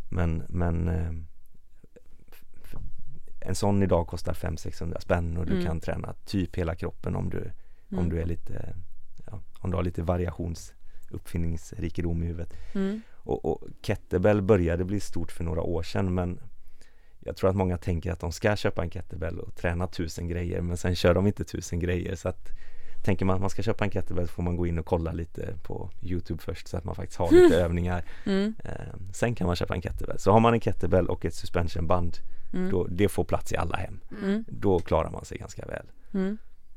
Men, 0.10 0.44
men 0.50 0.88
eh, 0.90 1.12
en 3.40 3.56
sån 3.56 3.84
idag 3.84 4.08
kostar 4.08 4.34
500-600 4.34 5.00
spänn 5.00 5.38
och 5.38 5.46
du 5.46 5.54
Mm. 5.54 5.66
kan 5.66 5.80
träna 5.80 6.14
typ 6.26 6.56
hela 6.56 6.76
kroppen 6.76 7.16
om 7.16 7.30
du, 7.30 7.52
om 7.92 7.98
Mm. 7.98 8.10
du 8.10 8.22
är 8.22 8.26
lite, 8.26 8.76
om 9.66 9.72
du 9.72 9.78
har 9.78 9.84
lite 9.84 10.02
variations 10.04 10.74
uppfinningsrikedom 11.10 12.24
i 12.24 12.26
huvudet. 12.26 12.54
Mm. 12.76 13.02
Och, 13.14 13.46
och 13.46 13.68
kettlebell 13.82 14.42
började 14.42 14.86
bli 14.86 15.00
stort 15.00 15.32
för 15.32 15.44
några 15.44 15.62
år 15.62 15.84
sedan 15.84 16.14
men 16.14 16.40
jag 17.20 17.38
tror 17.38 17.50
att 17.50 17.56
många 17.56 17.78
tänker 17.78 18.12
att 18.12 18.20
de 18.20 18.32
ska 18.32 18.56
köpa 18.56 18.84
en 18.84 18.90
kettlebell 18.90 19.40
och 19.40 19.56
träna 19.56 19.88
tusen 19.88 20.28
grejer 20.28 20.62
men 20.62 20.78
sen 20.78 20.96
kör 20.96 21.14
de 21.14 21.28
inte 21.28 21.44
tusen 21.44 21.80
grejer 21.80 22.16
så 22.16 22.30
att 22.30 22.50
Tänker 23.06 23.26
man 23.26 23.36
att 23.36 23.42
man 23.42 23.50
ska 23.50 23.62
köpa 23.64 23.84
en 23.86 23.92
kettlebell 23.92 24.28
så 24.28 24.34
får 24.34 24.44
man 24.44 24.56
gå 24.56 24.68
in 24.68 24.80
och 24.80 24.86
kolla 24.86 25.12
lite 25.12 25.54
på 25.64 25.90
Youtube 26.02 26.42
först 26.44 26.68
så 26.68 26.78
att 26.78 26.84
man 26.84 26.96
faktiskt 26.96 27.20
har 27.20 27.32
lite 27.44 27.56
övningar 27.56 28.04
Mm. 28.26 28.56
eh, 28.64 28.72
Sen 29.14 29.36
kan 29.36 29.48
man 29.48 29.56
köpa 29.56 29.76
en 29.76 29.82
kettlebell. 29.82 30.20
Så 30.20 30.32
har 30.32 30.40
man 30.40 30.54
en 30.54 30.60
kettlebell 30.60 31.08
och 31.10 31.26
ett 31.26 31.34
suspensionband 31.34 32.18
Mm. 32.54 32.70
då, 32.72 32.88
det 32.88 33.10
får 33.10 33.24
plats 33.24 33.54
i 33.54 33.58
alla 33.58 33.78
hem. 33.78 34.00
Mm. 34.24 34.46
Då 34.48 34.80
klarar 34.80 35.10
man 35.12 35.26
sig 35.26 35.38
ganska 35.38 35.66
väl. 35.66 35.86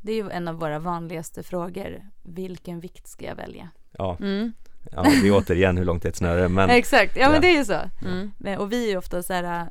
Det 0.09 0.13
är 0.13 0.25
ju 0.25 0.31
en 0.31 0.49
av 0.49 0.55
våra 0.55 0.79
vanligaste 0.79 1.43
frågor. 1.43 2.03
Vilken 2.23 2.81
vikt 2.81 3.07
ska 3.09 3.25
jag 3.27 3.35
välja? 3.37 3.69
Ja, 3.91 4.17
Mm. 4.21 4.53
ja 4.93 5.03
det 5.03 5.29
är 5.29 5.33
återigen 5.37 5.77
hur 5.77 5.85
långt 5.85 6.05
är 6.05 6.09
ett 6.09 6.17
snöre 6.17 6.49
men 6.59 6.71
Exakt, 6.71 7.17
ja, 7.17 7.23
Ja. 7.23 7.31
men 7.31 7.41
det 7.41 7.49
är 7.49 7.59
ju 7.59 7.65
så. 7.65 7.81
Mm. 8.05 8.33
Men, 8.39 8.59
och 8.59 8.73
vi 8.73 8.93
är 8.93 8.97
ofta 8.99 9.23
så 9.23 9.33
här, 9.33 9.69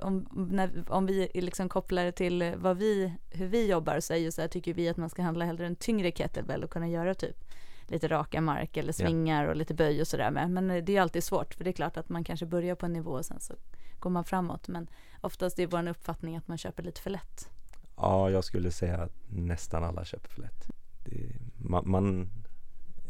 om, 0.00 0.26
när, 0.50 0.70
om 0.88 1.06
vi 1.06 1.30
liksom 1.34 1.68
kopplar 1.68 2.04
det 2.04 2.12
till 2.12 2.54
vad 2.56 2.76
vi, 2.76 3.12
hur 3.30 3.46
vi 3.46 3.66
jobbar 3.70 4.00
så 4.00 4.12
är 4.12 4.16
ju 4.18 4.32
så 4.32 4.40
här, 4.40 4.48
tycker 4.48 4.74
vi 4.74 4.88
att 4.88 4.96
man 4.96 5.10
ska 5.10 5.22
handla 5.22 5.44
hellre 5.44 5.66
en 5.66 5.76
tyngre 5.76 6.10
kettlebell 6.12 6.64
och 6.64 6.70
kunna 6.70 6.88
göra 6.88 7.14
typ 7.14 7.44
lite 7.88 8.08
raka 8.08 8.40
mark 8.40 8.76
eller 8.76 8.88
Ja. 8.88 9.06
svingar 9.06 9.46
och 9.46 9.56
lite 9.56 9.74
böj 9.74 10.00
och 10.00 10.06
sådär 10.08 10.30
med. 10.30 10.50
Men 10.50 10.70
eh, 10.70 10.84
det 10.84 10.92
är 10.92 10.94
ju 10.94 11.00
alltid 11.02 11.24
svårt 11.24 11.54
för 11.54 11.64
det 11.64 11.70
är 11.70 11.72
klart 11.72 11.96
att 11.96 12.08
man 12.08 12.24
kanske 12.24 12.46
börjar 12.46 12.74
på 12.74 12.86
en 12.86 12.92
nivå 12.92 13.10
och 13.10 13.24
sen 13.24 13.40
så 13.40 13.54
går 13.98 14.10
man 14.10 14.24
framåt. 14.24 14.68
Men 14.68 14.86
oftast 15.20 15.58
är 15.58 15.66
vår 15.66 15.88
uppfattning 15.88 16.36
att 16.36 16.48
man 16.48 16.58
köper 16.58 16.82
lite 16.82 17.00
för 17.00 17.10
lätt. 17.10 17.48
Ja, 17.96 18.30
jag 18.30 18.44
skulle 18.44 18.70
säga 18.70 18.96
att 18.96 19.12
nästan 19.28 19.84
alla 19.84 20.04
köper 20.04 20.28
för 20.28 20.42
lätt. 20.42 20.68
Det, 21.04 21.32
man, 21.56 21.90
man, 21.90 22.30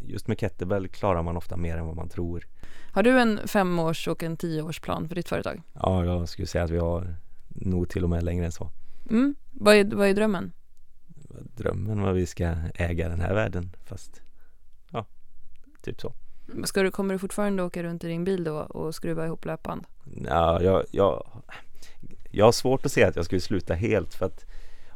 just 0.05 0.28
med 0.28 0.41
kettlebell 0.41 0.89
klarar 0.89 1.22
man 1.22 1.37
ofta 1.37 1.57
mer 1.57 1.76
än 1.76 1.87
vad 1.87 1.97
man 1.97 2.09
tror. 2.09 2.47
Har 2.93 3.03
du 3.03 3.20
en 3.20 3.49
femårs 3.49 4.09
och 4.09 4.22
en 4.22 4.37
tioårsplan 4.37 5.09
för 5.09 5.14
ditt 5.14 5.28
företag? 5.28 5.62
Ja, 5.72 6.05
jag 6.05 6.28
skulle 6.28 6.47
säga 6.47 6.64
att 6.64 6.70
vi 6.70 6.78
har 6.78 7.14
nog 7.49 7.89
till 7.89 8.05
och 8.05 8.11
med 8.11 8.22
längre 8.22 8.45
än 8.45 8.53
så. 8.53 8.70
Mm. 9.11 9.34
Vad, 9.53 9.74
är, 9.74 9.84
vad 9.84 10.09
är 10.09 10.14
drömmen? 10.14 10.53
Drömmen 11.57 12.03
var 12.03 12.11
att 12.11 12.16
vi 12.16 12.26
ska 12.26 12.55
äga 12.74 13.09
den 13.09 13.20
här 13.20 13.34
världen 13.34 13.76
fast 13.84 14.22
ja, 14.91 15.07
typ 15.82 16.01
så. 16.01 16.12
Ska 16.64 16.82
du, 16.82 16.91
kommer 16.91 17.14
du 17.14 17.18
fortfarande 17.18 17.62
åka 17.62 17.82
runt 17.82 18.05
i 18.05 18.09
din 18.09 18.24
bil 18.24 18.45
då 18.45 18.57
och 18.57 18.95
skruva 18.95 19.26
ihop 19.26 19.45
löpband? 19.45 19.84
Ja, 20.24 20.62
jag, 20.62 20.84
jag, 20.91 21.43
jag 22.30 22.45
har 22.45 22.53
svårt 22.53 22.87
att 22.87 22.93
se 22.93 23.05
att 23.05 23.16
jag 23.16 23.24
skulle 23.24 23.41
sluta 23.41 23.74
helt 23.74 24.14
för 24.14 24.26
att 24.26 24.45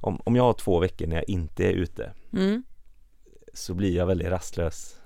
om, 0.00 0.20
om 0.24 0.36
jag 0.36 0.42
har 0.42 0.52
två 0.52 0.78
veckor 0.78 1.06
när 1.06 1.16
jag 1.16 1.28
inte 1.28 1.66
är 1.66 1.72
ute 1.72 2.12
Mm. 2.32 2.62
så 3.52 3.74
blir 3.74 3.96
jag 3.96 4.06
väldigt 4.06 4.28
rastlös. 4.28 5.00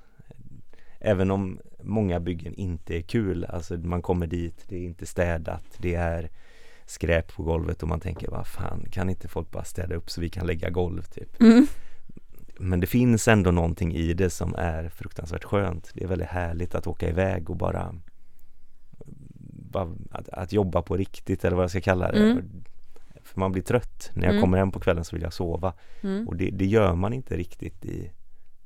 Även 1.01 1.31
om 1.31 1.61
många 1.83 2.21
byggen 2.21 2.55
inte 2.55 2.97
är 2.97 3.03
kul, 3.03 3.45
alltså 3.45 3.77
man 3.77 4.03
kommer 4.03 4.27
dit, 4.27 4.65
det 4.69 4.77
är 4.77 4.85
inte 4.85 5.07
städat, 5.07 5.65
det 5.79 5.95
är 5.95 6.31
skräp 6.87 7.35
på 7.35 7.43
golvet 7.43 7.83
och 7.83 7.89
man 7.89 8.01
tänker 8.01 8.31
vad 8.31 8.47
fan 8.47 8.87
kan 8.91 9.11
inte 9.11 9.29
folk 9.29 9.51
bara 9.51 9.65
städa 9.65 9.95
upp 9.95 10.11
så 10.11 10.21
vi 10.21 10.29
kan 10.29 10.47
lägga 10.47 10.71
golv 10.71 11.03
typ. 11.03 11.41
Mm. 11.41 11.67
Men 12.59 12.81
det 12.81 12.87
finns 12.87 13.29
ändå 13.29 13.51
någonting 13.51 13.95
i 13.95 14.15
det 14.15 14.31
som 14.31 14.55
är 14.55 14.89
fruktansvärt 14.89 15.45
skönt. 15.45 15.91
Det 15.95 16.05
är 16.05 16.09
väldigt 16.09 16.29
härligt 16.29 16.75
att 16.75 16.87
åka 16.87 17.09
iväg 17.09 17.51
och 17.51 17.57
bara, 17.57 17.95
bara 19.73 19.89
att, 20.11 20.29
att 20.29 20.53
jobba 20.53 20.83
på 20.83 20.97
riktigt 20.97 21.45
eller 21.45 21.57
vad 21.57 21.63
jag 21.63 21.71
ska 21.71 21.81
kalla 21.81 22.13
det. 22.13 22.31
Mm. 22.31 22.65
För 23.25 23.41
man 23.41 23.53
blir 23.53 23.63
trött. 23.63 24.11
När 24.15 24.23
jag 24.25 24.31
Mm. 24.31 24.41
kommer 24.43 24.59
hem 24.59 24.71
på 24.71 24.81
kvällen 24.81 25.05
så 25.05 25.17
vill 25.17 25.23
jag 25.23 25.33
sova. 25.33 25.73
Mm. 26.03 26.29
Och 26.29 26.37
det, 26.37 26.51
det 26.51 26.67
gör 26.67 26.95
man 26.95 27.13
inte 27.13 27.37
riktigt 27.37 27.85
i 27.85 28.11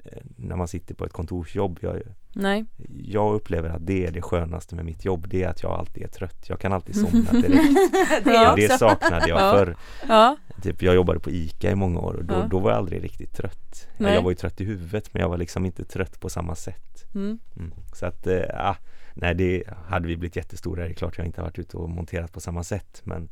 eh, 0.04 0.18
när 0.36 0.56
man 0.56 0.68
sitter 0.68 0.94
på 0.94 1.04
ett 1.04 1.12
kontorsjobb. 1.12 1.78
Jag, 1.82 2.02
Nej. 2.32 2.64
jag 3.04 3.34
upplever 3.34 3.68
att 3.68 3.86
det 3.86 4.06
är 4.06 4.10
det 4.12 4.22
skönaste 4.22 4.74
med 4.76 4.84
mitt 4.84 5.04
jobb. 5.04 5.26
Det 5.28 5.42
är 5.42 5.48
att 5.48 5.62
jag 5.62 5.72
alltid 5.72 6.02
är 6.02 6.08
trött. 6.08 6.46
Jag 6.48 6.60
kan 6.60 6.72
alltid 6.72 6.94
somna 7.08 7.32
direkt. 7.32 7.92
det 8.24 8.30
Ja. 8.32 8.54
det 8.56 8.78
saknade 8.78 9.28
jag 9.28 9.40
Ja. 9.40 9.52
förr. 9.52 9.76
Ja. 10.08 10.36
Typ 10.62 10.82
jag 10.82 10.94
jobbade 10.94 11.20
på 11.20 11.30
ICA 11.30 11.70
i 11.70 11.74
många 11.74 12.00
år 12.00 12.14
och 12.14 12.24
då, 12.24 12.34
Ja. 12.34 12.46
då 12.50 12.58
var 12.58 12.70
jag 12.70 12.78
aldrig 12.78 13.04
riktigt 13.04 13.32
trött. 13.36 13.88
Nej. 13.98 14.14
Jag 14.14 14.22
var 14.22 14.30
ju 14.30 14.34
trött 14.36 14.60
i 14.60 14.64
huvudet 14.64 15.14
men 15.14 15.20
jag 15.22 15.28
var 15.28 15.36
liksom 15.36 15.66
inte 15.66 15.84
trött 15.84 16.20
på 16.20 16.28
samma 16.28 16.54
sätt. 16.54 17.04
Mm. 17.14 17.38
Mm. 17.56 17.72
Så 17.94 18.06
att, 18.06 18.26
ah, 18.54 18.76
nej 19.14 19.34
det 19.34 19.64
hade 19.88 20.06
vi 20.06 20.16
blivit 20.16 20.36
jättestora. 20.36 20.84
Det 20.84 20.90
är 20.90 20.94
klart 20.94 21.18
jag 21.18 21.26
inte 21.26 21.40
varit 21.42 21.58
ute 21.58 21.76
och 21.76 21.90
monterat 21.90 22.32
på 22.32 22.40
samma 22.40 22.64
sätt 22.64 23.00
men, 23.04 23.28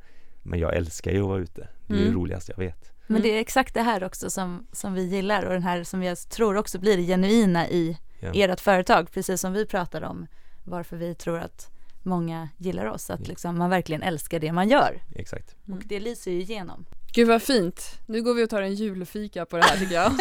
men 0.46 0.58
jag 0.58 0.76
älskar 0.76 1.10
ju 1.10 1.20
att 1.22 1.28
vara 1.28 1.38
ute. 1.40 1.68
Det 1.86 1.94
är 1.94 1.98
Mm. 1.98 2.10
det 2.10 2.16
roligaste 2.16 2.52
jag 2.56 2.64
vet. 2.64 2.92
Men 3.06 3.22
det 3.22 3.28
är 3.28 3.40
exakt 3.40 3.74
det 3.74 3.82
här 3.82 4.04
också 4.04 4.30
som, 4.30 4.66
som 4.72 4.94
vi 4.94 5.02
gillar 5.04 5.42
och 5.42 5.52
den 5.52 5.62
här 5.62 5.84
som 5.84 6.02
jag 6.02 6.18
tror 6.28 6.56
också 6.56 6.78
blir 6.78 6.96
det 6.96 7.02
genuina 7.02 7.68
i 7.68 7.98
Ja. 8.20 8.32
ert 8.34 8.60
företag, 8.60 9.10
precis 9.12 9.40
som 9.40 9.52
vi 9.52 9.66
pratade 9.66 10.06
om 10.06 10.26
varför 10.64 10.96
vi 10.96 11.14
tror 11.14 11.38
att 11.38 11.70
många 12.02 12.48
gillar 12.56 12.86
oss, 12.86 13.10
att 13.10 13.20
Ja. 13.20 13.26
liksom 13.28 13.58
man 13.58 13.70
verkligen 13.70 14.02
älskar 14.02 14.40
det 14.40 14.52
man 14.52 14.68
gör 14.68 15.02
Exakt. 15.14 15.56
Mm. 15.66 15.78
och 15.78 15.84
det 15.86 16.00
lyser 16.00 16.30
ju 16.30 16.40
igenom. 16.40 16.86
Gud 17.14 17.28
vad 17.28 17.42
fint. 17.42 17.98
Nu 18.06 18.22
går 18.22 18.34
vi 18.34 18.44
och 18.44 18.50
tar 18.50 18.62
en 18.62 18.74
julfika 18.74 19.46
på 19.46 19.56
det 19.56 19.62
här 19.62 19.76
tycker 19.78 19.94
jag. 19.94 20.12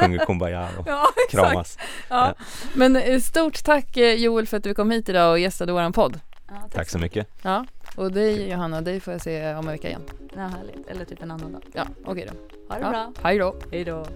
Sjunger 0.00 0.18
Kumbaya 0.26 0.68
och 0.78 0.84
ja, 0.88 1.06
kramas. 1.30 1.78
Ja. 2.08 2.34
Men 2.74 2.96
eh, 2.96 3.20
stort 3.20 3.64
tack 3.64 3.96
eh, 3.96 4.14
Joel 4.14 4.46
för 4.46 4.56
att 4.56 4.62
du 4.64 4.74
kom 4.74 4.90
hit 4.90 5.08
idag 5.08 5.30
och 5.32 5.38
gästade 5.38 5.72
våran 5.72 5.92
podd. 5.92 6.20
Ja, 6.54 6.68
Tack 6.72 6.88
så 6.90 6.98
mycket. 6.98 7.28
Ja, 7.42 7.66
och 7.96 8.12
dig 8.12 8.48
Johanna, 8.50 8.80
dig 8.80 9.00
får 9.00 9.12
jag 9.12 9.20
se 9.22 9.54
om 9.54 9.58
en 9.68 9.72
vecka 9.72 9.88
igen. 9.88 10.02
Ja, 10.36 10.40
härligt. 10.40 10.88
Eller 10.88 11.04
typ 11.04 11.22
en 11.22 11.30
annan 11.30 11.52
dag. 11.52 11.62
Ja, 11.72 11.86
okej 12.04 12.28
då. 12.30 12.34
Ha 12.74 12.80
det 12.80 12.84
Ja. 12.84 12.90
bra. 12.90 13.12
Hej 13.22 13.38
då. 13.38 13.54
Hej 13.70 13.84
då. 13.84 14.06